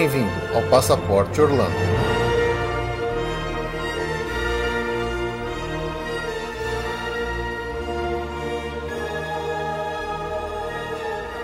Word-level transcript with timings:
Bem-vindo 0.00 0.30
ao 0.54 0.62
Passaporte 0.70 1.42
Orlando. 1.42 1.74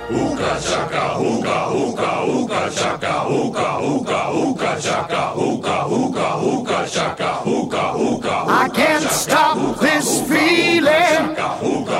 Uka 0.08 0.56
chaka, 0.58 1.18
uka, 1.18 1.68
uka, 1.68 2.24
uka 2.24 2.70
chaka, 2.70 3.28
uka, 3.28 3.78
uka, 3.78 4.30
uka 4.30 4.76
chaka, 4.80 5.34
uka, 5.34 5.86
uka, 5.86 6.36
uka 6.36 6.86
chaka, 6.88 7.40
uka, 7.44 7.92
uka. 7.92 8.44
I 8.48 8.70
can't 8.70 9.04
stop 9.10 9.78
this 9.80 10.22
feeling 10.22 11.36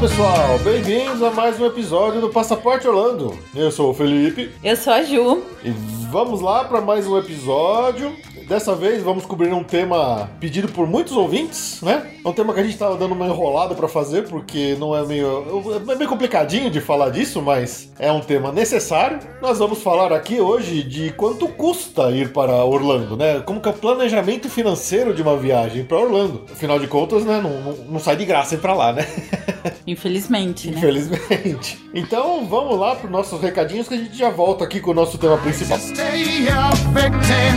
Pessoal, 0.00 0.58
bem-vindos 0.58 1.22
a 1.22 1.30
mais 1.30 1.58
um 1.58 1.64
episódio 1.66 2.20
do 2.20 2.28
Passaporte 2.28 2.86
Orlando. 2.86 3.36
Eu 3.54 3.70
sou 3.70 3.90
o 3.90 3.94
Felipe 3.94 4.50
Eu 4.62 4.76
sou 4.76 4.92
a 4.92 5.02
Ju. 5.02 5.42
e 5.64 5.70
vamos 6.10 6.40
lá 6.40 6.64
para 6.64 6.80
mais 6.80 7.06
um 7.06 7.18
episódio. 7.18 8.16
Dessa 8.46 8.74
vez 8.76 9.02
vamos 9.02 9.26
cobrir 9.26 9.52
um 9.52 9.64
tema 9.64 10.30
pedido 10.38 10.68
por 10.68 10.86
muitos 10.86 11.12
ouvintes, 11.16 11.80
né? 11.82 12.12
É 12.24 12.28
um 12.28 12.32
tema 12.32 12.54
que 12.54 12.60
a 12.60 12.62
gente 12.62 12.78
tava 12.78 12.96
dando 12.96 13.12
uma 13.12 13.26
enrolada 13.26 13.74
para 13.74 13.88
fazer 13.88 14.28
porque 14.28 14.76
não 14.78 14.96
é 14.96 15.04
meio 15.04 15.64
é 15.90 15.94
meio 15.96 16.08
complicadinho 16.08 16.70
de 16.70 16.80
falar 16.80 17.10
disso, 17.10 17.42
mas 17.42 17.90
é 17.98 18.10
um 18.12 18.20
tema 18.20 18.52
necessário. 18.52 19.18
Nós 19.42 19.58
vamos 19.58 19.82
falar 19.82 20.12
aqui 20.12 20.40
hoje 20.40 20.82
de 20.82 21.10
quanto 21.12 21.48
custa 21.48 22.10
ir 22.10 22.32
para 22.32 22.64
Orlando, 22.64 23.16
né? 23.16 23.40
Como 23.40 23.60
que 23.60 23.68
é 23.68 23.72
o 23.72 23.74
planejamento 23.74 24.48
financeiro 24.48 25.12
de 25.12 25.22
uma 25.22 25.36
viagem 25.36 25.84
para 25.84 25.98
Orlando. 25.98 26.44
Afinal 26.50 26.78
de 26.78 26.86
contas, 26.86 27.24
né, 27.24 27.40
não, 27.42 27.60
não, 27.60 27.84
não 27.84 27.98
sai 27.98 28.16
de 28.16 28.24
graça 28.24 28.54
ir 28.54 28.58
para 28.58 28.74
lá, 28.74 28.92
né? 28.92 29.06
Infelizmente, 29.86 30.70
né? 30.70 30.78
Infelizmente. 30.78 31.78
Então 31.92 32.46
vamos 32.46 32.78
lá 32.78 32.94
para 32.94 33.06
os 33.06 33.12
nossos 33.12 33.40
recadinhos 33.40 33.88
que 33.88 33.94
a 33.94 33.98
gente 33.98 34.16
já 34.16 34.30
volta 34.30 34.64
aqui 34.64 34.80
com 34.80 34.92
o 34.92 34.94
nosso 34.94 35.18
tema 35.18 35.36
principal. 35.38 35.78
Stay 35.96 36.44
victim 36.92 37.56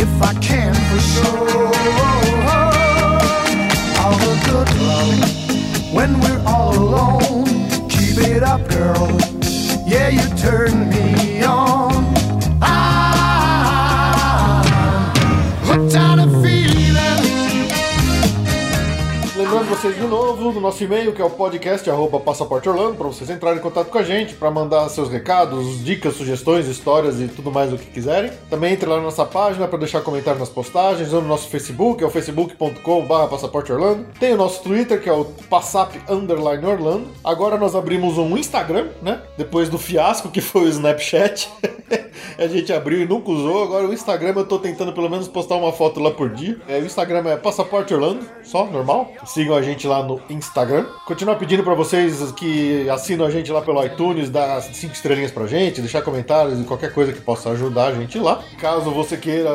if 0.00 0.22
I 0.22 0.32
can 0.40 0.72
for 0.88 1.00
sure. 1.12 1.66
All 4.00 4.16
the 4.16 4.34
good 4.48 4.70
love 4.80 5.92
when 5.92 6.20
we're 6.20 6.42
all 6.46 6.74
alone. 6.74 7.44
Keep 7.90 8.16
it 8.28 8.42
up, 8.42 8.66
girl. 8.70 9.18
Yeah, 9.86 10.08
you 10.08 10.26
turn 10.38 10.88
me 10.88 11.42
on. 11.44 11.93
Vocês 19.84 20.00
de 20.00 20.06
novo 20.06 20.50
do 20.50 20.62
nosso 20.62 20.82
e-mail, 20.82 21.12
que 21.12 21.20
é 21.20 21.24
o 21.26 21.28
podcast 21.28 21.90
arroba 21.90 22.18
passaporte 22.18 22.66
Orlando, 22.66 22.96
para 22.96 23.06
vocês 23.06 23.28
entrarem 23.28 23.58
em 23.58 23.62
contato 23.62 23.90
com 23.90 23.98
a 23.98 24.02
gente, 24.02 24.32
para 24.32 24.50
mandar 24.50 24.88
seus 24.88 25.10
recados, 25.10 25.84
dicas, 25.84 26.14
sugestões, 26.14 26.66
histórias 26.66 27.20
e 27.20 27.28
tudo 27.28 27.52
mais 27.52 27.70
o 27.70 27.76
que 27.76 27.84
quiserem. 27.90 28.30
Também 28.48 28.72
entre 28.72 28.88
lá 28.88 28.96
na 28.96 29.02
nossa 29.02 29.26
página 29.26 29.68
para 29.68 29.78
deixar 29.78 30.00
comentário 30.00 30.40
nas 30.40 30.48
postagens, 30.48 31.12
ou 31.12 31.20
no 31.20 31.28
nosso 31.28 31.50
Facebook, 31.50 32.02
é 32.02 32.06
o 32.06 32.10
facebook.com.br 32.10 33.28
passaporte 33.28 33.72
Orlando. 33.72 34.06
Tem 34.18 34.32
o 34.32 34.38
nosso 34.38 34.62
Twitter, 34.62 34.98
que 35.02 35.08
é 35.10 35.12
o 35.12 35.26
passap 35.50 35.94
underline 36.08 36.64
Orlando. 36.64 37.08
Agora 37.22 37.58
nós 37.58 37.76
abrimos 37.76 38.16
um 38.16 38.38
Instagram, 38.38 38.88
né? 39.02 39.20
Depois 39.36 39.68
do 39.68 39.76
fiasco 39.76 40.30
que 40.30 40.40
foi 40.40 40.62
o 40.62 40.68
Snapchat. 40.68 41.50
a 42.38 42.46
gente 42.46 42.72
abriu 42.72 43.02
e 43.02 43.06
nunca 43.06 43.30
usou. 43.30 43.64
Agora 43.64 43.86
o 43.86 43.92
Instagram 43.92 44.32
eu 44.34 44.46
tô 44.46 44.58
tentando 44.58 44.94
pelo 44.94 45.10
menos 45.10 45.28
postar 45.28 45.56
uma 45.56 45.72
foto 45.72 46.00
lá 46.00 46.10
por 46.10 46.30
dia. 46.30 46.58
É, 46.66 46.78
o 46.78 46.86
Instagram 46.86 47.28
é 47.28 47.36
Passaporte 47.36 47.92
Orlando, 47.92 48.26
só, 48.42 48.64
normal. 48.64 49.12
Sigam 49.26 49.54
a 49.54 49.60
gente 49.60 49.73
lá 49.82 50.02
no 50.02 50.20
Instagram. 50.30 50.86
Continuar 51.04 51.34
pedindo 51.36 51.64
pra 51.64 51.74
vocês 51.74 52.30
que 52.32 52.88
assinam 52.88 53.26
a 53.26 53.30
gente 53.30 53.50
lá 53.50 53.60
pelo 53.60 53.84
iTunes, 53.84 54.30
dar 54.30 54.60
cinco 54.62 54.94
estrelinhas 54.94 55.32
pra 55.32 55.46
gente, 55.46 55.80
deixar 55.80 56.02
comentários 56.02 56.60
e 56.60 56.64
qualquer 56.64 56.92
coisa 56.92 57.12
que 57.12 57.20
possa 57.20 57.50
ajudar 57.50 57.88
a 57.88 57.94
gente 57.94 58.18
lá. 58.18 58.42
Caso 58.58 58.90
você 58.90 59.16
queira 59.16 59.50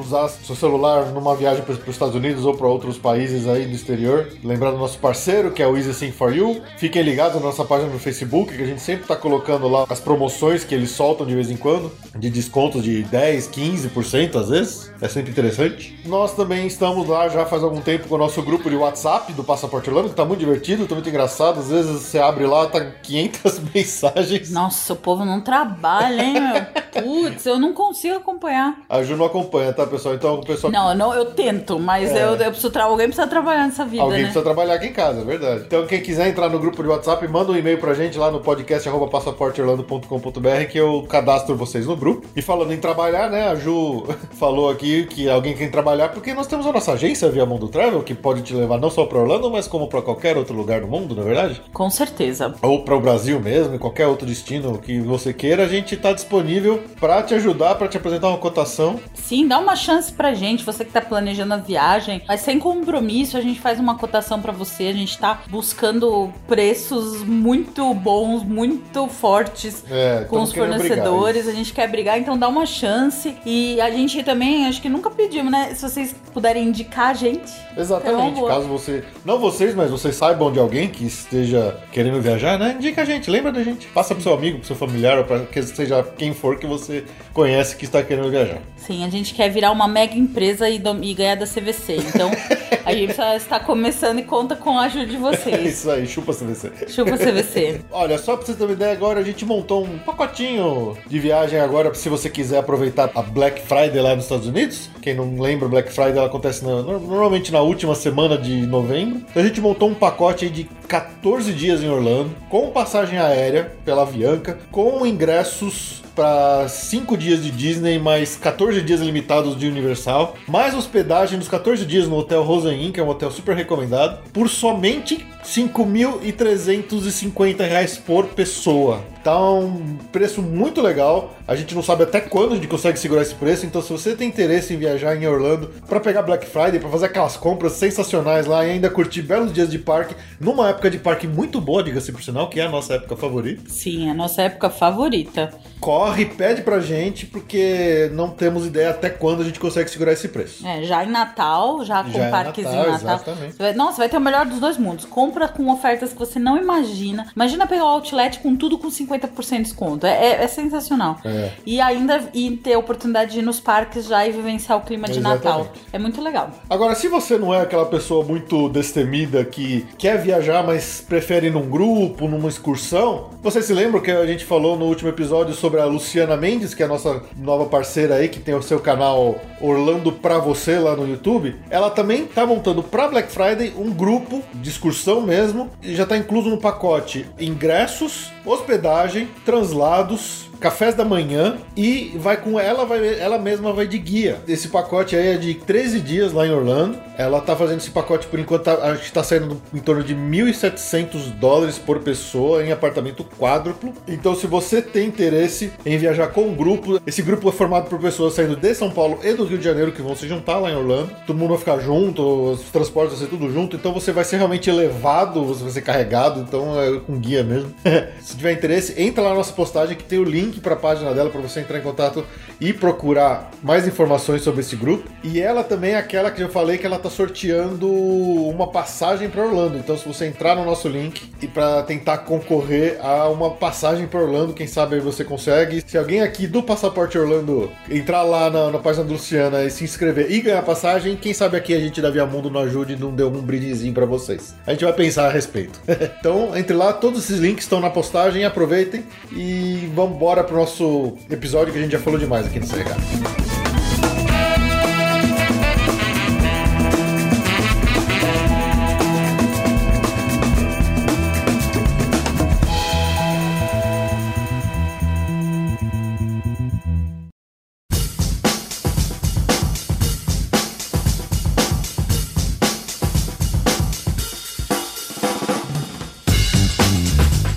usar 0.00 0.28
seu 0.28 0.56
celular 0.56 1.06
numa 1.06 1.36
viagem 1.36 1.62
para 1.62 1.74
os 1.74 1.88
Estados 1.88 2.14
Unidos 2.14 2.44
ou 2.44 2.56
para 2.56 2.66
outros 2.66 2.98
países 2.98 3.46
aí 3.46 3.66
do 3.66 3.74
exterior, 3.74 4.28
lembrando 4.42 4.74
do 4.74 4.80
nosso 4.80 4.98
parceiro, 4.98 5.52
que 5.52 5.62
é 5.62 5.66
o 5.66 5.76
Easy 5.76 5.94
Sim 5.94 6.10
for 6.10 6.34
You. 6.34 6.62
Fiquem 6.76 7.02
ligados 7.02 7.36
na 7.36 7.46
nossa 7.46 7.64
página 7.64 7.90
no 7.90 7.98
Facebook, 7.98 8.56
que 8.56 8.62
a 8.62 8.66
gente 8.66 8.80
sempre 8.80 9.06
tá 9.06 9.14
colocando 9.14 9.68
lá 9.68 9.86
as 9.88 10.00
promoções 10.00 10.64
que 10.64 10.74
eles 10.74 10.90
soltam 10.90 11.26
de 11.26 11.34
vez 11.34 11.50
em 11.50 11.56
quando, 11.56 11.92
de 12.16 12.30
descontos 12.30 12.82
de 12.82 13.02
10, 13.04 13.48
15% 13.48 14.36
às 14.36 14.48
vezes. 14.48 14.92
É 15.00 15.08
sempre 15.08 15.30
interessante. 15.30 15.98
Nós 16.04 16.34
também 16.34 16.66
estamos 16.66 17.06
lá 17.08 17.28
já 17.28 17.44
faz 17.44 17.62
algum 17.62 17.80
tempo 17.80 18.08
com 18.08 18.14
o 18.14 18.18
nosso 18.18 18.42
grupo 18.42 18.70
de 18.70 18.76
WhatsApp 18.76 19.32
do 19.32 19.44
Passaporte 19.52 19.90
Orlando, 19.90 20.08
que 20.08 20.14
tá 20.14 20.24
muito 20.24 20.40
divertido, 20.40 20.86
tá 20.86 20.94
muito 20.94 21.08
engraçado. 21.10 21.60
Às 21.60 21.68
vezes 21.68 22.00
você 22.00 22.18
abre 22.18 22.46
lá, 22.46 22.66
tá 22.68 22.80
500 23.02 23.60
mensagens. 23.74 24.50
Nossa, 24.50 24.94
o 24.94 24.96
povo 24.96 25.26
não 25.26 25.42
trabalha, 25.42 26.22
hein, 26.22 26.34
meu? 26.40 26.62
Putz, 27.02 27.44
eu 27.44 27.58
não 27.58 27.72
consigo 27.74 28.16
acompanhar. 28.16 28.78
A 28.88 29.02
Ju 29.02 29.14
não 29.16 29.26
acompanha, 29.26 29.72
tá, 29.72 29.86
pessoal? 29.86 30.14
Então 30.14 30.36
o 30.36 30.46
pessoal. 30.46 30.72
Não, 30.72 30.90
eu, 30.90 30.94
não, 30.96 31.14
eu 31.14 31.26
tento, 31.26 31.78
mas 31.78 32.10
É. 32.10 32.22
eu, 32.24 32.28
eu 32.34 32.46
preciso 32.50 32.70
tra... 32.70 32.84
alguém 32.84 33.06
precisa 33.08 33.26
trabalhar 33.26 33.66
nessa 33.66 33.84
vida, 33.84 34.02
Alguém 34.02 34.18
né? 34.20 34.24
precisa 34.24 34.42
trabalhar 34.44 34.74
aqui 34.74 34.86
em 34.86 34.92
casa, 34.92 35.20
é 35.20 35.24
verdade. 35.24 35.64
Então, 35.66 35.86
quem 35.86 36.00
quiser 36.02 36.28
entrar 36.28 36.48
no 36.48 36.58
grupo 36.58 36.82
de 36.82 36.88
WhatsApp, 36.88 37.26
manda 37.28 37.52
um 37.52 37.56
e-mail 37.56 37.78
pra 37.78 37.92
gente 37.94 38.18
lá 38.18 38.30
no 38.30 38.40
podcast 38.40 38.88
passaporteorlando.com.br 39.10 40.64
que 40.70 40.78
eu 40.78 41.04
cadastro 41.08 41.56
vocês 41.56 41.86
no 41.86 41.96
grupo. 41.96 42.26
E 42.34 42.42
falando 42.42 42.72
em 42.72 42.78
trabalhar, 42.78 43.30
né? 43.30 43.48
A 43.48 43.54
Ju 43.54 44.04
falou 44.38 44.70
aqui 44.70 45.04
que 45.06 45.28
alguém 45.28 45.54
quer 45.54 45.70
trabalhar 45.70 46.08
porque 46.10 46.32
nós 46.34 46.46
temos 46.46 46.66
a 46.66 46.72
nossa 46.72 46.92
agência 46.92 47.28
Via 47.30 47.44
Mundo 47.46 47.68
Travel 47.68 48.02
que 48.02 48.14
pode 48.14 48.42
te 48.42 48.54
levar 48.54 48.78
não 48.78 48.90
só 48.90 49.04
pra 49.06 49.18
Orlando, 49.18 49.31
mas 49.50 49.66
como 49.68 49.88
pra 49.88 50.02
qualquer 50.02 50.36
outro 50.36 50.54
lugar 50.54 50.80
do 50.80 50.86
mundo, 50.88 51.14
não 51.14 51.22
é 51.22 51.26
verdade? 51.26 51.62
Com 51.72 51.88
certeza. 51.90 52.54
Ou 52.62 52.82
para 52.84 52.96
o 52.96 53.00
Brasil 53.00 53.40
mesmo, 53.40 53.74
em 53.74 53.78
qualquer 53.78 54.06
outro 54.06 54.26
destino 54.26 54.78
que 54.78 55.00
você 55.00 55.32
queira, 55.32 55.64
a 55.64 55.68
gente 55.68 55.96
tá 55.96 56.12
disponível 56.12 56.82
pra 57.00 57.22
te 57.22 57.34
ajudar, 57.34 57.74
pra 57.76 57.88
te 57.88 57.96
apresentar 57.96 58.28
uma 58.28 58.38
cotação. 58.38 58.98
Sim, 59.14 59.46
dá 59.46 59.58
uma 59.58 59.76
chance 59.76 60.12
pra 60.12 60.34
gente, 60.34 60.64
você 60.64 60.84
que 60.84 60.92
tá 60.92 61.00
planejando 61.00 61.54
a 61.54 61.56
viagem, 61.56 62.22
mas 62.26 62.40
sem 62.40 62.58
compromisso, 62.58 63.36
a 63.36 63.40
gente 63.40 63.60
faz 63.60 63.78
uma 63.80 63.96
cotação 63.96 64.40
pra 64.40 64.52
você, 64.52 64.84
a 64.84 64.92
gente 64.92 65.16
tá 65.18 65.42
buscando 65.48 66.32
preços 66.46 67.22
muito 67.24 67.92
bons, 67.94 68.42
muito 68.42 69.06
fortes 69.08 69.84
É, 69.90 70.24
com 70.28 70.40
os 70.42 70.52
brigar, 70.52 70.68
fornecedores, 70.78 71.42
isso. 71.42 71.50
a 71.50 71.54
gente 71.54 71.72
quer 71.72 71.88
brigar, 71.88 72.18
então 72.18 72.36
dá 72.38 72.48
uma 72.48 72.66
chance. 72.66 73.34
E 73.44 73.80
a 73.80 73.90
gente 73.90 74.22
também, 74.22 74.66
acho 74.66 74.80
que 74.80 74.88
nunca 74.88 75.10
pedimos, 75.10 75.50
né? 75.50 75.74
Se 75.74 75.82
vocês 75.82 76.14
puderem 76.32 76.68
indicar 76.68 77.08
a 77.10 77.14
gente. 77.14 77.52
Exatamente. 77.76 78.36
É 78.38 78.40
boa. 78.40 78.50
Caso 78.50 78.68
você. 78.68 79.04
Não 79.24 79.38
vocês, 79.38 79.72
mas 79.74 79.90
vocês 79.90 80.16
saibam 80.16 80.50
de 80.50 80.58
alguém 80.58 80.88
que 80.88 81.04
esteja 81.06 81.76
querendo 81.92 82.20
viajar, 82.20 82.58
né? 82.58 82.74
Indica 82.76 83.02
a 83.02 83.04
gente, 83.04 83.30
lembra 83.30 83.52
da 83.52 83.62
gente. 83.62 83.86
Passa 83.88 84.14
pro 84.14 84.22
seu 84.22 84.34
amigo, 84.34 84.58
pro 84.58 84.66
seu 84.66 84.74
familiar, 84.74 85.16
ou 85.18 85.24
pra 85.24 85.40
que 85.40 85.62
seja 85.62 86.02
quem 86.18 86.34
for 86.34 86.58
que 86.58 86.66
você 86.66 87.04
conhece 87.32 87.76
que 87.76 87.84
está 87.84 88.02
querendo 88.02 88.30
viajar. 88.30 88.58
Sim, 88.76 89.04
a 89.04 89.08
gente 89.08 89.32
quer 89.32 89.48
virar 89.48 89.70
uma 89.70 89.86
mega 89.86 90.14
empresa 90.16 90.68
e, 90.68 90.82
e 91.02 91.14
ganhar 91.14 91.36
da 91.36 91.46
CVC. 91.46 91.98
Então, 91.98 92.30
a 92.84 92.92
gente 92.92 93.12
estar 93.36 93.60
começando 93.60 94.18
e 94.18 94.24
conta 94.24 94.56
com 94.56 94.76
a 94.76 94.86
ajuda 94.86 95.06
de 95.06 95.14
É 95.14 95.18
vocês. 95.18 95.72
isso 95.78 95.88
aí, 95.90 96.04
chupa 96.04 96.32
CVC. 96.34 96.72
Chupa 96.88 97.16
CVC. 97.16 97.80
Olha, 97.92 98.18
só 98.18 98.36
pra 98.36 98.44
vocês 98.44 98.58
terem 98.58 98.70
uma 98.72 98.74
ideia, 98.76 98.92
agora 98.92 99.20
a 99.20 99.22
gente 99.22 99.44
montou 99.44 99.84
um 99.84 99.98
pacotinho 100.00 100.96
de 101.06 101.18
viagem 101.20 101.60
agora, 101.60 101.94
se 101.94 102.08
você 102.08 102.28
quiser 102.28 102.58
aproveitar 102.58 103.08
a 103.14 103.22
Black 103.22 103.60
Friday 103.62 104.00
lá 104.02 104.16
nos 104.16 104.24
Estados 104.24 104.48
Unidos. 104.48 104.90
Quem 105.00 105.14
não 105.14 105.38
lembra, 105.40 105.68
Black 105.68 105.92
Friday 105.92 106.16
ela 106.18 106.26
acontece 106.26 106.64
na- 106.64 106.82
no- 106.82 106.98
normalmente 106.98 107.52
na 107.52 107.60
última 107.60 107.94
semana 107.94 108.36
de 108.36 108.66
novembro. 108.66 109.11
Então 109.16 109.42
a 109.42 109.46
gente 109.46 109.60
montou 109.60 109.88
um 109.88 109.94
pacote 109.94 110.48
de 110.48 110.68
14 110.92 111.54
dias 111.54 111.82
em 111.82 111.88
Orlando, 111.88 112.36
com 112.50 112.70
passagem 112.70 113.18
aérea 113.18 113.72
pela 113.82 114.02
Avianca, 114.02 114.58
com 114.70 115.06
ingressos 115.06 116.02
para 116.14 116.68
5 116.68 117.16
dias 117.16 117.42
de 117.42 117.50
Disney, 117.50 117.98
mais 117.98 118.36
14 118.36 118.82
dias 118.82 119.00
limitados 119.00 119.58
de 119.58 119.66
Universal, 119.66 120.36
mais 120.46 120.74
hospedagem 120.74 121.38
dos 121.38 121.48
14 121.48 121.86
dias 121.86 122.06
no 122.06 122.18
Hotel 122.18 122.42
Rosen 122.42 122.84
Inn, 122.84 122.92
que 122.92 123.00
é 123.00 123.02
um 123.02 123.08
hotel 123.08 123.30
super 123.30 123.56
recomendado, 123.56 124.18
por 124.34 124.50
somente 124.50 125.26
5.350 125.44 127.66
reais 127.66 127.98
por 127.98 128.26
pessoa. 128.26 129.02
Tá 129.24 129.40
um 129.40 129.96
preço 130.10 130.42
muito 130.42 130.82
legal. 130.82 131.36
A 131.46 131.54
gente 131.54 131.76
não 131.76 131.82
sabe 131.82 132.02
até 132.02 132.20
quando 132.20 132.52
a 132.52 132.56
gente 132.56 132.66
consegue 132.66 132.98
segurar 132.98 133.22
esse 133.22 133.34
preço. 133.34 133.64
Então, 133.64 133.80
se 133.80 133.92
você 133.92 134.16
tem 134.16 134.26
interesse 134.28 134.74
em 134.74 134.76
viajar 134.76 135.16
em 135.16 135.26
Orlando 135.26 135.70
para 135.88 136.00
pegar 136.00 136.22
Black 136.22 136.44
Friday, 136.46 136.80
para 136.80 136.88
fazer 136.88 137.06
aquelas 137.06 137.36
compras 137.36 137.74
sensacionais 137.74 138.46
lá 138.46 138.66
e 138.66 138.72
ainda 138.72 138.90
curtir 138.90 139.22
belos 139.22 139.52
dias 139.52 139.70
de 139.70 139.78
parque, 139.78 140.16
numa 140.40 140.70
época 140.70 140.81
de 140.90 140.98
parque 140.98 141.26
muito 141.26 141.60
boa, 141.60 141.82
diga-se 141.82 142.12
por 142.12 142.22
sinal, 142.22 142.48
que 142.48 142.60
é 142.60 142.64
a 142.64 142.68
nossa 142.68 142.94
época 142.94 143.16
favorita, 143.16 143.62
Sim, 143.68 144.08
é 144.08 144.10
a 144.10 144.14
nossa 144.14 144.42
época 144.42 144.70
favorita. 144.70 145.50
corre, 145.80 146.26
pede 146.26 146.62
pra 146.62 146.78
gente, 146.80 147.26
porque 147.26 148.08
não 148.12 148.28
temos 148.30 148.66
ideia 148.66 148.90
até 148.90 149.10
quando 149.10 149.42
a 149.42 149.44
gente 149.44 149.58
consegue 149.58 149.90
segurar 149.90 150.12
esse 150.12 150.28
preço. 150.28 150.64
É, 150.66 150.82
já 150.84 151.04
em 151.04 151.10
Natal, 151.10 151.84
já 151.84 152.04
com 152.04 152.10
Já 152.10 152.28
em 152.28 152.30
parquezinho 152.30 152.76
Natal, 152.76 152.92
Natal. 152.92 153.14
exatamente. 153.16 153.52
Você 153.56 153.62
vai- 153.62 153.72
nossa, 153.74 153.96
vai 153.98 154.08
ter 154.08 154.16
o 154.16 154.20
melhor 154.20 154.46
dos 154.46 154.60
dois 154.60 154.76
mundos. 154.78 155.04
Compra 155.04 155.48
com 155.48 155.68
ofertas 155.72 156.12
que 156.12 156.18
você 156.18 156.38
não 156.38 156.56
imagina. 156.56 157.26
Imagina 157.34 157.66
pegar 157.66 157.84
o 157.84 157.88
outlet 157.88 158.38
com 158.38 158.54
tudo 158.56 158.78
com 158.78 158.88
50% 158.90 159.56
de 159.56 159.62
desconto. 159.64 160.06
É, 160.06 160.10
é- 160.12 160.44
é 160.44 160.46
sensacional. 160.48 161.18
É. 161.24 161.50
E 161.66 161.80
ainda 161.80 162.22
e 162.32 162.52
ter 162.56 162.74
a 162.74 162.78
oportunidade 162.78 163.32
de 163.32 163.40
ir 163.40 163.42
nos 163.42 163.58
parques 163.58 164.06
já 164.06 164.24
e 164.26 164.30
vivenciar 164.32 164.78
o 164.78 164.82
clima 164.82 165.08
de 165.08 165.18
Exatamente. 165.18 165.44
Natal. 165.44 165.72
É 165.92 165.98
muito 165.98 166.22
legal. 166.22 166.50
Agora, 166.70 166.94
se 166.94 167.08
você 167.08 167.36
não 167.36 167.52
é 167.52 167.60
aquela 167.60 167.86
pessoa 167.86 168.24
muito 168.24 168.68
destemida 168.68 169.44
que 169.44 169.84
quer 169.98 170.16
viajar, 170.22 170.62
mas 170.64 170.71
prefere 171.06 171.46
ir 171.46 171.52
num 171.52 171.68
grupo, 171.68 172.28
numa 172.28 172.48
excursão, 172.48 173.30
você 173.42 173.62
se 173.62 173.72
lembra 173.72 174.00
que 174.00 174.10
a 174.10 174.26
gente 174.26 174.44
falou 174.44 174.76
no 174.76 174.86
último 174.86 175.08
episódio 175.08 175.54
sobre 175.54 175.80
a 175.80 175.84
Luciana 175.84 176.36
Mendes, 176.36 176.74
que 176.74 176.82
é 176.82 176.86
a 176.86 176.88
nossa 176.88 177.22
nova 177.36 177.66
parceira 177.66 178.16
aí, 178.16 178.28
que 178.28 178.40
tem 178.40 178.54
o 178.54 178.62
seu 178.62 178.80
canal 178.80 179.36
Orlando 179.60 180.12
Pra 180.12 180.38
Você 180.38 180.78
lá 180.78 180.94
no 180.94 181.08
YouTube? 181.08 181.56
Ela 181.70 181.90
também 181.90 182.26
tá 182.26 182.46
montando 182.46 182.82
pra 182.82 183.08
Black 183.08 183.30
Friday 183.32 183.72
um 183.76 183.90
grupo 183.90 184.42
de 184.54 184.70
excursão 184.70 185.20
mesmo, 185.20 185.70
e 185.82 185.94
já 185.94 186.06
tá 186.06 186.16
incluso 186.16 186.48
no 186.48 186.58
pacote 186.58 187.26
ingressos, 187.38 188.30
hospedagem, 188.44 189.28
translados, 189.44 190.51
cafés 190.62 190.94
da 190.94 191.04
manhã 191.04 191.58
e 191.76 192.12
vai 192.16 192.36
com 192.36 192.58
ela, 192.58 192.86
vai, 192.86 193.20
ela 193.20 193.36
mesma 193.36 193.72
vai 193.72 193.86
de 193.86 193.98
guia. 193.98 194.38
Esse 194.46 194.68
pacote 194.68 195.16
aí 195.16 195.34
é 195.34 195.36
de 195.36 195.54
13 195.54 196.00
dias 196.00 196.32
lá 196.32 196.46
em 196.46 196.52
Orlando. 196.52 196.98
Ela 197.18 197.40
tá 197.40 197.54
fazendo 197.54 197.78
esse 197.78 197.90
pacote 197.90 198.26
por 198.28 198.38
enquanto, 198.38 198.62
tá, 198.62 198.74
acho 198.92 199.02
que 199.02 199.12
tá 199.12 199.22
saindo 199.22 199.60
em 199.74 199.78
torno 199.78 200.02
de 200.02 200.14
1.700 200.14 201.32
dólares 201.38 201.78
por 201.78 201.98
pessoa 201.98 202.64
em 202.64 202.72
apartamento 202.72 203.24
quádruplo. 203.38 203.92
Então, 204.06 204.34
se 204.34 204.46
você 204.46 204.80
tem 204.80 205.08
interesse 205.08 205.72
em 205.84 205.98
viajar 205.98 206.28
com 206.28 206.42
um 206.42 206.54
grupo, 206.54 207.00
esse 207.06 207.20
grupo 207.22 207.48
é 207.48 207.52
formado 207.52 207.88
por 207.88 207.98
pessoas 208.00 208.34
saindo 208.34 208.56
de 208.56 208.74
São 208.74 208.90
Paulo 208.90 209.18
e 209.22 209.34
do 209.34 209.44
Rio 209.44 209.58
de 209.58 209.64
Janeiro 209.64 209.92
que 209.92 210.00
vão 210.00 210.14
se 210.14 210.28
juntar 210.28 210.58
lá 210.58 210.70
em 210.70 210.76
Orlando. 210.76 211.10
Todo 211.26 211.36
mundo 211.36 211.50
vai 211.50 211.58
ficar 211.58 211.80
junto, 211.80 212.52
os 212.52 212.62
transportes 212.70 213.18
vão 213.18 213.26
ser 213.26 213.30
tudo 213.30 213.52
junto. 213.52 213.76
Então, 213.76 213.92
você 213.92 214.12
vai 214.12 214.24
ser 214.24 214.36
realmente 214.36 214.70
elevado, 214.70 215.44
você 215.44 215.64
vai 215.64 215.72
ser 215.72 215.82
carregado. 215.82 216.40
Então, 216.40 216.80
é 216.80 217.00
com 217.00 217.18
guia 217.18 217.42
mesmo. 217.42 217.74
se 218.22 218.36
tiver 218.36 218.52
interesse, 218.52 219.00
entra 219.00 219.22
lá 219.22 219.30
na 219.30 219.36
nossa 219.36 219.52
postagem 219.52 219.96
que 219.96 220.04
tem 220.04 220.18
o 220.18 220.24
link 220.24 220.51
para 220.60 220.74
a 220.74 220.76
página 220.76 221.12
dela 221.12 221.30
para 221.30 221.40
você 221.40 221.60
entrar 221.60 221.78
em 221.78 221.82
contato 221.82 222.24
e 222.60 222.72
procurar 222.72 223.50
mais 223.62 223.86
informações 223.86 224.42
sobre 224.42 224.60
esse 224.60 224.76
grupo. 224.76 225.08
E 225.22 225.40
ela 225.40 225.64
também 225.64 225.92
é 225.92 225.96
aquela 225.96 226.30
que 226.30 226.42
eu 226.42 226.48
falei 226.48 226.78
que 226.78 226.86
ela 226.86 226.98
tá 226.98 227.10
sorteando 227.10 227.90
uma 227.90 228.66
passagem 228.66 229.28
para 229.28 229.44
Orlando. 229.44 229.78
Então, 229.78 229.96
se 229.96 230.06
você 230.06 230.26
entrar 230.26 230.54
no 230.56 230.64
nosso 230.64 230.88
link 230.88 231.30
e 231.40 231.46
para 231.46 231.82
tentar 231.82 232.18
concorrer 232.18 232.98
a 233.04 233.28
uma 233.28 233.50
passagem 233.50 234.06
para 234.06 234.20
Orlando, 234.20 234.52
quem 234.52 234.66
sabe 234.66 234.96
aí 234.96 235.00
você 235.00 235.24
consegue. 235.24 235.82
Se 235.86 235.96
alguém 235.98 236.20
aqui 236.20 236.46
do 236.46 236.62
Passaporte 236.62 237.18
Orlando 237.18 237.70
entrar 237.90 238.22
lá 238.22 238.50
na, 238.50 238.70
na 238.70 238.78
página 238.78 239.04
da 239.04 239.12
Luciana 239.12 239.64
e 239.64 239.70
se 239.70 239.84
inscrever 239.84 240.30
e 240.30 240.40
ganhar 240.40 240.62
passagem, 240.62 241.16
quem 241.16 241.32
sabe 241.32 241.56
aqui 241.56 241.74
a 241.74 241.80
gente 241.80 242.00
da 242.00 242.10
Via 242.10 242.26
Mundo 242.26 242.50
não 242.50 242.60
ajude 242.60 242.94
e 242.94 242.96
não 242.96 243.10
dê 243.10 243.24
um 243.24 243.30
brindezinho 243.30 243.92
para 243.92 244.06
vocês. 244.06 244.54
A 244.66 244.72
gente 244.72 244.84
vai 244.84 244.92
pensar 244.92 245.26
a 245.26 245.30
respeito. 245.30 245.80
então, 246.18 246.56
entre 246.56 246.74
lá, 246.74 246.92
todos 246.92 247.24
esses 247.24 247.38
links 247.38 247.64
estão 247.64 247.80
na 247.80 247.90
postagem, 247.90 248.44
aproveitem 248.44 249.04
e 249.32 249.90
vamos 249.94 250.16
embora 250.16 250.41
pro 250.42 250.56
nosso 250.56 251.16
episódio 251.30 251.72
que 251.72 251.78
a 251.78 251.82
gente 251.82 251.92
já 251.92 251.98
falou 251.98 252.18
demais 252.18 252.46
aqui. 252.46 252.60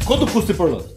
Quanto 0.05 0.27
custa 0.27 0.51
ir 0.51 0.55
por 0.55 0.67
Orlando? 0.67 0.95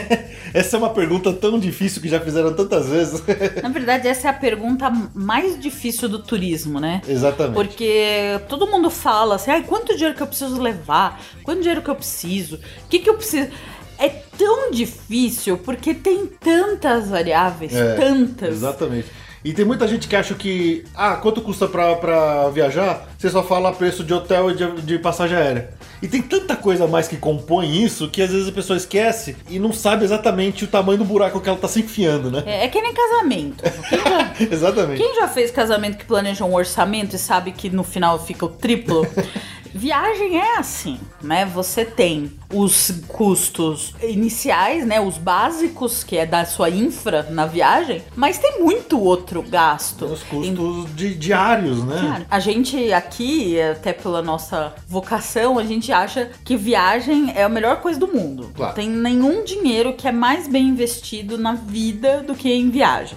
Essa 0.54 0.76
é 0.76 0.78
uma 0.78 0.90
pergunta 0.90 1.32
tão 1.32 1.58
difícil 1.58 2.00
que 2.00 2.08
já 2.08 2.20
fizeram 2.20 2.54
tantas 2.54 2.88
vezes. 2.88 3.22
Na 3.62 3.68
verdade, 3.68 4.08
essa 4.08 4.28
é 4.28 4.30
a 4.30 4.34
pergunta 4.34 4.90
mais 5.14 5.58
difícil 5.60 6.08
do 6.08 6.18
turismo, 6.18 6.80
né? 6.80 7.02
Exatamente. 7.06 7.54
Porque 7.54 8.40
todo 8.48 8.66
mundo 8.66 8.88
fala 8.90 9.34
assim, 9.34 9.50
ai, 9.50 9.62
quanto 9.62 9.94
dinheiro 9.94 10.14
que 10.16 10.22
eu 10.22 10.26
preciso 10.26 10.60
levar? 10.60 11.20
Quanto 11.42 11.60
dinheiro 11.60 11.82
que 11.82 11.90
eu 11.90 11.96
preciso? 11.96 12.56
O 12.56 12.88
que 12.88 13.00
que 13.00 13.10
eu 13.10 13.14
preciso? 13.14 13.50
É 13.98 14.08
tão 14.08 14.70
difícil 14.70 15.58
porque 15.58 15.94
tem 15.94 16.26
tantas 16.26 17.08
variáveis, 17.08 17.74
É, 17.74 17.94
tantas. 17.96 18.50
Exatamente. 18.50 19.08
E 19.44 19.52
tem 19.52 19.64
muita 19.64 19.86
gente 19.86 20.08
que 20.08 20.16
acha 20.16 20.34
que, 20.34 20.84
ah, 20.94 21.16
quanto 21.16 21.40
custa 21.40 21.68
pra, 21.68 21.94
pra 21.96 22.48
viajar? 22.50 23.06
Você 23.16 23.30
só 23.30 23.44
fala 23.44 23.72
preço 23.72 24.02
de 24.02 24.12
hotel 24.12 24.50
e 24.50 24.56
de, 24.56 24.82
de 24.82 24.98
passagem 24.98 25.36
aérea. 25.36 25.70
E 26.02 26.08
tem 26.08 26.20
tanta 26.20 26.54
coisa 26.56 26.84
a 26.84 26.88
mais 26.88 27.08
que 27.08 27.16
compõe 27.16 27.82
isso 27.82 28.08
que 28.10 28.20
às 28.20 28.30
vezes 28.30 28.48
a 28.48 28.52
pessoa 28.52 28.76
esquece 28.76 29.36
e 29.48 29.58
não 29.58 29.72
sabe 29.72 30.04
exatamente 30.04 30.64
o 30.64 30.68
tamanho 30.68 30.98
do 30.98 31.04
buraco 31.04 31.40
que 31.40 31.48
ela 31.48 31.58
tá 31.58 31.68
se 31.68 31.80
enfiando, 31.80 32.30
né? 32.30 32.42
É, 32.46 32.64
é 32.64 32.68
que 32.68 32.80
nem 32.80 32.92
casamento. 32.92 33.64
Quem 33.88 33.98
já, 33.98 34.32
Exatamente. 34.52 35.02
quem 35.02 35.14
já 35.14 35.28
fez 35.28 35.50
casamento 35.50 35.98
que 35.98 36.04
planeja 36.04 36.44
um 36.44 36.54
orçamento 36.54 37.16
e 37.16 37.18
sabe 37.18 37.52
que 37.52 37.70
no 37.70 37.82
final 37.82 38.18
fica 38.24 38.44
o 38.44 38.48
triplo? 38.48 39.06
Viagem 39.74 40.38
é 40.38 40.56
assim, 40.58 40.98
né? 41.22 41.44
Você 41.44 41.84
tem 41.84 42.32
os 42.58 42.92
custos 43.08 43.94
iniciais, 44.02 44.86
né? 44.86 45.00
Os 45.00 45.18
básicos, 45.18 46.02
que 46.04 46.16
é 46.16 46.26
da 46.26 46.44
sua 46.44 46.70
infra 46.70 47.26
na 47.30 47.46
viagem, 47.46 48.02
mas 48.14 48.38
tem 48.38 48.60
muito 48.62 49.00
outro 49.00 49.42
gasto. 49.42 50.04
Os 50.06 50.22
custos 50.22 50.94
de, 50.94 51.14
diários, 51.14 51.82
né? 51.84 51.96
Cara, 52.00 52.26
a 52.30 52.40
gente 52.40 52.92
aqui, 52.92 53.60
até 53.60 53.92
pela 53.92 54.22
nossa 54.22 54.74
vocação, 54.88 55.58
a 55.58 55.64
gente 55.64 55.92
acha 55.92 56.30
que 56.44 56.56
viagem 56.56 57.32
é 57.34 57.42
a 57.44 57.48
melhor 57.48 57.80
coisa 57.80 57.98
do 57.98 58.08
mundo. 58.08 58.50
Claro. 58.54 58.70
Não 58.70 58.74
tem 58.74 58.88
nenhum 58.90 59.44
dinheiro 59.44 59.92
que 59.94 60.06
é 60.08 60.12
mais 60.12 60.48
bem 60.48 60.68
investido 60.68 61.36
na 61.38 61.54
vida 61.54 62.22
do 62.22 62.34
que 62.34 62.52
em 62.52 62.70
viagem. 62.70 63.16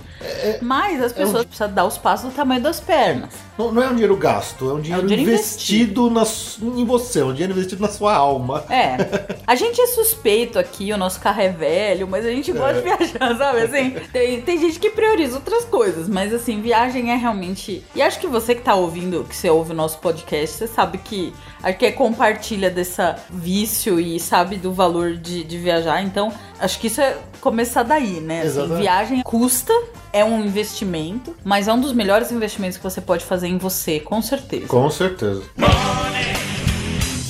Mas 0.61 1.01
as 1.01 1.13
pessoas 1.13 1.45
precisam 1.45 1.71
dar 1.71 1.85
os 1.85 1.97
passos 1.97 2.29
do 2.29 2.35
tamanho 2.35 2.61
das 2.61 2.79
pernas. 2.79 3.29
Não, 3.57 3.71
não 3.71 3.81
é 3.83 3.87
um 3.87 3.91
dinheiro 3.93 4.15
gasto, 4.15 4.69
é 4.69 4.73
um 4.73 4.81
dinheiro, 4.81 5.07
dinheiro 5.07 5.29
investido, 5.31 6.09
na 6.09 6.23
su- 6.25 6.73
em 6.77 6.85
você, 6.85 7.19
é 7.19 7.25
um 7.25 7.31
dinheiro 7.33 7.53
investido 7.53 7.81
na 7.81 7.89
sua 7.89 8.13
alma. 8.15 8.63
É. 8.69 8.97
A 9.45 9.55
gente 9.55 9.79
é 9.79 9.87
suspeito 9.87 10.59
aqui, 10.59 10.91
o 10.91 10.97
nosso 10.97 11.19
carro 11.19 11.41
é 11.41 11.49
velho, 11.49 12.07
mas 12.07 12.25
a 12.25 12.29
gente 12.29 12.51
gosta 12.51 12.75
de 12.75 12.81
viajar, 12.81 13.37
sabe? 13.37 13.61
Assim, 13.61 13.95
tem, 14.11 14.41
tem 14.41 14.59
gente 14.59 14.79
que 14.79 14.89
prioriza 14.89 15.35
outras 15.35 15.65
coisas, 15.65 16.07
mas 16.07 16.33
assim, 16.33 16.61
viagem 16.61 17.11
é 17.11 17.15
realmente. 17.15 17.83
E 17.95 18.01
acho 18.01 18.19
que 18.19 18.27
você 18.27 18.55
que 18.55 18.61
tá 18.61 18.75
ouvindo, 18.75 19.23
que 19.23 19.35
você 19.35 19.49
ouve 19.49 19.71
o 19.71 19.75
nosso 19.75 19.99
podcast, 19.99 20.55
você 20.55 20.67
sabe 20.67 20.97
que 20.97 21.33
acho 21.61 21.77
que 21.77 21.85
é 21.85 21.91
compartilha 21.91 22.69
dessa 22.69 23.15
vício 23.29 23.99
e 23.99 24.19
sabe 24.19 24.57
do 24.57 24.71
valor 24.71 25.15
de, 25.15 25.43
de 25.43 25.57
viajar. 25.57 26.01
Então, 26.01 26.31
acho 26.59 26.79
que 26.79 26.87
isso 26.87 27.01
é 27.01 27.17
começar 27.41 27.83
daí, 27.83 28.19
né? 28.19 28.43
Assim, 28.43 28.75
viagem 28.77 29.21
custa, 29.23 29.73
é 30.11 30.23
um 30.23 30.43
investimento, 30.43 31.35
mas 31.43 31.67
é 31.67 31.73
um 31.73 31.79
dos 31.79 31.93
melhores 31.93 32.31
investimentos 32.31 32.77
que 32.77 32.83
você 32.83 33.01
pode 33.01 33.25
fazer 33.25 33.47
em 33.47 33.57
você, 33.57 33.99
com 33.99 34.21
certeza. 34.21 34.67
Com 34.67 34.89
certeza. 34.89 35.43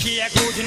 Que 0.02 0.20
é 0.20 0.30
good, 0.30 0.64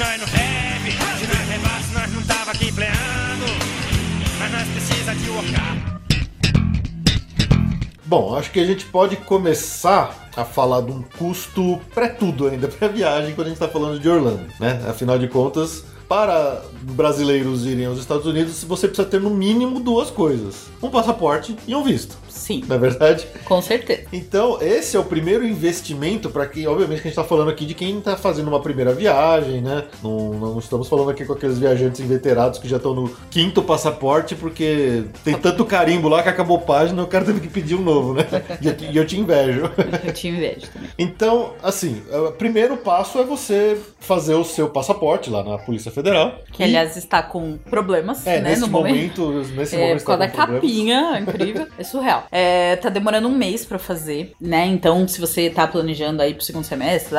Bom, 8.05 8.35
acho 8.35 8.51
que 8.51 8.59
a 8.59 8.65
gente 8.65 8.85
pode 8.85 9.15
começar 9.15 10.29
a 10.35 10.45
falar 10.45 10.81
de 10.81 10.91
um 10.91 11.01
custo 11.17 11.79
pré-tudo 11.93 12.47
ainda 12.47 12.67
pra 12.67 12.87
viagem 12.87 13.33
quando 13.33 13.47
a 13.47 13.49
gente 13.49 13.59
tá 13.59 13.67
falando 13.67 13.99
de 13.99 14.07
Orlando, 14.09 14.45
né? 14.59 14.83
Afinal 14.87 15.17
de 15.17 15.27
contas, 15.27 15.83
para 16.07 16.61
brasileiros 16.81 17.65
irem 17.65 17.85
aos 17.85 17.99
Estados 17.99 18.25
Unidos, 18.25 18.63
você 18.63 18.87
precisa 18.87 19.07
ter 19.07 19.19
no 19.19 19.29
mínimo 19.29 19.79
duas 19.79 20.11
coisas: 20.11 20.67
um 20.81 20.89
passaporte 20.89 21.55
e 21.67 21.73
um 21.73 21.83
visto. 21.83 22.15
Sim, 22.33 22.63
Na 22.67 22.77
verdade, 22.77 23.25
com 23.45 23.61
certeza. 23.61 24.03
então, 24.11 24.57
esse 24.61 24.97
é 24.97 24.99
o 24.99 25.03
primeiro 25.03 25.45
investimento 25.45 26.29
para 26.29 26.45
quem, 26.47 26.67
obviamente, 26.67 27.01
que 27.01 27.07
a 27.07 27.11
gente 27.11 27.19
está 27.19 27.23
falando 27.23 27.49
aqui 27.49 27.65
de 27.65 27.73
quem 27.73 27.99
está 27.99 28.17
fazendo 28.17 28.47
uma 28.47 28.59
primeira 28.59 28.91
viagem, 28.93 29.61
né? 29.61 29.83
Não, 30.03 30.33
não 30.33 30.59
estamos 30.59 30.87
falando 30.89 31.09
aqui 31.11 31.25
com 31.25 31.33
aqueles 31.33 31.59
viajantes 31.59 31.99
inveterados 32.01 32.59
que 32.59 32.67
já 32.67 32.77
estão 32.77 32.93
no 32.93 33.09
quinto 33.29 33.61
passaporte 33.61 34.35
porque 34.35 35.03
tem 35.23 35.35
tanto 35.35 35.63
carimbo 35.63 36.09
lá 36.09 36.23
que 36.23 36.29
acabou 36.29 36.57
a 36.57 36.61
página, 36.61 37.03
o 37.03 37.07
cara 37.07 37.23
teve 37.23 37.39
que 37.39 37.47
pedir 37.47 37.75
um 37.75 37.81
novo, 37.81 38.13
né? 38.15 38.25
E 38.61 38.97
eu, 38.97 39.05
te- 39.05 39.15
e 39.15 39.19
invejo. 39.19 39.71
Eu 40.03 40.11
te 40.13 40.27
invejo 40.27 40.67
também. 40.73 40.89
Então, 40.97 41.53
assim, 41.61 42.01
o 42.11 42.31
primeiro 42.31 42.75
passo 42.77 43.19
é 43.19 43.23
você 43.23 43.77
fazer 43.99 44.33
o 44.33 44.43
seu 44.43 44.69
passaporte 44.69 45.29
lá 45.29 45.43
na 45.43 45.57
Polícia 45.57 45.91
Federal. 45.91 46.39
Que, 46.51 46.63
aliás, 46.63 46.97
está 46.97 47.21
com 47.21 47.57
problemas, 47.69 48.25
é, 48.25 48.41
né, 48.41 48.49
nesse 48.49 48.61
no 48.61 48.67
momento. 48.67 49.21
momento, 49.21 49.49
nesse 49.55 49.75
É, 49.75 49.79
momento 49.79 49.99
por 49.99 50.05
causa 50.07 50.19
da 50.19 50.27
problemas. 50.29 50.61
capinha, 50.61 51.19
incrível. 51.19 51.67
É 51.77 51.83
surreal. 51.83 52.22
É, 52.31 52.75
tá 52.77 52.89
demorando 52.89 53.27
um 53.27 53.37
mês 53.37 53.65
pra 53.65 53.77
fazer, 53.79 54.33
né? 54.39 54.65
Então, 54.65 55.07
se 55.07 55.19
você 55.19 55.49
tá 55.49 55.67
planejando 55.67 56.21
aí 56.21 56.33
pro 56.33 56.43
segundo 56.43 56.63
semestre, 56.63 57.13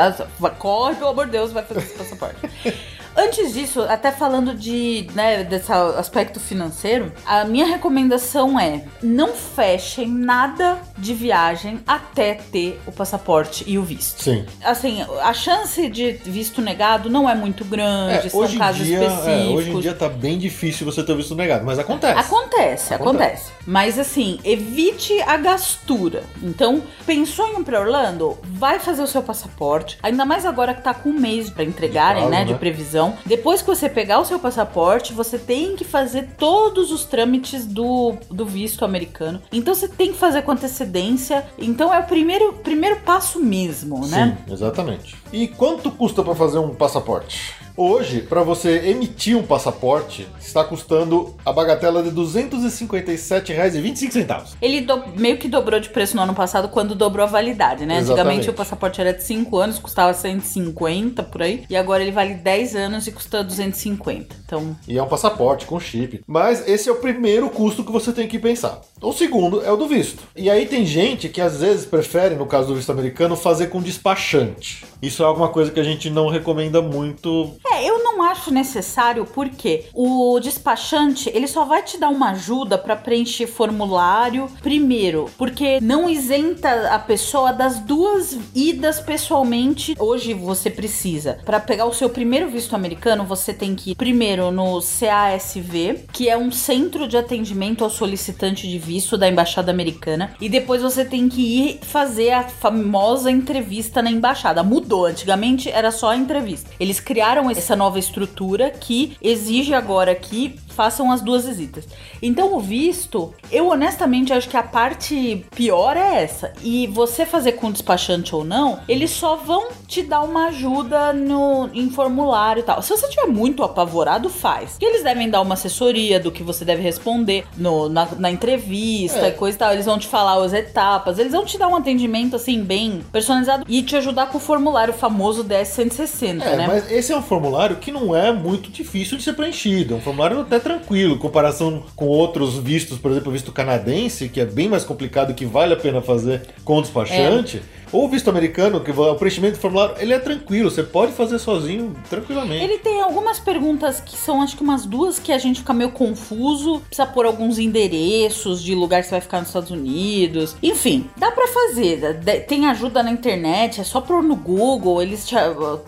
corre, 0.59 0.97
pelo 0.97 1.11
amor 1.11 1.27
de 1.27 1.33
Deus, 1.33 1.53
vai 1.53 1.65
fazer 1.65 1.81
esse 1.81 1.95
passaporte. 1.95 2.39
Antes 3.17 3.53
disso, 3.55 3.83
até 3.83 4.11
falando 4.11 4.55
de, 4.55 5.07
né, 5.15 5.45
desse 5.45 5.73
aspecto 5.73 6.41
financeiro, 6.41 7.13
a 7.25 7.45
minha 7.45 7.67
recomendação 7.67 8.59
é 8.59 8.85
não 9.03 9.29
fechem 9.35 10.09
nada 10.09 10.79
de 10.99 11.15
viagem 11.15 11.81
até 11.87 12.35
ter 12.35 12.81
o 12.87 12.93
passaporte 12.93 13.65
e 13.67 13.79
o 13.79 13.83
visto. 13.83 14.23
Sim. 14.23 14.45
Assim, 14.65 15.05
a 15.23 15.33
chance 15.33 15.89
de 15.89 16.13
visto 16.25 16.61
negado 16.61 17.09
não 17.09 17.29
é 17.31 17.35
muito 17.35 17.65
grande, 17.65 18.27
É, 18.27 18.31
são 18.31 18.41
hoje, 18.41 18.57
em 18.57 18.59
casos 18.59 18.87
dia, 18.87 18.99
específicos. 19.05 19.29
é, 19.29 19.55
hoje 19.55 19.71
em 19.71 19.81
dia 19.81 19.95
tá 19.95 20.09
bem 20.09 20.39
difícil 20.39 20.85
você 20.85 21.03
ter 21.03 21.13
o 21.13 21.17
visto 21.17 21.35
negado, 21.37 21.65
mas 21.65 21.79
acontece. 21.79 22.19
Acontece, 22.19 22.95
acontece, 22.95 22.95
Acontece. 22.95 23.53
Mas 23.67 23.99
assim, 23.99 24.39
evite 24.45 25.21
a 25.23 25.37
gastura. 25.37 26.25
Então, 26.43 26.83
pensou 27.07 27.47
em 27.49 27.61
ir 27.61 27.65
pra 27.65 27.81
Orlando? 27.81 28.37
Vai 28.43 28.79
fazer 28.79 29.03
o 29.03 29.07
seu 29.07 29.23
passaporte. 29.23 29.99
Ainda 30.03 30.25
mais 30.25 30.45
agora 30.45 30.75
que 30.75 30.83
tá 30.83 30.93
com 30.93 31.11
um 31.11 31.19
mês 31.19 31.49
pra 31.49 31.65
entregarem, 31.65 32.23
prazo, 32.25 32.31
né? 32.31 32.45
De 32.45 32.53
né? 32.53 32.59
Previsão. 33.05 33.19
Depois 33.27 33.61
que 33.61 33.67
você 33.67 33.89
pegar 33.89 34.21
o 34.21 34.25
seu 34.25 34.39
passaporte, 34.39 35.13
você 35.13 35.39
tem 35.39 35.77
que 35.77 35.85
fazer 35.85 36.29
todos 36.39 36.91
os 36.91 37.05
trâmites 37.05 37.67
do, 37.67 38.15
do 38.31 38.47
visto 38.47 38.85
americano. 38.85 39.43
Então 39.53 39.75
você 39.75 39.89
tem 39.89 40.13
que 40.13 40.19
fazer 40.19 40.43
com 40.43 40.53
antecedência. 40.53 41.47
Então 41.59 41.93
é 41.93 41.99
o 41.99 42.05
primeiro, 42.05 42.53
primeiro 42.55 43.01
passo 43.01 43.41
mesmo, 43.41 44.07
né? 44.07 44.39
Sim, 44.47 44.53
exatamente. 44.53 45.17
E 45.33 45.49
quanto 45.49 45.91
custa 45.91 46.23
para 46.23 46.35
fazer 46.35 46.59
um 46.59 46.75
passaporte? 46.75 47.55
Hoje, 47.77 48.21
para 48.21 48.41
você 48.45 48.89
emitir 48.91 49.37
um 49.37 49.43
passaporte, 49.43 50.29
está 50.41 50.63
custando 50.63 51.35
a 51.45 51.53
bagatela 51.53 52.05
de 52.05 52.11
R$ 52.11 52.15
257,25. 52.15 54.55
Ele 54.63 54.81
do- 54.83 55.03
meio 55.17 55.39
que 55.39 55.49
dobrou 55.49 55.81
de 55.81 55.89
preço 55.89 56.15
no 56.15 56.23
ano 56.23 56.35
passado 56.35 56.69
quando 56.69 56.95
dobrou 56.95 57.25
a 57.27 57.29
validade, 57.29 57.85
né? 57.85 57.99
Exatamente. 57.99 58.21
Antigamente 58.21 58.51
o 58.51 58.53
passaporte 58.53 59.01
era 59.01 59.13
de 59.13 59.25
5 59.25 59.59
anos, 59.59 59.81
custava 59.81 60.15
150 60.15 61.25
por 61.25 61.43
aí. 61.43 61.65
E 61.69 61.75
agora 61.77 62.01
ele 62.03 62.13
vale 62.13 62.35
10 62.35 62.77
anos 62.77 63.09
e 63.09 63.13
custa 63.13 63.43
250. 63.43 64.37
Então, 64.47 64.77
E 64.87 64.97
é 64.97 65.03
um 65.03 65.09
passaporte 65.09 65.67
com 65.67 65.81
chip. 65.81 66.23
Mas 66.29 66.69
esse 66.69 66.89
é 66.89 66.93
o 66.93 66.97
primeiro 66.97 67.51
custo 67.51 67.83
que 67.83 67.91
você 67.91 68.13
tem 68.13 68.29
que 68.29 68.39
pensar. 68.39 68.83
O 69.03 69.13
segundo 69.13 69.65
é 69.65 69.73
o 69.73 69.77
do 69.77 69.89
visto. 69.89 70.23
E 70.37 70.49
aí 70.49 70.67
tem 70.67 70.87
gente 70.87 71.29
que 71.29 71.41
às 71.41 71.59
vezes 71.61 71.85
prefere, 71.85 72.37
no 72.37 72.47
caso 72.47 72.69
do 72.69 72.77
visto 72.77 72.93
americano, 72.93 73.35
fazer 73.37 73.67
com 73.67 73.83
despachante. 73.83 74.85
Isso 75.03 75.23
é 75.23 75.27
alguma 75.27 75.49
coisa 75.49 75.71
que 75.73 75.81
a 75.81 75.85
gente 75.85 76.09
não 76.09 76.29
recomenda 76.29 76.81
muito. 76.81 77.51
É, 77.65 77.89
eu 77.89 78.03
não 78.03 78.23
acho 78.23 78.53
necessário 78.53 79.25
porque 79.27 79.87
o 79.93 80.39
despachante, 80.41 81.31
ele 81.35 81.47
só 81.47 81.65
vai 81.65 81.83
te 81.83 81.99
dar 81.99 82.09
uma 82.09 82.31
ajuda 82.31 82.77
pra 82.77 82.97
preencher 82.97 83.47
formulário 83.47 84.51
primeiro, 84.63 85.31
porque 85.37 85.81
não 85.81 86.09
isenta 86.09 86.91
a 86.91 86.99
pessoa 86.99 87.53
das 87.53 87.79
duas 87.79 88.37
idas 88.55 89.01
pessoalmente. 89.01 89.95
Hoje 89.99 90.35
você 90.35 90.71
precisa 90.71 91.25
Pra 91.45 91.61
pegar 91.61 91.87
o 91.87 91.93
seu 91.93 92.09
primeiro 92.09 92.49
visto 92.49 92.75
americano, 92.75 93.25
você 93.25 93.53
tem 93.53 93.75
que 93.75 93.93
ir 93.93 93.95
primeiro 93.95 94.51
no 94.51 94.81
CASV, 94.81 96.07
que 96.13 96.29
é 96.29 96.37
um 96.37 96.51
centro 96.51 97.07
de 97.07 97.17
atendimento 97.17 97.85
ao 97.85 97.91
solicitante 97.91 98.69
de 98.69 98.79
visto 98.79 99.17
da 99.17 99.29
embaixada 99.29 99.71
americana, 99.71 100.35
e 100.41 100.49
depois 100.49 100.83
você 100.83 101.05
tem 101.05 101.29
que 101.29 101.41
ir 101.41 101.81
fazer 101.83 102.31
a 102.31 102.45
famosa 102.45 103.31
entrevista 103.31 104.03
na 104.03 104.11
embaixada. 104.11 104.63
Mudou, 104.63 105.07
antigamente 105.07 105.71
era 105.71 105.91
só 105.91 106.11
a 106.11 106.17
entrevista. 106.17 106.71
Eles 106.79 107.01
criaram 107.01 107.51
essa 107.59 107.77
nova 107.77 107.99
estrutura 107.99 108.71
que 108.71 109.17
exige 109.23 109.75
agora 109.75 110.15
que 110.15 110.57
façam 110.69 111.13
as 111.13 111.21
duas 111.21 111.47
visitas. 111.47 111.87
Então 112.21 112.55
o 112.55 112.59
visto, 112.59 113.33
eu 113.53 113.69
honestamente 113.69 114.33
acho 114.33 114.49
que 114.49 114.57
a 114.57 114.63
parte 114.63 115.47
pior 115.55 115.97
é 115.97 116.23
essa. 116.25 116.53
E 116.63 116.89
você 116.89 117.25
fazer 117.25 117.53
com 117.53 117.71
despachante 117.71 118.35
ou 118.35 118.45
não, 118.45 118.81
eles 118.89 119.11
só 119.13 119.37
vão 119.37 119.69
te 119.87 120.03
dar 120.03 120.23
uma 120.23 120.47
ajuda 120.49 121.13
no 121.13 121.69
em 121.73 121.89
formulário 121.91 122.61
e 122.61 122.63
tal. 122.65 122.83
Se 122.83 122.89
você 122.91 123.07
estiver 123.07 123.27
muito 123.29 123.63
apavorado, 123.63 124.29
faz. 124.29 124.71
Porque 124.71 124.85
eles 124.87 125.05
devem 125.05 125.31
dar 125.31 125.41
uma 125.43 125.55
assessoria 125.55 126.19
do 126.19 126.33
que 126.33 126.43
você 126.43 126.65
deve 126.65 126.83
responder 126.83 127.47
no, 127.57 127.89
na, 127.89 128.09
na 128.19 128.31
entrevista 128.31 129.21
É. 129.21 129.29
e 129.29 129.33
coisa 129.33 129.57
e 129.57 129.59
tal. 129.59 129.73
Eles 129.73 129.87
vão 129.87 129.99
te 129.99 130.09
falar 130.09 130.43
as 130.45 130.53
etapas, 130.53 131.19
eles 131.21 131.33
vão 131.33 131.45
te 131.45 131.57
dar 131.57 131.69
um 131.69 131.77
atendimento 131.77 132.35
assim 132.35 132.63
bem 132.65 133.01
personalizado 133.13 133.65
e 133.69 133.81
te 133.83 133.95
ajudar 133.95 134.27
com 134.27 134.39
o 134.39 134.41
formulário 134.41 134.93
famoso 134.93 135.45
DS160, 135.45 136.43
É, 136.43 136.57
né? 136.57 136.67
mas 136.67 136.91
esse 136.91 137.13
é 137.13 137.17
um 137.17 137.23
formulário 137.23 137.44
que 137.77 137.93
não 137.93 138.15
é 138.15 138.33
muito 138.33 138.71
difícil 138.71 139.17
de 139.17 139.23
ser 139.25 139.35
preenchido. 139.35 139.95
É 139.95 139.97
um 139.97 140.01
formulário 140.01 140.41
até 140.41 140.59
tranquilo, 140.59 141.15
em 141.15 141.19
comparação 141.19 141.83
com 141.95 142.07
outros 142.07 142.59
vistos, 142.59 142.99
por 142.99 143.11
exemplo, 143.11 143.31
o 143.31 143.33
visto 143.33 143.53
canadense, 143.53 144.29
que 144.29 144.41
é 144.41 144.45
bem 144.45 144.69
mais 144.69 144.85
complicado 144.85 145.31
e 145.31 145.35
que 145.35 145.45
vale 145.45 145.75
a 145.75 145.77
pena 145.77 146.01
fazer 146.01 146.43
com 146.65 146.79
o 146.79 146.83
despachante. 146.83 147.59
Ou 147.59 147.84
o 147.97 148.09
visto 148.09 148.29
americano, 148.29 148.81
que 148.81 148.91
o 148.91 149.15
preenchimento 149.15 149.57
do 149.57 149.61
formulário, 149.61 149.95
ele 149.99 150.13
é 150.13 150.19
tranquilo, 150.19 150.71
você 150.71 150.83
pode 150.83 151.13
fazer 151.13 151.39
sozinho 151.39 151.95
tranquilamente. 152.11 152.63
Ele 152.65 152.79
tem 152.79 153.01
algumas 153.01 153.39
perguntas 153.39 154.01
que 154.01 154.17
são, 154.17 154.43
acho 154.43 154.57
que 154.57 154.63
umas 154.63 154.85
duas 154.85 155.19
que 155.19 155.33
a 155.33 155.39
gente 155.39 155.61
fica 155.61 155.73
meio 155.73 155.91
confuso. 155.93 156.81
Precisa 156.81 157.07
pôr 157.07 157.25
alguns 157.27 157.59
endereços 157.59 158.63
de 158.63 158.75
lugar 158.75 159.01
que 159.03 159.07
você 159.09 159.13
vai 159.13 159.21
ficar 159.21 159.39
nos 159.39 159.49
Estados 159.49 159.71
Unidos. 159.71 160.57
Enfim, 160.63 161.09
dá 161.17 161.31
pra 161.31 161.47
fazer. 161.49 162.21
Tem 162.49 162.67
ajuda 162.67 163.03
na 163.03 163.11
internet, 163.11 163.81
é 163.81 163.85
só 163.85 164.01
pôr 164.01 164.23
no 164.23 164.37
Google. 164.37 165.01
Eles 165.03 165.27
te- 165.27 165.35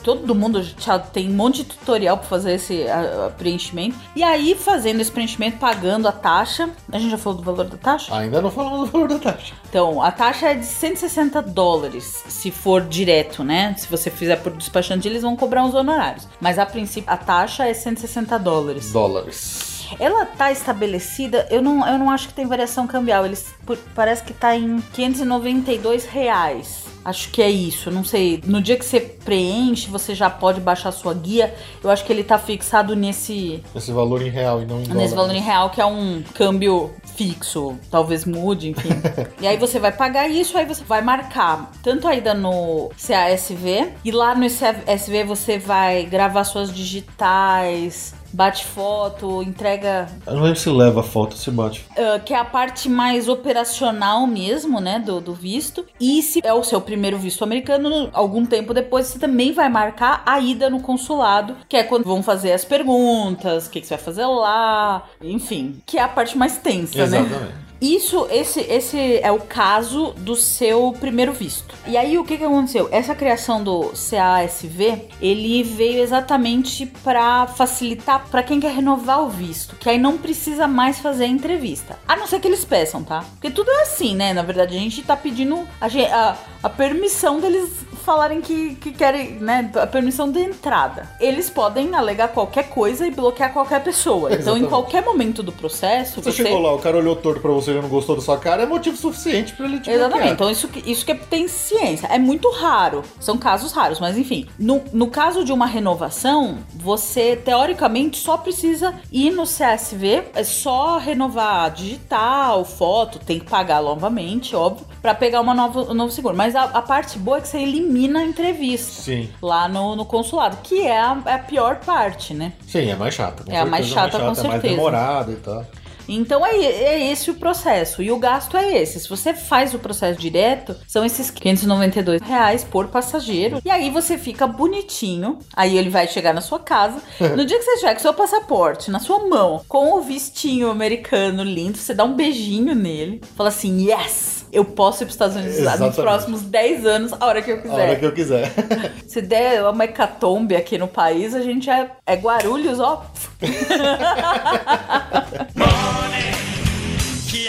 todo 0.02 0.34
mundo 0.34 0.62
te- 0.64 0.98
tem 1.12 1.28
um 1.28 1.34
monte 1.34 1.56
de 1.58 1.64
tutorial 1.64 2.16
pra 2.18 2.26
fazer 2.26 2.52
esse 2.54 2.82
a- 2.88 3.26
a 3.26 3.30
preenchimento. 3.30 3.96
E 4.14 4.22
aí, 4.22 4.54
fazendo 4.54 5.00
esse 5.00 5.10
preenchimento, 5.10 5.58
pagando 5.58 6.06
a 6.08 6.12
taxa. 6.12 6.70
A 6.92 6.98
gente 6.98 7.10
já 7.10 7.18
falou 7.18 7.38
do 7.38 7.44
valor 7.44 7.64
da 7.64 7.76
taxa? 7.76 8.14
Ainda 8.16 8.40
não 8.40 8.50
falamos 8.50 8.80
do 8.80 8.86
valor 8.86 9.08
da 9.08 9.18
taxa. 9.18 9.54
Então, 9.68 10.00
a 10.02 10.10
taxa 10.10 10.46
é 10.50 10.54
de 10.54 10.66
160 10.66 11.40
dólares, 11.42 11.95
se 12.04 12.50
for 12.50 12.82
direto, 12.82 13.42
né? 13.44 13.74
Se 13.78 13.88
você 13.88 14.10
fizer 14.10 14.36
por 14.36 14.52
despachante, 14.52 15.08
eles 15.08 15.22
vão 15.22 15.36
cobrar 15.36 15.64
uns 15.64 15.74
honorários. 15.74 16.26
Mas 16.40 16.58
a 16.58 16.66
princípio, 16.66 17.10
a 17.10 17.16
taxa 17.16 17.66
é 17.66 17.74
160 17.74 18.38
dólares. 18.38 18.92
Dólares. 18.92 19.75
Ela 19.98 20.24
tá 20.26 20.50
estabelecida, 20.52 21.46
eu 21.50 21.62
não, 21.62 21.86
eu 21.86 21.98
não 21.98 22.10
acho 22.10 22.28
que 22.28 22.34
tem 22.34 22.46
variação 22.46 22.86
cambial. 22.86 23.24
Eles 23.24 23.54
por- 23.64 23.78
parece 23.94 24.22
que 24.22 24.32
tá 24.32 24.56
em 24.56 24.80
592 24.92 26.04
reais. 26.06 26.84
Acho 27.04 27.30
que 27.30 27.40
é 27.40 27.48
isso, 27.48 27.88
não 27.88 28.02
sei. 28.02 28.42
No 28.44 28.60
dia 28.60 28.76
que 28.76 28.84
você 28.84 28.98
preenche, 28.98 29.88
você 29.88 30.12
já 30.12 30.28
pode 30.28 30.60
baixar 30.60 30.90
sua 30.90 31.14
guia. 31.14 31.54
Eu 31.82 31.88
acho 31.88 32.04
que 32.04 32.12
ele 32.12 32.24
tá 32.24 32.36
fixado 32.36 32.96
nesse 32.96 33.62
Esse 33.76 33.92
valor 33.92 34.20
em 34.22 34.28
real 34.28 34.60
e 34.60 34.66
não 34.66 34.80
em 34.80 34.84
dólar. 34.84 35.00
Nesse 35.00 35.14
valor 35.14 35.32
em 35.34 35.40
real, 35.40 35.70
que 35.70 35.80
é 35.80 35.86
um 35.86 36.24
câmbio 36.34 36.92
fixo, 37.14 37.78
talvez 37.92 38.24
mude, 38.24 38.70
enfim. 38.70 38.88
e 39.40 39.46
aí 39.46 39.56
você 39.56 39.78
vai 39.78 39.92
pagar 39.92 40.28
isso, 40.28 40.58
aí 40.58 40.66
você 40.66 40.82
vai 40.82 41.00
marcar 41.00 41.70
tanto 41.80 42.08
a 42.08 42.14
ida 42.16 42.34
no 42.34 42.90
CASV, 42.98 43.92
e 44.04 44.10
lá 44.10 44.34
no 44.34 44.46
CASV 44.50 45.22
você 45.24 45.58
vai 45.58 46.04
gravar 46.06 46.42
suas 46.42 46.74
digitais, 46.74 48.14
bate 48.36 48.66
foto, 48.66 49.42
entrega 49.42 50.08
Eu 50.26 50.34
não 50.34 50.42
lembro 50.42 50.58
se 50.58 50.68
leva 50.68 51.02
foto, 51.02 51.36
se 51.36 51.50
bate. 51.50 51.86
ah, 51.96 52.18
que 52.18 52.34
é 52.34 52.38
a 52.38 52.44
parte 52.44 52.86
mais 52.88 53.28
operacional 53.28 54.26
mesmo, 54.26 54.78
né, 54.78 54.98
do, 54.98 55.20
do 55.22 55.32
visto. 55.32 55.86
E 55.98 56.20
se 56.22 56.40
é 56.44 56.52
o 56.52 56.62
seu 56.62 56.80
primeiro 56.80 57.16
visto 57.16 57.42
americano, 57.42 58.10
algum 58.12 58.44
tempo 58.44 58.74
depois 58.74 59.06
você 59.06 59.18
também 59.18 59.52
vai 59.52 59.70
marcar 59.70 60.22
a 60.26 60.38
ida 60.38 60.68
no 60.68 60.80
consulado, 60.80 61.56
que 61.66 61.76
é 61.78 61.82
quando 61.82 62.04
vão 62.04 62.22
fazer 62.22 62.52
as 62.52 62.64
perguntas, 62.64 63.66
o 63.66 63.70
que, 63.70 63.80
que 63.80 63.86
você 63.86 63.96
vai 63.96 64.04
fazer 64.04 64.26
lá, 64.26 65.04
enfim, 65.22 65.80
que 65.86 65.96
é 65.96 66.02
a 66.02 66.08
parte 66.08 66.36
mais 66.36 66.58
tensa, 66.58 67.06
né? 67.06 67.20
Exatamente. 67.20 67.65
Isso, 67.80 68.26
esse, 68.30 68.60
esse 68.60 69.18
é 69.18 69.30
o 69.30 69.40
caso 69.40 70.12
do 70.18 70.34
seu 70.34 70.94
primeiro 70.98 71.32
visto. 71.32 71.74
E 71.86 71.96
aí 71.96 72.18
o 72.18 72.24
que, 72.24 72.38
que 72.38 72.44
aconteceu? 72.44 72.88
Essa 72.90 73.14
criação 73.14 73.62
do 73.62 73.92
CASV, 73.92 75.08
ele 75.20 75.62
veio 75.62 76.02
exatamente 76.02 76.86
para 76.86 77.46
facilitar 77.46 78.26
para 78.28 78.42
quem 78.42 78.58
quer 78.58 78.72
renovar 78.72 79.22
o 79.22 79.28
visto, 79.28 79.76
que 79.76 79.88
aí 79.88 79.98
não 79.98 80.16
precisa 80.16 80.66
mais 80.66 80.98
fazer 80.98 81.24
a 81.24 81.28
entrevista. 81.28 81.98
A 82.08 82.16
não 82.16 82.26
ser 82.26 82.40
que 82.40 82.48
eles 82.48 82.64
peçam, 82.64 83.04
tá? 83.04 83.24
Porque 83.32 83.50
tudo 83.50 83.70
é 83.70 83.82
assim, 83.82 84.14
né? 84.14 84.32
Na 84.32 84.42
verdade, 84.42 84.76
a 84.76 84.80
gente 84.80 85.02
tá 85.02 85.16
pedindo 85.16 85.66
a, 85.80 85.86
a, 85.86 86.36
a 86.62 86.68
permissão 86.70 87.40
deles 87.40 87.85
falarem 88.06 88.40
que, 88.40 88.76
que 88.76 88.92
querem, 88.92 89.32
né? 89.32 89.70
A 89.74 89.86
permissão 89.86 90.30
de 90.30 90.38
entrada. 90.40 91.08
Eles 91.20 91.50
podem 91.50 91.94
alegar 91.94 92.28
qualquer 92.28 92.68
coisa 92.70 93.06
e 93.06 93.10
bloquear 93.10 93.52
qualquer 93.52 93.82
pessoa. 93.82 94.32
Então, 94.32 94.56
em 94.56 94.64
qualquer 94.64 95.02
momento 95.04 95.42
do 95.42 95.50
processo, 95.52 96.22
Você 96.22 96.30
chegou 96.32 96.60
lá, 96.62 96.72
o 96.72 96.78
cara 96.78 96.96
olhou 96.96 97.16
torto 97.16 97.40
pra 97.40 97.50
você 97.50 97.72
e 97.72 97.74
não 97.82 97.88
gostou 97.88 98.14
da 98.16 98.22
sua 98.22 98.38
cara, 98.38 98.62
é 98.62 98.66
motivo 98.66 98.96
suficiente 98.96 99.52
pra 99.54 99.66
ele 99.66 99.80
te 99.80 99.90
Exatamente. 99.90 100.12
bloquear. 100.14 100.34
Então, 100.34 100.50
isso, 100.50 100.68
que- 100.68 100.90
isso 100.90 101.04
que 101.04 101.14
tem 101.14 101.48
ciência. 101.48 102.06
É 102.06 102.18
muito 102.18 102.48
raro. 102.50 103.02
São 103.20 103.36
casos 103.36 103.72
raros, 103.72 103.98
mas 103.98 104.16
enfim. 104.16 104.46
No, 104.58 104.82
no 104.92 105.08
caso 105.08 105.44
de 105.44 105.52
uma 105.52 105.66
renovação, 105.66 106.58
você, 106.74 107.34
teoricamente, 107.34 108.18
só 108.18 108.36
precisa 108.36 108.94
ir 109.10 109.32
no 109.32 109.42
CSV, 109.44 110.22
é 110.34 110.44
só 110.44 110.98
renovar 110.98 111.70
digital, 111.72 112.64
foto, 112.64 113.18
tem 113.18 113.40
que 113.40 113.46
pagar 113.46 113.82
novamente, 113.82 114.54
óbvio, 114.54 114.86
pra 115.02 115.14
pegar 115.14 115.40
uma 115.40 115.54
nova, 115.54 115.90
um 115.90 115.94
novo 115.94 116.12
seguro. 116.12 116.36
Mas 116.36 116.54
a, 116.54 116.62
a 116.64 116.82
parte 116.82 117.18
boa 117.18 117.38
é 117.38 117.40
que 117.40 117.48
você 117.48 117.58
elimina 117.58 117.95
termina 117.96 118.20
a 118.20 118.24
entrevista. 118.24 119.02
Sim. 119.02 119.28
Lá 119.40 119.68
no, 119.68 119.96
no 119.96 120.04
consulado, 120.04 120.58
que 120.62 120.82
é 120.82 121.00
a, 121.00 121.22
é 121.24 121.32
a 121.34 121.38
pior 121.38 121.76
parte, 121.76 122.34
né? 122.34 122.52
Sim, 122.66 122.90
é 122.90 122.94
mais 122.96 123.14
chata. 123.14 123.44
É 123.48 123.58
a 123.58 123.64
mais 123.64 123.86
certeza 123.86 124.10
chata, 124.10 124.18
com 124.18 124.24
É 124.24 124.26
mais 124.26 124.38
certeza. 124.38 124.74
demorada 124.74 125.32
e 125.32 125.36
tal. 125.36 125.64
Então 126.08 126.44
é, 126.46 126.56
é 126.56 127.10
esse 127.12 127.30
o 127.30 127.34
processo. 127.34 128.02
E 128.02 128.10
o 128.10 128.18
gasto 128.18 128.56
é 128.56 128.78
esse. 128.78 129.00
Se 129.00 129.08
você 129.08 129.34
faz 129.34 129.74
o 129.74 129.78
processo 129.78 130.18
direto, 130.18 130.74
são 130.86 131.04
esses 131.04 131.30
592 131.30 132.20
reais 132.22 132.64
por 132.64 132.88
passageiro. 132.88 133.60
E 133.64 133.70
aí 133.70 133.90
você 133.90 134.16
fica 134.18 134.46
bonitinho. 134.46 135.38
Aí 135.54 135.76
ele 135.76 135.90
vai 135.90 136.06
chegar 136.08 136.32
na 136.34 136.40
sua 136.40 136.58
casa. 136.60 137.00
No 137.36 137.44
dia 137.44 137.58
que 137.58 137.64
você 137.64 137.78
chegar 137.78 137.94
com 137.94 138.00
seu 138.00 138.14
passaporte 138.14 138.90
na 138.90 138.98
sua 138.98 139.26
mão, 139.28 139.62
com 139.68 139.98
o 139.98 140.00
vistinho 140.00 140.70
americano 140.70 141.42
lindo, 141.42 141.76
você 141.76 141.92
dá 141.92 142.04
um 142.04 142.14
beijinho 142.14 142.74
nele. 142.74 143.20
Fala 143.36 143.48
assim: 143.50 143.86
yes! 143.90 144.46
Eu 144.52 144.64
posso 144.64 145.02
ir 145.02 145.06
para 145.06 145.08
os 145.08 145.14
Estados 145.14 145.36
Unidos 145.36 145.54
nos 145.56 145.62
Exatamente. 145.66 145.96
próximos 145.96 146.40
10 146.42 146.86
anos, 146.86 147.12
a 147.12 147.26
hora 147.26 147.42
que 147.42 147.50
eu 147.50 147.56
A 147.56 147.60
quiser. 147.62 147.74
hora 147.74 147.96
que 147.96 148.06
eu 148.06 148.12
quiser. 148.12 148.52
Se 149.06 149.20
der 149.20 149.62
uma 149.68 149.84
hecatombe 149.84 150.56
aqui 150.56 150.78
no 150.78 150.88
país, 150.88 151.34
a 151.34 151.42
gente 151.42 151.68
é, 151.68 151.90
é 152.06 152.14
Guarulhos, 152.14 152.78
ó. 152.80 153.04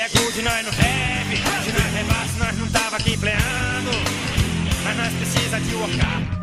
É 0.07 0.19
good, 0.19 0.41
nós 0.41 0.63
não 0.63 0.71
deve. 0.71 1.35
Se 1.35 1.71
nós 1.73 1.93
levasse, 1.93 2.39
nós 2.39 2.57
não 2.57 2.67
tava 2.69 2.95
aqui 2.95 3.17
pleando. 3.17 3.91
Mas 4.85 4.97
nós 4.97 5.13
precisa 5.13 5.59
de 5.59 5.75
workar. 5.75 6.36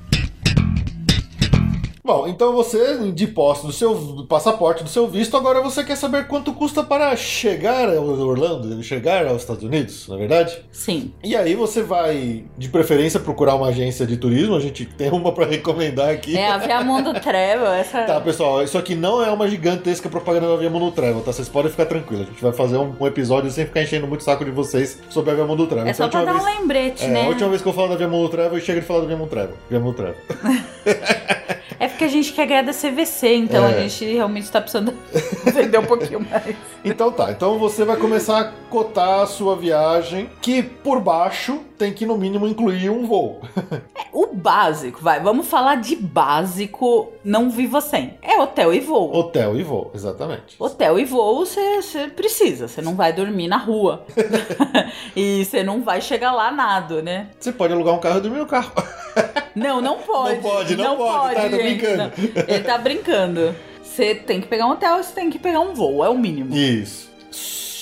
Bom, 2.07 2.29
então 2.29 2.53
você, 2.53 2.99
de 3.13 3.27
posse 3.27 3.65
do 3.67 3.73
seu 3.73 3.95
do 3.95 4.27
passaporte, 4.27 4.85
do 4.85 4.91
seu 4.91 5.09
visto, 5.09 5.39
agora 5.39 5.63
você 5.63 5.83
quer 5.83 5.97
saber 5.97 6.27
quanto 6.27 6.53
custa 6.53 6.83
para 6.85 7.17
chegar 7.17 7.89
a 7.89 7.99
Orlando, 7.99 8.83
chegar 8.83 9.27
aos 9.27 9.41
Estados 9.41 9.63
Unidos, 9.65 10.07
na 10.07 10.17
é 10.17 10.19
verdade? 10.19 10.59
Sim. 10.71 11.15
E 11.25 11.35
aí 11.35 11.55
você 11.55 11.83
vai, 11.83 12.45
de 12.59 12.69
preferência, 12.69 13.19
procurar 13.19 13.55
uma 13.55 13.69
agência 13.69 14.07
de 14.07 14.19
turismo. 14.19 14.55
A 14.55 14.61
gente 14.61 14.85
tem 14.85 15.11
uma 15.11 15.33
para 15.33 15.47
recomendar 15.47 16.11
aqui. 16.11 16.37
É 16.37 16.51
a 16.51 16.59
Viamundo 16.59 17.15
Travel, 17.21 17.69
essa. 17.73 18.03
Tá, 18.03 18.21
pessoal, 18.21 18.63
isso 18.63 18.77
aqui 18.77 18.95
não 18.95 19.25
é 19.25 19.31
uma 19.31 19.49
gigantesca 19.49 20.07
propaganda 20.11 20.49
da 20.49 20.57
Via 20.57 20.69
Mundo 20.69 20.93
Travel, 20.93 21.23
tá? 21.23 21.33
Vocês 21.33 21.49
podem 21.49 21.71
ficar 21.71 21.87
tranquilos. 21.87 22.27
A 22.27 22.31
gente 22.31 22.43
vai 22.43 22.53
fazer 22.53 22.77
um, 22.77 22.95
um 23.01 23.07
episódio 23.07 23.51
sem 23.51 23.65
ficar 23.65 23.83
enchendo 23.83 24.07
muito 24.07 24.21
o 24.21 24.25
saco 24.25 24.45
de 24.45 24.51
vocês 24.51 25.01
sobre 25.09 25.31
a 25.31 25.35
Via 25.35 25.47
Mundo 25.47 25.67
Travel. 25.67 25.89
É 25.89 25.95
só 25.95 26.05
Então, 26.05 26.23
pra 26.23 26.35
dar 26.35 26.39
um 26.39 26.45
vez- 26.45 26.59
lembrete, 26.59 27.03
É, 27.03 27.09
né? 27.09 27.25
a 27.25 27.29
última 27.29 27.49
vez 27.49 27.63
que 27.63 27.69
eu 27.69 27.73
falo 27.73 27.89
da 27.89 27.97
Via 27.97 28.09
Mundo 28.09 28.29
Travel, 28.29 28.61
chega 28.61 28.83
de 28.83 28.87
falar 28.87 29.01
da 29.01 29.07
Via 29.07 29.17
Mundo 29.17 29.31
Travel. 29.31 29.55
Via 29.71 29.81
Mundo 29.81 29.97
Travel. 29.97 30.17
É 31.81 31.89
porque 31.89 32.05
a 32.05 32.09
gente 32.09 32.33
quer 32.33 32.47
ganhar 32.47 32.63
da 32.63 32.73
CVC, 32.73 33.35
então 33.35 33.65
É. 33.65 33.69
a 33.79 33.81
gente 33.81 34.05
realmente 34.05 34.51
tá 34.51 34.61
precisando 34.61 34.95
vender 35.53 35.79
um 35.79 35.87
pouquinho 35.87 36.21
mais. 36.21 36.55
Então 36.85 37.11
tá, 37.11 37.31
então 37.31 37.59
você 37.59 37.85
vai 37.85 37.97
começar 37.97 38.41
a 38.41 38.45
cotar 38.69 39.21
a 39.23 39.27
sua 39.27 39.57
viagem, 39.57 40.29
que 40.43 40.63
por 40.63 41.01
baixo 41.01 41.61
tem 41.79 41.93
que 41.93 42.07
no 42.07 42.17
mínimo 42.17 42.47
incluir 42.47 42.91
um 42.91 43.07
voo. 43.07 43.41
O 44.13 44.29
básico, 44.33 45.01
vai, 45.03 45.19
vamos 45.19 45.49
falar 45.49 45.75
de 45.75 45.97
básico, 45.97 47.13
não 47.25 47.51
viva 47.51 47.81
sem. 47.81 48.15
É 48.23 48.41
hotel 48.41 48.73
e 48.73 48.79
voo. 48.79 49.13
Hotel 49.13 49.59
e 49.59 49.65
voo, 49.65 49.91
exatamente. 49.93 50.55
Hotel 50.57 51.01
e 51.01 51.05
voo 51.05 51.45
você 51.45 52.09
precisa, 52.15 52.69
você 52.69 52.81
não 52.81 52.95
vai 52.95 53.13
dormir 53.13 53.49
na 53.49 53.57
rua. 53.57 54.07
e 55.17 55.45
você 55.45 55.65
não 55.65 55.83
vai 55.83 56.01
chegar 56.01 56.33
lá 56.33 56.53
nado, 56.53 57.03
né? 57.03 57.29
Você 57.41 57.51
pode 57.51 57.73
alugar 57.73 57.93
um 57.95 57.99
carro 57.99 58.19
e 58.19 58.21
dormir 58.21 58.39
no 58.39 58.47
carro. 58.47 58.73
Não, 59.55 59.81
não 59.81 59.99
pode. 59.99 60.35
Não 60.37 60.43
pode, 60.43 60.77
não 60.77 60.97
pode, 60.97 61.35
tá, 61.35 61.43
tá 61.43 61.49
gente, 61.49 61.63
brincando. 61.63 61.97
não. 61.97 62.45
Ele 62.49 62.65
tá 62.65 62.79
brincando. 62.79 63.55
Você 63.83 64.15
tem 64.15 64.41
que 64.41 64.47
pegar 64.47 64.67
um 64.67 64.71
hotel, 64.71 65.03
você 65.03 65.13
tem 65.13 65.31
que 65.31 65.39
pegar 65.39 65.61
um 65.61 65.75
voo, 65.75 66.05
é 66.05 66.09
o 66.09 66.19
mínimo. 66.19 66.55
Isso. 66.55 67.14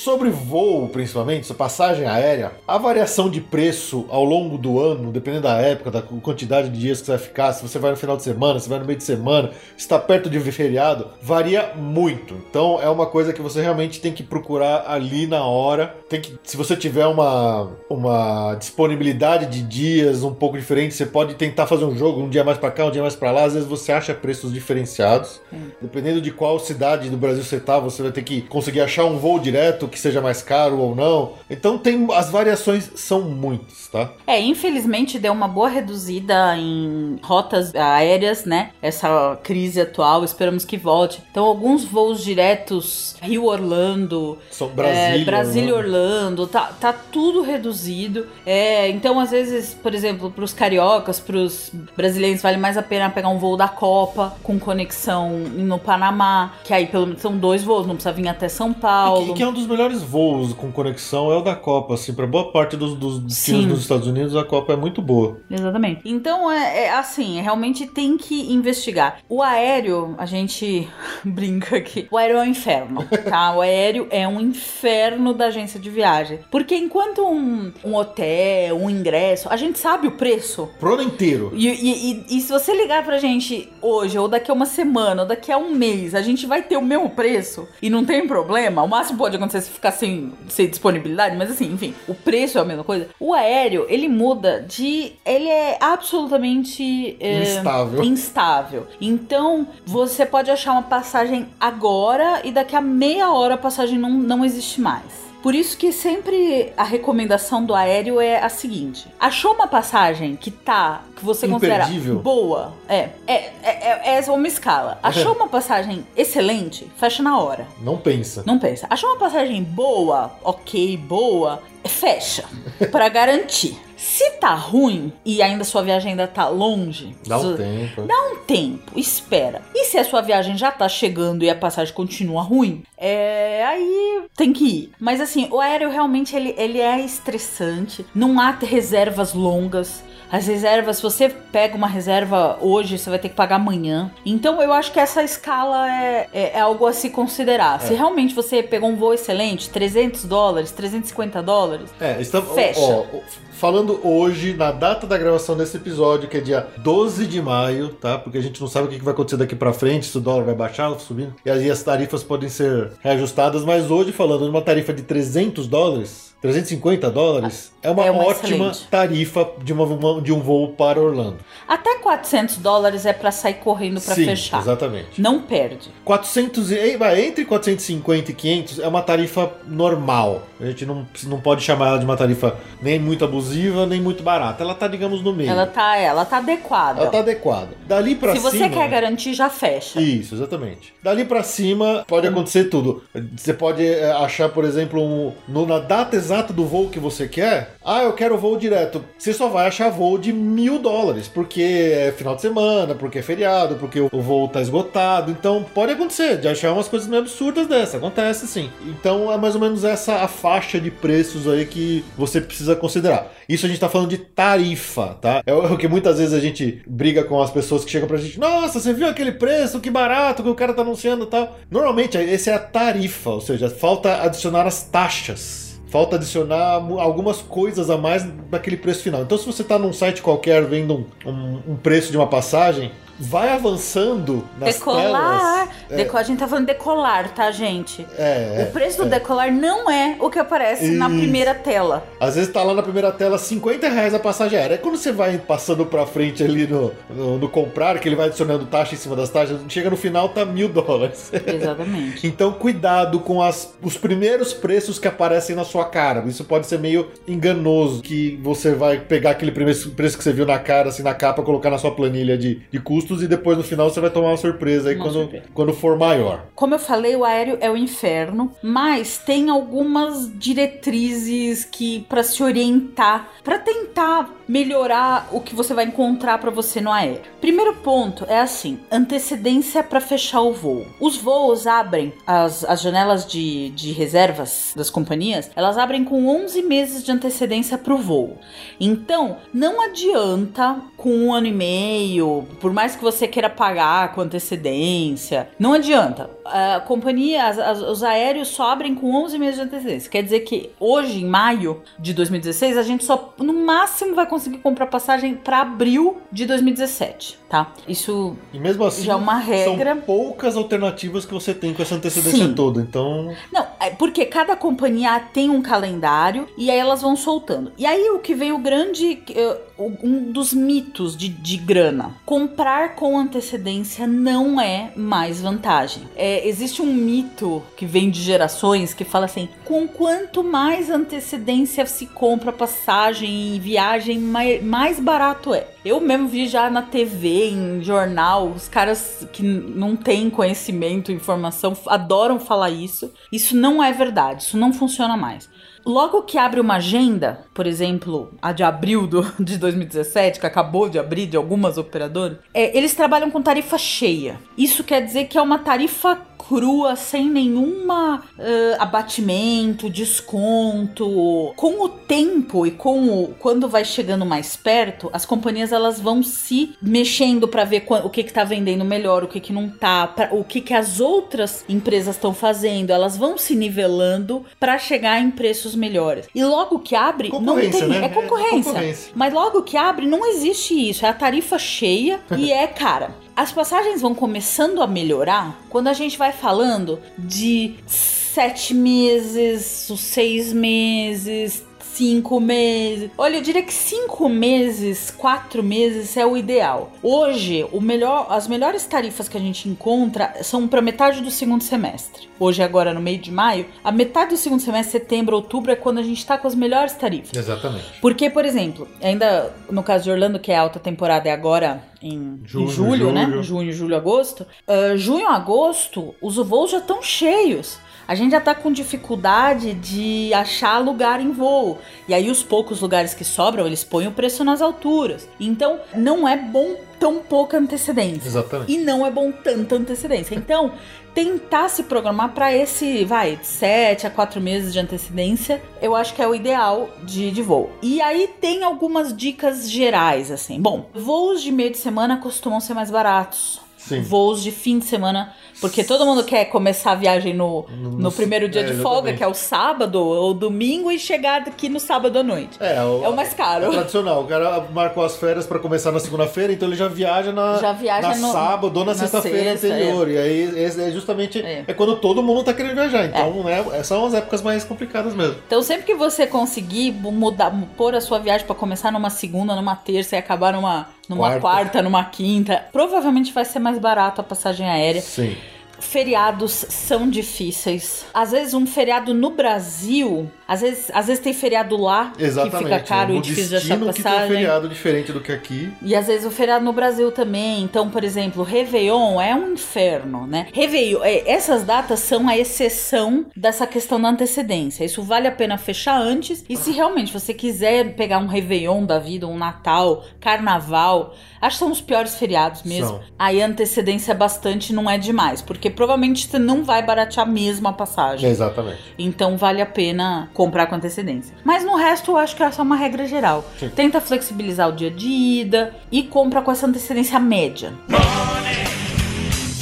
Sobre 0.03 0.31
voo, 0.31 0.89
principalmente, 0.89 1.43
essa 1.43 1.55
passagem 1.55 2.09
aérea, 2.09 2.51
a 2.67 2.77
variação 2.77 3.31
de 3.31 3.41
preço 3.41 4.05
ao 4.09 4.25
longo 4.25 4.59
do 4.59 4.81
ano, 4.81 5.13
dependendo 5.13 5.45
da 5.45 5.59
época, 5.59 5.93
da 5.93 6.03
quantidade 6.03 6.71
de 6.71 6.81
dias 6.81 6.99
que 6.99 7.07
você 7.07 7.13
vai 7.13 7.21
ficar, 7.21 7.53
se 7.53 7.63
você 7.63 7.79
vai 7.79 7.93
no 7.93 7.97
final 7.97 8.17
de 8.17 8.25
semana, 8.25 8.59
se 8.59 8.69
vai 8.69 8.81
no 8.81 8.85
meio 8.85 8.99
de 8.99 9.05
semana, 9.05 9.51
se 9.77 9.85
está 9.85 10.01
perto 10.01 10.29
de 10.29 10.41
feriado, 10.41 11.07
varia 11.23 11.75
muito. 11.77 12.35
Então 12.51 12.83
é 12.83 12.89
uma 12.89 13.07
coisa 13.07 13.33
que 13.33 13.41
você 13.41 13.63
realmente 13.63 14.01
tem 14.01 14.13
que 14.13 14.25
procurar 14.25 14.87
ali 14.89 15.29
na 15.29 15.45
hora. 15.45 15.95
Tem 16.09 16.21
que, 16.21 16.37
se 16.43 16.57
você 16.57 16.75
tiver 16.75 17.07
uma, 17.07 17.71
uma 17.89 18.57
disponibilidade 18.57 19.47
de 19.47 19.63
dias 19.63 20.25
um 20.25 20.35
pouco 20.35 20.59
diferente, 20.59 20.95
você 20.95 21.07
pode 21.07 21.37
tentar 21.37 21.69
fazer 21.69 21.85
um 21.85 21.97
jogo 21.97 22.23
um 22.23 22.29
dia 22.29 22.43
mais 22.43 22.59
para 22.59 22.73
cá, 22.73 22.87
um 22.87 22.91
dia 22.91 23.03
mais 23.03 23.15
para 23.15 23.31
lá. 23.31 23.45
Às 23.45 23.55
vezes 23.55 23.69
você 23.69 23.93
acha 23.93 24.13
preços 24.13 24.53
diferenciados. 24.53 25.41
Dependendo 25.81 26.21
de 26.21 26.33
qual 26.33 26.59
cidade 26.59 27.09
do 27.09 27.17
Brasil 27.17 27.45
você 27.45 27.61
tá, 27.61 27.79
você 27.79 28.03
vai 28.03 28.11
ter 28.11 28.23
que 28.23 28.43
conseguir 28.43 28.81
achar 28.81 29.05
um 29.05 29.17
voo 29.17 29.39
direto 29.39 29.92
que 29.93 29.99
seja 29.99 30.21
mais 30.21 30.43
caro 30.43 30.79
ou 30.79 30.97
não. 30.97 31.35
Então 31.49 31.79
tem 31.79 32.09
as 32.13 32.31
variações 32.31 32.91
são 32.97 33.23
muitas, 33.23 33.89
tá? 33.89 34.11
É, 34.27 34.41
infelizmente 34.41 35.19
deu 35.19 35.33
uma 35.33 35.47
boa 35.47 35.69
reduzida 35.69 36.57
em 36.57 37.19
rotas 37.23 37.75
aéreas, 37.75 38.45
né? 38.45 38.71
Essa 38.81 39.39
crise 39.43 39.81
atual, 39.81 40.25
esperamos 40.25 40.65
que 40.65 40.77
volte. 40.77 41.23
Então, 41.31 41.45
alguns 41.45 41.85
voos 41.85 42.25
diretos 42.25 43.17
Rio-Orlando, 43.21 44.39
São 44.51 44.69
é, 44.69 44.71
Brasília, 44.71 45.25
Brasília 45.25 45.73
né? 45.73 45.79
Orlando, 45.79 46.47
tá, 46.47 46.73
tá 46.81 46.93
tudo 46.93 47.43
reduzido. 47.43 48.27
É, 48.47 48.89
então, 48.89 49.21
às 49.21 49.31
vezes, 49.31 49.75
por 49.75 49.95
exemplo, 49.95 50.31
pros 50.31 50.53
cariocas, 50.53 51.21
pros 51.21 51.71
brasileiros, 51.97 52.43
vale 52.43 52.57
mais 52.57 52.77
a 52.77 52.83
pena 52.83 53.11
pegar 53.11 53.29
um 53.29 53.39
voo 53.39 53.57
da 53.57 53.69
Copa 53.69 54.35
com 54.43 54.59
conexão 54.59 55.31
no 55.31 55.79
Panamá, 55.79 56.55
que 56.65 56.73
aí 56.73 56.87
pelo 56.87 57.07
menos 57.07 57.21
são 57.21 57.37
dois 57.37 57.63
voos, 57.63 57.87
não 57.87 57.95
precisa 57.95 58.13
vir 58.13 58.29
até 58.29 58.49
São 58.49 58.73
Paulo. 58.73 59.25
E 59.25 59.29
que, 59.29 59.35
que 59.35 59.43
é 59.43 59.49
um 59.49 59.53
dos 59.53 59.67
melhores 59.67 59.82
voos 60.03 60.53
com 60.53 60.71
conexão 60.71 61.33
é 61.33 61.37
o 61.37 61.43
da 61.43 61.55
Copa, 61.55 61.95
assim, 61.95 62.13
para 62.15 62.27
boa 62.27 62.53
parte 62.53 62.77
dos, 62.77 62.95
dos 62.95 63.35
Sim. 63.35 63.67
dos 63.69 63.81
Estados 63.81 64.07
Unidos 64.07 64.37
a 64.37 64.45
Copa 64.45 64.73
é 64.73 64.77
muito 64.77 65.01
boa. 65.03 65.39
Exatamente. 65.51 66.01
Então, 66.05 66.51
é, 66.51 66.85
é 66.85 66.91
assim, 66.93 67.41
realmente 67.41 67.87
tem 67.87 68.17
que 68.17 68.53
investigar. 68.53 69.19
O 69.29 69.43
aéreo, 69.43 70.15
a 70.19 70.27
gente 70.27 70.89
brinca 71.25 71.77
aqui, 71.77 72.07
o 72.11 72.17
aéreo 72.17 72.37
é 72.39 72.41
um 72.43 72.47
inferno, 72.47 73.05
tá? 73.29 73.55
O 73.57 73.61
aéreo 73.61 74.07
é 74.11 74.27
um 74.29 74.41
inferno 74.41 75.35
da 75.35 75.47
agência 75.47 75.79
de 75.81 75.91
viagem. 75.91 76.39
Porque 76.51 76.75
enquanto 76.77 77.23
um, 77.27 77.73
um 77.85 77.95
hotel, 77.95 78.77
um 78.77 78.89
ingresso, 78.91 79.49
a 79.51 79.57
gente 79.57 79.79
sabe 79.79 80.07
o 80.07 80.13
preço. 80.13 80.69
Pro 80.79 80.95
ano 80.95 81.03
inteiro. 81.03 81.51
E, 81.55 81.69
e- 81.69 82.13
e- 82.13 82.37
e 82.39 82.41
se 82.41 82.53
você 82.53 82.75
ligar 82.75 83.05
pra 83.05 83.19
gente 83.19 83.69
hoje, 83.81 84.19
ou 84.19 84.29
daqui 84.29 84.51
a 84.51 84.55
uma 84.55 84.67
semana, 84.67 85.23
ou 85.23 85.29
daqui 85.29 85.51
a 85.51 85.59
um 85.59 85.75
mês, 85.75 86.15
a 86.15 86.23
gente 86.23 86.47
vai 86.47 86.63
ter 86.63 86.77
o 86.77 86.83
mesmo 86.83 87.11
preço 87.11 87.69
e 87.81 87.89
não 87.91 88.05
tem 88.05 88.27
problema. 88.27 88.83
O 88.83 88.89
máximo 88.89 89.19
pode 89.19 89.37
acontecer 89.37 89.63
se 89.63 89.71
ficar 89.73 89.93
sem, 89.93 90.33
sem 90.49 90.69
disponibilidade, 90.69 91.37
mas 91.37 91.51
assim, 91.51 91.73
enfim, 91.73 91.95
o 92.07 92.15
preço 92.15 92.59
é 92.59 92.61
a 92.61 92.65
mesma 92.65 92.85
coisa. 92.85 93.09
O 93.19 93.35
aéreo, 93.35 93.87
ele 93.89 94.09
muda 94.09 94.61
de. 94.67 95.13
Ele 95.25 95.49
é 95.49 95.79
absolutamente. 95.81 97.17
é, 97.21 97.43
Instável. 97.43 98.03
instável. 98.05 98.87
Então, 99.01 99.67
você 99.85 100.25
pode 100.27 100.51
achar 100.51 100.73
uma 100.73 100.83
passagem 100.83 101.49
agora 101.59 102.41
e 102.45 102.53
daqui 102.53 102.77
a 102.77 102.81
meia 102.81 103.31
hora 103.33 103.55
a 103.55 103.59
passagem 103.59 103.99
não, 103.99 104.11
não 104.11 104.45
existe 104.45 104.81
mais. 104.81 105.32
Por 105.43 105.55
isso 105.55 105.77
que 105.77 105.93
sempre 105.93 106.73
a 106.77 106.85
recomendação 106.85 107.65
do 107.65 107.75
aéreo 107.75 108.21
é 108.21 108.41
a 108.41 108.49
seguinte: 108.49 109.09
achou 109.19 109.55
uma 109.55 109.67
passagem 109.67 110.37
que 110.37 110.51
tá, 110.51 111.03
que 111.17 111.25
você 111.25 111.49
considera 111.49 111.85
Imperdível. 111.85 112.21
boa, 112.21 112.75
é, 112.89 113.11
é, 113.27 113.35
é, 113.63 114.17
é, 114.17 114.25
é 114.25 114.31
uma 114.31 114.47
escala. 114.47 114.99
Achou 115.03 115.35
uma 115.35 115.49
passagem 115.49 116.07
excelente, 116.17 116.91
fecha 116.97 117.23
na 117.23 117.39
hora. 117.39 117.67
Não 117.83 117.97
pensa. 117.97 118.45
Não 118.47 118.59
pensa. 118.59 118.87
Achou 118.89 119.11
uma 119.11 119.19
passagem 119.19 119.63
boa, 119.63 120.33
ok, 120.45 120.97
boa, 120.97 121.61
fecha. 121.85 122.45
pra 122.93 123.09
garantir. 123.09 123.77
Se 124.03 124.33
tá 124.33 124.53
ruim 124.53 125.13
e 125.25 125.41
ainda 125.41 125.63
sua 125.63 125.81
viagem 125.81 126.11
ainda 126.11 126.27
tá 126.27 126.49
longe, 126.49 127.15
Dá 127.25 127.39
um 127.39 127.57
tempo. 127.57 128.03
Dá 128.03 128.15
um 128.33 128.37
tempo, 128.45 128.99
espera. 128.99 129.63
E 129.73 129.85
se 129.85 129.97
a 129.97 130.05
sua 130.05 130.21
viagem 130.21 130.59
já 130.59 130.73
tá 130.73 130.89
chegando 130.89 131.45
e 131.45 131.49
a 131.49 131.55
passagem 131.55 131.95
continua 131.95 132.43
ruim, 132.43 132.83
é 132.99 133.65
aí 133.65 134.25
tem 134.37 134.53
que 134.53 134.65
ir. 134.65 134.93
Mas 134.99 135.21
assim, 135.21 135.47
o 135.53 135.61
aéreo 135.61 135.89
realmente 135.89 136.35
ele, 136.35 136.53
ele 136.59 136.81
é 136.81 137.01
estressante. 137.01 138.05
Não 138.13 138.41
há 138.41 138.51
reservas 138.51 139.35
longas. 139.35 140.03
As 140.33 140.47
reservas, 140.47 140.97
se 140.97 141.03
você 141.03 141.29
pega 141.29 141.77
uma 141.77 141.87
reserva 141.87 142.57
hoje, 142.63 142.97
você 142.99 143.11
vai 143.11 143.19
ter 143.19 143.29
que 143.29 143.35
pagar 143.35 143.57
amanhã. 143.57 144.11
Então 144.25 144.63
eu 144.63 144.73
acho 144.73 144.91
que 144.91 144.99
essa 144.99 145.23
escala 145.23 145.87
é, 145.95 146.27
é, 146.33 146.53
é 146.55 146.61
algo 146.61 146.87
a 146.87 146.93
se 146.95 147.11
considerar. 147.11 147.79
Se 147.83 147.93
realmente 147.93 148.35
você 148.35 148.63
pegou 148.63 148.89
um 148.89 148.97
voo 148.97 149.13
excelente, 149.13 149.69
300 149.69 150.25
dólares, 150.25 150.71
350 150.73 151.43
dólares, 151.43 151.91
É, 152.01 152.19
estamos. 152.19 152.55
Fecha. 152.55 152.81
ó, 152.81 153.05
ó, 153.13 153.21
falando 153.53 154.01
hoje, 154.03 154.55
na 154.55 154.73
data 154.73 155.07
da 155.07 155.19
gravação 155.19 155.55
desse 155.55 155.77
episódio, 155.77 156.29
que 156.31 156.39
é 156.39 156.41
dia 156.41 156.67
12 156.79 157.27
de 157.27 157.41
maio, 157.43 157.91
tá? 157.91 158.17
Porque 158.19 158.39
a 158.39 158.43
gente 158.43 158.59
não 158.59 158.69
sabe 158.69 158.87
o 158.87 158.91
que 158.91 158.99
vai 159.05 159.13
acontecer 159.13 159.37
daqui 159.37 159.55
pra 159.55 159.73
frente, 159.75 160.07
se 160.07 160.17
o 160.17 160.21
dólar 160.21 160.45
vai 160.45 160.55
baixar, 160.55 160.91
subindo. 160.99 161.35
E 161.45 161.51
aí 161.51 161.71
as 161.71 161.83
tarifas 161.83 162.23
podem 162.25 162.49
ser 162.49 162.91
reajustadas, 163.01 163.65
mas 163.65 163.91
hoje, 163.91 164.13
falando 164.13 164.45
de 164.45 164.51
uma 164.51 164.63
tarifa 164.63 164.95
de 164.95 165.03
300 165.03 165.67
dólares, 165.67 166.32
350 166.43 167.09
dólares 167.11 167.73
é 167.83 167.91
uma 167.91 168.05
É 168.05 168.11
uma 168.11 168.25
ótima 168.25 168.67
excelente. 168.71 168.89
tarifa 168.91 169.49
de, 169.63 169.73
uma- 169.73 170.21
de 170.21 170.33
um 170.33 170.41
voo 170.41 170.69
para 170.73 171.01
Orlando. 171.01 171.37
Até 171.69 171.95
400 171.99 172.57
dólares 172.59 173.07
é 173.07 173.13
pra 173.13 173.31
sair 173.31 173.55
correndo 173.55 174.01
Sim, 174.01 174.25
fechar. 174.25 174.61
exatamente. 174.61 175.21
Não 175.21 175.41
perde. 175.41 175.89
400 176.05 176.73
e, 176.73 176.97
vai, 176.97 177.25
entre 177.25 177.45
450 177.45 178.33
e 178.33 178.35
500 178.35 178.79
é 178.81 178.89
uma 178.89 179.03
tarifa 179.03 179.53
normal. 179.69 180.43
A 180.61 180.67
gente 180.67 180.85
não, 180.85 181.07
não 181.25 181.41
pode 181.41 181.63
chamar 181.63 181.89
ela 181.91 181.99
de 181.99 182.05
uma 182.05 182.17
tarifa 182.17 182.57
nem 182.81 182.99
muito 182.99 183.25
abusiva, 183.25 183.87
nem 183.87 184.01
muito 184.01 184.23
barata. 184.23 184.65
Ela 184.65 184.75
tá, 184.75 184.89
digamos, 184.89 185.23
no 185.23 185.33
meio. 185.33 185.51
Ela 185.51 185.67
tá, 185.67 185.97
ela 185.97 186.25
tá 186.25 186.39
adequada. 186.39 187.01
Ela 187.03 187.11
tá 187.11 187.19
adequada. 187.21 187.69
Dali 187.87 188.15
Se 188.17 188.21
cima... 188.21 188.51
você 188.51 188.69
quer 188.69 188.89
garantir, 188.89 189.33
já 189.35 189.49
fecha. 189.49 190.01
Isso, 190.01 190.35
exatamente. 190.35 190.93
Dali 191.03 191.25
pra 191.25 191.45
cima 191.45 192.05
pode 192.09 192.27
acontecer 192.27 192.65
tudo. 192.65 193.05
Você 193.37 193.55
pode 193.55 193.87
é, 193.87 194.11
achar, 194.13 194.49
por 194.49 194.65
exemplo, 194.65 195.01
um, 195.01 195.33
no- 195.49 195.67
na 195.67 195.79
data 195.79 196.17
exata 196.17 196.32
do 196.41 196.65
voo 196.65 196.89
que 196.89 196.99
você 196.99 197.29
quer. 197.29 197.75
Ah, 197.85 198.03
eu 198.03 198.13
quero 198.13 198.39
voo 198.39 198.57
direto. 198.57 199.05
Você 199.19 199.33
só 199.33 199.49
vai 199.49 199.67
achar 199.67 199.91
voo 199.91 200.17
de 200.17 200.33
mil 200.33 200.79
dólares, 200.79 201.29
porque 201.29 201.61
é 201.63 202.15
final 202.17 202.35
de 202.35 202.41
semana, 202.41 202.95
porque 202.95 203.19
é 203.19 203.23
feriado, 203.23 203.75
porque 203.75 204.01
o, 204.01 204.09
voo 204.09 204.49
tá 204.49 204.61
esgotado. 204.63 205.31
Então 205.31 205.65
pode 205.75 205.93
acontecer 205.93 206.39
de 206.39 206.49
achar 206.49 206.73
umas 206.73 206.89
coisas 206.89 207.09
meio 207.09 207.23
absurdas 207.23 207.67
dessa. 207.67 207.99
Acontece 207.99 208.47
sim. 208.47 208.71
Então 208.87 209.31
é 209.31 209.37
mais 209.37 209.55
ou 209.55 209.61
menos 209.61 209.85
essa 209.85 210.23
a 210.23 210.29
faixa 210.29 210.81
de 210.81 210.91
preços 210.91 211.47
aí 211.47 211.67
que 211.67 212.05
você 212.17 212.41
precisa 212.41 212.75
considerar. 212.75 213.31
Isso 213.49 213.67
a 213.67 213.69
gente 213.69 213.81
tá 213.81 213.89
falando 213.89 214.09
de 214.09 214.19
tarifa, 214.19 215.19
tá? 215.21 215.43
É 215.45 215.53
o 215.53 215.77
que 215.77 215.89
muitas 215.89 216.19
vezes 216.19 216.33
a 216.33 216.41
gente 216.41 216.83
briga 216.87 217.25
com 217.25 217.43
as 217.43 217.51
pessoas 217.51 217.85
que 217.85 217.91
chegam 217.91 218.09
pra 218.09 218.17
gente. 218.17 218.39
Nossa, 218.39 218.81
você 218.81 218.93
viu 218.93 219.09
aquele 219.09 219.33
preço? 219.33 219.81
Que 219.81 219.91
barato 219.91 220.43
que 220.43 220.49
o 220.49 220.55
cara 220.55 220.73
tá 220.73 220.83
anunciando 220.83 221.25
e 221.25 221.27
tal. 221.27 221.59
Normalmente, 221.71 222.17
esse 222.17 222.49
é 222.49 222.55
a 222.55 222.59
tarifa, 222.59 223.31
ou 223.31 223.41
seja, 223.41 223.69
falta 223.69 224.23
adicionar 224.23 224.67
as 224.67 224.83
taxas. 224.83 225.72
Falta 225.93 226.17
adicionar 226.17 226.83
algumas 227.01 227.43
coisas 227.43 227.91
a 227.91 227.99
mais 227.99 228.25
daquele 228.51 228.79
preço 228.79 229.03
final. 229.03 229.21
Então, 229.21 229.37
se 229.37 229.45
você 229.45 229.63
tá 229.63 229.79
num 229.79 229.93
site 229.93 230.23
qualquer 230.23 230.65
vendo 230.65 230.95
um, 231.27 231.31
um- 231.31 231.73
um 231.73 231.77
preço 231.77 232.11
de 232.11 232.17
uma 232.17 232.27
passagem, 232.27 232.91
vai 233.19 233.51
avançando 233.51 234.45
nas 234.59 234.75
Decolar. 234.75 235.69
telas. 235.69 235.69
Deco- 235.89 236.17
A 236.17 236.23
gente 236.23 236.39
tá 236.39 236.49
falando 236.49 236.67
decolar, 236.67 237.33
tá, 237.35 237.51
gente? 237.51 238.07
É, 238.19 238.67
o 238.69 238.73
preço 238.73 239.03
do 239.05 239.09
decolar 239.09 239.53
não 239.53 239.91
é 239.91 240.17
o 240.21 240.29
que 240.31 240.39
aparece 240.39 240.91
na 240.93 241.09
Isso. 241.09 241.19
primeira 241.19 241.55
tela. 241.55 242.07
Às 242.21 242.35
vezes 242.37 242.53
tá 242.53 242.63
lá 242.63 242.75
na 242.75 242.83
primeira 242.83 243.11
tela 243.13 243.39
50 243.39 243.89
reais 243.89 244.15
a 244.15 244.19
passagem 244.19 244.59
aérea. 244.59 244.79
Quando 244.79 244.97
você 244.97 245.13
vai 245.13 245.39
passando 245.39 245.85
pra 245.87 246.07
frente 246.07 246.43
ali 246.43 246.67
no, 246.67 246.93
no, 247.11 247.39
no 247.39 247.49
comprar, 247.49 247.99
que 247.99 248.09
ele 248.09 248.17
vai 248.17 248.27
adicionando 248.27 248.67
taxa 248.67 248.95
em 248.95 248.99
cima 248.99 249.15
das 249.17 249.31
taxas, 249.31 249.61
chega 249.69 249.91
no 249.91 249.97
final 249.97 250.29
tá 250.29 250.45
mil 250.45 250.69
dólares. 250.69 251.31
Exatamente. 251.47 252.27
Então 252.33 252.53
cuidado 252.53 253.21
com 253.21 253.43
as, 253.43 253.75
os 253.83 253.97
primeiros 253.97 254.53
preços 254.55 254.99
que 254.99 255.07
aparecem 255.07 255.55
na 255.55 255.65
sua 255.65 255.85
cara. 255.85 256.25
Isso 256.27 256.45
pode 256.45 256.67
ser 256.67 256.79
meio 256.79 257.09
enganoso, 257.27 258.01
que 258.03 258.39
você 258.43 258.75
vai 258.75 258.99
pegar 258.99 259.31
aquele 259.31 259.51
primeiro 259.53 259.79
preço 259.91 260.17
que 260.17 260.25
você 260.25 260.33
viu 260.33 260.47
na 260.47 260.59
cara, 260.59 260.89
assim, 260.89 261.03
na 261.03 261.15
capa, 261.15 261.43
colocar 261.43 261.71
na 261.71 261.79
sua 261.79 261.91
planilha 261.91 262.37
de, 262.39 262.61
de 262.71 262.79
custos 263.03 263.23
e 263.23 263.27
depois 263.27 263.59
no 263.59 263.65
final 263.65 263.91
você 263.91 264.01
vai 264.01 264.11
tomar 264.11 264.29
uma 264.29 264.37
surpresa 264.37 264.91
aí 264.91 264.97
Uma 264.97 265.05
quando, 265.05 265.15
surpresa. 265.15 265.45
quando 265.53 265.73
for 265.73 265.99
maior. 265.99 266.47
Como 266.55 266.75
eu 266.75 266.79
falei, 266.79 267.17
o 267.17 267.25
aéreo 267.25 267.59
é 267.61 267.71
o 267.71 267.77
inferno, 267.77 268.53
mas 268.63 269.19
tem 269.19 269.51
algumas 269.51 270.31
diretrizes 270.39 271.65
que 271.65 272.01
para 272.09 272.23
se 272.23 272.43
orientar, 272.43 273.29
para 273.43 273.59
tentar 273.59 274.31
melhorar 274.49 275.29
o 275.33 275.41
que 275.41 275.55
você 275.55 275.73
vai 275.73 275.87
encontrar 275.87 276.39
para 276.39 276.51
você 276.51 276.81
no 276.81 276.93
aéreo. 276.93 277.23
Primeiro 277.41 277.77
ponto 277.77 278.25
é 278.29 278.41
assim: 278.41 278.79
antecedência 278.91 279.83
para 279.83 280.01
fechar 280.01 280.43
o 280.43 280.53
voo. 280.53 280.87
Os 281.01 281.17
voos 281.17 281.67
abrem 281.67 282.13
as, 282.27 282.65
as 282.65 282.81
janelas 282.83 283.27
de, 283.27 283.71
de 283.71 283.93
reservas 283.93 284.73
das 284.77 284.91
companhias, 284.91 285.51
elas 285.57 285.79
abrem 285.79 286.05
com 286.05 286.29
11 286.29 286.63
meses 286.63 287.03
de 287.03 287.11
antecedência 287.11 287.79
para 287.79 287.95
o 287.95 287.99
voo. 287.99 288.39
Então, 288.79 289.39
não 289.53 289.81
adianta 289.81 290.77
com 290.97 291.11
um 291.11 291.33
ano 291.33 291.47
e 291.47 291.53
meio, 291.53 292.47
por 292.61 292.73
mais 292.73 292.92
que 292.99 293.05
você 293.05 293.27
queira 293.29 293.49
pagar 293.51 294.13
com 294.15 294.21
antecedência, 294.21 295.49
não 295.59 295.73
adianta. 295.73 296.31
A 296.45 296.81
companhia, 296.81 297.45
as- 297.47 297.59
as- 297.59 297.83
os 297.83 298.03
aéreos 298.03 298.49
só 298.49 298.71
abrem 298.73 298.95
com 298.95 299.15
11 299.15 299.39
meses 299.39 299.57
de 299.57 299.63
antecedência. 299.63 300.11
Quer 300.11 300.23
dizer 300.23 300.41
que 300.41 300.71
hoje, 300.79 301.23
em 301.23 301.27
maio 301.27 301.83
de 301.99 302.13
2016, 302.15 302.77
a 302.77 302.83
gente 302.83 303.05
só 303.05 303.33
no 303.39 303.53
máximo 303.53 304.15
vai 304.15 304.27
conseguir 304.27 304.59
comprar 304.59 304.87
passagem 304.87 305.35
para 305.35 305.61
abril 305.61 306.19
de 306.31 306.45
2017, 306.47 307.39
tá? 307.49 307.73
Isso 307.87 308.37
E 308.53 308.59
mesmo 308.59 308.85
assim, 308.85 309.03
Já 309.05 309.13
é 309.13 309.17
uma 309.17 309.39
regra. 309.39 309.93
são 309.95 310.01
poucas 310.03 310.57
alternativas 310.57 311.25
que 311.25 311.33
você 311.33 311.55
tem 311.55 311.73
com 311.75 311.83
essa 311.83 311.95
antecedência 311.95 312.47
Sim. 312.47 312.55
toda. 312.55 312.81
Então, 312.81 313.35
Não, 313.53 313.67
é 313.81 313.91
porque 313.91 314.25
cada 314.27 314.57
companhia 314.57 315.19
tem 315.33 315.51
um 315.51 315.63
calendário 315.63 316.47
e 316.57 316.71
aí 316.71 316.79
elas 316.79 317.03
vão 317.03 317.17
soltando. 317.17 317.73
E 317.79 317.87
aí 317.87 318.11
o 318.11 318.19
que 318.19 318.35
vem 318.35 318.53
o 318.53 318.59
grande. 318.59 319.23
eh, 319.35 319.57
um 320.03 320.31
dos 320.33 320.53
mitos 320.53 321.17
de, 321.17 321.29
de 321.29 321.57
grana. 321.57 322.15
Comprar 322.25 322.95
com 322.95 323.19
antecedência 323.19 324.07
não 324.07 324.61
é 324.61 324.93
mais 324.97 325.41
vantagem. 325.41 326.03
É, 326.17 326.47
existe 326.47 326.81
um 326.83 326.93
mito 326.93 327.63
que 327.77 327.87
vem 327.87 328.11
de 328.11 328.21
gerações 328.23 328.95
que 328.95 329.05
fala 329.05 329.25
assim: 329.27 329.49
com 329.65 329.87
quanto 329.89 330.43
mais 330.45 330.91
antecedência 330.91 331.87
se 331.87 332.07
compra 332.07 332.53
passagem 332.53 333.55
e 333.57 333.61
viagem, 333.61 334.19
mai- 334.19 334.61
mais 334.61 334.99
barato 335.01 335.55
é. 335.55 335.69
Eu 335.85 336.01
mesmo 336.01 336.29
vi 336.29 336.47
já 336.47 336.71
na 336.71 336.83
TV, 336.83 337.49
em 337.51 337.83
jornal, 337.83 338.49
os 338.49 338.69
caras 338.69 339.27
que 339.33 339.43
não 339.43 339.97
têm 339.97 340.31
conhecimento, 340.31 341.11
informação, 341.11 341.77
adoram 341.87 342.39
falar 342.39 342.71
isso. 342.71 343.13
Isso 343.33 343.57
não 343.57 343.83
é 343.83 343.93
verdade, 343.93 344.43
isso 344.45 344.57
não 344.57 344.73
funciona 344.73 345.17
mais. 345.17 345.51
Logo 345.85 346.23
que 346.23 346.39
abre 346.39 346.61
uma 346.61 346.77
agenda, 346.77 347.45
por 347.53 347.67
exemplo, 347.67 348.33
a 348.41 348.53
de 348.53 348.63
abril 348.63 349.07
do, 349.07 349.23
de 349.43 349.59
2017, 349.59 350.41
que 350.41 350.47
acabou 350.47 350.89
de 350.89 350.99
abrir 350.99 351.27
de 351.27 351.37
algumas 351.37 351.79
operadoras, 351.79 352.39
é, 352.55 352.77
eles 352.77 352.95
trabalham 352.95 353.31
com 353.31 353.43
tarifa 353.43 353.77
cheia. 353.77 354.39
Isso 354.57 354.85
quer 354.85 355.05
dizer 355.05 355.25
que 355.25 355.37
é 355.37 355.43
uma 355.43 355.59
tarifa 355.59 356.21
crua, 356.49 356.97
sem 356.97 357.29
nenhuma 357.31 358.23
eh, 358.39 358.77
abatimento, 358.79 359.89
desconto. 359.91 361.53
Com 361.57 361.85
o 361.85 361.89
tempo 361.89 362.67
e 362.67 362.71
com 362.71 363.09
o 363.09 363.35
quando 363.39 363.69
vai 363.69 363.85
chegando 363.85 364.25
mais 364.27 364.57
perto, 364.57 365.11
as 365.13 365.25
companhias 365.25 365.73
elas 365.73 366.01
vão 366.01 366.23
se 366.23 366.75
mexendo 366.81 367.47
para 367.49 367.65
ver 367.65 367.85
o 368.05 368.11
que 368.11 368.23
que 368.23 368.33
tá 368.33 368.45
vendendo 368.45 368.85
melhor, 368.85 369.25
o 369.25 369.29
que 369.29 369.41
que 369.41 369.53
não 369.53 369.69
tá, 369.69 370.07
pra- 370.07 370.31
o 370.33 370.45
que 370.45 370.61
que 370.61 370.75
as 370.75 371.01
outras 371.01 371.65
empresas 371.69 372.17
estão 372.17 372.35
fazendo. 372.35 372.91
Elas 372.91 373.17
vão 373.17 373.37
se 373.39 373.55
nivelando 373.55 374.45
para 374.59 374.79
chegar 374.79 375.21
em 375.21 375.31
preços 375.31 375.75
melhores. 375.75 376.29
E 376.35 376.45
logo 376.45 376.79
que 376.81 376.95
abre, 376.95 377.31
não 377.41 377.57
tem, 377.59 377.89
né? 377.89 378.05
é 378.05 378.09
concorrência. 378.09 378.59
É 378.59 378.63
concorrência. 378.73 379.13
Mas 379.15 379.33
logo 379.33 379.63
que 379.63 379.77
abre, 379.77 380.07
não 380.07 380.27
existe 380.27 380.75
isso. 380.91 381.05
É 381.05 381.09
a 381.09 381.15
tarifa 381.15 381.59
cheia 381.59 382.21
e 382.37 382.53
é 382.53 382.67
cara. 382.67 383.15
As 383.35 383.51
passagens 383.51 384.03
vão 384.03 384.15
começando 384.15 384.83
a 384.83 384.87
melhorar 384.87 385.59
quando 385.71 385.89
a 385.89 385.93
gente 385.93 386.19
vai 386.19 386.33
falando 386.33 387.01
de 387.17 387.77
sete 387.87 388.75
meses, 388.75 389.91
seis 389.97 390.53
meses, 390.53 391.65
cinco 391.93 392.41
meses. 392.41 393.11
Olha, 393.17 393.37
eu 393.37 393.43
diria 393.43 393.63
que 393.63 393.73
cinco 393.73 394.29
meses, 394.29 395.11
quatro 395.11 395.63
meses 395.63 396.17
é 396.17 396.25
o 396.27 396.37
ideal. 396.37 396.93
Hoje, 397.03 397.67
o 397.73 397.81
melhor, 397.81 398.27
as 398.31 398.49
melhores 398.49 398.85
tarifas 398.85 399.29
que 399.29 399.37
a 399.37 399.41
gente 399.41 399.69
encontra 399.69 400.35
são 400.43 400.67
para 400.67 400.81
metade 400.81 401.21
do 401.21 401.31
segundo 401.31 401.63
semestre. 401.63 402.29
Hoje, 402.39 402.63
agora 402.63 402.93
no 402.93 403.01
meio 403.01 403.19
de 403.19 403.31
maio, 403.31 403.67
a 403.85 403.93
metade 403.93 404.31
do 404.31 404.37
segundo 404.37 404.61
semestre, 404.61 405.01
setembro, 405.01 405.37
outubro, 405.37 405.71
é 405.71 405.77
quando 405.77 405.99
a 405.99 406.03
gente 406.03 406.25
tá 406.25 406.37
com 406.39 406.49
as 406.49 406.55
melhores 406.55 406.93
tarifas. 406.95 407.37
exatamente. 407.37 408.01
Porque, 408.01 408.29
por 408.31 408.45
exemplo, 408.45 408.89
ainda 409.01 409.55
no 409.71 409.83
caso 409.83 410.05
de 410.05 410.11
Orlando, 410.11 410.39
que 410.39 410.51
é 410.51 410.57
alta 410.57 410.81
temporada 410.81 411.29
é 411.29 411.33
agora 411.33 411.83
em 412.03 412.13
em 412.13 412.41
Junho, 412.45 412.69
julho, 412.69 413.13
né? 413.13 413.27
julho. 413.27 413.43
Junho, 413.43 413.73
julho, 413.73 413.97
agosto. 413.97 414.45
Ah, 414.67 414.97
junho, 414.97 415.29
agosto, 415.29 416.15
os 416.21 416.37
voos 416.37 416.71
já 416.73 416.79
estão 416.79 417.01
cheios. 417.01 417.79
A 418.07 418.15
gente 418.15 418.33
já 418.33 418.41
tá 418.41 418.55
com 418.55 418.73
dificuldade 418.73 419.75
de 419.75 420.33
achar 420.35 420.79
lugar 420.79 421.21
em 421.21 421.33
voo. 421.33 421.79
E 422.09 422.15
aí, 422.15 422.31
os 422.31 422.43
poucos 422.43 422.81
lugares 422.81 423.15
que 423.15 423.25
sobram, 423.25 423.67
eles 423.67 423.85
põem 423.85 424.07
o 424.07 424.13
preço 424.13 424.45
nas 424.45 424.61
alturas. 424.61 425.29
Então, 425.39 425.81
não 425.95 426.27
é 426.27 426.37
bom 426.37 426.77
tão 426.99 427.19
pouca 427.19 427.59
antecedência. 427.59 428.29
Exatamente. 428.29 428.73
E 428.73 428.79
não 428.79 429.05
é 429.05 429.11
bom 429.11 429.33
tanta 429.33 429.75
antecedência. 429.75 430.35
Então, 430.35 430.73
tentar 431.15 431.69
se 431.69 431.85
programar 431.85 432.33
para 432.33 432.55
esse, 432.55 433.05
vai, 433.05 433.39
7 433.43 434.07
a 434.07 434.11
4 434.11 434.41
meses 434.41 434.73
de 434.73 434.79
antecedência, 434.79 435.63
eu 435.81 435.95
acho 435.95 436.15
que 436.15 436.23
é 436.23 436.29
o 436.29 436.35
ideal 436.35 436.89
de, 437.03 437.31
de 437.31 437.43
voo. 437.43 437.71
E 437.83 438.01
aí 438.01 438.29
tem 438.41 438.63
algumas 438.63 439.17
dicas 439.17 439.71
gerais, 439.71 440.31
assim. 440.31 440.61
Bom, 440.61 440.89
voos 440.95 441.43
de 441.43 441.53
meio 441.53 441.71
de 441.71 441.79
semana 441.79 442.19
costumam 442.19 442.61
ser 442.61 442.75
mais 442.75 442.91
baratos. 442.91 443.61
Sim. 443.77 444.01
Voos 444.03 444.43
de 444.43 444.53
fim 444.53 444.79
de 444.79 444.85
semana 444.85 445.35
Porque 445.63 445.83
todo 445.83 446.05
mundo 446.05 446.23
quer 446.25 446.45
começar 446.47 446.93
a 446.93 446.95
viagem 446.95 447.33
no, 447.33 447.65
no, 447.71 447.91
no- 447.93 448.13
primeiro 448.13 448.49
dia 448.49 448.61
é, 448.61 448.65
de 448.65 448.75
folga, 448.75 449.11
exatamente. 449.11 449.17
que 449.19 449.25
é 449.25 449.27
o 449.29 449.33
sábado 449.35 449.99
ou 450.05 450.35
domingo, 450.35 450.91
e 450.91 450.99
chegar 450.99 451.41
aqui 451.43 451.71
no 451.71 451.81
sábado 451.81 452.19
à 452.19 452.23
noite. 452.23 452.59
É, 452.61 452.83
o, 452.83 453.05
É 453.05 453.09
o 453.09 453.17
mais 453.17 453.33
caro. 453.33 453.67
É 453.67 453.71
tradicional. 453.71 454.23
O 454.23 454.27
cara 454.27 454.61
marcou 454.75 455.03
as 455.05 455.17
férias 455.17 455.47
pra 455.47 455.59
começar 455.59 455.91
na 455.93 456.01
segunda-feira, 456.01 456.53
então 456.53 456.69
ele 456.69 456.77
já 456.77 456.89
viaja 456.89 457.33
na, 457.33 457.57
Já 457.59 457.73
viaja 457.73 458.09
na 458.09 458.17
no- 458.17 458.33
sábado 458.33 458.77
ou 458.77 458.85
na, 458.85 458.93
na 458.93 458.99
sexta-feira 458.99 459.57
sexta, 459.57 459.69
anterior. 459.69 460.11
E 460.11 460.19
aí 460.19 460.65
é 460.67 460.91
justamente 460.91 461.41
É. 461.41 461.65
é. 461.67 461.73
quando 461.73 461.97
todo 461.97 462.23
mundo 462.23 462.43
tá 462.45 462.53
querendo 462.53 462.75
viajar. 462.75 463.07
Então, 463.07 463.45
né, 463.45 463.65
são 463.85 464.05
as 464.05 464.13
épocas 464.15 464.43
mais 464.43 464.65
complicadas 464.65 465.15
mesmo. 465.15 465.37
Então, 465.47 465.63
sempre 465.63 465.87
que 465.87 465.95
você 465.95 466.27
conseguir 466.27 466.91
mudar, 466.93 467.53
pôr 467.77 467.95
a 467.95 468.01
sua 468.01 468.19
viagem 468.19 468.45
pra 468.47 468.57
começar 468.57 468.91
numa 468.91 469.11
segunda, 469.11 469.55
numa 469.55 469.77
terça 469.77 470.17
e 470.17 470.19
acabar 470.19 470.53
numa, 470.53 470.89
numa 471.09 471.21
Quarta. 471.39 471.41
quarta, 471.41 471.83
numa 471.83 472.05
quinta, 472.05 472.65
provavelmente 472.73 473.33
vai 473.33 473.45
ser 473.45 473.61
mais 473.61 473.79
barato 473.79 474.21
a 474.21 474.25
passagem 474.25 474.69
aérea. 474.69 475.01
Sim. 475.01 475.37
Feriados 475.83 476.65
são 476.69 477.11
difíceis. 477.11 478.07
Às 478.15 478.31
vezes 478.31 478.55
um 478.55 478.67
feriado 478.67 479.13
no 479.13 479.31
Brasil, 479.31 480.31
às 480.47 480.61
vezes, 480.61 480.91
às 480.95 481.07
vezes 481.07 481.23
tem 481.23 481.33
feriado 481.33 481.77
lá 481.77 482.13
Exatamente. 482.19 482.57
que 482.57 482.65
fica 482.65 482.81
caro 482.81 483.13
no 483.13 483.19
e 483.19 483.23
difícil 483.23 483.49
de 483.51 483.57
achar 483.57 483.77
destino 483.77 483.93
que 483.93 484.03
tem 484.03 484.13
um 484.13 484.15
passagem. 484.15 484.37
feriado 484.37 484.69
diferente 484.69 485.13
do 485.13 485.21
que 485.21 485.33
aqui. 485.33 485.73
E 485.83 485.95
às 485.95 486.07
vezes 486.07 486.25
o 486.25 486.31
feriado 486.31 486.65
no 486.65 486.73
Brasil 486.73 487.11
também. 487.11 487.63
Então, 487.63 487.91
por 487.91 488.05
exemplo, 488.05 488.43
Réveillon 488.43 489.21
é 489.21 489.35
um 489.35 489.53
inferno, 489.53 490.27
né? 490.27 490.47
Réveillon, 490.53 491.03
é, 491.03 491.31
essas 491.31 491.65
datas 491.65 492.01
são 492.01 492.29
a 492.29 492.39
exceção 492.39 493.27
dessa 493.37 493.67
questão 493.67 494.01
da 494.01 494.09
antecedência. 494.09 494.85
Isso 494.85 495.03
vale 495.03 495.27
a 495.27 495.33
pena 495.33 495.59
fechar 495.59 496.01
antes. 496.01 496.45
E 496.49 496.57
se 496.57 496.71
realmente 496.71 497.13
você 497.13 497.35
quiser 497.35 497.95
pegar 497.95 498.19
um 498.19 498.27
Réveillon 498.27 498.85
da 498.85 498.99
vida, 498.99 499.27
um 499.27 499.37
Natal, 499.37 500.05
Carnaval, 500.21 501.15
acho 501.41 501.57
que 501.57 501.59
são 501.59 501.73
os 501.73 501.81
piores 501.81 502.15
feriados 502.15 502.63
mesmo. 502.63 502.89
São. 502.89 503.01
Aí 503.19 503.43
a 503.43 503.47
antecedência 503.47 504.15
bastante 504.15 504.73
não 504.73 504.89
é 504.89 504.97
demais, 504.97 505.43
porque 505.43 505.71
provavelmente 505.73 506.27
você 506.27 506.39
não 506.39 506.65
vai 506.65 506.83
baratear 506.83 507.27
mesmo 507.29 507.69
a 507.69 507.73
passagem. 507.73 508.29
Exatamente. 508.29 508.79
Então 508.99 509.37
vale 509.37 509.61
a 509.61 509.67
pena 509.67 510.31
comprar 510.33 510.67
com 510.67 510.75
antecedência. 510.75 511.35
Mas 511.45 511.65
no 511.65 511.77
resto 511.77 512.13
eu 512.13 512.19
acho 512.19 512.37
que 512.37 512.43
é 512.43 512.51
só 512.51 512.63
uma 512.63 512.77
regra 512.77 513.07
geral. 513.07 513.45
Sim. 513.59 513.69
Tenta 513.71 514.01
flexibilizar 514.01 514.69
o 514.69 514.73
dia 514.73 514.91
de 514.91 515.09
ida 515.09 515.75
e 515.91 516.03
compra 516.03 516.43
com 516.43 516.51
essa 516.51 516.67
antecedência 516.67 517.19
média. 517.19 517.73
Money, 517.89 518.65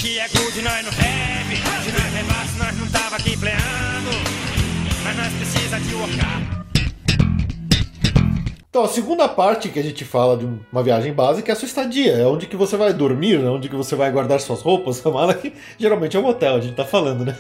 que 0.01 0.19
é 0.19 0.29
good, 0.29 0.63
nós 0.63 0.83
não 0.83 0.93
have. 0.93 1.57
Se 1.85 1.93
nós 1.93 2.15
levasse, 2.15 2.59
nós 2.59 2.79
não 2.79 2.89
tava 2.89 3.17
aqui 3.17 3.37
pleando. 3.37 4.11
Mas 5.03 5.17
nós 5.17 5.33
precisa 5.35 5.81
de 5.81 5.95
workar. 5.95 6.60
Então, 8.71 8.85
a 8.85 8.89
segunda 8.89 9.29
parte 9.29 9.69
que 9.69 9.81
a 9.81 9.83
gente 9.83 10.05
fala 10.05 10.37
de 10.37 10.47
uma 10.71 10.81
viagem 10.81 11.13
básica 11.13 11.51
é 11.51 11.53
a 11.53 11.57
sua 11.57 11.67
estadia. 11.67 12.13
É 12.13 12.25
onde 12.25 12.47
que 12.47 12.55
você 12.55 12.77
vai 12.77 12.93
dormir, 12.93 13.37
né? 13.41 13.51
onde 13.51 13.69
que 13.69 13.75
você 13.75 13.97
vai 13.97 14.13
guardar 14.13 14.39
suas 14.39 14.63
roupas, 14.63 14.99
sua 15.03 15.11
mala, 15.11 15.35
que 15.35 15.53
geralmente 15.77 16.17
é 16.17 16.21
um 16.21 16.27
hotel, 16.27 16.55
a 16.55 16.61
gente 16.61 16.77
tá 16.77 16.85
falando, 16.85 17.25
né? 17.25 17.37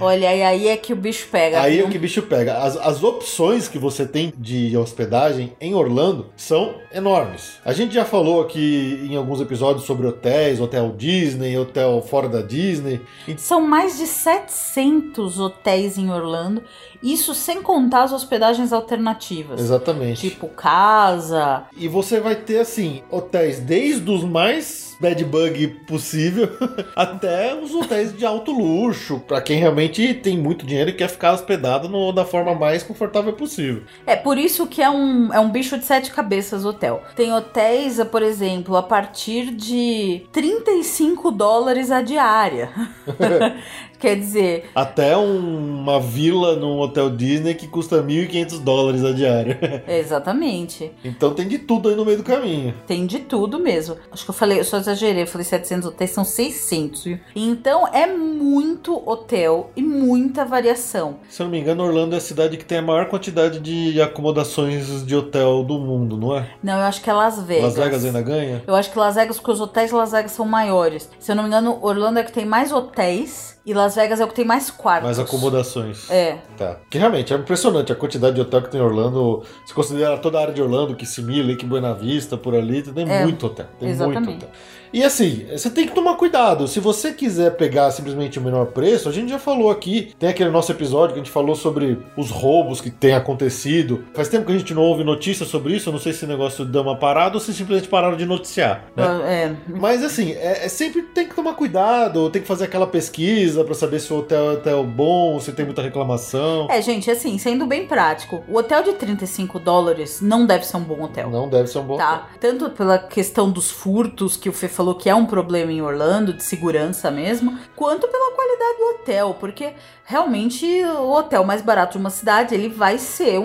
Olha, 0.00 0.34
e 0.34 0.42
aí 0.42 0.68
é 0.68 0.76
que 0.78 0.94
o 0.94 0.96
bicho 0.96 1.28
pega. 1.30 1.60
Aí 1.60 1.74
é 1.74 1.76
viu? 1.76 1.86
o 1.86 1.90
que 1.90 1.98
bicho 1.98 2.22
pega. 2.22 2.56
As, 2.62 2.78
as 2.78 3.04
opções 3.04 3.68
que 3.68 3.78
você 3.78 4.06
tem 4.06 4.32
de 4.38 4.74
hospedagem 4.74 5.52
em 5.60 5.74
Orlando 5.74 6.28
são 6.34 6.76
enormes. 6.90 7.58
A 7.62 7.74
gente 7.74 7.92
já 7.92 8.06
falou 8.06 8.40
aqui 8.40 9.06
em 9.06 9.16
alguns 9.16 9.42
episódios 9.42 9.84
sobre 9.84 10.06
hotéis, 10.06 10.62
hotel 10.62 10.94
Disney, 10.96 11.58
hotel 11.58 12.00
fora 12.00 12.26
da 12.26 12.40
Disney. 12.40 13.02
São 13.36 13.60
mais 13.60 13.98
de 13.98 14.06
700 14.06 15.38
hotéis 15.38 15.98
em 15.98 16.10
Orlando. 16.10 16.62
Isso 17.02 17.34
sem 17.34 17.62
contar 17.62 18.02
as 18.04 18.12
hospedagens 18.12 18.72
alternativas. 18.72 19.60
Exatamente. 19.60 20.28
Tipo 20.30 20.48
casa. 20.48 21.64
E 21.76 21.88
você 21.88 22.20
vai 22.20 22.34
ter, 22.36 22.58
assim, 22.60 23.02
hotéis 23.10 23.58
desde 23.58 24.10
os 24.10 24.24
mais 24.24 24.90
bad 25.00 25.24
bug 25.24 25.66
possível 25.86 26.46
até 26.94 27.54
os 27.54 27.74
hotéis 27.74 28.14
de 28.14 28.26
alto 28.26 28.52
luxo, 28.52 29.18
pra 29.20 29.40
quem 29.40 29.58
realmente 29.58 30.12
tem 30.12 30.36
muito 30.36 30.66
dinheiro 30.66 30.90
e 30.90 30.92
quer 30.92 31.08
ficar 31.08 31.32
hospedado 31.32 31.88
no- 31.88 32.12
da 32.12 32.22
forma 32.26 32.54
mais 32.54 32.82
confortável 32.82 33.32
possível. 33.32 33.82
É 34.06 34.14
por 34.14 34.36
isso 34.36 34.66
que 34.66 34.82
é 34.82 34.90
um, 34.90 35.32
é 35.32 35.40
um 35.40 35.50
bicho 35.50 35.78
de 35.78 35.86
sete 35.86 36.10
cabeças 36.10 36.66
hotel. 36.66 37.02
Tem 37.16 37.32
hotéis, 37.32 37.98
por 38.04 38.20
exemplo, 38.22 38.76
a 38.76 38.82
partir 38.82 39.50
de 39.52 40.26
35 40.32 41.30
dólares 41.30 41.90
a 41.90 42.02
diária. 42.02 42.68
Quer 44.00 44.16
dizer, 44.16 44.70
Até 44.74 45.16
um- 45.16 45.78
uma 45.80 46.00
vila 46.00 46.56
num 46.56 46.78
hotel 46.80 47.10
Disney 47.10 47.54
que 47.54 47.66
custa 47.68 48.02
1.500 48.02 48.58
dólares 48.58 49.04
a 49.04 49.12
diária. 49.12 49.84
exatamente. 49.86 50.90
Então 51.04 51.34
tem 51.34 51.46
de 51.46 51.58
tudo 51.58 51.88
aí 51.88 51.94
no 51.94 52.04
meio 52.04 52.18
do 52.18 52.24
caminho. 52.24 52.74
Tem 52.86 53.06
de 53.06 53.18
tudo 53.20 53.58
mesmo. 53.58 53.96
Acho 54.10 54.24
que 54.24 54.30
eu 54.30 54.34
falei, 54.34 54.58
eu 54.60 54.64
só 54.64 54.78
exagerei, 54.78 55.22
eu 55.22 55.26
falei 55.26 55.44
700 55.44 55.88
hotéis, 55.88 56.10
são 56.10 56.24
600, 56.24 57.04
viu? 57.04 57.18
Então 57.36 57.86
é 57.92 58.06
muito 58.06 59.02
hotel 59.08 59.70
e 59.76 59.82
muita 59.82 60.44
variação. 60.44 61.16
Se 61.28 61.42
eu 61.42 61.44
não 61.44 61.50
me 61.52 61.60
engano, 61.60 61.84
Orlando 61.84 62.14
é 62.14 62.18
a 62.18 62.20
cidade 62.20 62.56
que 62.56 62.64
tem 62.64 62.78
a 62.78 62.82
maior 62.82 63.06
quantidade 63.06 63.60
de 63.60 64.00
acomodações 64.00 65.04
de 65.06 65.14
hotel 65.14 65.62
do 65.62 65.78
mundo, 65.78 66.16
não 66.16 66.36
é? 66.36 66.48
Não, 66.62 66.74
eu 66.78 66.84
acho 66.84 67.02
que 67.02 67.10
é 67.10 67.12
Las 67.12 67.40
Vegas. 67.42 67.64
Las 67.64 67.74
Vegas 67.76 68.04
ainda 68.04 68.22
ganha? 68.22 68.62
Eu 68.66 68.74
acho 68.74 68.90
que 68.90 68.98
Las 68.98 69.14
Vegas, 69.14 69.36
porque 69.36 69.50
os 69.52 69.60
hotéis 69.60 69.90
de 69.90 69.96
Las 69.96 70.12
Vegas 70.12 70.32
são 70.32 70.46
maiores. 70.46 71.10
Se 71.18 71.32
eu 71.32 71.36
não 71.36 71.42
me 71.42 71.48
engano, 71.48 71.78
Orlando 71.82 72.18
é 72.18 72.22
que 72.22 72.32
tem 72.32 72.44
mais 72.46 72.72
hotéis 72.72 73.58
e 73.64 73.74
Las 73.74 73.89
Vegas 73.94 74.20
é 74.20 74.24
o 74.24 74.28
que 74.28 74.34
tem 74.34 74.44
mais 74.44 74.70
quartos. 74.70 75.04
Mais 75.04 75.18
acomodações. 75.18 76.10
É, 76.10 76.38
Tá. 76.56 76.76
Que 76.90 76.98
realmente 76.98 77.32
é 77.32 77.36
impressionante 77.36 77.90
a 77.92 77.94
quantidade 77.94 78.34
de 78.34 78.40
hotel 78.40 78.62
que 78.62 78.70
tem 78.70 78.80
em 78.80 78.84
Orlando. 78.84 79.42
Se 79.66 79.72
considera 79.74 80.18
toda 80.18 80.38
a 80.38 80.42
área 80.42 80.54
de 80.54 80.60
Orlando, 80.62 80.94
Kissimmee, 80.94 81.42
Lake 81.42 81.64
Buena 81.64 81.92
Vista, 81.94 82.36
por 82.36 82.54
ali, 82.54 82.82
tem 82.82 83.10
É, 83.10 83.22
muito 83.22 83.46
hotel. 83.46 83.66
Tem 83.78 83.88
exatamente. 83.90 84.24
muito 84.26 84.44
hotel. 84.44 84.50
E 84.92 85.04
assim, 85.04 85.46
você 85.50 85.70
tem 85.70 85.86
que 85.86 85.94
tomar 85.94 86.16
cuidado. 86.16 86.66
Se 86.66 86.80
você 86.80 87.12
quiser 87.12 87.56
pegar 87.56 87.90
simplesmente 87.90 88.38
o 88.38 88.42
menor 88.42 88.66
preço, 88.66 89.08
a 89.08 89.12
gente 89.12 89.30
já 89.30 89.38
falou 89.38 89.70
aqui. 89.70 90.12
Tem 90.18 90.28
aquele 90.28 90.50
nosso 90.50 90.72
episódio 90.72 91.14
que 91.14 91.20
a 91.20 91.22
gente 91.22 91.32
falou 91.32 91.54
sobre 91.54 91.98
os 92.16 92.30
roubos 92.30 92.80
que 92.80 92.90
tem 92.90 93.14
acontecido. 93.14 94.04
Faz 94.12 94.28
tempo 94.28 94.46
que 94.46 94.52
a 94.52 94.58
gente 94.58 94.74
não 94.74 94.82
ouve 94.82 95.04
notícias 95.04 95.48
sobre 95.48 95.76
isso. 95.76 95.88
Eu 95.88 95.92
não 95.92 96.00
sei 96.00 96.12
se 96.12 96.24
o 96.24 96.28
negócio 96.28 96.64
deu 96.64 96.82
uma 96.82 96.96
parada 96.96 97.34
ou 97.34 97.40
se 97.40 97.54
simplesmente 97.54 97.88
pararam 97.88 98.16
de 98.16 98.26
noticiar. 98.26 98.84
Né? 98.96 99.04
é. 99.24 99.56
Mas 99.68 100.02
assim, 100.02 100.32
é, 100.32 100.64
é 100.64 100.68
sempre 100.68 101.02
tem 101.02 101.28
que 101.28 101.34
tomar 101.34 101.54
cuidado, 101.54 102.28
tem 102.30 102.42
que 102.42 102.48
fazer 102.48 102.64
aquela 102.64 102.86
pesquisa 102.86 103.64
pra 103.64 103.74
saber 103.74 104.00
se 104.00 104.12
o 104.12 104.18
hotel 104.18 104.50
é 104.50 104.54
hotel 104.54 104.84
bom, 104.84 105.38
se 105.38 105.52
tem 105.52 105.64
muita 105.64 105.82
reclamação. 105.82 106.66
É, 106.70 106.82
gente, 106.82 107.10
assim, 107.10 107.38
sendo 107.38 107.66
bem 107.66 107.86
prático, 107.86 108.42
o 108.48 108.56
hotel 108.56 108.82
de 108.82 108.92
35 108.94 109.58
dólares 109.60 110.20
não 110.20 110.46
deve 110.46 110.66
ser 110.66 110.76
um 110.76 110.82
bom 110.82 111.02
hotel. 111.02 111.30
Não 111.30 111.48
deve 111.48 111.68
ser 111.68 111.78
um 111.78 111.84
bom 111.84 111.94
hotel. 111.94 112.06
Tá? 112.06 112.28
Tanto 112.40 112.70
pela 112.70 112.98
questão 112.98 113.50
dos 113.50 113.70
furtos, 113.70 114.36
que 114.36 114.48
o 114.48 114.52
Fê 114.52 114.68
falou 114.80 114.94
que 114.94 115.10
é 115.10 115.14
um 115.14 115.26
problema 115.26 115.70
em 115.70 115.82
Orlando, 115.82 116.32
de 116.32 116.42
segurança 116.42 117.10
mesmo, 117.10 117.58
quanto 117.76 118.08
pela 118.08 118.34
qualidade 118.34 118.78
do 118.78 118.84
hotel, 118.94 119.36
porque 119.38 119.74
realmente 120.06 120.66
o 120.84 121.10
hotel 121.10 121.44
mais 121.44 121.60
barato 121.60 121.92
de 121.92 121.98
uma 121.98 122.08
cidade, 122.08 122.54
ele 122.54 122.70
vai 122.70 122.96
ser 122.96 123.38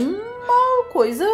uma 0.48 0.86
coisa 0.92 1.26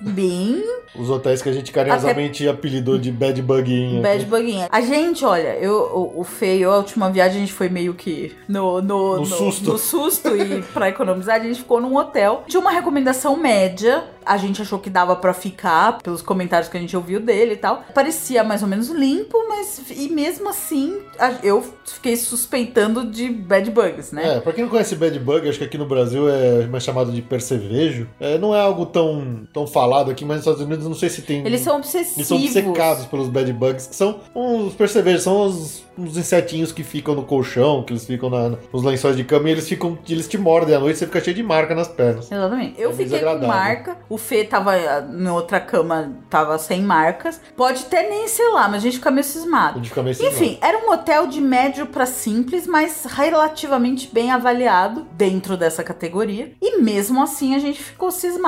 bem 0.00 0.62
Os 0.94 1.10
hotéis 1.10 1.42
que 1.42 1.48
a 1.48 1.52
gente 1.52 1.72
carinhosamente 1.72 2.46
apelidou 2.48 2.98
de 2.98 3.10
bad 3.10 3.40
buguinha. 3.42 4.00
bad 4.00 4.24
buguinha. 4.26 4.68
A 4.70 4.80
gente, 4.80 5.24
olha, 5.24 5.56
eu, 5.58 5.74
o, 5.74 6.20
o 6.20 6.24
Fê 6.24 6.56
e 6.58 6.62
eu, 6.62 6.72
a 6.72 6.76
última 6.78 7.10
viagem, 7.10 7.38
a 7.38 7.40
gente 7.40 7.52
foi 7.52 7.68
meio 7.68 7.94
que 7.94 8.34
no, 8.48 8.80
no, 8.80 9.16
No 9.18 9.26
susto. 9.26 9.72
no 9.72 9.78
susto 9.78 10.28
e 10.36 10.62
pra 10.72 10.88
economizar, 10.88 11.36
a 11.36 11.44
gente 11.44 11.58
ficou 11.58 11.80
num 11.80 11.96
hotel 11.96 12.44
de 12.46 12.56
uma 12.58 12.70
recomendação 12.70 13.36
média. 13.36 14.04
A 14.24 14.36
gente 14.36 14.60
achou 14.62 14.78
que 14.78 14.90
dava 14.90 15.16
pra 15.16 15.32
ficar, 15.32 15.98
pelos 16.02 16.22
comentários 16.22 16.68
que 16.68 16.76
a 16.76 16.80
gente 16.80 16.94
ouviu 16.96 17.18
dele 17.18 17.54
e 17.54 17.56
tal. 17.56 17.82
Parecia 17.94 18.44
mais 18.44 18.62
ou 18.62 18.68
menos 18.68 18.88
limpo, 18.90 19.36
mas 19.48 19.80
e 19.90 20.08
mesmo 20.10 20.48
assim, 20.48 20.98
eu 21.42 21.64
fiquei 21.86 22.16
suspeitando 22.16 23.04
de 23.06 23.28
bad 23.30 23.70
bugs, 23.70 24.12
né? 24.12 24.36
É, 24.36 24.40
pra 24.40 24.52
quem 24.52 24.64
não 24.64 24.70
conhece 24.70 24.94
bad 24.94 25.18
bug, 25.18 25.48
acho 25.48 25.58
que 25.58 25.64
aqui 25.64 25.78
no 25.78 25.86
Brasil 25.86 26.28
é 26.28 26.66
mais 26.66 26.84
chamado 26.84 27.10
de 27.10 27.22
percevejo. 27.22 28.06
É, 28.20 28.38
não 28.38 28.49
é 28.54 28.60
algo 28.60 28.86
tão, 28.86 29.46
tão 29.52 29.66
falado 29.66 30.10
aqui, 30.10 30.24
mas 30.24 30.38
nos 30.38 30.46
Estados 30.46 30.62
Unidos 30.62 30.86
não 30.86 30.94
sei 30.94 31.08
se 31.08 31.22
tem. 31.22 31.44
Eles 31.46 31.60
são 31.60 31.76
obsessivos. 31.76 32.16
Eles 32.16 32.26
são 32.28 32.38
obcecados 32.38 33.06
pelos 33.06 33.28
bad 33.28 33.52
bugs, 33.52 33.86
que 33.86 33.96
são 33.96 34.20
uns 34.34 34.74
percevejos, 34.74 35.22
são 35.22 35.42
os, 35.46 35.82
uns 35.98 36.16
insetinhos 36.16 36.72
que 36.72 36.82
ficam 36.82 37.14
no 37.14 37.22
colchão, 37.24 37.82
que 37.82 37.92
eles 37.92 38.04
ficam 38.06 38.30
na- 38.30 38.56
nos 38.72 38.82
lençóis 38.82 39.16
de 39.16 39.24
cama 39.24 39.48
e 39.48 39.52
eles 39.52 39.68
ficam. 39.68 39.98
Eles 40.08 40.28
te 40.28 40.38
mordem 40.38 40.74
à 40.74 40.80
noite 40.80 40.96
e 40.96 40.98
você 40.98 41.06
fica 41.06 41.20
cheio 41.20 41.36
de 41.36 41.42
marca 41.42 41.74
nas 41.74 41.88
pernas. 41.88 42.30
Exatamente. 42.30 42.80
Eu 42.80 42.90
É 42.90 42.94
fiquei 42.94 43.20
com 43.20 43.46
marca. 43.46 43.96
O 44.08 44.16
Fê 44.18 44.44
tava 44.44 44.72
ah, 44.74 45.06
em 45.12 45.28
outra 45.28 45.60
cama, 45.60 46.12
tava 46.28 46.58
sem 46.58 46.82
marcas. 46.82 47.40
Pode 47.56 47.82
até 47.82 48.08
nem 48.08 48.26
ser 48.28 48.48
lá, 48.48 48.68
mas 48.68 48.76
a 48.76 48.84
gente 48.84 48.96
fica 48.96 49.10
meio 49.10 49.20
A 49.20 49.28
cismado. 49.28 49.78
gente 49.78 49.88
fica 49.88 50.02
meio 50.02 50.16
Enfim, 50.20 50.58
era 50.60 50.78
um 50.78 50.90
hotel 50.92 51.26
de 51.26 51.40
médio 51.40 51.86
pra 51.86 52.06
simples, 52.06 52.66
mas 52.66 53.04
relativamente 53.08 54.08
bem 54.12 54.30
avaliado 54.30 55.06
dentro 55.12 55.56
dessa 55.56 55.82
categoria. 55.82 56.52
E 56.60 56.80
mesmo 56.80 57.22
assim 57.22 57.54
a 57.54 57.58
gente 57.58 57.82
ficou 57.82 58.10
cismado. 58.10 58.39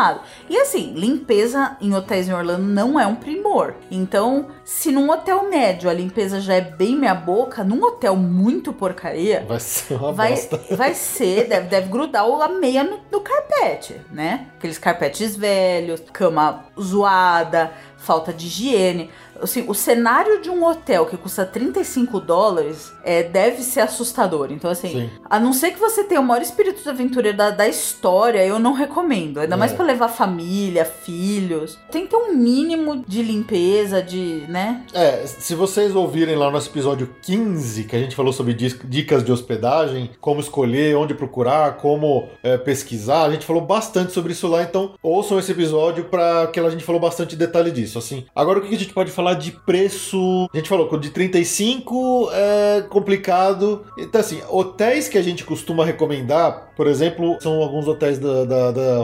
E 0.49 0.57
assim, 0.57 0.93
limpeza 0.95 1.77
em 1.81 1.95
hotéis 1.95 2.29
em 2.29 2.33
Orlando 2.33 2.63
não 2.65 2.99
é 2.99 3.07
um 3.07 3.15
primor. 3.15 3.75
Então, 3.91 4.47
se 4.65 4.91
num 4.91 5.11
hotel 5.11 5.49
médio 5.49 5.89
a 5.89 5.93
limpeza 5.93 6.41
já 6.41 6.55
é 6.55 6.61
bem 6.61 6.97
meia 6.97 7.15
boca, 7.15 7.63
num 7.63 7.83
hotel 7.85 8.17
muito 8.17 8.73
porcaria, 8.73 9.45
Vai 9.47 9.61
ser 9.61 9.95
uma 9.95 10.13
vai, 10.13 10.31
bosta. 10.31 10.61
vai 10.77 10.95
ser, 10.95 11.49
deve, 11.49 11.69
deve 11.69 11.89
grudar 11.89 12.27
o- 12.27 12.41
a 12.43 12.49
meia 12.49 12.83
no, 12.85 12.99
no 13.11 13.21
carpete, 13.21 13.97
né? 14.11 14.47
Aqueles 14.59 14.79
carpetes 14.79 15.37
velhos, 15.37 16.03
cama 16.13 16.65
zoada, 16.81 17.73
falta 17.97 18.33
de 18.33 18.47
higiene. 18.47 19.11
Assim, 19.43 19.65
o 19.69 19.75
cenário 19.75 20.41
de 20.41 20.49
um 20.51 20.65
hotel 20.65 21.07
que 21.07 21.17
custa 21.17 21.45
35 21.45 22.21
dólares 22.21 22.93
é, 23.05 23.23
deve 23.23 23.63
ser 23.63 23.81
assustador. 23.81 24.49
Então, 24.53 24.71
assim, 24.71 24.89
Sim. 24.89 25.11
a 25.29 25.39
não 25.41 25.53
ser 25.53 25.73
que 25.73 25.81
você 25.81 26.05
tenha 26.05 26.21
o 26.21 26.25
maior 26.25 26.43
espírito 26.43 26.83
de 26.83 26.89
aventura 26.89 27.33
da, 27.33 27.51
da 27.51 27.67
história, 27.69 28.45
eu 28.47 28.59
não 28.59 28.73
recomendo. 28.73 29.41
Ainda 29.41 29.57
mais 29.57 29.73
É. 29.73 29.75
pra 29.75 29.85
levar 29.85 30.09
família, 30.09 30.85
filhos. 30.85 31.79
Tem 31.91 32.05
que 32.05 32.11
ter 32.11 32.17
um 32.17 32.35
mínimo 32.35 33.05
de 33.07 33.23
limpeza, 33.23 34.03
de, 34.03 34.45
né? 34.49 34.83
É, 34.93 35.27
se 35.27 35.55
vocês 35.55 35.95
ouvirem 35.95 36.37
lá 36.37 36.47
no 36.47 36.53
nosso 36.53 36.69
episódio 36.71 37.09
15, 37.23 37.85
que 37.85 37.97
a 37.97 37.99
gente 37.99 38.15
falou 38.17 38.33
sobre 38.33 38.55
dicas 38.55 39.25
de 39.25 39.33
hospedagem, 39.33 40.11
como 40.21 40.41
escolher, 40.41 40.97
onde 40.97 41.15
procurar, 41.15 41.77
como 41.77 42.29
é, 42.43 42.57
pesquisar, 42.57 43.25
a 43.25 43.31
gente 43.31 43.45
falou 43.47 43.63
bastante 43.63 44.13
sobre 44.13 44.33
isso 44.33 44.47
lá, 44.49 44.63
então 44.63 44.95
ouçam 45.03 45.39
esse 45.39 45.53
episódio 45.53 46.05
para 46.05 46.47
que 46.49 46.61
a 46.61 46.71
gente 46.71 46.85
falou 46.85 47.01
bastante 47.01 47.35
detalhe 47.37 47.71
disso, 47.71 47.99
assim. 47.99 48.25
Agora 48.35 48.59
o 48.59 48.63
que 48.63 48.75
a 48.75 48.79
gente 48.79 48.93
pode 48.93 49.11
falar 49.11 49.32
de 49.35 49.53
preço? 49.53 50.49
A 50.53 50.57
gente 50.57 50.69
falou 50.69 50.89
de 50.99 51.11
35 51.11 52.31
é 52.33 52.85
complicado. 52.89 53.85
Então 53.99 54.21
assim, 54.21 54.41
hotéis 54.49 55.09
que 55.09 55.19
a 55.19 55.23
gente 55.23 55.45
costuma 55.45 55.85
recomendar, 55.85 56.73
por 56.77 56.87
exemplo, 56.87 57.37
são 57.41 57.63
alguns 57.63 57.87
hotéis 57.87 58.19
da, 58.19 58.45
da, 58.45 58.71
da 58.73 58.99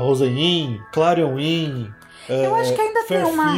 Clarion 0.92 1.38
Inn, 1.38 1.86
Eu 2.28 2.54
acho 2.54 2.74
que 2.74 2.80
ainda 2.80 3.04
tem 3.04 3.24
uma, 3.24 3.54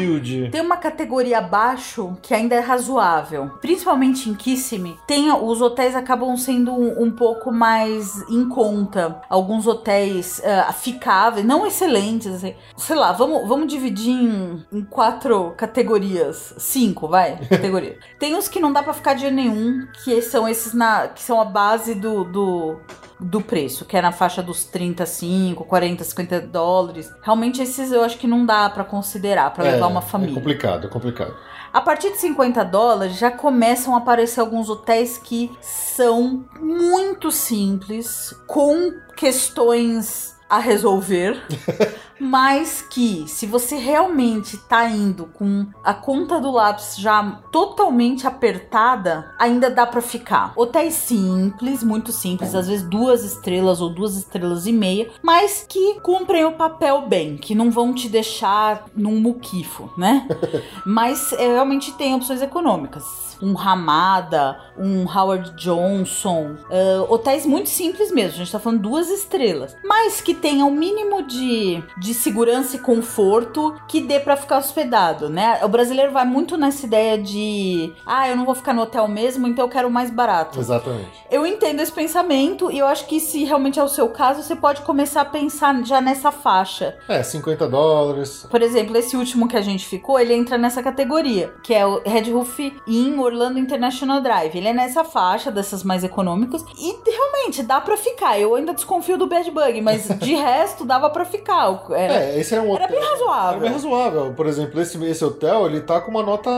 tem 0.50 0.61
uma 0.61 0.76
categoria 0.76 1.38
abaixo 1.38 2.16
que 2.22 2.35
ainda 2.35 2.54
é 2.54 2.61
razoável. 2.61 3.50
Principalmente 3.61 4.28
em 4.28 4.35
Kissimmee, 4.35 4.96
tem, 5.06 5.33
os 5.33 5.61
hotéis 5.61 5.94
acabam 5.96 6.37
sendo 6.37 6.72
um, 6.72 7.02
um 7.02 7.11
pouco 7.11 7.52
mais 7.52 8.22
em 8.28 8.48
conta. 8.48 9.20
Alguns 9.28 9.66
hotéis 9.66 10.40
ah, 10.44 10.72
ficáveis, 10.72 11.44
não 11.44 11.66
excelentes. 11.66 12.28
assim. 12.28 12.54
Sei 12.76 12.96
lá, 12.96 13.12
vamos, 13.12 13.48
vamos 13.48 13.66
dividir 13.66 14.12
em, 14.12 14.64
em 14.72 14.83
quatro 14.83 15.52
categorias. 15.56 16.54
Cinco, 16.59 17.09
vai, 17.09 17.37
categoria. 17.48 17.98
tem 18.18 18.37
os 18.37 18.48
que 18.48 18.61
não 18.61 18.72
dá 18.72 18.83
pra 18.83 18.92
ficar 18.92 19.14
dia 19.14 19.30
nenhum, 19.30 19.87
que 20.04 20.20
são 20.22 20.48
esses 20.48 20.72
na, 20.72 21.09
que 21.09 21.22
são 21.22 21.40
a 21.40 21.44
base 21.44 21.94
do, 21.94 22.24
do 22.24 22.80
do 23.20 23.40
preço, 23.40 23.85
que 23.85 23.96
é 23.96 24.02
na 24.02 24.12
faixa 24.12 24.42
dos 24.42 24.64
35, 24.64 25.64
40, 25.64 26.02
50 26.04 26.40
dólares. 26.42 27.12
Realmente 27.22 27.61
esses 27.62 27.92
eu 27.92 28.02
acho 28.02 28.18
que 28.18 28.26
não 28.26 28.46
dá 28.46 28.68
pra 28.70 28.83
considerar 28.85 29.52
pra 29.52 29.64
levar 29.64 29.87
uma 29.88 30.00
É 30.00 30.02
família. 30.02 30.35
complicado, 30.35 30.87
é 30.87 30.90
complicado. 30.90 31.35
A 31.72 31.80
partir 31.80 32.11
de 32.11 32.18
50 32.18 32.64
dólares 32.64 33.16
já 33.16 33.30
começam 33.30 33.94
a 33.94 33.98
aparecer 33.98 34.40
alguns 34.40 34.68
hotéis 34.68 35.18
que 35.18 35.50
são 35.61 36.44
muito 36.59 37.30
simples, 37.30 38.35
com 38.46 38.90
questões 39.16 40.35
a 40.51 40.59
resolver, 40.59 41.41
mas 42.19 42.83
que 42.83 43.25
se 43.29 43.47
você 43.47 43.77
realmente 43.77 44.57
tá 44.57 44.87
indo 44.89 45.27
com 45.27 45.67
a 45.83 45.95
conta 45.95 46.41
do 46.41 46.51
lápis 46.51 46.97
já 46.99 47.41
totalmente 47.53 48.27
apertada, 48.27 49.33
ainda 49.39 49.71
dá 49.71 49.87
pra 49.87 50.03
ficar. 50.03 50.53
Hotéis 50.57 50.95
simples, 50.95 51.83
muito 51.83 52.13
simples, 52.13 52.55
às 52.55 52.67
vezes 52.67 52.87
duas 52.87 53.25
estrelas 53.25 53.81
ou 53.81 53.89
duas 53.89 54.17
estrelas 54.17 54.67
e 54.67 54.73
meia, 54.73 55.11
mas 55.23 55.65
que 55.67 56.01
cumprem 56.01 56.45
o 56.45 56.53
papel 56.53 57.07
bem, 57.07 57.37
que 57.37 57.55
não 57.55 57.71
vão 57.71 57.95
te 57.95 58.09
deixar 58.09 58.87
num 58.95 59.21
muquifo, 59.21 59.91
né? 59.97 60.27
Mas 60.85 61.33
é, 61.35 61.47
realmente 61.47 61.93
tem 61.93 62.15
opções 62.15 62.43
econômicas. 62.43 63.39
Um 63.41 63.55
Ramada, 63.55 64.59
um 64.77 65.07
Howard 65.07 65.55
Johnson, 65.57 66.57
ah, 66.71 67.07
hotéis 67.09 67.47
muito 67.47 67.69
simples 67.69 68.11
mesmo. 68.11 68.35
A 68.35 68.39
gente 68.39 68.53
tá 68.53 68.59
falando 68.59 68.81
duas 68.81 69.09
estrelas, 69.09 69.77
mas 69.85 70.21
que 70.21 70.35
tenha 70.40 70.64
o 70.64 70.70
mínimo 70.70 71.22
de, 71.22 71.83
de 71.98 72.14
segurança 72.14 72.76
e 72.76 72.79
conforto 72.79 73.74
que 73.87 74.00
dê 74.00 74.18
pra 74.18 74.37
ficar 74.37 74.59
hospedado, 74.59 75.29
né? 75.29 75.61
O 75.62 75.68
brasileiro 75.68 76.12
vai 76.12 76.24
muito 76.24 76.57
nessa 76.57 76.87
ideia 76.87 77.16
de, 77.16 77.92
ah, 78.05 78.29
eu 78.29 78.37
não 78.37 78.44
vou 78.44 78.55
ficar 78.55 78.72
no 78.72 78.83
hotel 78.83 79.07
mesmo, 79.07 79.46
então 79.46 79.64
eu 79.64 79.68
quero 79.68 79.88
o 79.88 79.90
mais 79.90 80.11
barato. 80.11 80.59
Exatamente. 80.59 81.11
Eu 81.31 81.46
entendo 81.46 81.81
esse 81.81 81.92
pensamento 81.92 82.70
e 82.70 82.79
eu 82.79 82.87
acho 82.87 83.07
que 83.07 83.20
se 83.20 83.44
realmente 83.44 83.79
é 83.79 83.85
o 83.85 83.88
seu 83.88 84.09
caso, 84.09 84.42
você 84.42 84.57
pode 84.57 84.83
começar 84.83 85.20
a 85.20 85.24
pensar 85.24 85.85
já 85.85 86.00
nessa 86.00 86.33
faixa. 86.33 86.96
É, 87.09 87.22
50 87.22 87.68
dólares. 87.68 88.46
Por 88.50 88.62
exemplo, 88.62 88.96
esse 88.96 89.16
último 89.16 89.46
que 89.46 89.57
a 89.57 89.61
gente 89.61 89.87
ficou, 89.87 90.18
ele 90.18 90.35
entra 90.35 90.57
nessa 90.59 90.83
categoria, 90.83 91.55
que 91.62 91.74
é 91.74 91.87
o 91.87 92.03
Red 92.05 92.31
Roof 92.31 92.59
Inn 92.87 93.18
Orlando 93.18 93.59
International 93.59 94.20
Drive. 94.20 94.57
Ele 94.57 94.68
é 94.68 94.72
nessa 94.72 95.05
faixa 95.05 95.50
dessas 95.50 95.85
mais 95.85 96.03
econômicas 96.03 96.64
e 96.79 96.96
realmente 97.09 97.62
dá 97.62 97.81
pra 97.81 97.96
ficar. 97.96 98.38
Eu 98.38 98.55
ainda 98.55 98.72
desconfio 98.72 99.18
do 99.18 99.26
Bad 99.26 99.50
Bug, 99.50 99.81
mas 99.81 100.09
de 100.31 100.35
resto 100.37 100.85
dava 100.85 101.11
pra 101.11 101.25
ficar. 101.25 101.85
Era, 101.90 102.14
É, 102.14 102.38
esse 102.38 102.55
é 102.55 102.61
um 102.61 102.75
era 102.77 102.85
hotel. 102.85 102.88
bem 103.01 103.09
razoável. 103.09 103.51
Era 103.51 103.61
bem 103.61 103.73
razoável. 103.73 104.33
Por 104.35 104.47
exemplo, 104.47 104.81
esse, 104.81 105.03
esse 105.05 105.25
hotel, 105.25 105.66
ele 105.66 105.81
tá 105.81 106.01
com 106.01 106.11
uma 106.11 106.23
nota 106.23 106.51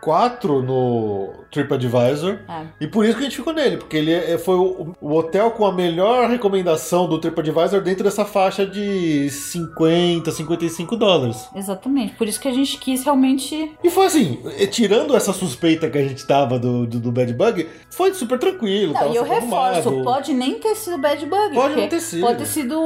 4 0.00 0.62
no 0.62 1.30
TripAdvisor. 1.50 2.38
É. 2.48 2.62
E 2.80 2.86
por 2.86 3.04
isso 3.04 3.14
que 3.14 3.20
a 3.20 3.24
gente 3.24 3.36
ficou 3.36 3.52
nele, 3.52 3.76
porque 3.76 3.96
ele 3.96 4.12
é- 4.12 4.38
foi 4.38 4.54
o, 4.56 4.94
o 5.00 5.14
hotel 5.14 5.50
com 5.50 5.66
a 5.66 5.72
melhor 5.72 6.28
recomendação 6.30 7.08
do 7.08 7.18
TripAdvisor 7.18 7.80
dentro 7.82 8.04
dessa 8.04 8.24
faixa 8.24 8.64
de 8.66 9.28
50, 9.30 10.30
55 10.30 10.96
dólares. 10.96 11.48
Exatamente. 11.54 12.14
Por 12.14 12.26
isso 12.26 12.40
que 12.40 12.48
a 12.48 12.52
gente 12.52 12.78
quis 12.78 13.04
realmente. 13.04 13.72
E 13.82 13.90
foi 13.90 14.06
assim, 14.06 14.38
tirando 14.70 15.16
essa 15.16 15.32
suspeita 15.32 15.90
que 15.90 15.98
a 15.98 16.02
gente 16.02 16.26
tava 16.26 16.58
do, 16.58 16.86
do, 16.86 17.00
do 17.00 17.12
Bad 17.12 17.32
Bug, 17.34 17.68
foi 17.90 18.14
super 18.14 18.38
tranquilo. 18.38 18.92
Não, 18.94 19.12
e 19.12 19.16
eu 19.16 19.24
reforço, 19.24 19.88
arrumado. 19.88 20.04
pode 20.04 20.32
nem 20.32 20.54
ter 20.58 20.74
sido 20.76 20.98
Bad 20.98 21.24
Bug. 21.26 21.54
Pode 21.54 21.76
não 21.76 21.88
ter 21.88 22.00
sido. 22.00 22.20
Pode 22.20 22.38
ter 22.38 22.46
sido 22.46 22.80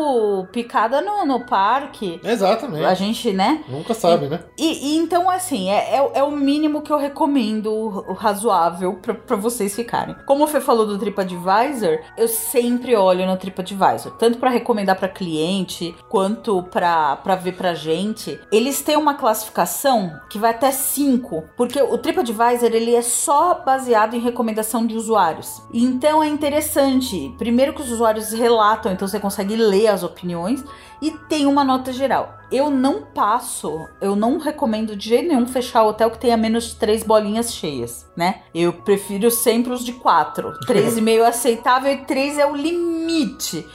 picada 0.53 1.01
no, 1.01 1.25
no 1.25 1.41
parque. 1.41 2.21
Exatamente. 2.23 2.85
A 2.85 2.95
gente, 2.95 3.33
né? 3.33 3.65
Nunca 3.69 3.95
sabe, 3.95 4.29
né? 4.29 4.41
E, 4.59 4.95
e 4.95 4.97
então, 4.99 5.29
assim, 5.29 5.71
é, 5.71 5.97
é, 5.97 6.11
é 6.15 6.23
o 6.23 6.31
mínimo 6.31 6.83
que 6.83 6.93
eu 6.93 6.99
recomendo, 6.99 7.73
o 7.73 8.13
razoável, 8.13 8.95
pra, 8.95 9.15
pra 9.15 9.37
vocês 9.37 9.75
ficarem. 9.75 10.15
Como 10.27 10.45
o 10.45 10.47
Fê 10.47 10.61
falou 10.61 10.87
do 10.87 10.99
TripAdvisor, 10.99 12.01
eu 12.17 12.29
sempre 12.29 12.97
olho 12.97 13.27
no 13.27 13.37
TripAdvisor, 13.37 14.13
tanto 14.19 14.39
pra 14.39 14.51
recomendar 14.51 14.97
pra 14.97 15.09
cliente, 15.09 15.95
quanto 16.09 16.63
pra, 16.65 17.17
pra 17.17 17.37
ver 17.37 17.55
pra 17.55 17.75
gente. 17.75 18.39
Eles 18.53 18.83
têm 18.83 18.97
uma 18.97 19.15
classificação 19.15 20.13
que 20.31 20.39
vai 20.39 20.51
até 20.51 20.71
5, 20.71 21.45
porque 21.57 21.81
o 21.81 21.99
TripAdvisor, 21.99 22.71
ele 22.73 22.95
é 22.95 23.03
só 23.03 23.63
baseado 23.65 24.15
em 24.15 24.21
recomendação 24.21 24.87
de 24.87 24.97
usuários. 24.97 25.63
Então, 25.73 26.23
é 26.23 26.29
interessante, 26.29 27.35
primeiro 27.39 27.73
que 27.73 27.83
os 27.83 27.91
usuários 27.91 28.33
relatam, 28.33 28.93
então 28.93 29.07
você 29.07 29.21
consegue 29.21 29.57
ler 29.57 29.89
as 29.89 30.03
opiniões, 30.15 30.65
e 31.03 31.11
tem 31.11 31.47
uma 31.47 31.65
nota 31.65 31.93
geral. 31.93 32.39
Eu 32.51 32.71
não 32.71 33.03
passo, 33.03 33.87
eu 34.01 34.15
não 34.15 34.39
recomendo 34.39 34.97
de 34.97 35.09
jeito 35.09 35.29
nenhum 35.29 35.47
fechar 35.47 35.83
hotel 35.83 36.11
que 36.11 36.19
tenha 36.19 36.37
menos 36.37 36.69
de 36.69 36.77
três 36.77 37.03
bolinhas 37.03 37.53
cheias, 37.53 38.07
né? 38.17 38.43
Eu 38.55 38.73
prefiro 38.73 39.31
sempre 39.31 39.73
os 39.73 39.85
de 39.85 39.93
quatro. 39.93 40.53
Três 40.67 40.97
e 40.97 41.01
meio 41.01 41.25
é 41.25 41.29
aceitável 41.29 41.93
e 41.93 42.05
três 42.05 42.39
é 42.39 42.47
o 42.47 42.55
limite. 42.55 43.67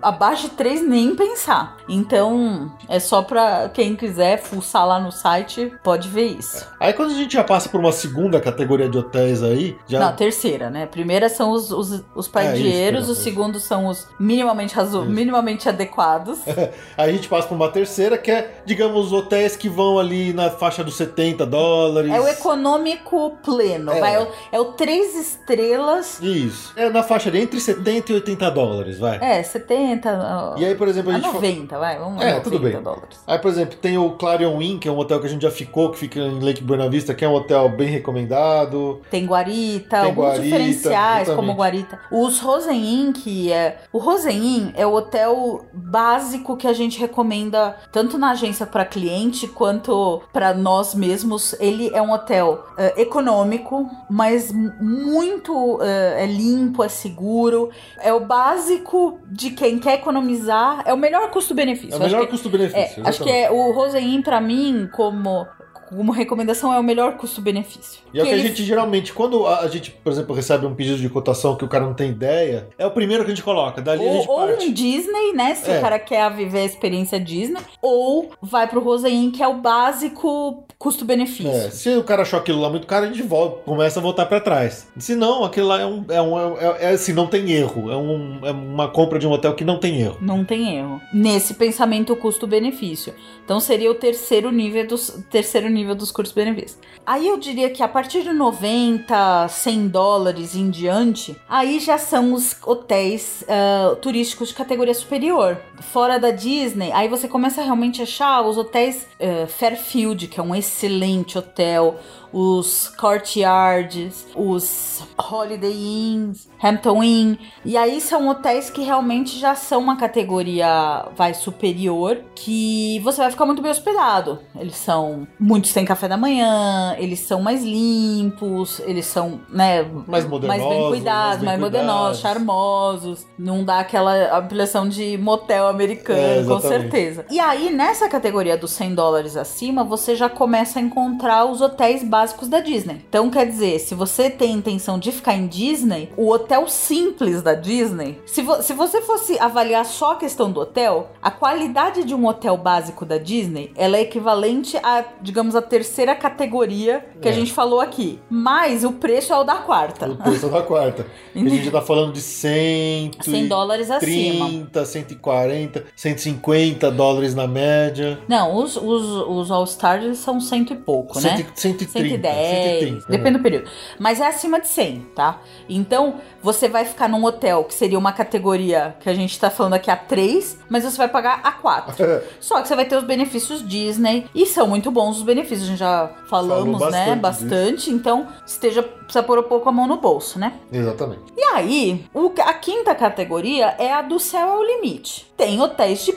Abaixo 0.00 0.44
de 0.44 0.50
três 0.50 0.86
nem 0.86 1.14
pensar. 1.14 1.76
Então, 1.88 2.72
é 2.88 3.00
só 3.00 3.22
pra 3.22 3.68
quem 3.68 3.96
quiser 3.96 4.38
fuçar 4.38 4.86
lá 4.86 5.00
no 5.00 5.10
site, 5.10 5.72
pode 5.82 6.08
ver 6.08 6.26
isso. 6.26 6.66
Aí 6.78 6.92
quando 6.92 7.10
a 7.10 7.14
gente 7.14 7.32
já 7.32 7.42
passa 7.42 7.68
por 7.68 7.80
uma 7.80 7.92
segunda 7.92 8.40
categoria 8.40 8.88
de 8.88 8.98
hotéis 8.98 9.42
aí, 9.42 9.76
já 9.88 9.98
Não, 9.98 10.14
terceira, 10.14 10.70
né? 10.70 10.86
Primeira 10.86 11.28
são 11.28 11.50
os, 11.50 11.70
os, 11.70 12.04
os 12.14 12.28
paidieiros, 12.28 13.08
os 13.08 13.16
isso. 13.16 13.24
segundos 13.24 13.64
são 13.64 13.86
os 13.86 14.06
minimamente, 14.18 14.74
razo... 14.74 15.02
Isso. 15.02 15.10
minimamente 15.10 15.68
adequados. 15.68 16.38
Aí 16.96 17.10
a 17.10 17.12
gente 17.12 17.28
passa 17.28 17.48
por 17.48 17.54
uma 17.54 17.68
terceira, 17.68 18.16
que 18.16 18.30
é, 18.30 18.62
digamos, 18.64 19.12
hotéis 19.12 19.56
que 19.56 19.68
vão 19.68 19.98
ali 19.98 20.32
na 20.32 20.50
faixa 20.50 20.84
dos 20.84 20.96
70 20.96 21.44
dólares. 21.46 22.12
É 22.12 22.20
o 22.20 22.28
econômico 22.28 23.38
pleno. 23.42 23.92
É. 23.92 24.00
Vai, 24.00 24.14
é, 24.14 24.20
o, 24.20 24.28
é 24.52 24.60
o 24.60 24.64
três 24.72 25.16
estrelas. 25.16 26.20
Isso. 26.20 26.72
É 26.76 26.88
na 26.90 27.02
faixa 27.02 27.30
de 27.30 27.38
entre 27.38 27.60
70 27.60 28.12
e 28.12 28.14
80 28.16 28.50
dólares, 28.50 28.98
vai. 28.98 29.18
É, 29.20 29.42
70. 29.42 29.77
Ó, 30.06 30.56
E 30.58 30.64
aí, 30.64 30.74
por 30.74 30.88
exemplo, 30.88 31.10
a 31.12 31.14
a 31.14 31.18
gente. 31.18 31.26
fa- 31.28 31.34
90, 31.34 31.78
vai. 31.78 31.98
Vamos 31.98 32.22
É, 32.22 32.28
90 32.30 32.40
tudo 32.42 32.58
bem. 32.60 32.82
dólares. 32.82 33.18
Aí, 33.26 33.38
por 33.38 33.50
exemplo, 33.50 33.76
tem 33.80 33.98
o 33.98 34.10
Clarion 34.12 34.60
Inn, 34.60 34.78
que 34.78 34.88
é 34.88 34.92
um 34.92 34.98
hotel 34.98 35.20
que 35.20 35.26
a 35.26 35.30
gente 35.30 35.42
já 35.42 35.50
ficou, 35.50 35.90
que 35.90 35.98
fica 35.98 36.18
em 36.18 36.40
Lake 36.40 36.62
Buena 36.62 36.88
Vista, 36.88 37.14
que 37.14 37.24
é 37.24 37.28
um 37.28 37.34
hotel 37.34 37.68
bem 37.68 37.88
recomendado. 37.88 39.00
Tem 39.10 39.26
Guarita, 39.26 40.00
Tem 40.00 40.08
alguns 40.10 40.24
Guarita, 40.24 40.42
diferenciais, 40.44 41.22
exatamente. 41.28 41.36
como 41.36 41.52
Guarita. 41.58 41.98
Os 42.10 42.40
Rosen 42.40 42.76
Inn, 42.84 43.12
que 43.12 43.52
é. 43.52 43.78
O 43.92 43.98
Rosen 43.98 44.36
Inn 44.36 44.70
é 44.74 44.86
o 44.86 44.92
hotel 44.94 45.64
básico 45.72 46.56
que 46.56 46.66
a 46.66 46.72
gente 46.72 46.98
recomenda 46.98 47.76
tanto 47.92 48.18
na 48.18 48.30
agência 48.30 48.66
para 48.66 48.84
cliente 48.84 49.46
quanto 49.46 50.22
para 50.32 50.54
nós 50.54 50.94
mesmos. 50.94 51.54
Ele 51.60 51.90
é 51.94 52.02
um 52.02 52.12
hotel 52.12 52.64
eh, 52.76 52.94
econômico, 53.02 53.88
mas 54.10 54.52
muito 54.52 55.78
eh, 55.82 56.24
é 56.24 56.26
limpo, 56.26 56.82
é 56.82 56.88
seguro. 56.88 57.70
É 57.98 58.12
o 58.12 58.20
básico 58.20 59.20
de 59.30 59.50
quem 59.50 59.67
quer 59.76 59.94
economizar. 59.94 60.84
É 60.86 60.94
o 60.94 60.96
melhor 60.96 61.28
custo-benefício. 61.30 61.94
É 61.94 61.96
o 61.96 62.00
melhor 62.00 62.28
custo-benefício. 62.28 63.02
é, 63.04 63.08
acho 63.08 63.24
que 63.24 63.30
é 63.30 63.50
o 63.50 63.72
Rosen 63.72 64.14
Inn, 64.14 64.22
pra 64.22 64.40
mim, 64.40 64.88
como 64.92 65.48
como 65.88 66.12
recomendação, 66.12 66.72
é 66.72 66.78
o 66.78 66.82
melhor 66.82 67.16
custo-benefício. 67.16 68.00
E 68.12 68.18
é 68.18 68.22
o 68.22 68.26
que 68.26 68.32
a 68.32 68.34
ele- 68.36 68.48
gente 68.48 68.64
geralmente, 68.64 69.12
quando 69.12 69.46
a, 69.46 69.60
a 69.60 69.68
gente, 69.68 69.90
por 69.90 70.12
exemplo, 70.12 70.34
recebe 70.34 70.66
um 70.66 70.74
pedido 70.74 70.98
de 70.98 71.08
cotação 71.08 71.56
que 71.56 71.64
o 71.64 71.68
cara 71.68 71.84
não 71.84 71.94
tem 71.94 72.10
ideia, 72.10 72.68
é 72.78 72.86
o 72.86 72.90
primeiro 72.90 73.24
que 73.24 73.30
a 73.30 73.34
gente 73.34 73.44
coloca. 73.44 73.80
Dali 73.82 74.02
a 74.06 74.10
Ou, 74.10 74.16
gente 74.18 74.28
ou 74.28 74.36
parte. 74.46 74.66
um 74.66 74.72
Disney, 74.72 75.32
né? 75.34 75.54
Se 75.54 75.70
É. 75.70 75.78
o 75.78 75.80
cara 75.80 75.98
quer 75.98 76.32
viver 76.34 76.60
a 76.60 76.64
experiência 76.64 77.18
Disney. 77.20 77.60
Ou 77.82 78.30
vai 78.40 78.66
pro 78.66 78.80
Rosein, 78.80 79.30
que 79.30 79.42
é 79.42 79.48
o 79.48 79.54
básico 79.58 80.64
custo-benefício. 80.78 81.50
É, 81.50 81.70
se 81.70 81.96
o 81.96 82.04
cara 82.04 82.22
achou 82.22 82.38
aquilo 82.38 82.60
lá 82.60 82.70
muito 82.70 82.86
caro, 82.86 83.04
a 83.06 83.08
gente 83.08 83.22
volta, 83.22 83.62
começa 83.64 83.98
a 83.98 84.02
voltar 84.02 84.26
pra 84.26 84.40
trás. 84.40 84.88
Se 84.96 85.14
não, 85.14 85.44
aquilo 85.44 85.68
lá 85.68 85.80
é 85.80 85.86
um. 85.86 86.04
É, 86.08 86.22
um, 86.22 86.58
é, 86.58 86.76
é 86.84 86.88
assim, 86.90 87.12
não 87.12 87.26
tem 87.26 87.50
erro. 87.52 87.90
É, 87.90 87.96
um, 87.96 88.40
é 88.46 88.50
uma 88.50 88.88
compra 88.88 89.18
de 89.18 89.26
um 89.26 89.32
hotel 89.32 89.54
que 89.54 89.64
não 89.64 89.78
tem 89.78 90.00
erro. 90.00 90.18
Não 90.20 90.44
tem 90.44 90.76
erro. 90.78 91.00
Nesse 91.12 91.54
pensamento 91.54 92.14
custo-benefício. 92.16 93.14
Então 93.44 93.60
seria 93.60 93.90
o 93.90 93.94
terceiro 93.94 94.50
nível 94.50 94.86
dos 94.86 95.08
terceiro 95.30 95.68
nível 95.68 95.77
dos 95.94 96.10
custos-benefícios. 96.10 96.78
Aí 97.06 97.26
eu 97.26 97.38
diria 97.38 97.70
que 97.70 97.82
a 97.82 97.88
partir 97.88 98.22
de 98.22 98.32
90, 98.32 99.48
100 99.48 99.88
dólares 99.88 100.54
em 100.54 100.70
diante, 100.70 101.36
aí 101.48 101.80
já 101.80 101.98
são 101.98 102.34
os 102.34 102.56
hotéis 102.64 103.44
ah, 103.48 103.96
turísticos 104.00 104.48
de 104.48 104.54
categoria 104.54 104.94
superior. 104.94 105.58
Fora 105.80 106.18
da 106.18 106.30
Disney, 106.30 106.92
aí 106.92 107.08
você 107.08 107.28
começa 107.28 107.60
a 107.60 107.64
realmente 107.64 108.02
achar 108.02 108.42
os 108.42 108.56
hotéis 108.58 109.06
eh, 109.18 109.46
Fairfield, 109.46 110.26
que 110.26 110.40
é 110.40 110.42
um 110.42 110.54
excelente 110.54 111.38
hotel, 111.38 111.98
os 112.32 112.88
Courtyards, 112.98 114.26
os 114.34 115.02
Holiday 115.18 115.72
Inns, 115.72 116.48
Hampton 116.62 117.02
Inn. 117.02 117.36
E 117.64 117.76
aí 117.76 118.00
são 118.00 118.28
hotéis 118.28 118.70
que 118.70 118.82
realmente 118.82 119.38
já 119.38 119.54
são 119.54 119.80
uma 119.80 119.96
categoria 119.96 121.06
vai 121.16 121.34
superior, 121.34 122.18
que 122.34 123.00
você 123.00 123.20
vai 123.20 123.30
ficar 123.30 123.46
muito 123.46 123.62
bem 123.62 123.70
hospedado. 123.70 124.38
Eles 124.58 124.76
são 124.76 125.26
muitos 125.38 125.72
têm 125.72 125.84
café 125.84 126.08
da 126.08 126.16
manhã, 126.16 126.94
eles 126.98 127.20
são 127.20 127.40
mais 127.40 127.62
limpos, 127.62 128.80
eles 128.80 129.06
são, 129.06 129.40
né, 129.48 129.82
Mais 130.06 130.26
modernosos, 130.26 130.64
mais 130.64 130.78
bem 130.78 130.88
cuidados, 130.88 131.44
mais 131.44 131.44
mais, 131.44 131.58
bem 131.58 131.60
modernosos, 131.60 132.18
cuidados. 132.18 132.20
charmosos. 132.20 133.26
Não 133.38 133.64
dá 133.64 133.80
aquela 133.80 134.36
apelação 134.36 134.88
de 134.88 135.16
motel 135.18 135.68
americano, 135.68 136.18
É, 136.18 136.44
com 136.44 136.60
certeza. 136.60 137.24
E 137.30 137.38
aí, 137.38 137.70
nessa 137.70 138.08
categoria 138.08 138.56
dos 138.56 138.70
100 138.72 138.94
dólares 138.94 139.36
acima, 139.36 139.84
você 139.84 140.14
já 140.16 140.28
começa 140.28 140.78
a 140.78 140.82
encontrar 140.82 141.44
os 141.44 141.60
hotéis 141.60 142.02
básicos 142.18 142.48
da 142.48 142.58
Disney. 142.58 143.04
Então, 143.08 143.30
quer 143.30 143.46
dizer, 143.46 143.78
se 143.78 143.94
você 143.94 144.28
tem 144.28 144.52
intenção 144.52 144.98
de 144.98 145.12
ficar 145.12 145.34
em 145.34 145.46
Disney, 145.46 146.10
o 146.16 146.28
hotel 146.30 146.66
simples 146.68 147.42
da 147.42 147.54
Disney, 147.54 148.20
se, 148.26 148.42
vo- 148.42 148.60
se 148.60 148.72
você 148.72 149.00
fosse 149.02 149.38
avaliar 149.38 149.84
só 149.84 150.12
a 150.12 150.16
questão 150.16 150.50
do 150.50 150.58
hotel, 150.60 151.10
a 151.22 151.30
qualidade 151.30 152.02
de 152.02 152.14
um 152.16 152.26
hotel 152.26 152.56
básico 152.56 153.04
da 153.06 153.18
Disney, 153.18 153.70
ela 153.76 153.96
é 153.96 154.00
equivalente 154.00 154.76
a, 154.78 155.04
digamos, 155.22 155.54
a 155.54 155.62
terceira 155.62 156.14
categoria 156.16 157.06
que 157.22 157.28
a 157.28 157.30
É. 157.30 157.34
gente 157.34 157.52
falou 157.52 157.80
aqui. 157.80 158.18
Mas 158.28 158.82
o 158.82 158.92
preço 158.92 159.32
é 159.32 159.36
o 159.38 159.44
da 159.44 159.56
quarta. 159.56 160.08
O 160.08 160.16
preço 160.16 160.48
da 160.48 160.62
quarta. 160.62 161.06
a 161.34 161.38
gente 161.38 161.70
tá 161.70 161.80
falando 161.80 162.12
de 162.12 162.20
100, 162.20 163.12
100 163.20 163.46
dólares 163.46 163.90
acima. 163.92 164.46
30, 164.48 164.84
140, 164.84 165.84
150 165.94 166.90
dólares 166.90 167.34
na 167.34 167.46
média. 167.46 168.18
Não, 168.26 168.56
os, 168.56 168.76
os, 168.76 169.04
os 169.28 169.50
All-Stars 169.50 170.18
são 170.18 170.40
cento 170.40 170.72
e 170.72 170.76
pouco, 170.76 171.20
né? 171.20 171.36
100, 171.36 171.46
130, 171.54 172.07
110, 172.10 172.80
130, 172.80 173.06
depende 173.08 173.30
né? 173.30 173.38
do 173.38 173.42
período. 173.42 173.70
Mas 173.98 174.20
é 174.20 174.26
acima 174.26 174.60
de 174.60 174.68
100, 174.68 175.00
tá? 175.14 175.42
Então, 175.68 176.20
você 176.52 176.68
vai 176.68 176.84
ficar 176.84 177.08
num 177.08 177.22
hotel 177.24 177.64
que 177.64 177.74
seria 177.74 177.98
uma 177.98 178.12
categoria 178.12 178.96
que 179.00 179.08
a 179.08 179.14
gente 179.14 179.38
tá 179.38 179.50
falando 179.50 179.74
aqui 179.74 179.90
a 179.90 179.96
3, 179.96 180.58
mas 180.68 180.84
você 180.84 180.96
vai 180.96 181.08
pagar 181.08 181.40
a 181.44 181.52
4. 181.52 181.94
Só 182.40 182.60
que 182.62 182.68
você 182.68 182.74
vai 182.74 182.84
ter 182.86 182.96
os 182.96 183.04
benefícios 183.04 183.66
Disney, 183.66 184.26
e 184.34 184.46
são 184.46 184.66
muito 184.66 184.90
bons 184.90 185.18
os 185.18 185.22
benefícios, 185.22 185.64
a 185.64 185.70
gente 185.70 185.78
já 185.78 186.10
falamos, 186.28 186.78
Falou 186.78 186.90
né? 186.90 187.16
bastante 187.16 187.38
Bastante. 187.48 187.90
Então, 187.90 188.26
esteja, 188.46 188.82
precisa 188.82 189.22
pôr 189.22 189.38
um 189.38 189.42
pouco 189.42 189.68
a 189.68 189.72
mão 189.72 189.86
no 189.86 189.98
bolso, 189.98 190.38
né? 190.38 190.54
Exatamente. 190.72 191.20
E 191.36 191.42
aí, 191.54 192.04
o- 192.14 192.32
a 192.40 192.54
quinta 192.54 192.94
categoria 192.94 193.74
é 193.78 193.92
a 193.92 194.00
do 194.02 194.18
céu 194.18 194.48
ao 194.50 194.62
limite. 194.64 195.26
Tem 195.36 195.60
hotéis 195.60 196.04
de 196.04 196.12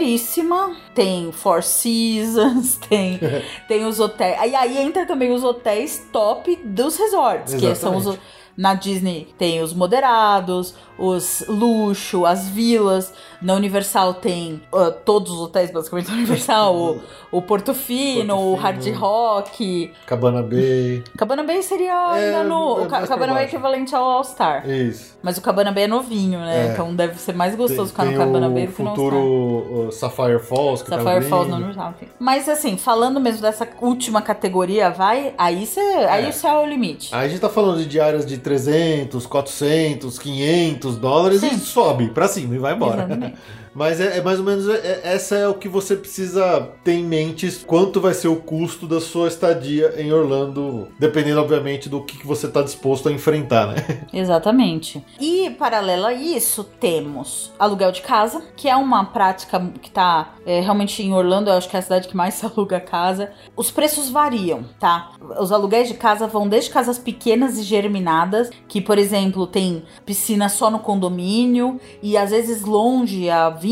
primeiríssima, 0.00 0.76
tem 0.94 1.32
Four 1.32 1.62
Seasons, 1.62 2.76
tem, 2.88 3.18
tem 3.68 3.84
os 3.84 3.98
hotéis. 4.00 4.36
E 4.50 4.54
aí 4.54 4.78
entra 4.78 5.06
também 5.06 5.32
os 5.32 5.42
hotéis 5.44 6.06
top 6.12 6.56
dos 6.64 6.96
resorts, 6.96 7.54
que 7.54 7.74
são 7.74 7.96
os. 7.96 8.18
Na 8.60 8.74
Disney 8.74 9.26
tem 9.38 9.62
os 9.62 9.72
moderados, 9.72 10.74
os 10.98 11.42
luxo, 11.48 12.26
as 12.26 12.46
vilas. 12.48 13.10
Na 13.40 13.54
Universal 13.54 14.12
tem 14.14 14.60
ah, 14.70 14.90
todos 14.90 15.32
os 15.32 15.40
hotéis, 15.40 15.70
basicamente, 15.70 16.08
da 16.08 16.12
Universal. 16.12 16.74
o, 17.32 17.38
o 17.38 17.40
Porto 17.42 17.72
Fino, 17.72 18.34
Porto 18.36 18.52
o 18.52 18.56
Fino. 18.56 18.62
Hard 18.62 18.86
Rock. 18.98 19.92
Cabana 20.06 20.42
Bay. 20.42 21.02
Cabana 21.16 21.42
Bay 21.42 21.62
seria 21.62 21.92
É, 22.18 22.26
ainda 22.26 22.44
no. 22.44 22.80
é 22.80 22.82
o 22.82 22.86
Ca- 22.86 23.06
Cabana 23.06 23.32
Bay 23.32 23.44
é 23.44 23.46
equivalente 23.46 23.94
ao 23.94 24.04
All-Star. 24.04 24.68
Isso. 24.68 25.16
Mas 25.22 25.38
o 25.38 25.40
Cabana 25.40 25.72
Bay 25.72 25.84
é 25.84 25.88
novinho, 25.88 26.38
né? 26.40 26.68
É. 26.68 26.72
Então 26.72 26.94
deve 26.94 27.18
ser 27.18 27.34
mais 27.34 27.54
gostoso 27.54 27.88
ficar 27.90 28.02
tem 28.04 28.12
no 28.12 28.18
Cabana 28.18 28.48
o 28.48 28.52
Bay 28.52 28.66
do 28.66 28.72
que 28.74 28.82
no 28.82 28.90
futuro 28.90 29.16
All-Star. 29.16 29.88
o 29.88 29.92
Sapphire 29.92 30.38
Falls. 30.38 30.84
Que 30.84 30.90
tá 30.90 30.98
Sapphire 30.98 31.24
Falls 31.24 31.34
abrindo. 31.50 31.50
no 31.50 31.56
Universal, 31.66 31.94
enfim. 31.96 32.08
Mas 32.18 32.46
assim, 32.48 32.76
falando 32.76 33.18
mesmo 33.18 33.40
dessa 33.40 33.66
última 33.80 34.20
categoria, 34.20 34.90
vai, 34.90 35.32
aí 35.38 35.64
você, 35.66 35.80
aí 35.80 36.28
o 36.28 36.32
céu 36.32 36.56
é 36.56 36.62
o 36.62 36.66
limite. 36.66 37.14
Aí 37.14 37.26
a 37.26 37.28
gente 37.28 37.40
tá 37.40 37.48
falando 37.48 37.78
de 37.78 37.86
diárias 37.86 38.26
de 38.26 38.36
300, 38.50 39.26
400, 39.26 40.18
500 40.18 40.96
dólares 40.96 41.42
e 41.42 41.50
Sim. 41.50 41.58
sobe 41.58 42.08
pra 42.08 42.26
cima 42.26 42.56
e 42.56 42.58
vai 42.58 42.74
embora. 42.74 43.04
Exatamente. 43.04 43.36
Mas 43.80 43.98
é, 43.98 44.18
é 44.18 44.20
mais 44.20 44.38
ou 44.38 44.44
menos 44.44 44.68
é- 44.68 44.74
é- 44.74 45.00
essa 45.14 45.36
é 45.36 45.48
o 45.48 45.54
que 45.54 45.66
você 45.66 45.96
precisa 45.96 46.68
ter 46.84 46.92
em 46.92 47.02
mente 47.02 47.50
quanto 47.66 47.98
vai 47.98 48.12
ser 48.12 48.28
o 48.28 48.36
custo 48.36 48.86
da 48.86 49.00
sua 49.00 49.26
estadia 49.26 49.94
em 49.96 50.12
Orlando, 50.12 50.88
dependendo 50.98 51.40
obviamente 51.40 51.88
do 51.88 52.04
que, 52.04 52.18
que 52.18 52.26
você 52.26 52.46
tá 52.46 52.60
disposto 52.60 53.08
a 53.08 53.12
enfrentar, 53.12 53.68
né? 53.68 54.02
Exatamente. 54.12 55.02
E 55.18 55.48
paralelo 55.58 56.04
a 56.04 56.12
isso, 56.12 56.62
temos 56.62 57.52
aluguel 57.58 57.90
de 57.90 58.02
casa, 58.02 58.42
que 58.54 58.68
é 58.68 58.76
uma 58.76 59.02
prática 59.02 59.72
que 59.80 59.90
tá 59.90 60.34
é, 60.44 60.60
realmente 60.60 61.02
em 61.02 61.14
Orlando, 61.14 61.48
eu 61.48 61.54
acho 61.54 61.70
que 61.70 61.76
é 61.76 61.78
a 61.78 61.82
cidade 61.82 62.06
que 62.06 62.14
mais 62.14 62.34
se 62.34 62.44
aluga 62.44 62.80
casa. 62.80 63.32
Os 63.56 63.70
preços 63.70 64.10
variam, 64.10 64.62
tá? 64.78 65.12
Os 65.40 65.50
aluguéis 65.52 65.88
de 65.88 65.94
casa 65.94 66.26
vão 66.26 66.46
desde 66.46 66.68
casas 66.68 66.98
pequenas 66.98 67.56
e 67.56 67.62
germinadas, 67.62 68.50
que, 68.68 68.78
por 68.82 68.98
exemplo, 68.98 69.46
tem 69.46 69.84
piscina 70.04 70.50
só 70.50 70.70
no 70.70 70.80
condomínio 70.80 71.80
e 72.02 72.14
às 72.18 72.28
vezes 72.28 72.62
longe, 72.62 73.30
a 73.30 73.48
20, 73.48 73.69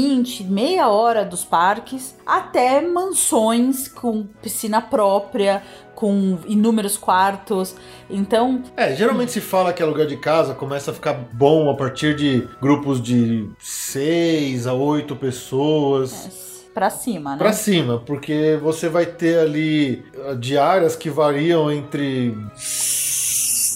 meia 0.48 0.88
hora 0.88 1.24
dos 1.24 1.44
parques, 1.44 2.14
até 2.26 2.80
mansões 2.80 3.88
com 3.88 4.24
piscina 4.42 4.80
própria, 4.80 5.62
com 5.94 6.38
inúmeros 6.46 6.96
quartos. 6.96 7.74
Então, 8.08 8.62
É, 8.76 8.94
geralmente 8.94 9.32
se 9.32 9.40
fala 9.40 9.72
que 9.72 9.82
aluguel 9.82 10.06
de 10.06 10.16
casa 10.16 10.54
começa 10.54 10.90
a 10.90 10.94
ficar 10.94 11.14
bom 11.32 11.68
a 11.70 11.74
partir 11.76 12.14
de 12.14 12.46
grupos 12.60 13.02
de 13.02 13.48
6 13.58 14.66
a 14.66 14.72
8 14.74 15.16
pessoas. 15.16 16.68
pra 16.72 16.90
cima, 16.90 17.32
né? 17.32 17.38
Pra 17.38 17.52
cima, 17.52 17.98
porque 18.06 18.56
você 18.62 18.88
vai 18.88 19.04
ter 19.06 19.40
ali 19.40 20.04
ah, 20.28 20.34
diárias 20.34 20.94
que 20.94 21.10
variam 21.10 21.72
entre 21.72 22.36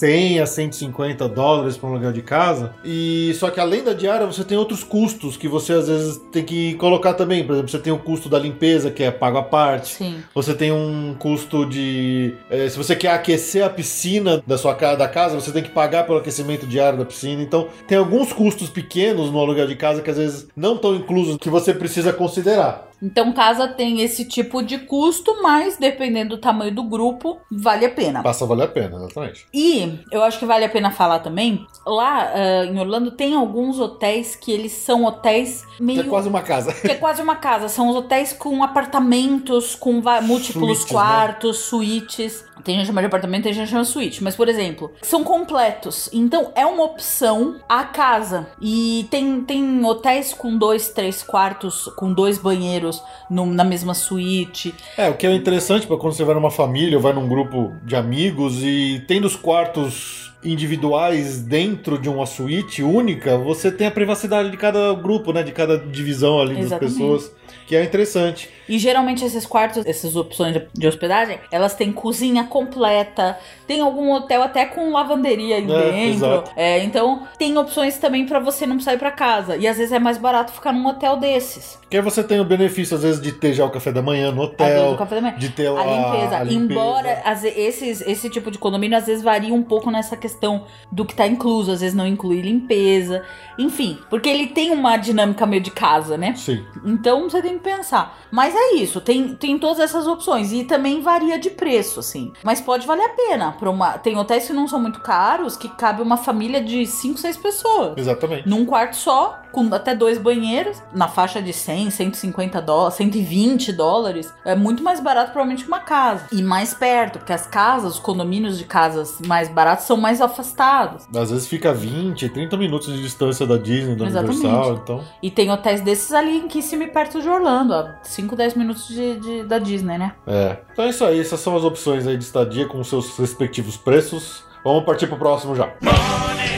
100 0.03 0.41
a 0.41 0.45
150 0.45 1.29
dólares 1.29 1.77
para 1.77 1.87
um 1.87 1.93
aluguel 1.93 2.11
de 2.11 2.21
casa. 2.21 2.75
E 2.83 3.33
só 3.35 3.49
que 3.49 3.57
além 3.57 3.81
da 3.81 3.93
diária, 3.93 4.25
você 4.25 4.43
tem 4.43 4.57
outros 4.57 4.83
custos 4.83 5.37
que 5.37 5.47
você 5.47 5.71
às 5.71 5.87
vezes 5.87 6.21
tem 6.29 6.43
que 6.43 6.73
colocar 6.73 7.13
também. 7.13 7.45
Por 7.45 7.53
exemplo, 7.53 7.71
você 7.71 7.79
tem 7.79 7.93
o 7.93 7.97
custo 7.97 8.27
da 8.27 8.37
limpeza, 8.37 8.91
que 8.91 9.01
é 9.01 9.11
pago 9.11 9.37
à 9.37 9.43
parte. 9.43 9.95
Sim. 9.95 10.21
Você 10.35 10.53
tem 10.53 10.73
um 10.73 11.15
custo 11.17 11.65
de. 11.65 12.33
eh, 12.49 12.67
se 12.67 12.77
você 12.77 12.97
quer 12.97 13.11
aquecer 13.11 13.63
a 13.63 13.69
piscina 13.69 14.43
da 14.45 14.57
sua 14.57 14.75
casa, 14.75 14.97
da 14.97 15.07
casa, 15.07 15.39
você 15.39 15.51
tem 15.51 15.63
que 15.63 15.69
pagar 15.71 16.05
pelo 16.05 16.17
aquecimento 16.17 16.67
diário 16.67 16.99
da 16.99 17.05
piscina. 17.05 17.41
Então, 17.41 17.69
tem 17.87 17.97
alguns 17.97 18.33
custos 18.33 18.69
pequenos 18.69 19.31
no 19.31 19.39
aluguel 19.39 19.67
de 19.67 19.75
casa 19.75 20.01
que 20.01 20.09
às 20.09 20.17
vezes 20.17 20.47
não 20.53 20.75
estão 20.75 20.95
inclusos 20.95 21.37
que 21.37 21.49
você 21.49 21.73
precisa 21.73 22.11
considerar. 22.11 22.92
Então, 23.03 23.33
casa 23.33 23.67
tem 23.67 23.99
esse 23.99 24.23
tipo 24.23 24.63
de 24.63 24.77
custo, 24.77 25.43
mas 25.43 25.75
dependendo 25.75 26.37
do 26.37 26.41
tamanho 26.41 26.73
do 26.73 26.83
grupo, 26.83 27.41
vale 27.51 27.85
a 27.85 27.89
pena. 27.89 28.23
Passa 28.23 28.45
a 28.45 28.47
valer 28.47 28.63
a 28.63 28.67
pena, 28.67 28.95
exatamente. 28.95 29.45
E 29.53 29.99
eu 30.09 30.23
acho 30.23 30.39
que 30.39 30.45
vale 30.45 30.63
a 30.63 30.69
pena 30.69 30.89
falar 30.89 31.19
também, 31.19 31.67
lá 31.85 32.31
ah, 32.33 32.65
em 32.65 32.79
Orlando 32.79 33.11
tem 33.11 33.35
alguns 33.35 33.77
hotéis 33.77 34.37
que 34.37 34.51
eles 34.51 34.71
são 34.71 35.03
hotéis 35.03 35.65
Que 35.75 35.83
meio 35.83 36.01
é 36.01 36.03
quase 36.05 36.29
uma 36.29 36.41
casa. 36.41 36.71
que 36.79 36.91
é 36.91 36.95
quase 36.95 37.21
uma 37.21 37.35
casa. 37.35 37.67
São 37.67 37.89
os 37.89 37.95
hotéis 37.95 38.31
com 38.31 38.63
apartamentos, 38.63 39.75
com 39.75 40.01
múltiplos 40.21 40.77
Suítes, 40.77 40.85
né? 40.85 40.91
quartos, 40.91 41.57
suítes. 41.57 42.45
Tem 42.63 42.75
gente 42.75 42.83
que 42.83 42.87
chama 42.87 43.01
de 43.01 43.07
apartamento, 43.07 43.43
tem 43.43 43.53
gente 43.53 43.65
que 43.65 43.71
chama 43.71 43.83
suíte. 43.83 44.23
Mas, 44.23 44.37
por 44.37 44.47
exemplo, 44.47 44.91
são 45.01 45.23
completos. 45.23 46.09
Então, 46.13 46.53
é 46.55 46.65
uma 46.65 46.83
opção 46.85 47.59
a 47.67 47.83
casa. 47.83 48.47
E 48.61 49.05
tem, 49.11 49.41
tem 49.41 49.83
hotéis 49.83 50.33
com 50.33 50.57
dois, 50.57 50.87
três 50.87 51.21
quartos, 51.21 51.89
com 51.97 52.13
dois 52.13 52.37
banheiros 52.37 52.92
no- 53.29 53.45
na 53.45 53.63
mesma 53.63 53.93
suíte. 53.93 54.73
É, 54.97 55.09
o 55.09 55.15
que 55.15 55.25
é 55.25 55.33
interessante 55.33 55.87
para 55.87 55.97
quando 55.97 56.13
você 56.13 56.23
vai 56.23 56.35
numa 56.35 56.51
família 56.51 56.97
ou 56.97 57.01
vai 57.01 57.13
num 57.13 57.27
grupo 57.27 57.73
de 57.83 57.95
amigos 57.95 58.61
e 58.63 59.03
tem 59.07 59.21
dos 59.21 59.35
quartos 59.35 60.31
individuais 60.43 61.41
dentro 61.41 61.97
de 61.97 62.09
uma 62.09 62.25
suíte 62.25 62.83
única, 62.83 63.37
você 63.37 63.71
tem 63.71 63.87
a 63.87 63.91
privacidade 63.91 64.49
de 64.51 64.57
cada 64.57 64.93
grupo, 64.93 65.31
né? 65.31 65.41
De 65.43 65.51
cada 65.51 65.77
divisão 65.77 66.39
ali 66.41 66.55
das 66.55 66.65
Exatamente. 66.65 66.93
pessoas, 66.93 67.31
que 67.67 67.75
é 67.75 67.83
interessante. 67.83 68.49
E 68.67 68.77
geralmente 68.79 69.23
esses 69.25 69.45
quartos, 69.45 69.85
essas 69.85 70.15
opções 70.15 70.55
de- 70.73 70.87
hospedagem, 70.87 71.37
elas 71.51 71.75
têm 71.75 71.91
cozinha 71.91 72.45
completa, 72.45 73.37
tem 73.67 73.81
algum 73.81 74.11
hotel 74.13 74.41
até 74.41 74.65
com 74.65 74.91
lavanderia 74.91 75.57
aí 75.57 75.69
É, 75.69 75.91
dentro. 75.91 76.43
É, 76.55 76.83
então 76.83 77.23
tem 77.37 77.57
opções 77.57 77.97
também 77.97 78.25
pra 78.25 78.39
você 78.39 78.65
não 78.65 78.79
sair 78.79 78.97
pra 78.97 79.11
casa. 79.11 79.57
E 79.57 79.67
às 79.67 79.77
vezes 79.77 79.91
é 79.91 79.99
mais 79.99 80.17
barato 80.17 80.53
ficar 80.53 80.71
num 80.71 80.87
hotel 80.87 81.17
desses. 81.17 81.77
Que 81.89 81.97
aí 81.97 82.03
você 82.03 82.23
tem 82.23 82.39
o 82.39 82.45
benefício, 82.45 82.95
às 82.95 83.03
vezes, 83.03 83.21
de 83.21 83.31
ter 83.33 83.53
já 83.53 83.65
o 83.65 83.69
café 83.69 83.91
da 83.91 84.01
manhã 84.01 84.31
no 84.31 84.41
hotel, 84.43 84.91
o 84.91 84.97
café 84.97 85.15
da 85.15 85.21
manhã. 85.21 85.35
de 85.37 85.49
ter 85.49 85.67
A 85.67 85.83
limpeza. 85.85 86.37
a 86.37 86.43
limpeza. 86.43 86.73
Embora 86.73 87.35
ve- 87.35 87.49
esses, 87.57 88.01
esse 88.01 88.29
tipo 88.29 88.49
de 88.49 88.57
condomínio 88.57 88.97
às 88.97 89.05
vezes 89.05 89.21
varia 89.23 89.53
um 89.53 89.61
pouco 89.61 89.91
nessa 89.91 90.15
questão 90.15 90.63
do 90.91 91.05
que 91.05 91.13
tá 91.13 91.27
incluso, 91.27 91.71
às 91.71 91.81
vezes 91.81 91.95
não 91.95 92.07
inclui 92.07 92.41
limpeza. 92.41 93.23
Enfim, 93.59 93.99
porque 94.09 94.29
ele 94.29 94.47
tem 94.47 94.71
uma 94.71 94.95
dinâmica 94.97 95.45
meio 95.45 95.61
de 95.61 95.69
casa, 95.69 96.17
né? 96.17 96.33
Sim. 96.35 96.63
Então 96.85 97.29
você 97.29 97.41
tem 97.41 97.52
que 97.57 97.63
pensar. 97.63 98.17
Mas 98.31 98.53
é 98.55 98.75
isso, 98.75 99.01
tem, 99.01 99.35
tem 99.35 99.57
todas 99.57 99.79
essas 99.79 100.07
opções. 100.07 100.51
E 100.51 100.63
também 100.63 101.01
varia 101.01 101.39
de 101.39 101.49
preço, 101.49 101.99
assim. 101.99 102.31
Mas 102.43 102.61
pode 102.61 102.85
valer 102.85 103.05
a 103.05 103.09
pena. 103.09 103.51
Pra 103.53 103.69
uma, 103.69 103.97
tem 103.97 104.17
hotéis 104.17 104.47
que 104.47 104.53
não 104.53 104.67
são 104.67 104.79
muito 104.79 104.99
caros, 104.99 105.55
que 105.55 105.69
cabe 105.69 106.01
uma 106.01 106.17
família 106.17 106.61
de 106.61 106.85
5, 106.85 107.19
6 107.19 107.37
pessoas. 107.37 107.97
Exatamente. 107.97 108.47
Num 108.47 108.65
quarto 108.65 108.95
só, 108.95 109.39
com 109.51 109.73
até 109.73 109.95
dois 109.95 110.17
banheiros, 110.17 110.81
na 110.93 111.07
faixa 111.07 111.41
de 111.41 111.53
100, 111.53 111.91
150 111.91 112.61
dólares, 112.61 112.95
120 112.95 113.71
dólares. 113.73 114.33
É 114.43 114.55
muito 114.55 114.83
mais 114.83 114.99
barato, 114.99 115.31
provavelmente, 115.31 115.63
que 115.63 115.69
uma 115.69 115.79
casa. 115.79 116.25
E 116.31 116.41
mais 116.41 116.73
perto, 116.73 117.19
porque 117.19 117.31
as 117.31 117.45
casas, 117.45 117.93
os 117.93 117.99
condomínios 117.99 118.57
de 118.57 118.63
casas 118.65 119.19
mais 119.25 119.47
baratos 119.49 119.85
são 119.85 119.95
mais 119.95 120.21
afastados. 120.21 121.05
Às 121.15 121.29
vezes 121.29 121.47
fica 121.47 121.73
20, 121.73 122.29
30 122.29 122.57
minutos 122.57 122.93
de 122.93 123.01
distância 123.01 123.45
da 123.45 123.57
Disney, 123.57 123.95
da 123.95 124.05
Exatamente. 124.05 124.39
Universal, 124.39 124.79
então. 124.83 125.03
E 125.21 125.29
tem 125.29 125.51
hotéis 125.51 125.81
desses 125.81 126.11
ali 126.13 126.37
em 126.37 126.47
Kissimmee, 126.47 126.87
perto 126.87 127.21
de 127.21 127.29
Orlando, 127.29 127.42
a 127.47 127.95
5, 128.03 128.35
10 128.35 128.55
minutos 128.55 128.87
de, 128.87 129.15
de- 129.19 129.43
da 129.43 129.59
Disney, 129.59 129.97
né? 129.97 130.13
É. 130.27 130.57
Então 130.71 130.85
é 130.85 130.89
isso 130.89 131.03
aí, 131.05 131.19
essas 131.19 131.39
são 131.39 131.55
as 131.55 131.63
opções 131.63 132.05
aí 132.07 132.17
de 132.17 132.23
estadia 132.23 132.65
com 132.67 132.83
seus 132.83 133.17
respectivos 133.17 133.77
preços. 133.77 134.43
Vamos 134.63 134.85
partir 134.85 135.07
pro 135.07 135.17
próximo 135.17 135.55
já. 135.55 135.73
Money, 135.81 136.53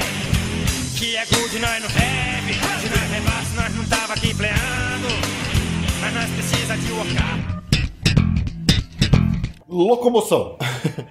Locomoção. 9.75 10.55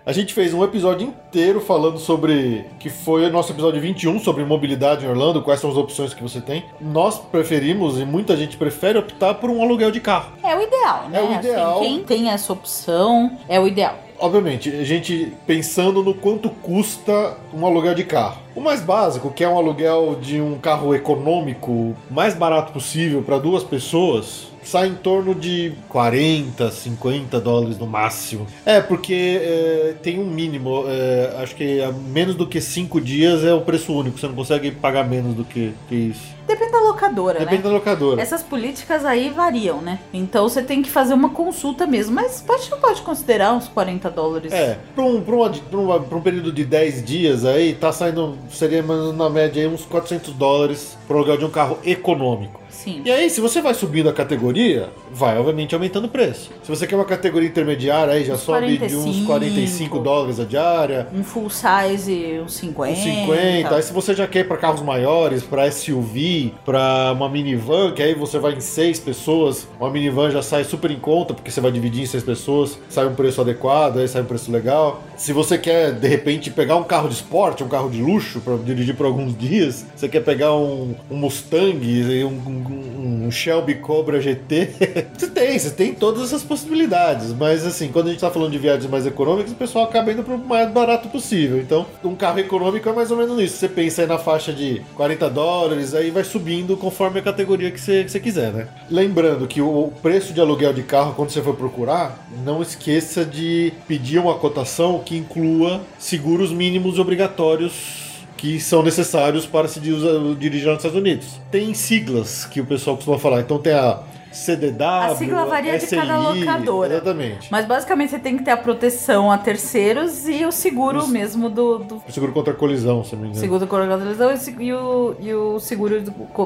A 0.07 0.13
gente 0.13 0.33
fez 0.33 0.55
um 0.55 0.65
episódio 0.65 1.07
inteiro 1.07 1.61
falando 1.61 1.99
sobre. 1.99 2.65
que 2.79 2.89
foi 2.89 3.27
o 3.27 3.31
nosso 3.31 3.53
episódio 3.53 3.79
21 3.81 4.19
sobre 4.21 4.43
mobilidade 4.45 5.05
em 5.05 5.09
Orlando, 5.09 5.43
quais 5.43 5.61
são 5.61 5.71
as 5.71 5.77
opções 5.77 6.15
que 6.15 6.23
você 6.23 6.41
tem. 6.41 6.65
Nós 6.81 7.19
preferimos, 7.19 8.01
e 8.01 8.07
muita 8.07 8.35
gente 8.37 8.57
prefere, 8.57 8.99
optar 8.99 9.35
por 9.35 9.51
um 9.51 9.63
aluguel 9.63 9.91
de 9.91 10.01
carro. 10.01 10.33
É 10.43 10.57
o 10.57 10.63
ideal, 10.63 11.09
né? 11.11 11.19
É 11.19 11.23
o 11.23 11.33
ideal. 11.33 11.81
Assim, 11.81 11.85
quem 11.85 12.05
tem 12.05 12.31
essa 12.31 12.53
opção 12.53 13.39
é 13.49 13.61
o 13.61 13.67
ideal. 13.67 13.99
Obviamente, 14.19 14.71
a 14.71 14.85
gente 14.85 15.33
pensando 15.47 16.03
no 16.03 16.15
quanto 16.15 16.49
custa 16.49 17.37
um 17.53 17.67
aluguel 17.67 17.95
de 17.95 18.05
carro. 18.05 18.43
O 18.55 18.61
mais 18.61 18.81
básico, 18.81 19.31
que 19.31 19.43
é 19.43 19.49
um 19.49 19.57
aluguel 19.57 20.17
de 20.21 20.41
um 20.41 20.59
carro 20.59 20.95
econômico, 20.95 21.95
mais 22.11 22.35
barato 22.35 22.73
possível 22.73 23.23
para 23.23 23.39
duas 23.39 23.65
pessoas, 23.65 24.49
sai 24.63 24.89
em 24.89 24.95
torno 24.95 25.35
de 25.35 25.73
40, 25.89 26.71
50 26.71 27.41
dólares 27.41 27.79
no 27.79 27.87
máximo. 27.87 28.47
É, 28.65 28.81
porque 28.81 29.41
é, 29.43 29.95
tem 30.03 30.19
um 30.19 30.27
mínimo, 30.27 30.85
é, 30.87 31.37
acho 31.43 31.55
que 31.55 31.81
é 31.81 31.93
menos 31.93 32.35
do 32.35 32.47
que 32.47 32.61
5 32.61 33.01
dias 33.01 33.45
é 33.45 33.53
o 33.53 33.61
preço 33.61 33.93
único, 33.93 34.19
você 34.19 34.27
não 34.27 34.35
consegue 34.35 34.71
pagar 34.71 35.07
menos 35.07 35.35
do 35.35 35.45
que, 35.45 35.73
que 35.89 35.95
isso. 35.95 36.34
Depende 36.47 36.73
da 36.73 36.81
locadora, 36.81 37.39
Depende 37.39 37.63
né? 37.63 37.69
da 37.69 37.75
locadora. 37.75 38.21
Essas 38.21 38.43
políticas 38.43 39.05
aí 39.05 39.31
variam, 39.31 39.81
né? 39.81 39.99
Então 40.13 40.49
você 40.49 40.63
tem 40.63 40.83
que 40.83 40.91
fazer 40.91 41.15
uma 41.15 41.31
consulta 41.31 41.87
mesmo. 41.87 42.15
Mas 42.15 42.43
pode, 42.43 42.69
pode 42.81 43.03
considerar 43.03 43.55
uns 43.55 43.67
40 43.69 44.11
dólares. 44.11 44.53
É, 44.53 44.79
para 44.95 45.05
um, 45.05 45.21
pra 45.23 45.35
uma- 45.35 45.51
pra 45.51 45.79
uma- 45.79 46.01
pra 46.01 46.19
um 46.19 46.21
período 46.21 46.53
de 46.53 46.65
10 46.65 47.03
dias 47.05 47.45
aí, 47.45 47.75
tá 47.75 47.91
saindo, 47.93 48.37
seria 48.51 48.83
na 48.83 49.31
média 49.31 49.63
aí 49.63 49.69
uns 49.69 49.85
400 49.85 50.33
dólares 50.35 50.97
pro 51.07 51.17
aluguel 51.19 51.39
de 51.39 51.45
um 51.45 51.51
carro 51.51 51.79
econômico. 51.85 52.61
Sim. 52.75 53.03
E 53.05 53.11
aí, 53.11 53.31
se 53.31 53.41
você 53.41 53.63
vai 53.63 53.73
subindo 53.75 54.09
a 54.09 54.13
categoria, 54.13 54.89
vai 55.13 55.39
obviamente 55.39 55.75
aumentando 55.75 56.07
o 56.07 56.09
preço. 56.09 56.51
Se 56.63 56.69
você 56.69 56.87
quer 56.87 56.97
uma 56.97 57.05
categoria 57.05 57.49
intermediária, 57.49 58.13
aí 58.15 58.25
já 58.25 58.35
Uns 58.35 58.41
sobe 58.41 58.77
de 58.79 58.97
uns 58.97 59.25
45. 59.25 59.27
45 59.27 59.99
dólares 60.01 60.41
a 60.41 60.45
diária, 60.45 61.07
Um 61.15 61.23
full 61.23 61.49
size, 61.51 62.41
uns 62.45 62.55
50. 62.55 62.93
uns 62.93 62.99
50. 62.99 63.77
Aí 63.77 63.83
se 63.83 63.93
você 63.93 64.15
já 64.15 64.27
quer 64.27 64.47
para 64.47 64.57
carros 64.57 64.83
maiores, 64.83 65.43
para 65.43 65.71
SUV, 65.71 66.53
para 66.65 67.13
uma 67.13 67.29
minivan, 67.29 67.93
que 67.93 68.03
aí 68.03 68.15
você 68.15 68.39
vai 68.39 68.55
em 68.55 68.61
seis 68.61 68.99
pessoas, 68.99 69.67
uma 69.79 69.91
minivan 69.91 70.31
já 70.31 70.43
sai 70.43 70.65
super 70.65 70.91
em 70.91 70.99
conta, 70.99 71.33
porque 71.35 71.51
você 71.51 71.61
vai 71.61 71.71
dividir 71.71 72.03
em 72.03 72.07
seis 72.07 72.23
pessoas, 72.25 72.79
sai 72.89 73.07
um 73.07 73.15
preço 73.15 73.41
adequado, 73.41 73.99
aí 73.99 74.09
sai 74.09 74.23
um 74.23 74.27
preço 74.27 74.51
legal. 74.51 75.03
Se 75.17 75.33
você 75.33 75.57
quer, 75.59 75.93
de 75.93 76.09
repente, 76.09 76.51
pegar 76.51 76.77
um 76.77 76.85
carro 76.85 77.09
de 77.09 77.15
esporte, 77.15 77.63
um 77.63 77.69
carro 77.69 77.89
de 77.89 78.03
luxo, 78.03 78.41
para 78.41 78.57
dirigir 78.57 78.95
por 78.97 79.07
alguns 79.07 79.37
dias, 79.37 79.87
você 79.95 80.09
quer 80.09 80.21
pegar 80.21 80.55
um, 80.55 80.95
um 81.11 81.17
Mustang, 81.17 82.25
um, 82.25 82.29
um- 82.29 82.64
um 82.73 83.31
Shelby 83.31 83.77
Cobra 83.77 84.21
GT, 84.21 84.71
você 85.17 85.27
tem, 85.29 85.59
você 85.59 85.71
tem 85.71 85.95
todas 85.95 86.23
essas 86.25 86.43
possibilidades, 86.43 87.33
mas 87.33 87.67
assim, 87.67 87.89
quando 87.89 88.09
a 88.09 88.11
gente 88.11 88.21
tá 88.21 88.31
falando 88.31 88.53
de 88.53 88.59
viagens 88.59 88.91
mais 88.91 89.07
econômicas, 89.07 89.53
o 89.53 89.57
pessoal 89.57 89.85
acaba 89.85 90.13
indo 90.13 90.23
pro 90.23 90.39
mais 90.39 90.71
barato 90.71 91.09
possível. 91.09 91.59
Então, 91.59 91.87
um 92.05 92.15
carro 92.15 92.39
econômico 92.39 92.89
é 92.89 92.93
mais 92.93 93.11
ou 93.11 93.17
menos 93.17 93.41
isso. 93.41 93.57
Você 93.57 93.69
pensa 93.69 94.03
aí 94.03 94.09
na 94.09 94.19
faixa 94.19 94.53
de 94.53 94.83
40 94.95 95.31
dólares, 95.31 95.95
aí 95.95 96.11
vai 96.11 96.25
subindo 96.25 96.77
conforme 96.77 97.21
a 97.21 97.23
categoria 97.23 97.71
que 97.71 97.81
você, 97.81 98.05
que 98.05 98.11
você 98.11 98.21
quiser, 98.21 98.53
né? 98.53 98.69
Lembrando 98.91 99.47
que 99.47 99.61
o 99.61 99.93
preço 100.03 100.33
de 100.33 100.41
aluguel 100.41 100.73
de 100.73 100.83
carro, 100.83 101.15
quando 101.15 101.31
você 101.31 101.43
for 101.43 101.55
procurar, 101.55 102.27
não 102.45 102.63
esqueça 102.63 103.25
de 103.25 103.73
pedir 103.89 104.19
uma 104.19 104.35
cotação 104.35 105.01
que 105.05 105.17
inclua 105.17 105.81
seguros 105.99 106.53
mínimos 106.53 106.99
obrigatórios 106.99 108.04
que 108.37 108.61
são 108.61 108.83
necessários 108.83 109.47
para 109.47 109.69
se 109.69 109.81
dirigir 109.81 110.67
nos 110.67 110.79
Estados 110.79 110.97
Unidos. 110.97 111.41
Tem 111.51 111.73
siglas 111.75 112.45
que 112.45 112.61
o 112.61 112.67
pessoal 112.67 112.97
costuma 112.97 113.19
falar. 113.19 113.41
Então 113.41 113.59
tem 113.59 113.73
a 113.73 114.03
CDW, 114.37 114.83
A 114.85 115.15
sigla 115.17 115.45
varia 115.47 115.79
de 115.79 115.87
cada 115.87 116.19
locadora. 116.19 116.95
Exatamente. 116.95 117.49
Mas 117.51 117.65
basicamente 117.65 118.11
você 118.11 118.19
tem 118.19 118.37
que 118.37 118.43
ter 118.45 118.51
a 118.51 118.57
proteção 118.57 119.31
a 119.31 119.39
terceiros 119.39 120.29
e 120.29 120.45
o 120.45 120.53
seguro 120.53 120.99
Isso. 120.99 121.09
mesmo 121.09 121.49
do, 121.49 121.79
do 121.79 121.97
O 122.07 122.13
seguro 122.13 122.33
contra 122.33 122.53
a 122.53 122.57
colisão, 122.57 123.05
se 123.05 123.15
não 123.15 123.23
me 123.23 123.29
engano. 123.29 123.41
seguro 123.41 123.61
do 123.61 123.67
coronavírus 123.67 124.19
e 124.19 124.25
o 124.25 124.37
se- 124.37 124.57
e 124.59 124.73
o, 124.73 125.17
e 125.21 125.35
o 125.35 125.61
seguro 125.61 126.03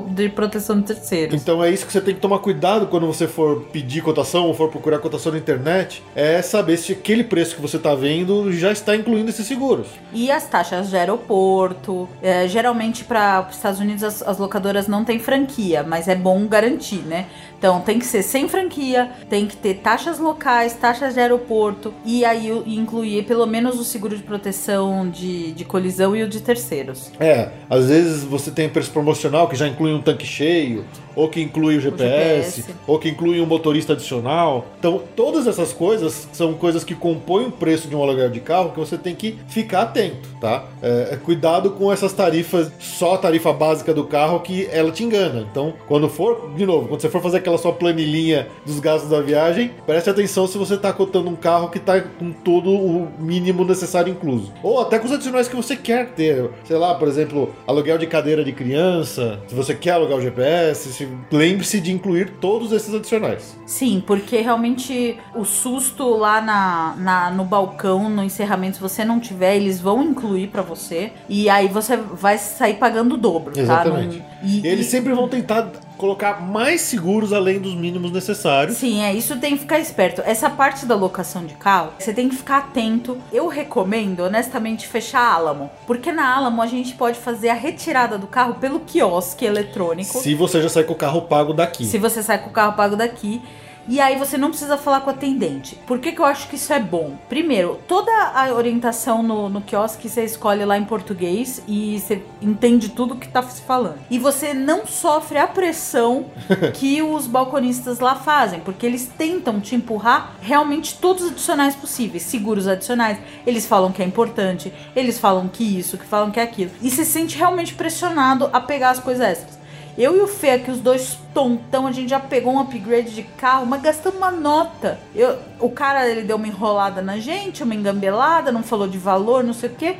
de 0.08 0.28
proteção 0.28 0.76
de 0.78 0.86
terceiros. 0.86 1.34
Então 1.40 1.62
é 1.62 1.70
isso 1.70 1.86
que 1.86 1.92
você 1.92 2.00
tem 2.00 2.14
que 2.14 2.20
tomar 2.20 2.38
cuidado 2.40 2.86
quando 2.86 3.06
você 3.06 3.26
for 3.26 3.62
pedir 3.72 4.02
cotação 4.02 4.46
ou 4.46 4.54
for 4.54 4.68
procurar 4.70 4.98
cotação 4.98 5.32
na 5.32 5.38
internet, 5.38 6.02
é 6.14 6.40
saber 6.42 6.76
se 6.76 6.92
aquele 6.92 7.24
preço 7.24 7.56
que 7.56 7.62
você 7.62 7.76
está 7.76 7.94
vendo 7.94 8.52
já 8.52 8.70
está 8.72 8.94
incluindo 8.96 9.30
esses 9.30 9.46
seguros. 9.46 9.86
E 10.12 10.30
as 10.30 10.46
taxas 10.46 10.90
de 10.90 10.96
aeroporto. 10.96 12.08
é, 12.22 12.46
geralmente 12.48 13.04
para 13.04 13.46
os 13.48 13.56
Estados 13.56 13.80
Unidos 13.80 14.02
as, 14.02 14.22
as 14.22 14.38
locadoras 14.38 14.86
não 14.88 15.04
têm 15.04 15.18
franquia, 15.18 15.82
mas 15.82 16.08
é 16.08 16.14
bom 16.14 16.46
garantir, 16.46 17.02
né? 17.06 17.26
Então 17.58 17.80
tem 17.80 17.98
que 17.98 18.06
ser 18.06 18.22
sem 18.22 18.48
franquia, 18.48 19.10
tem 19.28 19.46
que 19.46 19.56
ter 19.56 19.74
taxas 19.74 20.18
locais, 20.18 20.74
taxas 20.74 21.14
de 21.14 21.20
aeroporto 21.20 21.92
e 22.04 22.24
aí 22.24 22.52
o- 22.52 22.62
incluir 22.66 23.24
pelo 23.24 23.46
menos 23.46 23.78
o 23.80 23.84
seguro 23.84 24.16
de 24.16 24.22
proteção 24.22 25.08
de, 25.10 25.52
de 25.52 25.64
colisão 25.64 26.14
e 26.14 26.22
o 26.22 26.28
de 26.28 26.40
terceiros. 26.40 27.10
É, 27.18 27.48
às 27.68 27.86
vezes 27.88 28.22
você 28.24 28.50
tem 28.50 28.68
preço 28.68 28.90
promocional 28.90 29.48
que 29.48 29.56
já 29.56 29.66
inclui 29.66 29.92
um 29.92 30.00
tanque 30.00 30.26
cheio, 30.26 30.84
ou 31.16 31.28
que 31.28 31.40
inclui 31.40 31.76
o 31.76 31.80
GPS, 31.80 32.60
GPS. 32.60 32.74
ou 32.86 32.96
que 32.96 33.08
inclui 33.08 33.40
um 33.40 33.46
motorista 33.46 33.92
adicional. 33.94 34.66
Então, 34.78 35.02
todas 35.16 35.48
essas 35.48 35.72
coisas 35.72 36.28
são 36.32 36.54
coisas 36.54 36.84
que 36.84 36.94
compõem 36.94 37.46
o 37.46 37.50
preço 37.50 37.88
de 37.88 37.96
um 37.96 38.02
aluguel 38.04 38.30
de 38.30 38.38
carro 38.38 38.70
que 38.70 38.78
você 38.78 38.96
tem 38.96 39.16
que 39.16 39.36
ficar 39.48 39.82
atento, 39.82 40.28
tá? 40.40 40.66
É, 40.80 41.08
é, 41.12 41.16
cuidado 41.16 41.70
com 41.72 41.92
essas 41.92 42.12
tarifas, 42.12 42.70
só 42.78 43.14
a 43.14 43.18
tarifa 43.18 43.52
básica 43.52 43.92
do 43.92 44.04
carro 44.04 44.38
que 44.38 44.68
ela 44.70 44.92
te 44.92 45.02
engana. 45.02 45.44
Então, 45.50 45.74
quando 45.88 46.08
for, 46.08 46.52
de 46.56 46.64
novo, 46.64 46.86
quando 46.86 47.00
você 47.00 47.08
for 47.08 47.20
fazer 47.20 47.40
aquela 47.48 47.58
sua 47.58 47.72
planilhinha 47.72 48.48
dos 48.66 48.78
gastos 48.78 49.08
da 49.10 49.20
viagem, 49.20 49.70
preste 49.86 50.10
atenção 50.10 50.46
se 50.46 50.58
você 50.58 50.74
está 50.74 50.92
cotando 50.92 51.30
um 51.30 51.36
carro 51.36 51.70
que 51.70 51.78
está 51.78 52.00
com 52.00 52.30
todo 52.30 52.70
o 52.70 53.08
mínimo 53.18 53.64
necessário 53.64 54.10
incluso. 54.10 54.52
Ou 54.62 54.80
até 54.80 54.98
com 54.98 55.06
os 55.06 55.12
adicionais 55.12 55.48
que 55.48 55.56
você 55.56 55.74
quer 55.76 56.08
ter. 56.10 56.50
Sei 56.64 56.76
lá, 56.76 56.94
por 56.94 57.08
exemplo, 57.08 57.54
aluguel 57.66 57.96
de 57.98 58.06
cadeira 58.06 58.44
de 58.44 58.52
criança, 58.52 59.40
se 59.48 59.54
você 59.54 59.74
quer 59.74 59.92
alugar 59.92 60.18
o 60.18 60.20
GPS, 60.20 60.92
se- 60.92 61.08
lembre-se 61.32 61.80
de 61.80 61.90
incluir 61.92 62.32
todos 62.40 62.70
esses 62.72 62.94
adicionais. 62.94 63.56
Sim, 63.66 64.02
porque 64.06 64.40
realmente 64.40 65.16
o 65.34 65.44
susto 65.44 66.08
lá 66.16 66.40
na, 66.40 66.94
na- 66.98 67.30
no 67.30 67.44
balcão, 67.44 68.08
no 68.10 68.22
encerramento, 68.22 68.76
se 68.76 68.82
você 68.82 69.04
não 69.04 69.18
tiver, 69.18 69.56
eles 69.56 69.80
vão 69.80 70.02
incluir 70.02 70.48
pra 70.48 70.60
você. 70.62 71.12
E 71.28 71.48
aí 71.48 71.68
você 71.68 71.96
vai 71.96 72.36
sair 72.36 72.74
pagando 72.74 73.14
o 73.14 73.18
dobro, 73.18 73.54
tá? 73.54 73.60
Exatamente. 73.60 74.18
Não- 74.18 74.24
e, 74.48 74.60
E 74.60 74.66
eles 74.66 74.86
e- 74.86 74.90
sempre 74.90 75.12
vão 75.14 75.28
tentar 75.28 75.70
colocar 75.98 76.40
mais 76.40 76.80
seguros 76.80 77.32
além 77.32 77.60
dos 77.60 77.74
mínimos 77.74 78.10
necessários. 78.10 78.78
Sim, 78.78 79.02
é, 79.02 79.12
isso 79.12 79.36
tem 79.38 79.52
que 79.54 79.58
ficar 79.58 79.78
esperto. 79.78 80.22
Essa 80.24 80.48
parte 80.48 80.86
da 80.86 80.94
locação 80.94 81.44
de 81.44 81.54
carro, 81.54 81.92
você 81.98 82.14
tem 82.14 82.28
que 82.28 82.36
ficar 82.36 82.58
atento. 82.58 83.18
Eu 83.32 83.48
recomendo, 83.48 84.20
honestamente, 84.20 84.86
fechar 84.86 85.20
a 85.20 85.34
Alamo. 85.34 85.70
Porque 85.86 86.12
na 86.12 86.34
Alamo 86.34 86.62
a 86.62 86.66
gente 86.66 86.94
pode 86.94 87.18
fazer 87.18 87.50
a 87.50 87.54
retirada 87.54 88.16
do 88.16 88.26
carro 88.26 88.54
pelo 88.54 88.80
quiosque 88.80 89.44
eletrônico. 89.44 90.18
Se 90.18 90.34
você 90.34 90.62
já 90.62 90.68
sai 90.68 90.84
com 90.84 90.92
o 90.92 90.96
carro 90.96 91.22
pago 91.22 91.52
daqui. 91.52 91.84
Se 91.84 91.98
você 91.98 92.22
sai 92.22 92.38
com 92.38 92.48
o 92.48 92.52
carro 92.52 92.74
pago 92.74 92.96
daqui. 92.96 93.42
E 93.88 94.00
aí 94.00 94.16
você 94.16 94.36
não 94.36 94.50
precisa 94.50 94.76
falar 94.76 95.00
com 95.00 95.10
o 95.10 95.14
atendente. 95.14 95.76
Por 95.86 95.98
que, 95.98 96.12
que 96.12 96.20
eu 96.20 96.24
acho 96.26 96.46
que 96.48 96.56
isso 96.56 96.72
é 96.74 96.78
bom? 96.78 97.16
Primeiro, 97.26 97.80
toda 97.88 98.12
a 98.12 98.52
orientação 98.52 99.22
no, 99.22 99.48
no 99.48 99.62
quiosque 99.62 100.10
você 100.10 100.24
escolhe 100.24 100.62
lá 100.64 100.76
em 100.76 100.84
português 100.84 101.62
e 101.66 101.98
você 101.98 102.22
entende 102.42 102.90
tudo 102.90 103.16
que 103.16 103.26
tá 103.26 103.42
se 103.42 103.62
falando. 103.62 103.98
E 104.10 104.18
você 104.18 104.52
não 104.52 104.86
sofre 104.86 105.38
a 105.38 105.46
pressão 105.46 106.26
que 106.74 107.00
os 107.02 107.26
balconistas 107.26 107.98
lá 107.98 108.14
fazem, 108.14 108.60
porque 108.60 108.84
eles 108.84 109.10
tentam 109.16 109.58
te 109.58 109.74
empurrar 109.74 110.34
realmente 110.42 110.98
todos 110.98 111.24
os 111.24 111.30
adicionais 111.30 111.74
possíveis, 111.74 112.24
seguros 112.24 112.68
adicionais. 112.68 113.18
Eles 113.46 113.66
falam 113.66 113.90
que 113.90 114.02
é 114.02 114.04
importante, 114.04 114.70
eles 114.94 115.18
falam 115.18 115.48
que 115.48 115.64
isso, 115.78 115.96
que 115.96 116.04
falam 116.04 116.30
que 116.30 116.38
é 116.38 116.42
aquilo. 116.42 116.70
E 116.82 116.90
você 116.90 117.06
se 117.06 117.12
sente 117.12 117.38
realmente 117.38 117.74
pressionado 117.74 118.50
a 118.52 118.60
pegar 118.60 118.90
as 118.90 119.00
coisas 119.00 119.26
extras. 119.26 119.57
Eu 119.98 120.16
e 120.16 120.20
o 120.20 120.28
Fê 120.28 120.50
aqui, 120.50 120.70
os 120.70 120.78
dois 120.78 121.18
tontão, 121.34 121.84
a 121.84 121.90
gente 121.90 122.08
já 122.08 122.20
pegou 122.20 122.54
um 122.54 122.60
upgrade 122.60 123.12
de 123.12 123.24
carro, 123.24 123.66
mas 123.66 123.82
gastamos 123.82 124.16
uma 124.16 124.30
nota. 124.30 124.96
Eu, 125.12 125.36
o 125.58 125.68
cara, 125.68 126.08
ele 126.08 126.22
deu 126.22 126.36
uma 126.36 126.46
enrolada 126.46 127.02
na 127.02 127.18
gente, 127.18 127.64
uma 127.64 127.74
engambelada, 127.74 128.52
não 128.52 128.62
falou 128.62 128.86
de 128.86 128.96
valor, 128.96 129.42
não 129.42 129.52
sei 129.52 129.68
o 129.68 129.74
quê. 129.74 129.96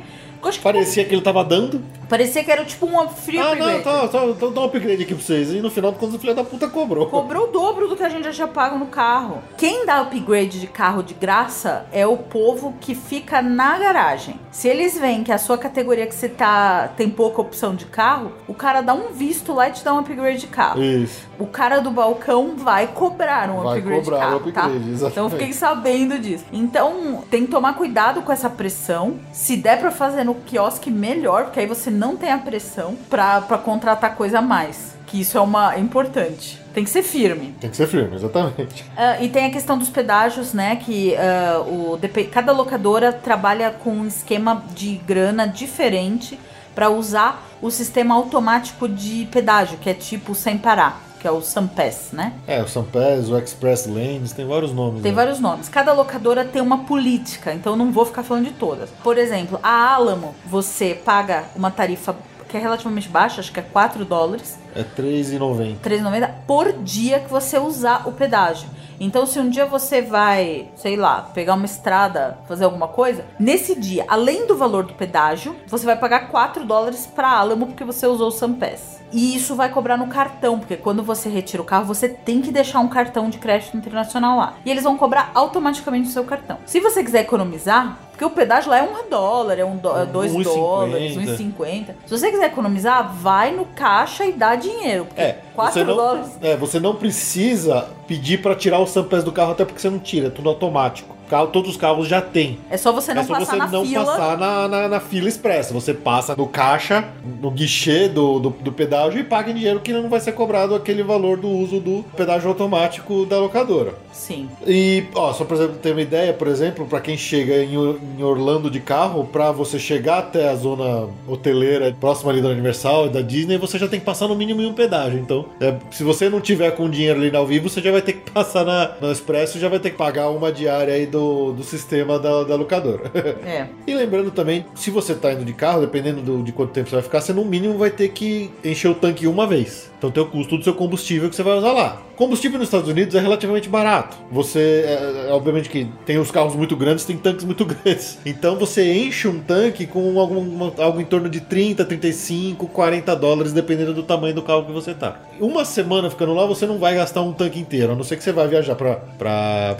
Parecia 0.63 1.03
que 1.03 1.13
ele 1.13 1.21
tava 1.21 1.43
dando. 1.43 1.83
Parecia 2.09 2.43
que 2.43 2.51
era 2.51 2.65
tipo 2.65 2.85
um 2.85 3.07
free 3.09 3.37
Ah, 3.39 3.51
upgrade. 3.51 3.73
não, 3.77 3.81
tá, 3.83 4.07
tá, 4.07 4.25
então 4.25 4.51
dá 4.51 4.61
um 4.61 4.65
upgrade 4.65 5.03
aqui 5.03 5.13
pra 5.15 5.23
vocês. 5.23 5.51
E 5.53 5.61
no 5.61 5.69
final, 5.71 5.93
quando 5.93 6.15
o 6.15 6.19
filho 6.19 6.35
da 6.35 6.43
puta 6.43 6.67
cobrou. 6.67 7.07
Cobrou 7.07 7.45
o 7.45 7.51
dobro 7.51 7.87
do 7.87 7.95
que 7.95 8.03
a 8.03 8.09
gente 8.09 8.23
já 8.25 8.31
tinha 8.31 8.47
pago 8.47 8.77
no 8.77 8.87
carro. 8.87 9.41
Quem 9.57 9.85
dá 9.85 10.01
upgrade 10.01 10.59
de 10.59 10.67
carro 10.67 11.01
de 11.03 11.13
graça 11.13 11.85
é 11.91 12.05
o 12.05 12.17
povo 12.17 12.73
que 12.81 12.95
fica 12.95 13.41
na 13.41 13.77
garagem. 13.77 14.39
Se 14.51 14.67
eles 14.67 14.97
veem 14.99 15.23
que 15.23 15.31
a 15.31 15.37
sua 15.37 15.57
categoria 15.57 16.07
que 16.07 16.15
você 16.15 16.27
tá 16.27 16.89
tem 16.97 17.09
pouca 17.09 17.41
opção 17.41 17.75
de 17.75 17.85
carro, 17.85 18.31
o 18.47 18.53
cara 18.53 18.81
dá 18.81 18.93
um 18.93 19.11
visto 19.13 19.53
lá 19.53 19.69
e 19.69 19.71
te 19.71 19.83
dá 19.83 19.93
um 19.93 19.99
upgrade 19.99 20.39
de 20.39 20.47
carro. 20.47 20.81
Isso. 20.83 21.27
O 21.37 21.45
cara 21.45 21.79
do 21.79 21.91
balcão 21.91 22.55
vai 22.57 22.87
cobrar 22.87 23.49
um 23.49 23.61
Vai 23.61 23.77
upgrade 23.79 24.01
de 24.03 24.09
cobrar 24.09 24.17
o 24.35 24.39
carro, 24.39 24.51
tá? 24.51 24.63
upgrade, 24.65 24.89
exatamente. 24.89 25.11
Então 25.11 25.23
eu 25.25 25.29
fiquei 25.29 25.53
sabendo 25.53 26.19
disso. 26.19 26.45
Então 26.51 27.23
tem 27.29 27.45
que 27.45 27.51
tomar 27.51 27.73
cuidado 27.73 28.21
com 28.23 28.31
essa 28.31 28.49
pressão. 28.49 29.19
Se 29.31 29.55
der 29.55 29.79
pra 29.79 29.91
fazer 29.91 30.23
no 30.23 30.35
quiosque, 30.35 30.89
melhor, 30.91 31.45
porque 31.45 31.59
aí 31.59 31.65
você 31.65 31.89
não 31.99 32.15
tem 32.15 32.31
a 32.31 32.37
pressão 32.37 32.95
pra 33.09 33.41
contratar 33.63 34.15
coisa 34.15 34.39
a 34.39 34.41
mais. 34.41 34.97
Que 35.05 35.19
isso 35.21 35.37
é 35.37 35.41
uma 35.41 35.75
é 35.75 35.79
importante. 35.79 36.61
Tem 36.73 36.83
que 36.83 36.89
ser 36.89 37.03
firme. 37.03 37.55
Tem 37.59 37.69
que 37.69 37.75
ser 37.75 37.87
firme, 37.87 38.15
exatamente. 38.15 38.85
Ah, 38.95 39.21
e 39.21 39.27
tem 39.27 39.47
a 39.47 39.49
questão 39.49 39.77
dos 39.77 39.89
pedágios, 39.89 40.53
né? 40.53 40.75
Que 40.77 41.15
ah, 41.15 41.61
o, 41.61 41.99
cada 42.31 42.51
locadora 42.51 43.11
trabalha 43.11 43.71
com 43.71 43.91
um 43.91 44.07
esquema 44.07 44.63
de 44.73 44.95
grana 44.97 45.47
diferente 45.47 46.39
para 46.73 46.89
usar 46.89 47.45
o 47.61 47.69
sistema 47.69 48.15
automático 48.15 48.87
de 48.87 49.27
pedágio, 49.31 49.77
que 49.79 49.89
é 49.89 49.93
tipo 49.93 50.33
sem 50.33 50.57
parar, 50.57 51.01
que 51.19 51.27
é 51.27 51.31
o 51.31 51.41
Sampass, 51.41 52.09
né? 52.13 52.33
É, 52.47 52.61
o 52.61 52.67
Sampass, 52.67 53.29
o 53.29 53.37
Express 53.37 53.85
Lanes, 53.85 54.31
tem 54.31 54.47
vários 54.47 54.71
nomes. 54.71 55.01
Tem 55.01 55.11
né? 55.11 55.15
vários 55.15 55.39
nomes. 55.39 55.67
Cada 55.69 55.93
locadora 55.93 56.45
tem 56.45 56.61
uma 56.61 56.79
política, 56.85 57.53
então 57.53 57.73
eu 57.73 57.77
não 57.77 57.91
vou 57.91 58.05
ficar 58.05 58.23
falando 58.23 58.45
de 58.45 58.53
todas. 58.53 58.89
Por 59.03 59.17
exemplo, 59.17 59.59
a 59.61 59.93
Alamo, 59.93 60.33
você 60.45 60.93
paga 60.95 61.45
uma 61.55 61.69
tarifa 61.69 62.15
que 62.47 62.57
é 62.57 62.59
relativamente 62.59 63.07
baixa, 63.07 63.39
acho 63.39 63.51
que 63.51 63.59
é 63.59 63.63
4 63.63 64.03
dólares. 64.03 64.57
É 64.75 64.83
3,90. 64.83 65.77
3,90 65.83 66.31
por 66.47 66.73
dia 66.73 67.19
que 67.19 67.29
você 67.29 67.59
usar 67.59 68.07
o 68.07 68.11
pedágio. 68.11 68.67
Então, 68.99 69.25
se 69.25 69.39
um 69.39 69.49
dia 69.49 69.65
você 69.65 70.01
vai, 70.01 70.67
sei 70.75 70.97
lá, 70.97 71.21
pegar 71.21 71.53
uma 71.53 71.65
estrada, 71.65 72.37
fazer 72.47 72.65
alguma 72.65 72.87
coisa, 72.87 73.23
nesse 73.39 73.79
dia, 73.79 74.03
além 74.09 74.45
do 74.45 74.57
valor 74.57 74.83
do 74.83 74.93
pedágio, 74.93 75.55
você 75.67 75.85
vai 75.85 75.95
pagar 75.95 76.27
4 76.29 76.65
dólares 76.65 77.07
para 77.07 77.29
Alamo 77.29 77.67
porque 77.67 77.85
você 77.85 78.05
usou 78.05 78.27
o 78.27 78.31
Sampass. 78.31 78.98
E 79.11 79.35
isso 79.35 79.55
vai 79.55 79.69
cobrar 79.69 79.97
no 79.97 80.07
cartão, 80.07 80.59
porque 80.59 80.77
quando 80.77 81.03
você 81.03 81.29
retira 81.29 81.61
o 81.61 81.65
carro, 81.65 81.85
você 81.85 82.07
tem 82.09 82.41
que 82.41 82.51
deixar 82.51 82.79
um 82.79 82.87
cartão 82.87 83.29
de 83.29 83.37
crédito 83.37 83.75
internacional 83.75 84.37
lá. 84.37 84.53
E 84.65 84.69
eles 84.69 84.83
vão 84.83 84.97
cobrar 84.97 85.31
automaticamente 85.33 86.09
o 86.09 86.11
seu 86.11 86.23
cartão. 86.23 86.57
Se 86.65 86.79
você 86.79 87.03
quiser 87.03 87.21
economizar, 87.21 87.97
porque 88.19 88.25
o 88.25 88.29
pedágio 88.31 88.69
lá 88.69 88.79
é 88.79 88.83
um 88.83 89.09
dólar, 89.09 89.57
é 89.57 89.63
um 89.63 89.77
dó- 89.77 89.97
é 90.01 90.05
dois 90.05 90.33
1,50. 90.33 90.43
dólares, 90.43 91.15
1,50. 91.15 91.95
Se 92.05 92.17
você 92.17 92.29
quiser 92.29 92.47
economizar, 92.47 93.13
vai 93.15 93.55
no 93.55 93.63
caixa 93.63 94.25
e 94.25 94.33
dá 94.33 94.55
dinheiro. 94.55 95.05
Porque 95.05 95.21
É, 95.21 95.37
4 95.55 95.73
você 95.73 95.83
não, 95.85 95.95
dólares. 95.95 96.29
é, 96.41 96.57
você 96.57 96.79
não 96.81 96.95
precisa 96.95 97.87
pedir 98.07 98.41
pra 98.41 98.55
tirar 98.55 98.79
o 98.79 98.85
Sampass 98.87 99.23
do 99.23 99.31
carro, 99.31 99.53
até 99.53 99.63
porque 99.63 99.79
você 99.79 99.89
não 99.89 99.99
tira, 99.99 100.27
é 100.27 100.29
tudo 100.29 100.49
automático. 100.49 101.17
Carro, 101.29 101.45
todos 101.47 101.69
os 101.69 101.77
carros 101.77 102.07
já 102.07 102.19
tem. 102.23 102.57
É 102.71 102.75
só 102.75 102.91
você 102.91 103.13
não 103.13 103.21
é 103.21 103.23
só 103.25 103.35
passar 103.35 103.51
você 103.51 103.57
na 103.59 103.67
não 103.67 103.85
fila. 103.85 104.03
passar 104.03 104.35
na, 104.35 104.67
na, 104.67 104.87
na 104.87 104.99
fila 104.99 105.29
expressa. 105.29 105.71
Você 105.75 105.93
passa 105.93 106.35
no 106.35 106.47
caixa, 106.47 107.07
no 107.39 107.51
guichê 107.51 108.09
do, 108.09 108.39
do, 108.39 108.49
do 108.49 108.71
pedágio 108.71 109.19
e 109.19 109.23
paga 109.23 109.51
em 109.51 109.53
dinheiro 109.53 109.79
que 109.79 109.93
não 109.93 110.09
vai 110.09 110.19
ser 110.19 110.31
cobrado 110.31 110.73
aquele 110.73 111.03
valor 111.03 111.37
do 111.37 111.47
uso 111.47 111.79
do 111.79 112.03
pedágio 112.17 112.49
automático 112.49 113.27
da 113.27 113.37
locadora. 113.37 113.93
Sim. 114.11 114.49
E, 114.65 115.03
ó, 115.13 115.31
só 115.31 115.45
pra 115.45 115.67
ter 115.67 115.91
uma 115.91 116.01
ideia, 116.01 116.33
por 116.33 116.47
exemplo, 116.47 116.87
pra 116.87 116.99
quem 116.99 117.15
chega 117.15 117.63
em, 117.63 117.77
em 118.17 118.23
Orlando 118.23 118.69
de 118.69 118.79
carro, 118.79 119.25
pra 119.25 119.51
você 119.51 119.77
chegar 119.79 120.19
até 120.19 120.49
a 120.49 120.55
zona 120.55 121.07
hoteleira 121.27 121.95
próxima 121.99 122.31
ali 122.31 122.41
da 122.41 122.49
Universal 122.49 123.07
e 123.07 123.09
da 123.09 123.21
Disney, 123.21 123.57
você 123.57 123.77
já 123.77 123.87
tem 123.87 123.99
que 123.99 124.05
passar 124.05 124.27
no 124.27 124.35
mínimo 124.35 124.61
em 124.61 124.65
um 124.65 124.73
pedágio. 124.73 125.19
Então, 125.19 125.45
é, 125.59 125.75
se 125.91 126.03
você 126.03 126.29
não 126.29 126.41
tiver 126.41 126.71
com 126.71 126.89
dinheiro 126.89 127.19
ali 127.19 127.35
ao 127.35 127.45
vivo, 127.45 127.69
você 127.69 127.81
já 127.81 127.91
vai 127.91 128.01
ter 128.01 128.13
que 128.13 128.29
passar 128.31 128.65
na, 128.65 128.91
no 129.01 129.11
Expresso 129.11 129.57
e 129.57 129.61
já 129.61 129.69
vai 129.69 129.79
ter 129.79 129.91
que 129.91 129.97
pagar 129.97 130.29
uma 130.29 130.51
diária 130.51 130.93
aí 130.93 131.05
do, 131.05 131.53
do 131.53 131.63
sistema 131.63 132.17
da, 132.19 132.43
da 132.43 132.55
locadora. 132.55 133.11
É. 133.45 133.67
E 133.87 133.93
lembrando 133.93 134.29
também, 134.31 134.65
se 134.75 134.91
você 134.91 135.15
tá 135.15 135.33
indo 135.33 135.43
de 135.43 135.53
carro, 135.53 135.81
dependendo 135.81 136.21
do- 136.21 136.43
de 136.43 136.51
quanto 136.51 136.71
tempo 136.71 136.87
você 136.89 136.95
vai 136.95 137.03
ficar, 137.03 137.21
você 137.21 137.33
no 137.33 137.43
mínimo 137.43 137.77
vai 137.77 137.89
ter 137.89 138.09
que 138.09 138.51
encher 138.63 138.87
o 138.89 138.93
tanque 138.93 139.25
uma 139.25 139.47
vez. 139.47 139.89
Então 139.97 140.11
tem 140.11 140.21
o 140.23 140.27
custo 140.27 140.57
do 140.57 140.63
seu 140.63 140.73
combustível 140.73 141.29
que 141.29 141.35
você 141.35 141.43
vai 141.43 141.57
usar 141.57 141.71
lá. 141.73 142.01
Combustível 142.15 142.57
nos 142.59 142.67
Estados 142.67 142.87
Unidos 142.87 143.15
é 143.15 143.19
relativamente 143.19 143.67
barato. 143.67 144.15
Você, 144.31 144.83
é, 144.85 145.27
é, 145.29 145.31
obviamente 145.33 145.69
que 145.69 145.87
tem 146.05 146.17
os 146.19 146.29
carros 146.31 146.55
muito 146.55 146.75
grandes, 146.75 147.03
tem 147.03 147.17
tanques 147.17 147.43
muito 147.45 147.65
grandes. 147.83 147.98
Então 148.25 148.57
você 148.57 148.93
enche 148.93 149.27
um 149.27 149.39
tanque 149.39 149.85
com 149.85 150.19
algum, 150.19 150.71
algo 150.77 151.01
em 151.01 151.05
torno 151.05 151.29
de 151.29 151.41
30, 151.41 151.85
35, 151.85 152.67
40 152.67 153.15
dólares, 153.15 153.53
dependendo 153.53 153.93
do 153.93 154.03
tamanho 154.03 154.33
do 154.33 154.41
carro 154.41 154.65
que 154.65 154.71
você 154.71 154.93
tá. 154.93 155.19
Uma 155.39 155.63
semana 155.63 156.09
ficando 156.09 156.33
lá, 156.33 156.45
você 156.45 156.65
não 156.65 156.77
vai 156.77 156.95
gastar 156.95 157.21
um 157.21 157.31
tanque 157.31 157.59
inteiro, 157.59 157.93
a 157.93 157.95
não 157.95 158.03
ser 158.03 158.17
que 158.17 158.23
você 158.23 158.31
vai 158.31 158.47
viajar 158.47 158.75
para 158.75 158.97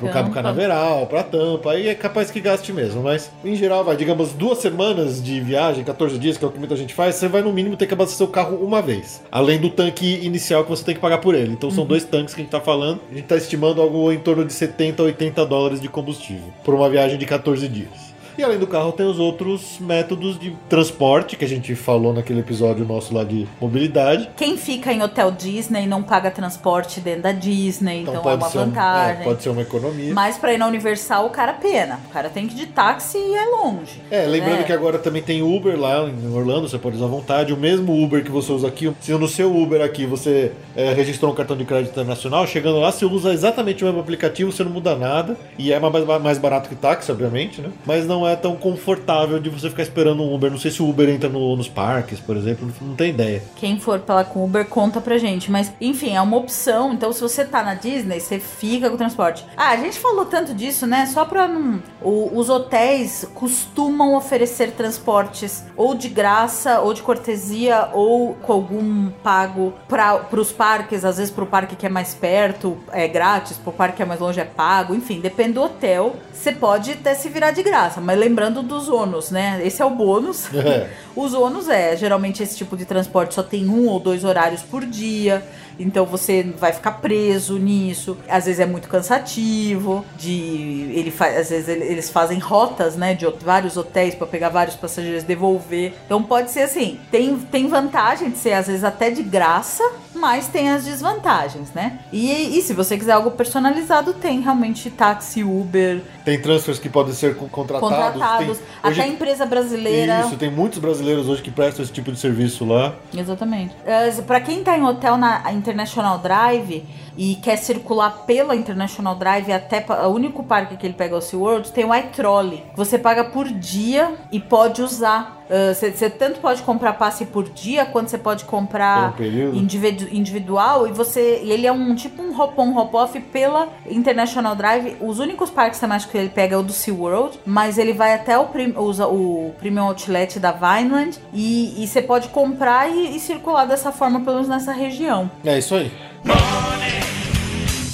o 0.02 0.08
Cabo 0.08 0.30
Tampa. 0.30 0.30
Canaveral, 0.34 1.08
para 1.08 1.24
Tampa, 1.24 1.72
aí 1.72 1.88
é 1.88 1.96
capaz 1.96 2.32
que 2.32 2.40
gaste 2.40 2.72
mesmo. 2.72 3.04
Mas 3.04 3.30
em 3.44 3.56
geral, 3.56 3.84
vai, 3.84 3.96
digamos, 3.96 4.32
duas 4.34 4.60
semanas 4.60 5.22
de 5.22 5.40
viagem, 5.42 5.84
14 5.84 6.18
dias, 6.18 6.38
que 6.38 6.46
é 6.46 6.48
o 6.48 6.52
que 6.52 6.60
muita 6.60 6.76
gente 6.76 6.94
faz, 6.94 7.16
você 7.16 7.28
vai 7.28 7.42
no 7.42 7.52
mínimo 7.52 7.76
ter 7.76 7.88
que 7.88 7.94
abastecer 7.94 8.26
o 8.26 8.30
carro 8.30 8.58
uma 8.58 8.82
vez. 8.82 9.22
Além 9.32 9.60
do 9.60 9.70
tanque 9.70 10.20
inicial 10.26 10.64
que 10.64 10.70
você 10.70 10.84
tem 10.84 10.96
que 10.96 11.02
pagar 11.02 11.18
por 11.18 11.36
ele. 11.36 11.52
Então 11.52 11.70
são 11.70 11.86
dois 11.86 12.04
tanques 12.06 12.34
que 12.34 12.42
a 12.42 12.44
gente 12.44 12.52
tá 12.52 12.62
falando. 12.62 13.02
A 13.12 13.16
gente 13.16 13.26
tá 13.26 13.36
estimando 13.36 13.82
algo 13.82 14.12
em 14.12 14.20
torno 14.20 14.46
de 14.46 14.54
70 14.54 15.02
a 15.02 15.06
80 15.06 15.46
dólares 15.46 15.82
de 15.82 15.90
combustível 15.90 16.54
por 16.64 16.74
uma 16.74 16.90
viagem 16.90 17.18
de 17.18 17.26
14 17.26 17.68
dias. 17.68 18.09
E 18.40 18.44
além 18.44 18.58
do 18.58 18.66
carro, 18.68 18.94
tem 18.94 19.06
os 19.06 19.20
outros 19.20 19.80
métodos 19.82 20.40
de 20.40 20.56
transporte 20.70 21.36
que 21.36 21.44
a 21.44 21.48
gente 21.48 21.76
falou 21.76 22.14
naquele 22.14 22.40
episódio 22.40 22.86
nosso 22.86 23.14
lá 23.14 23.26
de 23.26 23.46
mobilidade. 23.60 24.30
Quem 24.38 24.56
fica 24.56 24.94
em 24.94 25.02
hotel 25.02 25.30
Disney 25.30 25.86
não 25.86 26.02
paga 26.02 26.32
transporte 26.32 27.02
dentro 27.02 27.24
da 27.24 27.34
Disney, 27.34 28.04
então, 28.04 28.16
é 28.16 28.20
pode 28.20 28.42
uma 28.44 28.50
ser 28.50 28.58
um- 28.60 28.66
vantagem. 28.68 29.22
é, 29.22 29.24
pode 29.26 29.44
ser 29.44 29.50
uma 29.50 29.62
economia. 29.62 30.14
Mas 30.14 30.38
pra 30.38 30.54
ir 30.54 30.58
na 30.58 30.68
Universal, 30.68 31.26
o 31.26 31.30
cara 31.32 31.52
pena. 31.52 32.00
O 32.10 32.14
cara 32.14 32.30
tem 32.30 32.48
que 32.48 32.54
ir 32.54 32.58
de 32.60 32.68
táxi 32.68 33.18
e 33.18 33.36
é 33.36 33.44
longe. 33.48 34.02
É, 34.10 34.26
lembrando 34.26 34.62
É. 34.62 34.64
que 34.64 34.72
agora 34.72 34.98
também 34.98 35.22
tem 35.22 35.42
Uber 35.42 35.78
lá 35.78 36.08
em 36.08 36.34
Orlando, 36.34 36.70
você 36.70 36.78
pode 36.78 36.96
usar 36.96 37.08
à 37.08 37.10
vontade. 37.10 37.52
O 37.52 37.58
mesmo 37.58 38.02
Uber 38.02 38.24
que 38.24 38.32
você 38.32 38.54
usa 38.54 38.70
aqui, 38.70 38.90
se 39.02 39.12
no 39.12 39.28
seu 39.28 39.54
Uber 39.54 39.82
aqui 39.82 40.06
você 40.06 40.54
é, 40.78 40.94
registrou 40.94 41.34
um 41.34 41.36
cartão 41.36 41.58
de 41.58 41.66
crédito 41.66 41.92
internacional, 41.92 42.48
chegando 42.48 42.80
lá 42.80 42.90
você 42.90 43.04
usa 43.04 43.34
exatamente 43.34 43.84
o 43.84 43.88
mesmo 43.88 44.00
aplicativo, 44.00 44.50
você 44.50 44.64
não 44.64 44.72
muda 44.72 44.96
nada. 44.96 45.36
E 45.58 45.74
é 45.74 45.80
mais, 45.80 46.06
mais 46.22 46.38
barato 46.38 46.70
que 46.70 46.76
táxi, 46.76 47.12
obviamente, 47.12 47.60
né? 47.60 47.70
Mas 47.86 48.08
não 48.08 48.26
é 48.26 48.29
tão 48.36 48.56
confortável 48.56 49.40
de 49.40 49.50
você 49.50 49.70
ficar 49.70 49.84
esperando 49.84 50.24
um 50.24 50.34
Uber. 50.34 50.50
Não 50.52 50.58
sei 50.58 50.72
se 50.72 50.82
o 50.82 50.90
Uber 50.90 51.10
entra 51.10 51.30
no- 51.30 51.56
nos 51.56 51.68
parques, 51.68 52.20
por 52.20 52.36
exemplo, 52.38 52.72
não 52.82 52.96
tenho 52.96 53.10
ideia. 53.10 53.44
Quem 53.56 53.80
for 53.80 54.00
pela 54.00 54.24
com 54.24 54.44
Uber, 54.44 54.66
conta 54.66 55.00
pra 55.02 55.18
gente. 55.18 55.52
Mas, 55.52 55.72
enfim, 55.80 56.16
é 56.16 56.22
uma 56.22 56.38
opção. 56.38 56.94
Então, 56.94 57.12
se 57.14 57.22
você 57.22 57.44
tá 57.46 57.64
na 57.64 57.74
Disney, 57.76 58.20
você 58.20 58.40
fica 58.40 58.90
com 58.90 58.96
o 58.96 58.98
transporte. 58.98 59.46
Ah, 59.56 59.70
a 59.70 59.78
gente 59.78 60.00
falou 60.00 60.26
tanto 60.26 60.54
disso, 60.54 60.86
né? 60.88 61.06
Só 61.06 61.26
pra 61.26 61.48
não. 61.48 61.82
o- 62.02 62.38
os 62.38 62.50
hotéis 62.50 63.26
costumam 63.36 64.16
oferecer 64.16 64.72
transportes 64.72 65.64
ou 65.76 65.94
de 65.96 66.08
graça, 66.10 66.80
ou 66.80 66.94
de 66.94 67.02
cortesia, 67.02 67.90
ou 67.94 68.36
com 68.36 68.54
algum 68.54 69.10
pago 69.24 69.74
para 69.88 70.18
pros 70.20 70.52
parques. 70.52 71.04
Às 71.04 71.18
vezes, 71.18 71.32
pro 71.32 71.46
parque 71.46 71.76
que 71.76 71.86
é 71.86 71.90
mais 71.90 72.14
perto 72.14 72.78
é 72.92 73.08
grátis, 73.08 73.58
pro 73.58 73.72
parque 73.72 73.98
que 73.98 74.04
é 74.04 74.06
mais 74.06 74.20
longe 74.20 74.40
é 74.40 74.46
pago. 74.46 74.94
Enfim, 74.96 75.20
depende 75.20 75.54
do 75.54 75.62
hotel. 75.64 76.16
Você 76.34 76.52
pode 76.54 76.92
até 76.94 77.14
se 77.16 77.28
virar 77.30 77.52
de 77.52 77.62
graça. 77.64 78.00
Mas 78.10 78.18
lembrando 78.18 78.64
dos 78.64 78.90
ônus, 78.90 79.30
né? 79.30 79.62
Esse 79.64 79.84
é 79.84 79.86
o 79.86 79.92
bônus. 79.92 80.48
É. 80.70 80.90
Os 81.16 81.34
ônus 81.34 81.68
é, 81.70 81.96
geralmente 81.98 82.42
esse 82.44 82.56
tipo 82.56 82.76
de 82.78 82.86
transporte 82.86 83.34
só 83.34 83.44
tem 83.44 83.68
um 83.70 83.88
ou 83.88 84.00
dois 84.00 84.24
horários 84.24 84.62
por 84.62 84.86
dia. 84.86 85.44
Então 85.80 86.06
você 86.06 86.44
vai 86.58 86.72
ficar 86.74 86.94
preso 86.94 87.58
nisso. 87.58 88.18
Às 88.28 88.46
vezes 88.46 88.60
é 88.60 88.66
muito 88.66 88.88
cansativo. 88.90 90.04
De 90.18 90.92
ele 90.94 91.12
faz, 91.12 91.38
às 91.38 91.50
vezes 91.50 91.68
ele- 91.70 91.86
eles 91.86 92.10
fazem 92.10 92.40
rotas, 92.40 92.96
né, 92.96 93.14
de 93.14 93.26
vários 93.44 93.78
hotéis 93.78 94.16
para 94.16 94.28
pegar 94.28 94.50
vários 94.50 94.76
passageiros 94.76 95.24
e 95.24 95.26
devolver. 95.26 95.94
Então 96.06 96.22
pode 96.24 96.52
ser 96.52 96.62
assim. 96.62 97.00
Tem 97.12 97.38
tem 97.38 97.68
vantagem 97.68 98.30
de 98.32 98.38
ser 98.38 98.54
às 98.54 98.68
vezes 98.68 98.84
até 98.84 99.10
de 99.10 99.24
graça, 99.24 99.84
mas 100.20 100.48
tem 100.48 100.70
as 100.70 100.84
desvantagens, 100.86 101.72
né? 101.74 102.00
E, 102.12 102.58
e 102.58 102.62
se 102.62 102.74
você 102.74 102.98
quiser 102.98 103.14
algo 103.14 103.32
personalizado, 103.32 104.14
tem 104.14 104.42
realmente 104.42 104.90
táxi, 104.90 105.44
Uber, 105.44 106.02
Tem 106.26 106.40
transfers 106.42 106.78
que 106.80 106.90
podem 106.90 107.14
ser 107.14 107.36
co- 107.36 107.48
contratados. 107.48 107.98
contratados, 108.14 108.58
tem- 108.58 108.68
até 108.84 109.02
hoje- 109.02 109.08
empresa 109.14 109.46
brasileira. 109.46 110.22
Isso, 110.22 110.36
tem 110.38 110.52
muitos 110.52 110.80
brasileiros 110.80 111.28
hoje 111.28 111.42
que 111.42 111.52
prestam 111.52 111.84
esse 111.84 111.92
tipo 111.94 112.12
de 112.12 112.20
serviço 112.20 112.66
lá. 112.66 112.94
Exatamente. 113.16 113.74
Uh, 113.76 114.24
para 114.24 114.42
quem 114.42 114.64
tá 114.64 114.78
em 114.78 114.84
hotel 114.84 115.18
na 115.18 115.52
International 115.54 116.18
Drive 116.20 116.84
e 117.22 117.36
quer 117.36 117.58
circular 117.58 118.24
pela 118.26 118.56
International 118.56 119.14
Drive 119.14 119.52
até 119.52 119.86
o 120.06 120.08
único 120.08 120.42
parque 120.42 120.78
que 120.78 120.88
ele 120.88 120.94
pega 120.94 121.16
é 121.16 121.18
o 121.18 121.22
SeaWorld, 121.22 121.70
tem 121.74 121.84
o 121.84 121.94
iTrolley. 121.94 122.64
Você 122.78 122.98
paga 122.98 123.26
por 123.26 123.46
dia 123.50 124.14
e 124.32 124.40
pode 124.40 124.82
usar. 124.82 125.38
Uh, 125.50 125.74
Você 125.74 125.92
você 125.92 126.10
tanto 126.12 126.40
pode 126.40 126.62
comprar 126.62 126.94
passe 126.94 127.26
por 127.26 127.50
dia 127.50 127.84
quanto 127.84 128.10
você 128.10 128.20
pode 128.20 128.46
comprar 128.46 129.10
um 129.10 129.12
período. 129.14 129.58
individu- 129.58 130.08
individual 130.16 130.88
e 130.88 130.92
você 130.92 131.42
e 131.44 131.52
ele 131.52 131.66
é 131.68 131.72
um 131.72 131.96
tipo 131.96 132.22
um 132.22 132.40
hop 132.40 132.58
on 132.60 132.78
hop 132.78 132.94
off 132.94 133.20
pela 133.20 133.68
International 133.90 134.56
Drive. 134.56 134.96
Os 135.02 135.18
únicos 135.20 135.50
parques 135.50 135.80
temáticos 135.80 136.12
que 136.12 136.18
ele 136.20 136.30
pega 136.30 136.54
é 136.56 136.58
o 136.58 136.62
do 136.64 136.72
SeaWorld, 136.72 137.40
mas 137.48 137.78
ele 137.80 137.94
vai 137.94 138.14
até 138.14 138.38
o, 138.38 138.46
prim, 138.46 138.74
usa 138.78 139.08
o 139.08 139.52
Premium 139.60 139.86
Outlet 139.88 140.40
da 140.40 140.52
Vineland 140.52 141.18
e, 141.34 141.84
e 141.84 141.88
você 141.88 142.02
pode 142.02 142.30
comprar 142.30 142.88
e, 142.88 143.16
e 143.16 143.20
circular 143.20 143.66
dessa 143.66 143.92
forma, 143.92 144.20
pelo 144.22 144.36
menos 144.36 144.48
nessa 144.50 144.72
região. 144.72 145.30
É 145.44 145.58
isso 145.58 145.74
aí. 145.74 145.92
Money, 146.24 147.00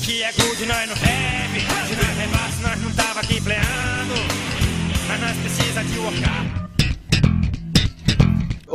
que 0.05 0.21
é 0.21 0.31
good, 0.33 0.65
nós 0.67 0.87
não 0.87 0.95
have. 0.95 1.59
Se 1.87 1.95
nós 1.95 2.17
levasse, 2.17 2.61
nós 2.61 2.81
não 2.81 2.91
tava 2.91 3.21
aqui 3.21 3.41
pleando. 3.41 4.13
Mas 5.07 5.19
nós 5.19 5.37
precisa 5.37 5.83
de 5.83 5.97
workar. 5.97 6.64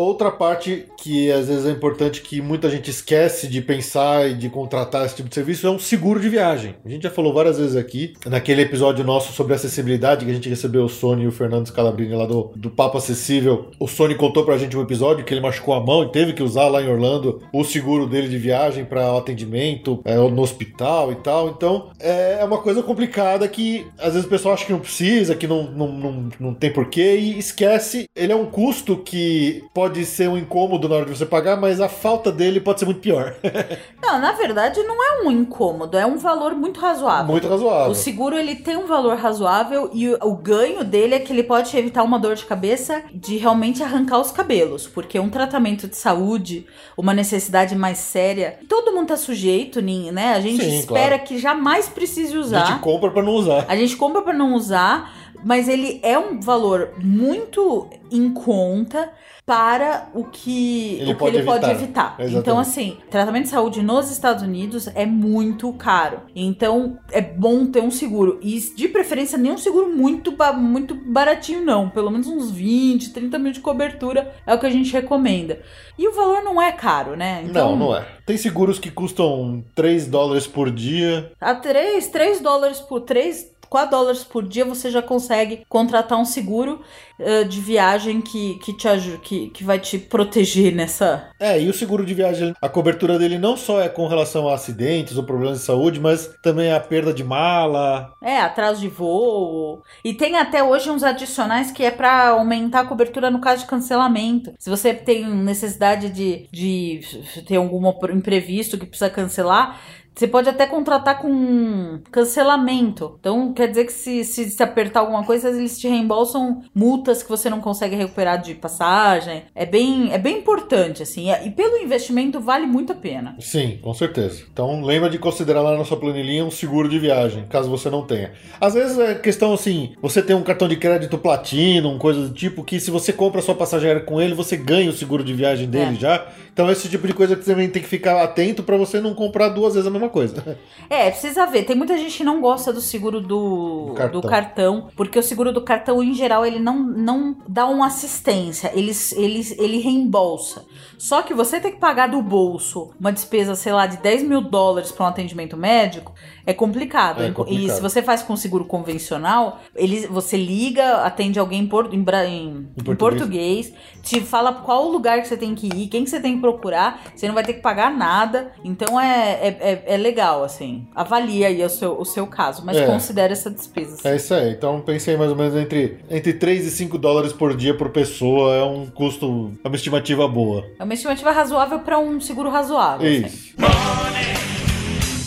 Outra 0.01 0.31
parte 0.31 0.87
que 0.97 1.31
às 1.31 1.49
vezes 1.49 1.67
é 1.67 1.71
importante 1.71 2.23
que 2.23 2.41
muita 2.41 2.71
gente 2.71 2.91
esquece 2.91 3.47
de 3.47 3.61
pensar 3.61 4.31
e 4.31 4.35
de 4.35 4.49
contratar 4.49 5.05
esse 5.05 5.15
tipo 5.15 5.29
de 5.29 5.35
serviço 5.35 5.67
é 5.67 5.71
um 5.71 5.79
seguro 5.79 6.19
de 6.19 6.31
viagem. 6.31 6.75
A 6.83 6.89
gente 6.89 7.03
já 7.03 7.11
falou 7.11 7.35
várias 7.35 7.59
vezes 7.59 7.77
aqui, 7.77 8.15
naquele 8.25 8.63
episódio 8.63 9.05
nosso 9.05 9.35
sobre 9.35 9.53
acessibilidade, 9.53 10.25
que 10.25 10.31
a 10.31 10.35
gente 10.35 10.49
recebeu 10.49 10.85
o 10.85 10.89
Sony 10.89 11.25
e 11.25 11.27
o 11.27 11.33
Fernando 11.33 11.67
Scalabrini 11.67 12.15
lá 12.15 12.25
do, 12.25 12.51
do 12.57 12.71
Papo 12.71 12.97
Acessível. 12.97 13.67
O 13.79 13.87
Sony 13.87 14.15
contou 14.15 14.43
pra 14.43 14.57
gente 14.57 14.75
um 14.75 14.81
episódio 14.81 15.23
que 15.23 15.35
ele 15.35 15.43
machucou 15.43 15.75
a 15.75 15.85
mão 15.85 16.03
e 16.03 16.09
teve 16.09 16.33
que 16.33 16.43
usar 16.43 16.69
lá 16.69 16.81
em 16.81 16.89
Orlando 16.89 17.43
o 17.53 17.63
seguro 17.63 18.07
dele 18.07 18.29
de 18.29 18.39
viagem 18.39 18.87
para 18.87 19.15
atendimento 19.19 20.01
é, 20.07 20.17
no 20.17 20.41
hospital 20.41 21.13
e 21.13 21.17
tal. 21.17 21.51
Então 21.51 21.91
é 21.99 22.43
uma 22.43 22.59
coisa 22.59 22.83
complicada 22.83 23.47
que 23.47 23.87
às 23.99 24.15
vezes 24.15 24.25
o 24.25 24.31
pessoal 24.31 24.55
acha 24.55 24.65
que 24.65 24.73
não 24.73 24.81
precisa, 24.81 25.35
que 25.35 25.47
não, 25.47 25.71
não, 25.71 25.93
não, 25.93 26.29
não 26.41 26.55
tem 26.55 26.73
porquê 26.73 27.17
e 27.17 27.39
esquece. 27.39 28.09
Ele 28.17 28.33
é 28.33 28.37
um 28.37 28.47
custo 28.47 28.97
que 28.97 29.63
pode 29.75 29.89
ser 30.05 30.28
um 30.28 30.36
incômodo 30.36 30.88
na 30.88 30.97
hora 30.97 31.05
de 31.05 31.16
você 31.16 31.26
pagar, 31.26 31.57
mas 31.57 31.80
a 31.80 31.88
falta 31.88 32.30
dele 32.32 32.61
pode 32.61 32.80
ser 32.80 32.86
muito 32.86 33.01
pior. 33.01 33.34
Não, 34.01 34.18
na 34.18 34.32
verdade 34.32 34.82
não 34.82 34.97
é 35.03 35.22
um 35.22 35.30
incômodo, 35.30 35.97
é 35.97 36.05
um 36.05 36.16
valor 36.16 36.55
muito 36.55 36.80
razoável. 36.80 37.26
muito 37.30 37.47
razoável. 37.47 37.93
O 37.93 37.95
seguro 37.95 38.36
ele 38.36 38.57
tem 38.57 38.76
um 38.76 38.86
valor 38.86 39.16
razoável 39.16 39.91
e 39.93 40.09
o, 40.09 40.34
ganho 40.34 40.82
dele 40.82 41.14
é 41.14 41.20
que 41.20 41.32
ele 41.32 41.45
pode 41.45 41.76
evitar 41.76 42.03
uma 42.03 42.18
dor 42.18 42.34
de 42.34 42.45
cabeça 42.45 43.05
de 43.14 43.36
realmente 43.36 43.82
arrancar 43.82 44.18
os 44.18 44.32
cabelos, 44.32 44.86
porque 44.86 45.18
um 45.20 45.28
tratamento 45.28 45.86
de 45.86 45.97
saúde, 45.97 46.66
uma 46.97 47.14
necessidade 47.14 47.76
mais 47.76 47.99
séria, 47.99 48.59
todo 48.68 48.93
mundo 48.93 49.09
tá 49.09 49.16
sujeito, 49.16 49.80
né? 49.80 50.34
A 50.34 50.41
gente 50.41 50.64
Sim, 50.64 50.78
espera 50.78 51.11
claro. 51.11 51.24
que 51.24 51.38
jamais 51.38 51.88
precise 51.88 52.36
A 52.36 52.41
usar. 52.41 52.66
gente 52.66 52.80
compra 52.80 53.11
pra 53.11 53.22
não 53.22 53.32
usar. 53.32 53.64
A 53.68 53.76
gente 53.76 53.97
compra 53.97 54.22
pra 54.22 54.32
não 54.32 54.55
usar, 54.55 55.14
mas 55.45 55.68
ele 55.68 56.01
é 56.03 56.18
um 56.18 56.41
valor 56.41 56.91
muito 56.99 57.88
em 58.11 58.32
conta 58.32 59.11
para 59.45 60.09
o 60.14 60.24
que 60.24 60.95
Ele 61.01 61.05
o 61.05 61.14
que 61.14 61.14
pode 61.14 61.36
ele 61.36 61.45
pode 61.45 61.64
evitar. 61.64 61.82
evitar. 61.82 62.14
Exatamente. 62.18 62.38
Então, 62.38 62.59
assim, 62.59 62.97
tratamento 63.11 63.45
de 63.45 63.51
saúde 63.51 63.82
nos 63.82 64.11
Estados 64.11 64.43
Unidos 64.43 64.88
é 64.95 65.07
muito 65.07 65.72
caro. 65.72 66.20
Então, 66.34 66.99
é 67.11 67.20
bom 67.20 67.66
ter 67.66 67.82
um 67.82 67.91
seguro. 67.91 68.38
E, 68.43 68.59
de 68.59 68.88
preferência, 68.88 69.36
nem 69.36 69.53
um 69.53 69.59
seguro 69.59 69.88
muito, 69.88 70.34
muito 70.57 70.95
baratinho, 70.95 71.64
não. 71.64 71.88
Pelo 71.88 72.11
menos 72.11 72.26
uns 72.26 72.51
20, 72.51 73.12
30 73.12 73.38
mil 73.38 73.53
de 73.53 73.61
cobertura 73.61 74.32
é 74.47 74.55
o 74.55 74.59
que 74.59 74.66
a 74.66 74.70
gente 74.70 74.93
recomenda. 74.93 75.61
E 75.99 76.09
o 76.09 76.12
valor 76.12 76.43
não 76.43 76.61
é 76.61 76.72
caro, 76.72 77.16
né? 77.16 77.45
Não, 77.53 77.76
não 77.76 77.97
é. 77.97 78.07
Tem 78.31 78.37
seguros 78.37 78.78
que 78.78 78.93
custam 78.93 79.64
3 79.74 80.07
dólares 80.07 80.47
por 80.47 80.70
dia. 80.70 81.33
A 81.41 81.53
3, 81.53 82.07
3 82.07 82.41
dólares 82.41 82.78
por 82.78 83.01
3, 83.01 83.51
4 83.68 83.91
dólares 83.91 84.22
por 84.22 84.47
dia 84.47 84.64
você 84.64 84.89
já 84.89 85.03
consegue 85.03 85.64
contratar 85.68 86.16
um 86.16 86.24
seguro 86.24 86.81
eh, 87.22 87.45
de 87.45 87.61
viagem 87.61 88.22
que, 88.22 88.55
que 88.61 88.72
te 88.72 88.89
ajuda, 88.89 89.18
que, 89.18 89.51
que 89.51 89.62
vai 89.62 89.78
te 89.78 89.99
proteger 89.99 90.74
nessa. 90.74 91.28
É, 91.39 91.61
e 91.61 91.68
o 91.68 91.74
seguro 91.74 92.05
de 92.05 92.14
viagem, 92.14 92.55
a 92.62 92.68
cobertura 92.68 93.18
dele 93.18 93.39
não 93.39 93.59
só 93.59 93.78
é 93.78 93.91
com 93.91 94.07
relação 94.07 94.49
a 94.49 94.55
acidentes 94.55 95.18
ou 95.18 95.24
problemas 95.24 95.59
de 95.59 95.64
saúde, 95.64 96.01
mas 96.01 96.31
também 96.43 96.72
a 96.72 96.81
perda 96.81 97.12
de 97.12 97.22
mala. 97.22 98.14
É, 98.22 98.41
atraso 98.41 98.81
de 98.81 98.89
voo. 98.89 99.83
E 100.03 100.14
tem 100.14 100.39
até 100.39 100.62
hoje 100.62 100.91
uns 100.91 101.03
adicionais 101.03 101.70
que 101.70 101.85
é 101.85 101.91
pra 101.91 102.28
aumentar 102.28 102.81
a 102.81 102.87
cobertura 102.87 103.31
no 103.31 103.41
caso 103.41 103.62
de 103.62 103.68
cancelamento. 103.68 104.55
Se 104.59 104.70
você 104.70 104.95
tem 104.95 105.28
necessidade 105.28 106.09
de, 106.09 106.49
de 106.51 107.01
ter 107.47 107.57
algum 107.57 107.87
imprevisto 108.21 108.79
que 108.79 108.87
precisa 108.87 109.11
cancelar. 109.11 109.81
Você 110.15 110.27
pode 110.29 110.49
até 110.49 110.67
contratar 110.67 111.19
com 111.21 112.01
cancelamento. 112.11 113.17
Então, 113.21 113.53
quer 113.53 113.69
dizer 113.69 113.85
que 113.87 113.93
se, 113.93 114.25
se, 114.25 114.51
se 114.51 114.63
apertar 114.63 115.01
alguma 115.01 115.25
coisa, 115.25 115.49
eles 115.49 115.79
te 115.79 115.89
reembolsam 115.89 116.63
multas 116.75 117.23
que 117.23 117.29
você 117.29 117.49
não 117.49 117.61
consegue 117.61 117.97
recuperar 117.97 118.41
de 118.41 118.55
passagem. 118.55 119.45
É 119.55 119.65
bem, 119.65 120.13
é 120.13 120.19
bem 120.19 120.39
importante, 120.39 121.03
assim. 121.03 121.31
E 121.45 121.51
pelo 121.51 121.79
investimento, 121.79 122.41
vale 122.41 122.67
muito 122.67 122.93
a 122.93 122.97
pena. 122.97 123.37
Sim, 123.41 123.79
com 123.83 123.95
certeza. 123.95 124.45
Então 124.53 124.83
lembra 124.83 125.09
de 125.09 125.19
considerar 125.19 125.63
lá 125.63 125.77
na 125.77 125.85
sua 125.85 125.97
planilhinha 125.97 126.45
um 126.45 126.51
seguro 126.51 126.89
de 126.89 126.99
viagem, 126.99 127.47
caso 127.49 127.71
você 127.71 127.89
não 127.91 128.05
tenha. 128.07 128.33
Às 128.61 128.75
vezes 128.75 128.99
é 128.99 129.15
questão 129.15 129.53
assim, 129.55 129.95
você 130.03 130.23
tem 130.23 130.35
um 130.37 130.43
cartão 130.43 130.69
de 130.69 130.77
crédito 130.77 131.19
Platinum, 131.19 131.99
coisa 131.99 132.29
do 132.29 132.35
tipo, 132.35 132.65
que 132.65 132.79
se 132.81 132.91
você 132.91 133.13
compra 133.13 133.41
a 133.41 133.43
sua 133.43 133.55
passageira 133.55 134.01
com 134.01 134.21
ele, 134.21 134.35
você 134.35 134.57
ganha 134.57 134.91
o 134.91 134.95
seguro 134.95 135.23
de 135.25 135.33
viagem 135.33 135.69
dele 135.69 135.97
É. 135.97 136.01
já. 136.01 136.27
Então 136.53 136.71
esse 136.71 136.89
tipo 136.89 137.07
de 137.07 137.15
coisa 137.15 137.37
que 137.37 137.45
você 137.45 137.51
também 137.53 137.69
tem 137.69 137.81
que 137.83 137.89
ficar 137.89 138.23
atento 138.23 138.63
pra 138.63 138.77
você 138.77 139.01
não 139.01 139.15
comprar 139.15 139.49
duas 139.51 139.75
vezes 139.75 139.87
a 139.87 139.91
mesma 139.91 140.00
coisa. 140.09 140.59
É, 140.89 141.11
precisa 141.11 141.47
ver. 141.47 141.65
Tem 141.65 141.77
muita 141.77 141.97
gente 141.97 142.17
que 142.17 142.25
não 142.25 142.41
gosta 142.41 142.73
do 142.73 142.81
seguro 142.81 143.21
do, 143.21 143.87
Do 143.89 143.95
cartão. 143.95 144.21
do 144.21 144.29
cartão, 144.29 144.89
porque 144.97 145.19
o 145.19 145.23
seguro 145.23 145.53
do 145.53 145.61
cartão, 145.63 146.03
em 146.03 146.15
geral, 146.15 146.45
ele 146.45 146.59
não, 146.59 146.79
não 146.79 147.37
dá 147.47 147.67
uma 147.67 147.87
assistência, 147.87 148.71
ele, 148.75 148.93
ele, 149.17 149.57
ele 149.59 149.79
reembolsa. 149.79 150.65
Só 151.01 151.23
que 151.23 151.33
você 151.33 151.59
ter 151.59 151.71
que 151.71 151.79
pagar 151.81 152.09
do 152.09 152.21
bolso 152.21 152.91
uma 153.01 153.11
despesa, 153.11 153.55
sei 153.55 153.73
lá, 153.73 153.87
de 153.87 153.97
10 153.97 154.23
mil 154.23 154.43
dólares 154.43 154.93
para 154.93 155.07
um 155.07 155.09
atendimento 155.09 155.57
médico 155.57 156.13
é 156.45 156.53
complicado. 156.53 157.23
É 157.23 157.31
complicado. 157.31 157.65
E 157.65 157.71
se 157.71 157.81
você 157.81 158.03
faz 158.03 158.23
com 158.23 158.37
seguro 158.37 158.67
convencional, 158.67 159.61
ele, 159.75 160.07
você 160.09 160.37
liga, 160.37 160.97
atende 161.05 161.39
alguém 161.39 161.61
em, 161.63 161.67
por- 161.67 161.87
em 161.95 162.05
em- 162.27 162.69
Em 162.77 162.97
português. 162.97 163.73
te 164.03 164.21
fala 164.21 164.53
qual 164.53 164.87
o 164.89 164.93
lugar 164.93 165.21
que 165.23 165.29
você 165.29 165.37
tem 165.37 165.55
que 165.55 165.69
ir, 165.69 165.87
quem 165.89 166.05
que 166.05 166.11
você 166.11 166.21
tem 166.21 166.35
que 166.35 166.41
procurar, 166.41 167.03
você 167.15 167.27
não 167.27 167.35
vai 167.35 167.45
ter 167.45 167.55
que 167.55 167.61
pagar 167.61 167.91
nada. 167.91 168.53
Então 168.65 169.01
é, 169.01 169.33
é, 169.33 169.49
é, 169.61 169.95
é 169.95 169.97
legal, 169.97 170.43
assim. 170.45 170.87
Avalia 170.95 171.47
aí 171.49 171.65
o 171.65 171.69
seu, 171.71 171.99
o 171.99 172.05
seu 172.05 172.27
caso, 172.27 172.63
mas 172.65 172.77
É. 172.77 172.85
considere 172.87 173.33
essa 173.33 173.51
despesa. 173.51 173.97
É 174.05 174.17
isso 174.17 174.35
aí. 174.35 174.51
Então 174.53 174.81
pensei 174.81 175.17
mais 175.17 175.31
ou 175.31 175.37
menos 175.37 175.55
entre, 175.55 175.99
entre 176.11 176.33
3 176.35 176.67
e 176.67 176.71
5 176.71 176.99
dólares 176.99 177.33
por 177.33 177.57
dia 177.57 177.75
por 177.75 177.89
pessoa. 177.91 178.55
É 178.55 178.63
um 178.65 178.87
custo, 178.87 179.53
é 179.65 179.69
uma 179.69 179.77
estimativa 179.77 180.27
boa. 180.29 180.65
É 180.79 180.85
uma 180.85 180.89
estimativa 180.95 181.30
razoável 181.32 181.78
para 181.80 181.99
um 181.99 182.20
seguro 182.20 182.51
razoável. 182.51 183.07
assim. 183.07 183.26
Isso. 183.26 183.55
Money, 183.59 184.34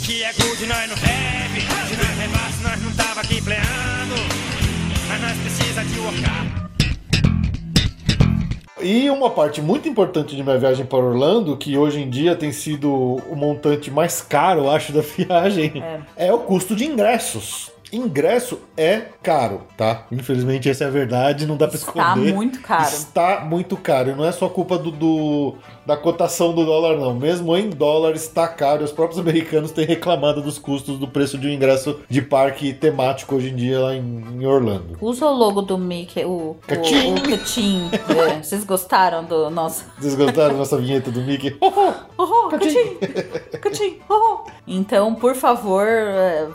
que 0.06 0.24
é 0.24 0.34
good, 0.34 0.66
nós 0.66 0.90
não 0.90 0.96
have. 0.96 1.62
Se 1.90 1.96
nós 1.98 2.18
levasse, 2.18 2.64
nós 2.64 2.82
não 2.82 2.92
tava 2.94 3.22
aqui 3.22 3.42
pleando. 3.42 4.16
Mas 5.08 5.22
nós 5.22 5.38
precisa 5.38 5.84
de 5.84 6.00
workar. 6.00 6.64
E 8.82 9.10
uma 9.10 9.30
parte 9.30 9.62
muito 9.62 9.88
importante 9.88 10.36
de 10.36 10.44
minha 10.44 10.58
viagem 10.58 10.86
para 10.86 10.98
Orlando, 10.98 11.56
que 11.56 11.78
hoje 11.78 12.02
em 12.02 12.10
dia 12.10 12.36
tem 12.36 12.52
sido 12.52 12.92
o 12.92 13.36
montante 13.36 13.90
mais 13.90 14.20
caro, 14.20 14.62
eu 14.62 14.70
acho, 14.72 14.92
da 14.92 15.00
viagem, 15.18 15.82
é, 16.18 16.34
o 16.34 16.40
custo 16.40 16.76
de 16.76 16.86
ingressos. 16.86 17.72
Ingresso 17.94 18.60
é 18.76 19.02
caro, 19.22 19.62
tá? 19.78 20.06
Infelizmente 20.12 20.70
essa 20.70 20.84
é 20.84 20.88
a 20.88 20.90
verdade, 20.90 21.46
não 21.46 21.56
dá 21.56 21.68
pra 21.68 21.78
Está 21.78 22.02
esconder. 22.14 22.34
muito 22.34 22.60
caro. 22.62 22.84
Está 22.84 23.40
muito 23.46 23.78
caro. 23.78 24.10
E 24.12 24.16
não 24.16 24.26
é 24.26 24.32
só 24.32 24.50
culpa 24.50 24.78
do, 24.78 24.92
do- 24.92 25.56
da 25.86 25.96
cotação 25.98 26.54
do 26.54 26.66
dólar, 26.66 26.98
não. 26.98 27.14
Mesmo 27.14 27.56
em 27.56 27.70
dólar 27.70 28.14
está 28.16 28.48
caro. 28.48 28.84
Os 28.84 28.92
próprios 28.92 29.20
americanos 29.20 29.72
têm 29.72 29.86
reclamado 29.86 30.42
dos 30.42 30.58
custos 30.58 30.98
do 30.98 31.08
preço 31.08 31.38
de 31.38 31.48
um 31.48 31.52
ingresso 31.52 32.00
de 32.10 32.22
parque 32.22 32.74
temático 32.74 33.36
hoje 33.36 33.50
em 33.50 33.56
dia 33.56 33.80
lá 33.80 33.96
em, 33.96 34.24
em 34.40 34.46
Orlando. 34.46 34.98
Usa 35.02 35.26
o 35.26 35.34
logo 35.34 35.62
do 35.62 35.78
Mickey, 35.78 36.24
o, 36.26 36.52
o 36.52 36.58
Cachim. 36.68 37.90
É, 38.30 38.42
vocês 38.44 38.64
gostaram 38.64 39.24
do 39.24 39.50
nosso. 39.50 39.86
Vocês 40.00 40.16
gostaram 40.16 40.54
da 40.54 40.58
nossa 40.60 40.78
vinheta 40.78 41.12
do 41.12 41.22
Mickey? 41.22 41.56
Oh, 42.18 42.48
Cachim! 42.50 42.98
Cachim! 43.62 43.98
Oh. 44.10 44.40
Então, 44.68 45.14
por 45.16 45.36
favor, 45.36 45.86
é, 45.86 46.48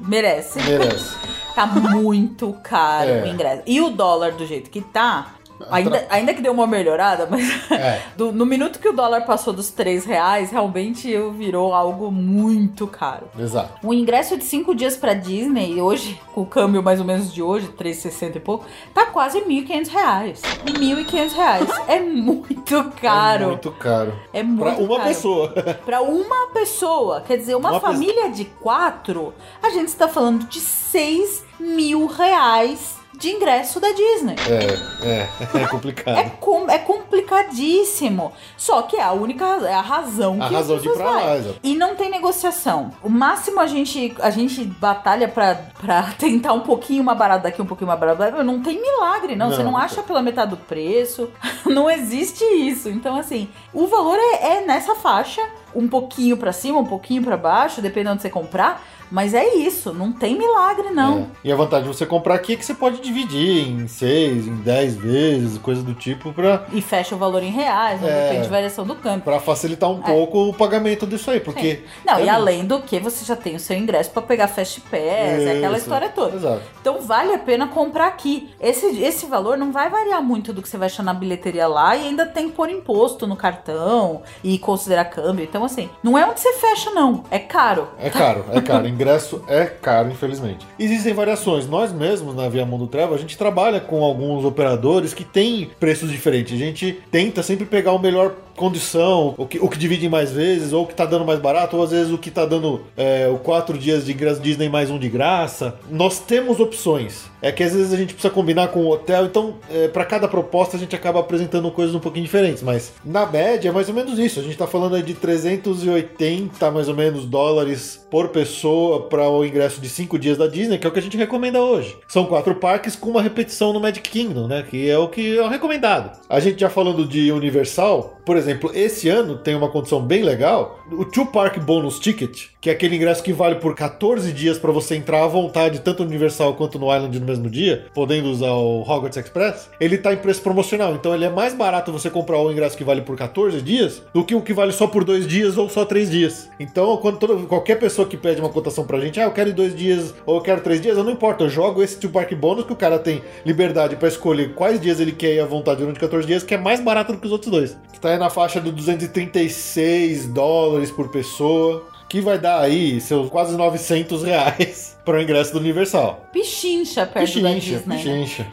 merece. 0.00 0.60
Merece. 0.62 1.16
Tá 1.54 1.66
muito 1.66 2.56
caro 2.62 3.10
É. 3.10 3.22
o 3.24 3.26
ingresso. 3.26 3.62
E 3.66 3.80
o 3.80 3.90
dólar 3.90 4.32
do 4.32 4.46
jeito 4.46 4.70
que 4.70 4.80
tá. 4.80 5.34
Ainda, 5.70 6.06
ainda 6.10 6.34
que 6.34 6.40
deu 6.42 6.52
uma 6.52 6.66
melhorada, 6.66 7.26
mas 7.30 7.70
É. 7.70 8.02
do- 8.16 8.32
no 8.32 8.46
minuto 8.46 8.78
que 8.78 8.88
o 8.88 8.92
dólar 8.92 9.22
passou 9.26 9.52
dos 9.52 9.70
3 9.70 10.04
reais, 10.04 10.50
realmente 10.50 11.14
virou 11.36 11.72
algo 11.74 12.10
muito 12.10 12.86
caro. 12.86 13.28
Exato. 13.38 13.86
O 13.86 13.92
ingresso 13.92 14.36
de 14.36 14.44
5 14.44 14.74
dias 14.74 14.96
pra 14.96 15.14
Disney, 15.14 15.80
hoje, 15.80 16.20
com 16.34 16.42
o 16.42 16.46
câmbio 16.46 16.82
mais 16.82 16.98
ou 17.00 17.06
menos 17.06 17.32
de 17.32 17.42
hoje, 17.42 17.68
3,60 17.68 18.36
e 18.36 18.40
pouco, 18.40 18.64
tá 18.94 19.06
quase 19.06 19.40
1.500 19.40 19.88
reais. 19.88 20.42
1.500 20.64 21.32
reais. 21.32 21.68
É 21.88 22.00
muito 22.00 22.84
caro. 23.00 23.44
É 23.44 23.46
muito 23.48 23.70
caro. 23.72 24.12
É 24.32 24.42
muito 24.42 24.60
Pra 24.62 24.82
uma 24.84 24.96
caro. 24.96 25.08
pessoa. 25.08 25.48
Pra 25.84 26.02
uma 26.02 26.48
pessoa, 26.52 27.20
quer 27.20 27.36
dizer, 27.36 27.54
uma, 27.54 27.70
Uma 27.72 27.80
família 27.80 28.30
de 28.30 28.44
quatro, 28.44 29.32
a 29.62 29.70
gente 29.70 29.88
está 29.88 30.08
falando 30.08 30.46
de 30.46 30.60
6 30.60 31.44
mil 31.58 32.06
reais 32.06 32.98
de 33.20 33.30
ingresso 33.30 33.78
da 33.78 33.88
Disney. 33.92 34.34
É, 34.48 35.06
é, 35.06 35.28
é 35.62 35.66
complicado. 35.68 36.18
É, 36.18 36.30
com- 36.40 36.68
é 36.70 36.78
complicadíssimo. 36.78 38.32
Só 38.56 38.82
que 38.82 38.96
é 38.96 39.02
a 39.02 39.12
única 39.12 39.44
é 39.44 39.74
a 39.74 39.80
razão 39.80 40.42
A 40.42 40.48
que 40.48 40.54
razão 40.54 40.76
as 40.76 40.82
de 40.82 40.88
pra 40.90 41.04
lá. 41.04 41.20
E 41.62 41.74
não 41.76 41.94
tem 41.94 42.10
negociação. 42.10 42.90
O 43.02 43.08
máximo 43.08 43.60
a 43.60 43.66
gente 43.66 44.14
a 44.20 44.30
gente 44.30 44.64
batalha 44.64 45.28
pra, 45.28 45.54
pra 45.80 46.02
tentar 46.18 46.52
um 46.54 46.60
pouquinho 46.60 47.04
mais 47.04 47.18
barato 47.18 47.42
daqui, 47.44 47.60
um 47.60 47.66
pouquinho 47.66 47.88
barato 47.88 48.18
daqui. 48.18 48.42
Não 48.42 48.60
tem 48.62 48.80
milagre, 48.80 49.36
não. 49.36 49.50
Não, 49.50 49.56
Você 49.56 49.62
não 49.62 49.76
acha 49.76 50.02
pela 50.02 50.22
metade 50.22 50.50
do 50.50 50.56
preço. 50.56 51.30
Não 51.66 51.88
existe 51.90 52.42
isso. 52.44 52.88
Então, 52.88 53.16
assim, 53.16 53.48
o 53.72 53.86
valor 53.86 54.16
é, 54.18 54.56
é 54.56 54.66
nessa 54.66 54.94
faixa. 54.96 55.40
Um 55.74 55.86
pouquinho 55.86 56.36
pra 56.36 56.52
cima, 56.52 56.78
um 56.80 56.84
pouquinho 56.86 57.22
pra 57.22 57.36
baixo, 57.36 57.80
dependendo 57.80 58.14
onde 58.14 58.22
você 58.22 58.30
comprar. 58.30 58.82
Mas 59.10 59.34
é 59.34 59.54
isso, 59.56 59.92
não 59.92 60.12
tem 60.12 60.36
milagre, 60.38 60.90
não. 60.90 61.18
É. 61.44 61.48
E 61.48 61.52
a 61.52 61.56
vantagem 61.56 61.90
de 61.90 61.96
você 61.96 62.06
comprar 62.06 62.34
aqui 62.34 62.52
é 62.52 62.56
que 62.56 62.64
você 62.64 62.74
pode 62.74 63.00
dividir 63.00 63.68
em 63.68 63.88
seis, 63.88 64.46
em 64.46 64.56
dez 64.56 64.94
vezes, 64.96 65.58
coisa 65.58 65.82
do 65.82 65.94
tipo, 65.94 66.32
pra, 66.32 66.64
E 66.72 66.80
fecha 66.80 67.14
o 67.14 67.18
valor 67.18 67.42
em 67.42 67.50
reais, 67.50 68.00
não 68.00 68.08
É. 68.08 68.22
depende 68.24 68.42
de 68.44 68.48
variação 68.50 68.86
do 68.86 68.94
câmbio. 68.94 69.22
pra 69.22 69.40
facilitar 69.40 69.90
um 69.90 70.00
pouco 70.00 70.48
o 70.48 70.54
pagamento 70.54 71.06
disso 71.06 71.30
aí, 71.30 71.40
porque... 71.40 71.84
Não, 72.04 72.14
é 72.18 72.24
e 72.24 72.28
além 72.28 72.64
do 72.64 72.80
que 72.80 72.98
você 73.00 73.24
já 73.24 73.34
tem 73.36 73.56
o 73.56 73.60
seu 73.60 73.76
ingresso 73.76 74.10
pra 74.10 74.22
pegar 74.22 74.48
Fast 74.48 74.80
Pass, 74.82 74.92
é 75.00 75.56
aquela 75.58 75.76
Isso, 75.76 75.84
história 75.86 76.08
toda. 76.08 76.36
Exato. 76.36 76.62
Então 76.80 77.00
vale 77.00 77.34
a 77.34 77.38
pena 77.38 77.66
comprar 77.68 78.06
aqui. 78.06 78.50
Esse, 78.60 78.86
esse 79.02 79.26
valor 79.26 79.56
não 79.58 79.72
vai 79.72 79.88
variar 79.90 80.22
muito 80.22 80.52
do 80.52 80.62
que 80.62 80.68
você 80.68 80.76
vai 80.78 80.86
achar 80.86 81.02
na 81.02 81.12
bilheteria 81.14 81.66
lá 81.66 81.96
e 81.96 82.06
ainda 82.06 82.26
tem 82.26 82.48
que 82.48 82.56
pôr 82.56 82.70
imposto 82.70 83.26
no 83.26 83.36
cartão 83.36 84.22
e 84.44 84.58
considerar 84.58 85.04
câmbio. 85.06 85.44
Então, 85.44 85.64
assim, 85.64 85.88
não 86.02 86.16
é 86.16 86.24
onde 86.26 86.40
você 86.40 86.52
fecha, 86.54 86.90
não. 86.90 87.24
É 87.30 87.38
caro. 87.38 87.88
É 87.98 88.08
caro, 88.10 88.44
é 88.52 88.60
caro. 88.60 88.86
Ingresso 89.00 89.42
é 89.48 89.64
caro, 89.64 90.10
infelizmente. 90.10 90.66
Existem 90.78 91.14
variações. 91.14 91.66
Nós 91.66 91.90
mesmos, 91.90 92.34
na 92.34 92.50
Via 92.50 92.66
Mundo 92.66 92.86
Travel, 92.86 93.14
a 93.14 93.18
gente 93.18 93.38
trabalha 93.38 93.80
com 93.80 94.04
alguns 94.04 94.44
operadores 94.44 95.14
que 95.14 95.24
têm 95.24 95.70
preços 95.80 96.10
diferentes. 96.10 96.52
A 96.52 96.62
gente 96.62 96.98
tenta 97.10 97.42
sempre 97.42 97.64
pegar 97.64 97.92
o 97.92 97.98
melhor 97.98 98.34
condição, 98.60 99.34
o 99.38 99.46
que, 99.46 99.58
o 99.58 99.70
que 99.70 99.78
divide 99.78 100.04
em 100.04 100.10
mais 100.10 100.30
vezes, 100.30 100.74
ou 100.74 100.84
o 100.84 100.86
que 100.86 100.94
tá 100.94 101.06
dando 101.06 101.24
mais 101.24 101.40
barato, 101.40 101.78
ou 101.78 101.82
às 101.82 101.92
vezes 101.92 102.12
o 102.12 102.18
que 102.18 102.30
tá 102.30 102.44
dando 102.44 102.82
é, 102.94 103.26
o 103.26 103.38
quatro 103.38 103.78
dias 103.78 104.04
de 104.04 104.12
ingresso 104.12 104.38
Disney 104.38 104.68
mais 104.68 104.90
um 104.90 104.98
de 104.98 105.08
graça. 105.08 105.76
Nós 105.90 106.18
temos 106.18 106.60
opções. 106.60 107.30
É 107.40 107.50
que 107.50 107.62
às 107.62 107.72
vezes 107.72 107.90
a 107.90 107.96
gente 107.96 108.12
precisa 108.12 108.32
combinar 108.32 108.68
com 108.68 108.80
o 108.80 108.90
hotel, 108.90 109.24
então 109.24 109.54
é, 109.70 109.88
para 109.88 110.04
cada 110.04 110.28
proposta 110.28 110.76
a 110.76 110.78
gente 110.78 110.94
acaba 110.94 111.20
apresentando 111.20 111.70
coisas 111.70 111.94
um 111.94 111.98
pouquinho 111.98 112.26
diferentes, 112.26 112.62
mas 112.62 112.92
na 113.02 113.24
média 113.24 113.70
é 113.70 113.72
mais 113.72 113.88
ou 113.88 113.94
menos 113.94 114.18
isso. 114.18 114.40
A 114.40 114.42
gente 114.42 114.58
tá 114.58 114.66
falando 114.66 114.94
aí 114.94 115.02
de 115.02 115.14
380 115.14 116.70
mais 116.70 116.86
ou 116.86 116.94
menos 116.94 117.24
dólares 117.24 118.06
por 118.10 118.28
pessoa 118.28 119.08
para 119.08 119.26
o 119.26 119.42
ingresso 119.42 119.80
de 119.80 119.88
5 119.88 120.18
dias 120.18 120.36
da 120.36 120.46
Disney, 120.46 120.76
que 120.76 120.86
é 120.86 120.90
o 120.90 120.92
que 120.92 120.98
a 120.98 121.02
gente 121.02 121.16
recomenda 121.16 121.62
hoje. 121.62 121.96
São 122.08 122.26
quatro 122.26 122.54
parques 122.56 122.94
com 122.94 123.08
uma 123.08 123.22
repetição 123.22 123.72
no 123.72 123.80
Magic 123.80 124.10
Kingdom, 124.10 124.46
né? 124.46 124.62
Que 124.68 124.90
é 124.90 124.98
o 124.98 125.08
que 125.08 125.38
é 125.38 125.42
o 125.42 125.48
recomendado. 125.48 126.20
A 126.28 126.40
gente 126.40 126.60
já 126.60 126.68
falando 126.68 127.06
de 127.06 127.32
Universal, 127.32 128.18
por 128.26 128.36
exemplo, 128.36 128.49
esse 128.74 129.08
ano 129.08 129.36
tem 129.36 129.54
uma 129.54 129.68
condição 129.68 130.00
bem 130.00 130.22
legal, 130.22 130.80
o 130.90 131.04
Two 131.04 131.26
Park 131.26 131.58
Bonus 131.58 131.98
Ticket, 131.98 132.46
que 132.60 132.68
é 132.68 132.72
aquele 132.72 132.96
ingresso 132.96 133.22
que 133.22 133.32
vale 133.32 133.56
por 133.56 133.74
14 133.74 134.32
dias 134.32 134.58
para 134.58 134.70
você 134.70 134.96
entrar 134.96 135.24
à 135.24 135.26
vontade, 135.26 135.80
tanto 135.80 136.02
no 136.02 136.08
Universal 136.08 136.54
quanto 136.54 136.78
no 136.78 136.94
Island 136.94 137.18
no 137.18 137.26
mesmo 137.26 137.48
dia, 137.48 137.86
podendo 137.94 138.28
usar 138.28 138.52
o 138.52 138.82
Hogwarts 138.82 139.16
Express, 139.16 139.70
ele 139.80 139.96
tá 139.98 140.12
em 140.12 140.16
preço 140.16 140.42
promocional. 140.42 140.94
Então 140.94 141.14
ele 141.14 141.24
é 141.24 141.30
mais 141.30 141.54
barato 141.54 141.92
você 141.92 142.10
comprar 142.10 142.38
o 142.38 142.50
ingresso 142.50 142.76
que 142.76 142.84
vale 142.84 143.02
por 143.02 143.16
14 143.16 143.60
dias 143.62 144.02
do 144.12 144.24
que 144.24 144.34
o 144.34 144.42
que 144.42 144.52
vale 144.52 144.72
só 144.72 144.86
por 144.86 145.04
dois 145.04 145.26
dias 145.26 145.56
ou 145.56 145.68
só 145.68 145.84
três 145.84 146.10
dias. 146.10 146.48
Então, 146.58 146.96
quando 146.98 147.46
qualquer 147.46 147.78
pessoa 147.78 148.06
que 148.06 148.16
pede 148.16 148.40
uma 148.40 148.50
cotação 148.50 148.84
pra 148.84 149.00
gente, 149.00 149.20
ah, 149.20 149.24
eu 149.24 149.32
quero 149.32 149.52
dois 149.52 149.74
dias 149.74 150.14
ou 150.26 150.36
eu 150.36 150.42
quero 150.42 150.60
três 150.60 150.80
dias, 150.80 150.96
eu 150.96 151.04
não 151.04 151.12
importa, 151.12 151.44
eu 151.44 151.48
jogo 151.48 151.82
esse 151.82 151.98
Two 151.98 152.10
Park 152.10 152.32
Bonus 152.34 152.64
que 152.64 152.72
o 152.72 152.76
cara 152.76 152.98
tem 152.98 153.22
liberdade 153.44 153.96
para 153.96 154.08
escolher 154.08 154.54
quais 154.54 154.80
dias 154.80 155.00
ele 155.00 155.12
quer 155.12 155.34
ir 155.34 155.40
à 155.40 155.46
vontade 155.46 155.80
durante 155.80 156.00
14 156.00 156.26
dias, 156.26 156.42
que 156.42 156.54
é 156.54 156.58
mais 156.58 156.80
barato 156.80 157.12
do 157.12 157.18
que 157.18 157.26
os 157.26 157.32
outros 157.32 157.50
dois. 157.50 157.76
Que 158.00 158.04
tá 158.04 158.12
aí 158.14 158.18
na 158.18 158.30
faixa 158.30 158.58
do 158.62 158.72
236 158.72 160.26
dólares 160.28 160.90
por 160.90 161.08
pessoa. 161.08 161.84
Que 162.08 162.18
vai 162.22 162.38
dar 162.38 162.58
aí 162.60 162.98
seus 162.98 163.28
quase 163.28 163.54
900 163.54 164.22
reais 164.24 164.96
para 165.04 165.18
o 165.18 165.22
ingresso 165.22 165.52
do 165.52 165.58
Universal. 165.58 166.26
Pichincha 166.32 167.06
perto 167.06 167.40
da 167.42 167.50
Pichincha, 167.52 167.76
Disney. 167.76 167.86
né? 167.86 167.96
pichincha. 167.96 168.46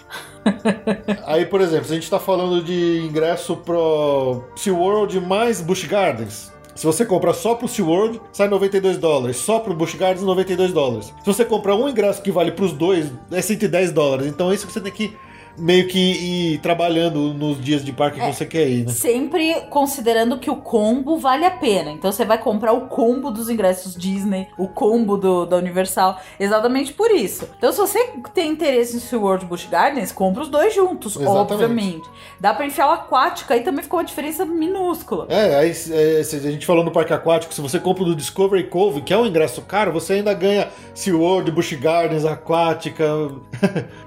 Aí, 1.25 1.45
por 1.45 1.59
exemplo, 1.61 1.85
se 1.85 1.91
a 1.93 1.95
gente 1.95 2.09
tá 2.09 2.19
falando 2.19 2.63
de 2.63 2.99
ingresso 3.09 3.55
pro 3.57 4.43
SeaWorld 4.55 5.19
mais 5.21 5.59
Busch 5.61 5.85
Gardens. 5.85 6.53
Se 6.75 6.85
você 6.85 7.05
compra 7.05 7.33
só 7.33 7.55
pro 7.55 7.67
SeaWorld, 7.67 8.21
sai 8.31 8.47
92 8.47 8.97
dólares. 8.97 9.37
Só 9.37 9.59
pro 9.59 9.73
Busch 9.73 9.95
Gardens, 9.95 10.23
92 10.25 10.71
dólares. 10.71 11.07
Se 11.07 11.25
você 11.25 11.43
comprar 11.43 11.75
um 11.75 11.89
ingresso 11.89 12.21
que 12.21 12.31
vale 12.31 12.51
pros 12.51 12.71
dois, 12.73 13.11
é 13.31 13.41
110 13.41 13.91
dólares. 13.91 14.27
Então 14.27 14.51
é 14.51 14.55
isso 14.55 14.67
que 14.67 14.71
você 14.73 14.79
tem 14.81 14.91
que 14.91 15.17
meio 15.57 15.87
que 15.87 15.99
ir 15.99 16.57
trabalhando 16.59 17.33
nos 17.33 17.59
dias 17.59 17.83
de 17.83 17.91
parque 17.91 18.19
que 18.19 18.25
você 18.25 18.45
quer 18.45 18.67
ir, 18.67 18.85
né? 18.85 18.91
Sempre 18.91 19.61
considerando 19.69 20.37
que 20.37 20.49
o 20.49 20.57
combo 20.57 21.17
vale 21.17 21.45
a 21.45 21.51
pena. 21.51 21.91
Então 21.91 22.11
você 22.11 22.23
vai 22.25 22.37
comprar 22.37 22.73
o 22.73 22.87
combo 22.87 23.31
dos 23.31 23.49
ingressos 23.49 23.95
Disney, 23.95 24.47
o 24.57 24.67
combo 24.67 25.17
do, 25.17 25.45
da 25.45 25.57
Universal, 25.57 26.19
exatamente 26.39 26.93
por 26.93 27.11
isso. 27.11 27.47
Então 27.57 27.71
se 27.71 27.79
você 27.79 28.11
tem 28.33 28.51
interesse 28.51 28.95
em 28.95 28.99
SeaWorld 28.99 29.45
Busch 29.45 29.65
Gardens, 29.69 30.11
compra 30.11 30.43
os 30.43 30.49
dois 30.49 30.73
juntos, 30.73 31.15
Exatamente. 31.15 31.53
obviamente. 31.53 32.09
Dá 32.39 32.53
pra 32.53 32.65
enfiar 32.65 32.87
o 32.89 32.91
aquático, 32.91 33.51
aí 33.51 33.61
também 33.61 33.83
ficou 33.83 33.99
uma 33.99 34.05
diferença 34.05 34.45
minúscula. 34.45 35.25
É, 35.29 35.55
aí 35.55 35.71
é, 35.91 36.19
a 36.19 36.51
gente 36.51 36.65
falou 36.65 36.83
no 36.83 36.91
parque 36.91 37.13
aquático, 37.13 37.53
se 37.53 37.61
você 37.61 37.79
compra 37.79 38.03
o 38.03 38.05
do 38.05 38.15
Discovery 38.15 38.65
Cove, 38.65 39.01
que 39.01 39.13
é 39.13 39.17
um 39.17 39.25
ingresso 39.25 39.61
caro, 39.63 39.91
você 39.91 40.13
ainda 40.13 40.33
ganha 40.33 40.67
SeaWorld, 40.93 41.51
Busch 41.51 41.73
Gardens, 41.73 42.25
Aquática. 42.25 43.05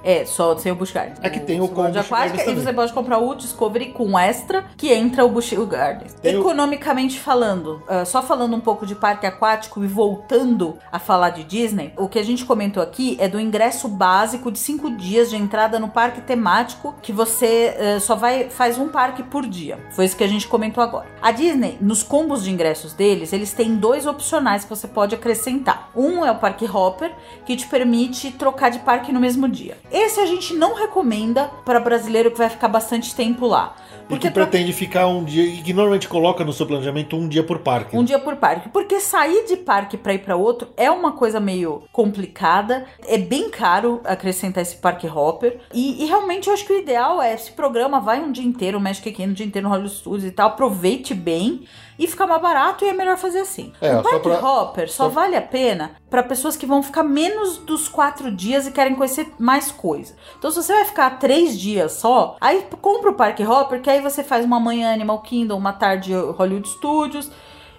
É, 0.03 0.25
só 0.25 0.57
sem 0.57 0.73
o 0.73 0.75
Busch 0.75 0.93
Gardens. 0.93 1.19
É 1.23 1.29
que 1.29 1.40
tem 1.41 1.61
o 1.61 1.69
combo 1.69 1.99
Aquática 1.99 2.51
e 2.51 2.55
você 2.55 2.73
pode 2.73 2.93
comprar 2.93 3.19
o 3.19 3.35
Discovery 3.35 3.87
com 3.93 4.19
extra, 4.19 4.65
que 4.77 4.93
entra 4.93 5.25
o 5.25 5.29
Busch 5.29 5.53
Gardens. 5.69 6.15
Tem 6.15 6.37
o- 6.37 6.41
Economicamente 6.41 7.19
falando, 7.19 7.83
ah, 7.89 8.05
só 8.05 8.23
falando 8.23 8.55
um 8.57 8.61
pouco 8.61 8.85
de 8.87 8.95
parque 8.95 9.27
aquático 9.27 9.83
e 9.85 9.87
voltando 9.87 10.77
a 10.91 10.99
falar 10.99 11.31
de 11.31 11.45
Disney, 11.45 11.93
o 11.97 12.09
que 12.09 12.19
a 12.19 12.23
gente 12.25 12.45
comentou 12.45 12.83
aqui 12.83 13.17
é 13.21 13.29
do 13.29 13.39
ingresso 13.41 13.89
básico 13.89 14.51
de 14.51 14.59
5 14.59 14.91
dias 14.91 15.31
de 15.31 15.37
entrada 15.37 15.79
no 15.79 15.89
parque 15.89 16.21
temático, 16.21 16.95
que 17.03 17.13
você 17.13 17.77
ah, 17.97 18.01
só 18.01 18.15
vai 18.17 18.49
faz 18.51 18.79
um 18.79 18.89
parque 18.89 19.23
por 19.23 19.47
dia. 19.47 19.79
Foi 19.91 20.05
isso 20.05 20.17
que 20.17 20.25
a 20.25 20.29
gente 20.29 20.49
comentou 20.49 20.83
agora. 20.83 21.07
A 21.23 21.31
Disney, 21.31 21.79
nos 21.81 22.03
combos 22.03 22.43
de 22.43 22.51
ingressos 22.51 22.93
deles, 22.93 23.33
eles 23.33 23.53
têm 23.53 23.77
dois 23.77 24.07
opcionais 24.07 24.65
que 24.65 24.71
você 24.71 24.89
pode 24.89 25.15
acrescentar. 25.15 25.91
Um 25.95 26.25
é 26.25 26.31
o 26.31 26.37
Parque 26.37 26.65
Hopper, 26.67 27.13
que 27.45 27.57
te 27.57 27.67
permite 27.67 28.31
trocar 28.33 28.71
de 28.71 28.79
parque 28.81 29.13
no 29.13 29.21
mesmo 29.21 29.49
dia. 29.49 29.77
Esse 29.91 30.21
a 30.21 30.27
gente 30.27 30.55
não 30.55 30.75
recomenda 30.75 31.30
para 31.65 31.81
brasileiro 31.81 32.31
que 32.31 32.39
vai 32.39 32.49
ficar 32.49 32.69
bastante 32.69 33.15
tempo 33.15 33.47
lá. 33.47 33.77
E 34.09 34.19
que 34.19 34.31
pretende 34.31 34.73
ficar 34.73 35.07
um 35.07 35.23
dia, 35.23 35.45
e 35.45 35.59
que 35.59 35.73
normalmente 35.73 36.09
coloca 36.09 36.45
no 36.45 36.53
seu 36.53 36.67
planejamento 36.67 37.17
um 37.17 37.29
dia 37.29 37.45
por 37.45 37.61
parque. 37.61 37.97
um 37.97 38.03
dia 38.03 38.19
por 38.19 38.37
parque. 38.37 38.69
Porque 38.69 39.01
sair 39.01 39.47
de 39.47 39.57
parque 39.57 39.97
pra 39.97 40.13
ir 40.13 40.19
pra 40.19 40.35
outro 40.35 40.69
é 40.77 40.91
uma 40.91 41.13
coisa 41.13 41.39
meio 41.39 41.85
complicada. 41.93 42.87
É 43.07 43.17
bem 43.17 43.51
caro 43.51 44.01
acrescentar 44.05 44.63
esse 44.63 44.77
parque 44.77 45.07
hopper. 45.07 45.61
E, 45.73 46.03
e 46.03 46.07
realmente 46.07 46.49
eu 46.49 46.55
acho 46.55 46.67
que 46.67 46.73
o 46.73 46.79
ideal 46.79 47.23
é 47.23 47.33
esse 47.35 47.53
programa 47.53 48.01
vai 48.01 48.21
um 48.21 48.33
dia 48.33 48.45
inteiro, 48.45 48.79
o 48.79 48.81
Magic 48.81 49.11
Kingdom, 49.13 49.31
um 49.31 49.35
dia 49.35 49.47
inteiro 49.47 49.69
no 49.69 49.73
Hollywood 49.73 49.97
Studios 49.97 50.25
e 50.25 50.33
tal. 50.33 50.49
Aproveite 50.49 51.15
bem 51.15 51.65
e 52.01 52.07
fica 52.09 52.27
mais 52.27 52.41
barato 52.43 52.85
e 52.85 52.89
é 52.89 52.93
melhor 52.93 53.17
fazer 53.17 53.41
assim. 53.41 53.73
É, 53.81 53.97
o 53.99 54.03
parque 54.03 54.21
pra- 54.21 54.41
hopper 54.41 54.89
só, 54.91 55.05
só- 55.05 55.09
vale 55.11 55.37
a 55.37 55.43
pena 55.43 55.93
para 56.09 56.23
pessoas 56.23 56.57
que 56.57 56.65
vão 56.67 56.83
ficar 56.83 57.03
menos 57.05 57.59
dos 57.59 57.87
quatro 57.89 58.33
dias 58.33 58.67
e 58.67 58.73
querem 58.73 58.95
conhecer 58.97 59.29
mais 59.39 59.71
coisa. 59.71 60.15
Então, 60.39 60.51
se 60.51 60.63
você 60.63 60.73
vai 60.73 60.85
ficar 60.87 61.19
três 61.19 61.57
dias 61.59 61.93
só, 61.93 62.37
aí 62.41 62.65
compra 62.81 63.11
o 63.11 63.15
Park 63.15 63.39
Hopper, 63.41 63.83
que 63.83 63.91
aí 63.91 64.01
você 64.01 64.25
faz 64.25 64.45
uma 64.45 64.59
manhã 64.59 64.93
Animal 64.93 65.21
Kingdom, 65.21 65.57
uma 65.59 65.73
tarde 65.75 66.15
Hollywood 66.15 66.69
Studios. 66.69 67.31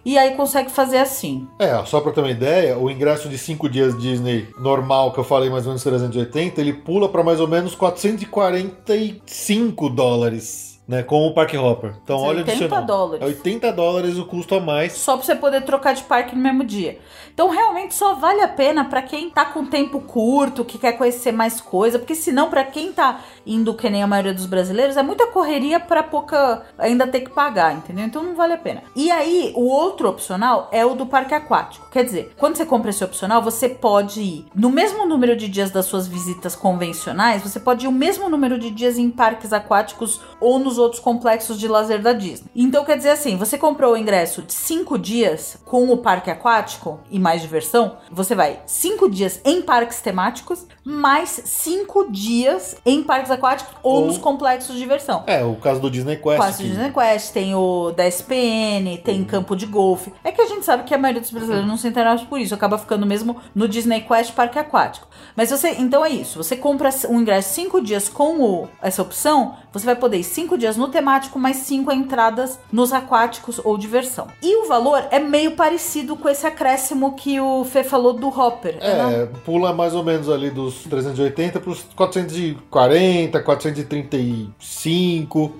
E 0.03 0.17
aí 0.17 0.34
consegue 0.36 0.72
fazer 0.72 0.97
assim. 0.97 1.47
É, 1.59 1.80
só 1.86 2.01
pra 2.01 2.11
ter 2.11 2.22
uma 2.22 2.32
ideia, 2.32 2.76
o 2.76 2.89
ingresso 2.89 3.30
de 3.30 3.38
5 3.38 3.69
dias 3.69 3.95
Disney 3.95 4.47
normal, 4.57 5.11
que 5.13 5.19
eu 5.19 5.24
falei 5.24 5.47
mais 5.47 5.65
ou 5.65 5.69
menos 5.69 5.84
380, 5.84 6.59
ele 6.59 6.74
pula 6.74 7.07
pra 7.07 7.24
mais 7.24 7.39
ou 7.39 7.47
menos 7.47 7.76
445 7.76 9.89
dólares. 9.89 10.70
Né, 10.88 11.04
com 11.04 11.26
o 11.26 11.34
Park 11.34 11.54
Hopper. 11.54 11.94
Então, 12.04 12.18
Mas 12.20 12.28
olha 12.28 12.38
o 12.38 12.40
80 12.40 12.52
adicional. 12.52 12.86
dólares. 12.86 13.22
É 13.22 13.26
80 13.26 13.72
dólares 13.72 14.18
o 14.18 14.26
custo 14.26 14.56
a 14.56 14.60
mais. 14.60 14.94
Só 14.94 15.16
pra 15.16 15.26
você 15.26 15.36
poder 15.36 15.62
trocar 15.62 15.94
de 15.94 16.04
parque 16.04 16.36
no 16.36 16.42
mesmo 16.42 16.66
dia. 16.66 17.00
Então, 17.34 17.50
realmente 17.50 17.94
só 17.94 18.16
vale 18.16 18.42
a 18.42 18.48
pena 18.48 18.84
pra 18.84 19.02
quem 19.02 19.30
tá 19.30 19.46
com 19.46 19.66
tempo 19.66 20.02
curto, 20.02 20.66
que 20.66 20.78
quer 20.78 20.94
conhecer 20.94 21.32
mais 21.32 21.62
coisa, 21.62 21.98
porque 21.98 22.14
senão, 22.16 22.50
pra 22.50 22.66
quem 22.66 22.92
tá 22.92 23.22
indo, 23.46 23.74
que 23.74 23.90
nem 23.90 24.04
a 24.04 24.08
maioria 24.08 24.34
dos 24.34 24.46
brasileiros, 24.46 24.98
é 24.98 25.04
muita 25.04 25.28
correria 25.28 25.80
pra 25.80 26.04
pouca 26.04 26.64
ainda 26.78 27.08
ter 27.08 27.22
que 27.22 27.30
pagar, 27.30 27.74
entendeu? 27.74 28.04
Então 28.04 28.22
não 28.24 28.36
vale 28.36 28.54
a 28.54 28.58
pena. 28.58 28.84
E 28.94 29.10
aí, 29.12 29.54
o 29.56 29.68
outro 29.68 30.10
opcional 30.10 30.68
é 30.74 30.86
o 30.86 30.94
do 30.94 31.06
parque 31.06 31.34
aquático. 31.34 31.90
Quer 31.90 32.04
dizer, 32.04 32.34
quando 32.38 32.58
você 32.58 32.66
compra 32.66 32.90
esse 32.90 33.04
opcional, 33.04 33.42
você 33.42 33.70
pode 33.70 34.20
ir 34.20 34.46
no 34.54 34.70
mesmo 34.70 35.06
número 35.06 35.38
de 35.38 35.48
dias 35.48 35.72
das 35.72 35.86
suas 35.86 36.06
visitas 36.08 36.54
convencionais, 36.56 37.44
você 37.44 37.60
pode 37.62 37.86
ir 37.86 37.88
o 37.88 37.92
mesmo 37.94 38.28
número 38.30 38.60
de 38.60 38.70
dias 38.72 38.98
em 38.98 39.10
parques 39.10 39.54
aquáticos 39.54 40.20
ou 40.40 40.60
nos 40.60 40.70
outros 40.78 40.99
complexos 41.01 41.59
de 41.59 41.67
lazer 41.67 42.01
da 42.01 42.13
Disney. 42.13 42.49
Então 42.55 42.84
quer 42.86 42.97
dizer 42.97 43.09
assim, 43.11 43.36
você 43.38 43.57
comprou 43.57 43.93
o 43.93 43.97
ingresso 43.97 44.41
de 44.41 44.53
5 44.53 44.97
dias 44.97 45.57
com 45.65 45.89
o 45.89 45.97
parque 45.97 46.30
aquático 46.30 46.99
e 47.09 47.19
mais 47.19 47.41
diversão, 47.41 47.97
você 48.11 48.36
vai 48.36 48.59
5 48.65 49.09
dias 49.09 49.39
em 49.45 49.61
parques 49.61 50.01
temáticos, 50.01 50.65
mais 50.84 51.30
5 51.45 52.11
dias 52.11 52.76
em 52.86 53.03
parques 53.03 53.32
aquáticos 53.32 53.74
ou, 53.84 54.01
Ou- 54.01 54.05
nos 54.07 54.17
complexos 54.17 54.74
de 54.76 54.82
diversão. 54.82 55.24
É, 55.28 55.43
o 55.43 55.55
caso 55.55 55.80
do 55.80 55.89
Disney 55.89 56.17
Quest. 56.17 56.38
Quase 56.38 56.63
que- 56.63 56.69
Disney 56.69 56.91
Quest, 56.91 57.32
tem 57.34 57.53
o 57.55 57.91
da 57.91 58.05
SPN, 58.07 58.97
tem 59.03 59.24
campo 59.24 59.55
de 59.55 59.65
golfe. 59.65 60.11
É 60.24 60.32
que 60.32 60.41
a 60.41 60.45
gente 60.47 60.65
sabe 60.65 60.84
que 60.84 60.93
a 60.93 60.97
maioria 60.97 61.22
dos 61.22 61.32
brasileiros 61.32 61.67
não 61.67 61.78
se 61.78 61.88
interessa 61.88 62.26
por 62.26 62.39
isso, 62.39 62.53
acaba 62.53 62.78
ficando 62.78 63.05
mesmo 63.05 63.38
no 63.53 63.67
Disney 63.67 64.01
Quest 64.01 64.34
Parque 64.34 64.57
Aquático. 64.59 65.07
Mas 65.36 65.49
você, 65.51 65.72
então 65.78 66.03
é 66.05 66.09
isso, 66.09 66.41
você 66.43 66.55
compra 66.55 66.89
um 67.09 67.22
ingresso 67.22 67.53
5 67.53 67.82
dias 67.82 68.09
com 68.09 68.41
o- 68.41 68.67
essa 68.82 69.01
opção, 69.01 69.55
você 69.72 69.86
vai 69.86 69.95
poder 69.95 70.17
ir 70.17 70.24
5 70.24 70.57
dias 70.57 70.78
no 70.78 70.89
temático, 70.89 71.39
mais 71.39 71.57
5 71.57 71.91
entradas 71.91 72.59
nos 72.72 72.91
aquáticos 72.91 73.59
ou 73.63 73.78
diversão. 73.78 74.28
E 74.41 74.63
o 74.63 74.67
valor 74.67 75.07
é 75.11 75.19
meio 75.19 75.51
parecido 75.51 76.15
com 76.15 76.28
esse 76.28 76.45
acréscimo 76.45 77.15
que 77.15 77.39
o 77.39 77.63
Fê 77.63 77.84
falou 77.84 78.13
do 78.13 78.28
Hopper. 78.28 78.78
né? 78.80 79.24
É, 79.24 79.26
pula 79.45 79.74
mais 79.74 79.93
ou 79.93 80.03
menos 80.03 80.30
ali 80.30 80.49
dos 80.49 80.84
380 80.84 81.59
para 81.59 81.69
os 81.69 81.84
440, 81.95 83.39
435. 83.41 85.55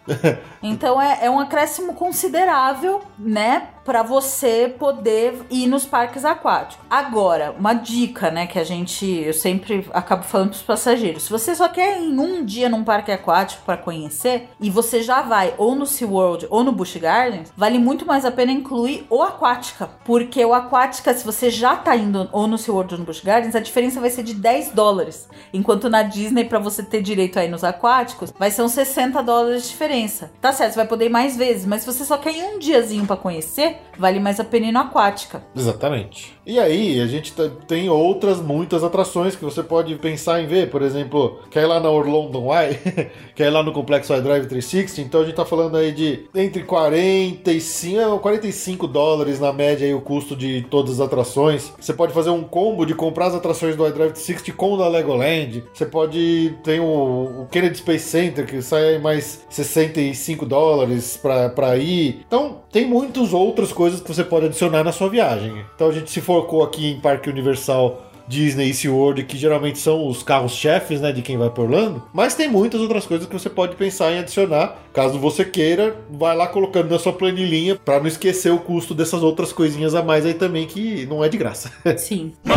Então 0.62 1.02
é, 1.02 1.26
é 1.26 1.30
um 1.30 1.40
acréscimo 1.40 1.94
considerável, 1.94 3.02
né? 3.18 3.70
Pra 3.84 4.04
você 4.04 4.74
poder 4.78 5.42
ir 5.50 5.68
nos 5.68 5.86
parques 5.86 6.24
aquáticos. 6.24 6.86
Agora, 6.90 7.56
uma 7.58 7.74
dica, 7.74 8.30
né? 8.30 8.46
Que 8.46 8.60
a 8.60 8.64
gente, 8.64 9.06
eu 9.06 9.34
sempre 9.34 9.88
acabo 9.92 10.24
falando 10.24 10.50
pros 10.50 10.62
passageiros. 10.62 11.24
Se 11.24 11.32
você 11.32 11.56
só 11.56 11.68
quer 11.68 12.00
ir 12.00 12.04
em 12.04 12.20
um 12.20 12.46
dia 12.46 12.70
num 12.70 12.84
parque 12.84 13.12
aquático 13.12 13.64
pra 13.66 13.78
conhecer 13.78 14.50
e 14.60 14.70
você 14.70 15.02
já 15.02 15.22
vai 15.22 15.54
ou 15.58 15.74
no 15.74 15.88
SeaWorld 15.88 16.48
ou 16.50 16.64
no 16.64 16.72
Busch 16.72 16.96
Gardens, 16.98 17.52
vale 17.58 17.80
muito 17.80 18.06
mais 18.06 18.24
a 18.24 18.32
pena 18.32 18.52
incluir 18.52 19.06
o 19.10 19.22
Aquática. 19.22 19.90
Porque 20.06 20.44
o 20.46 20.54
Aquática, 20.54 21.14
se 21.14 21.26
você 21.26 21.50
já 21.50 21.76
tá 21.76 21.96
indo 21.96 22.30
ou 22.32 22.48
no 22.48 22.58
SeaWorld 22.58 22.94
ou 22.94 23.00
no 23.00 23.06
Busch 23.06 23.24
Gardens, 23.24 23.56
a 23.56 23.60
diferença 23.60 24.00
vai 24.00 24.12
ser 24.12 24.24
de 24.24 24.36
10 24.36 24.74
dólares. 24.74 25.28
Enquanto 25.52 25.90
na 25.90 26.04
Disney, 26.04 26.46
pra 26.46 26.60
você 26.60 26.84
ter 26.84 27.02
direito 27.02 27.40
aí 27.40 27.48
nos 27.50 27.64
aquáticos, 27.64 28.32
vai 28.38 28.52
ser 28.52 28.62
uns 28.62 28.74
60 28.74 29.24
dólares 29.24 29.64
de 29.64 29.70
diferença. 29.70 30.32
Tá 30.40 30.54
certo, 30.54 30.74
você 30.74 30.78
vai 30.78 30.88
poder 30.88 31.06
ir 31.06 31.10
mais 31.10 31.36
vezes, 31.36 31.66
mas 31.66 31.82
se 31.82 31.92
você 31.92 32.06
só 32.06 32.18
quer 32.18 32.36
ir 32.36 32.44
um 32.44 32.60
diazinho 32.60 33.08
pra 33.08 33.18
conhecer, 33.18 33.71
vale 33.98 34.20
mais 34.20 34.40
a 34.40 34.44
pena 34.44 34.68
ir 34.68 34.72
no 34.72 34.80
Aquática. 34.80 35.44
Exatamente. 35.56 36.38
E 36.46 36.60
aí, 36.60 37.00
a 37.00 37.06
gente 37.08 37.34
tá- 37.34 37.50
tem 37.68 37.88
outras 37.90 38.40
muitas 38.40 38.84
atrações 38.84 39.36
que 39.36 39.44
você 39.44 39.62
pode 39.62 39.94
pensar 39.96 40.42
em 40.42 40.48
ver. 40.48 40.70
Por 40.70 40.82
exemplo, 40.82 41.40
quer 41.52 41.64
ir 41.64 41.68
lá 41.68 41.80
na 41.80 41.90
Orlando 41.90 42.40
Eye, 42.52 42.80
quer 43.36 43.48
ir 43.48 43.50
lá 43.52 43.62
no 43.62 43.72
Complexo 43.72 44.14
iDrive 44.14 44.48
360. 44.48 45.02
Então 45.02 45.22
a 45.22 45.26
gente 45.26 45.36
tá 45.36 45.46
falando 45.46 45.78
aí 45.78 45.92
de 45.92 46.26
entre 46.34 46.64
45, 46.64 48.20
45 48.20 48.88
dólares 48.88 49.40
na 49.40 49.54
média 49.54 49.86
aí 49.86 49.94
o 49.94 50.02
custo 50.02 50.36
de 50.36 50.62
todas 50.70 50.94
as 50.94 51.02
atrações. 51.02 51.72
Você 51.80 51.94
pode 51.94 52.14
fazer 52.14 52.30
um 52.32 52.44
combo 52.44 52.86
de 52.86 52.96
comprar 52.96 53.28
as 53.28 53.36
atrações 53.36 53.76
do 53.76 53.86
iDrive 53.88 54.12
360 54.14 54.52
com 54.58 54.74
o 54.74 54.78
da 54.78 54.88
Legoland. 54.88 55.64
Você 55.74 55.86
pode 55.86 56.56
tem 56.64 56.80
o, 56.80 57.44
o 57.44 57.48
Kennedy 57.52 57.78
Space 57.78 58.06
Center 58.10 58.46
que 58.46 58.62
sai 58.62 58.98
mais 58.98 59.46
65 59.50 60.46
dólares 60.46 61.18
pra, 61.18 61.50
pra 61.50 61.78
ir. 61.78 62.22
Então 62.28 62.62
tem 62.72 62.86
muitas 62.86 63.34
outras 63.34 63.72
coisas 63.72 64.00
que 64.02 64.14
você 64.14 64.24
pode 64.24 64.48
adicionar 64.48 64.84
na 64.84 64.92
sua 64.92 65.10
viagem. 65.10 65.64
Então 65.76 65.90
a 65.90 65.92
gente 65.92 66.10
se 66.10 66.22
focou 66.32 66.64
aqui 66.64 66.92
em 66.92 67.00
Parque 67.00 67.30
Universal. 67.30 68.08
Disney 68.28 68.70
e 68.70 68.74
SeaWorld, 68.74 69.24
que 69.24 69.38
geralmente 69.38 69.78
são 69.78 70.08
os 70.08 70.24
carros-chefes, 70.24 71.02
né, 71.02 71.12
de 71.12 71.22
quem 71.22 71.38
vai 71.38 71.50
por 71.50 71.66
Orlando. 71.66 72.02
Mas 72.14 72.34
tem 72.34 72.48
muitas 72.48 72.80
outras 72.80 73.06
coisas 73.06 73.28
que 73.28 73.34
você 73.34 73.50
pode 73.50 73.76
pensar 73.76 74.10
em 74.14 74.20
adicionar. 74.20 74.78
Caso 74.94 75.20
você 75.20 75.44
queira, 75.44 75.98
vai 76.10 76.34
lá 76.34 76.48
colocando 76.48 76.90
na 76.90 76.98
sua 76.98 77.12
planilhinha 77.12 77.76
para 77.76 78.00
não 78.00 78.08
esquecer 78.08 78.50
o 78.50 78.60
custo 78.60 78.94
dessas 78.94 79.22
outras 79.22 79.52
coisinhas 79.52 79.94
a 79.96 80.02
mais 80.02 80.26
aí 80.26 80.34
também, 80.34 80.66
que 80.66 81.06
não 81.08 81.22
é 81.22 81.28
de 81.28 81.38
graça. 81.38 81.74
Sim. 81.98 82.32
É 82.46 82.52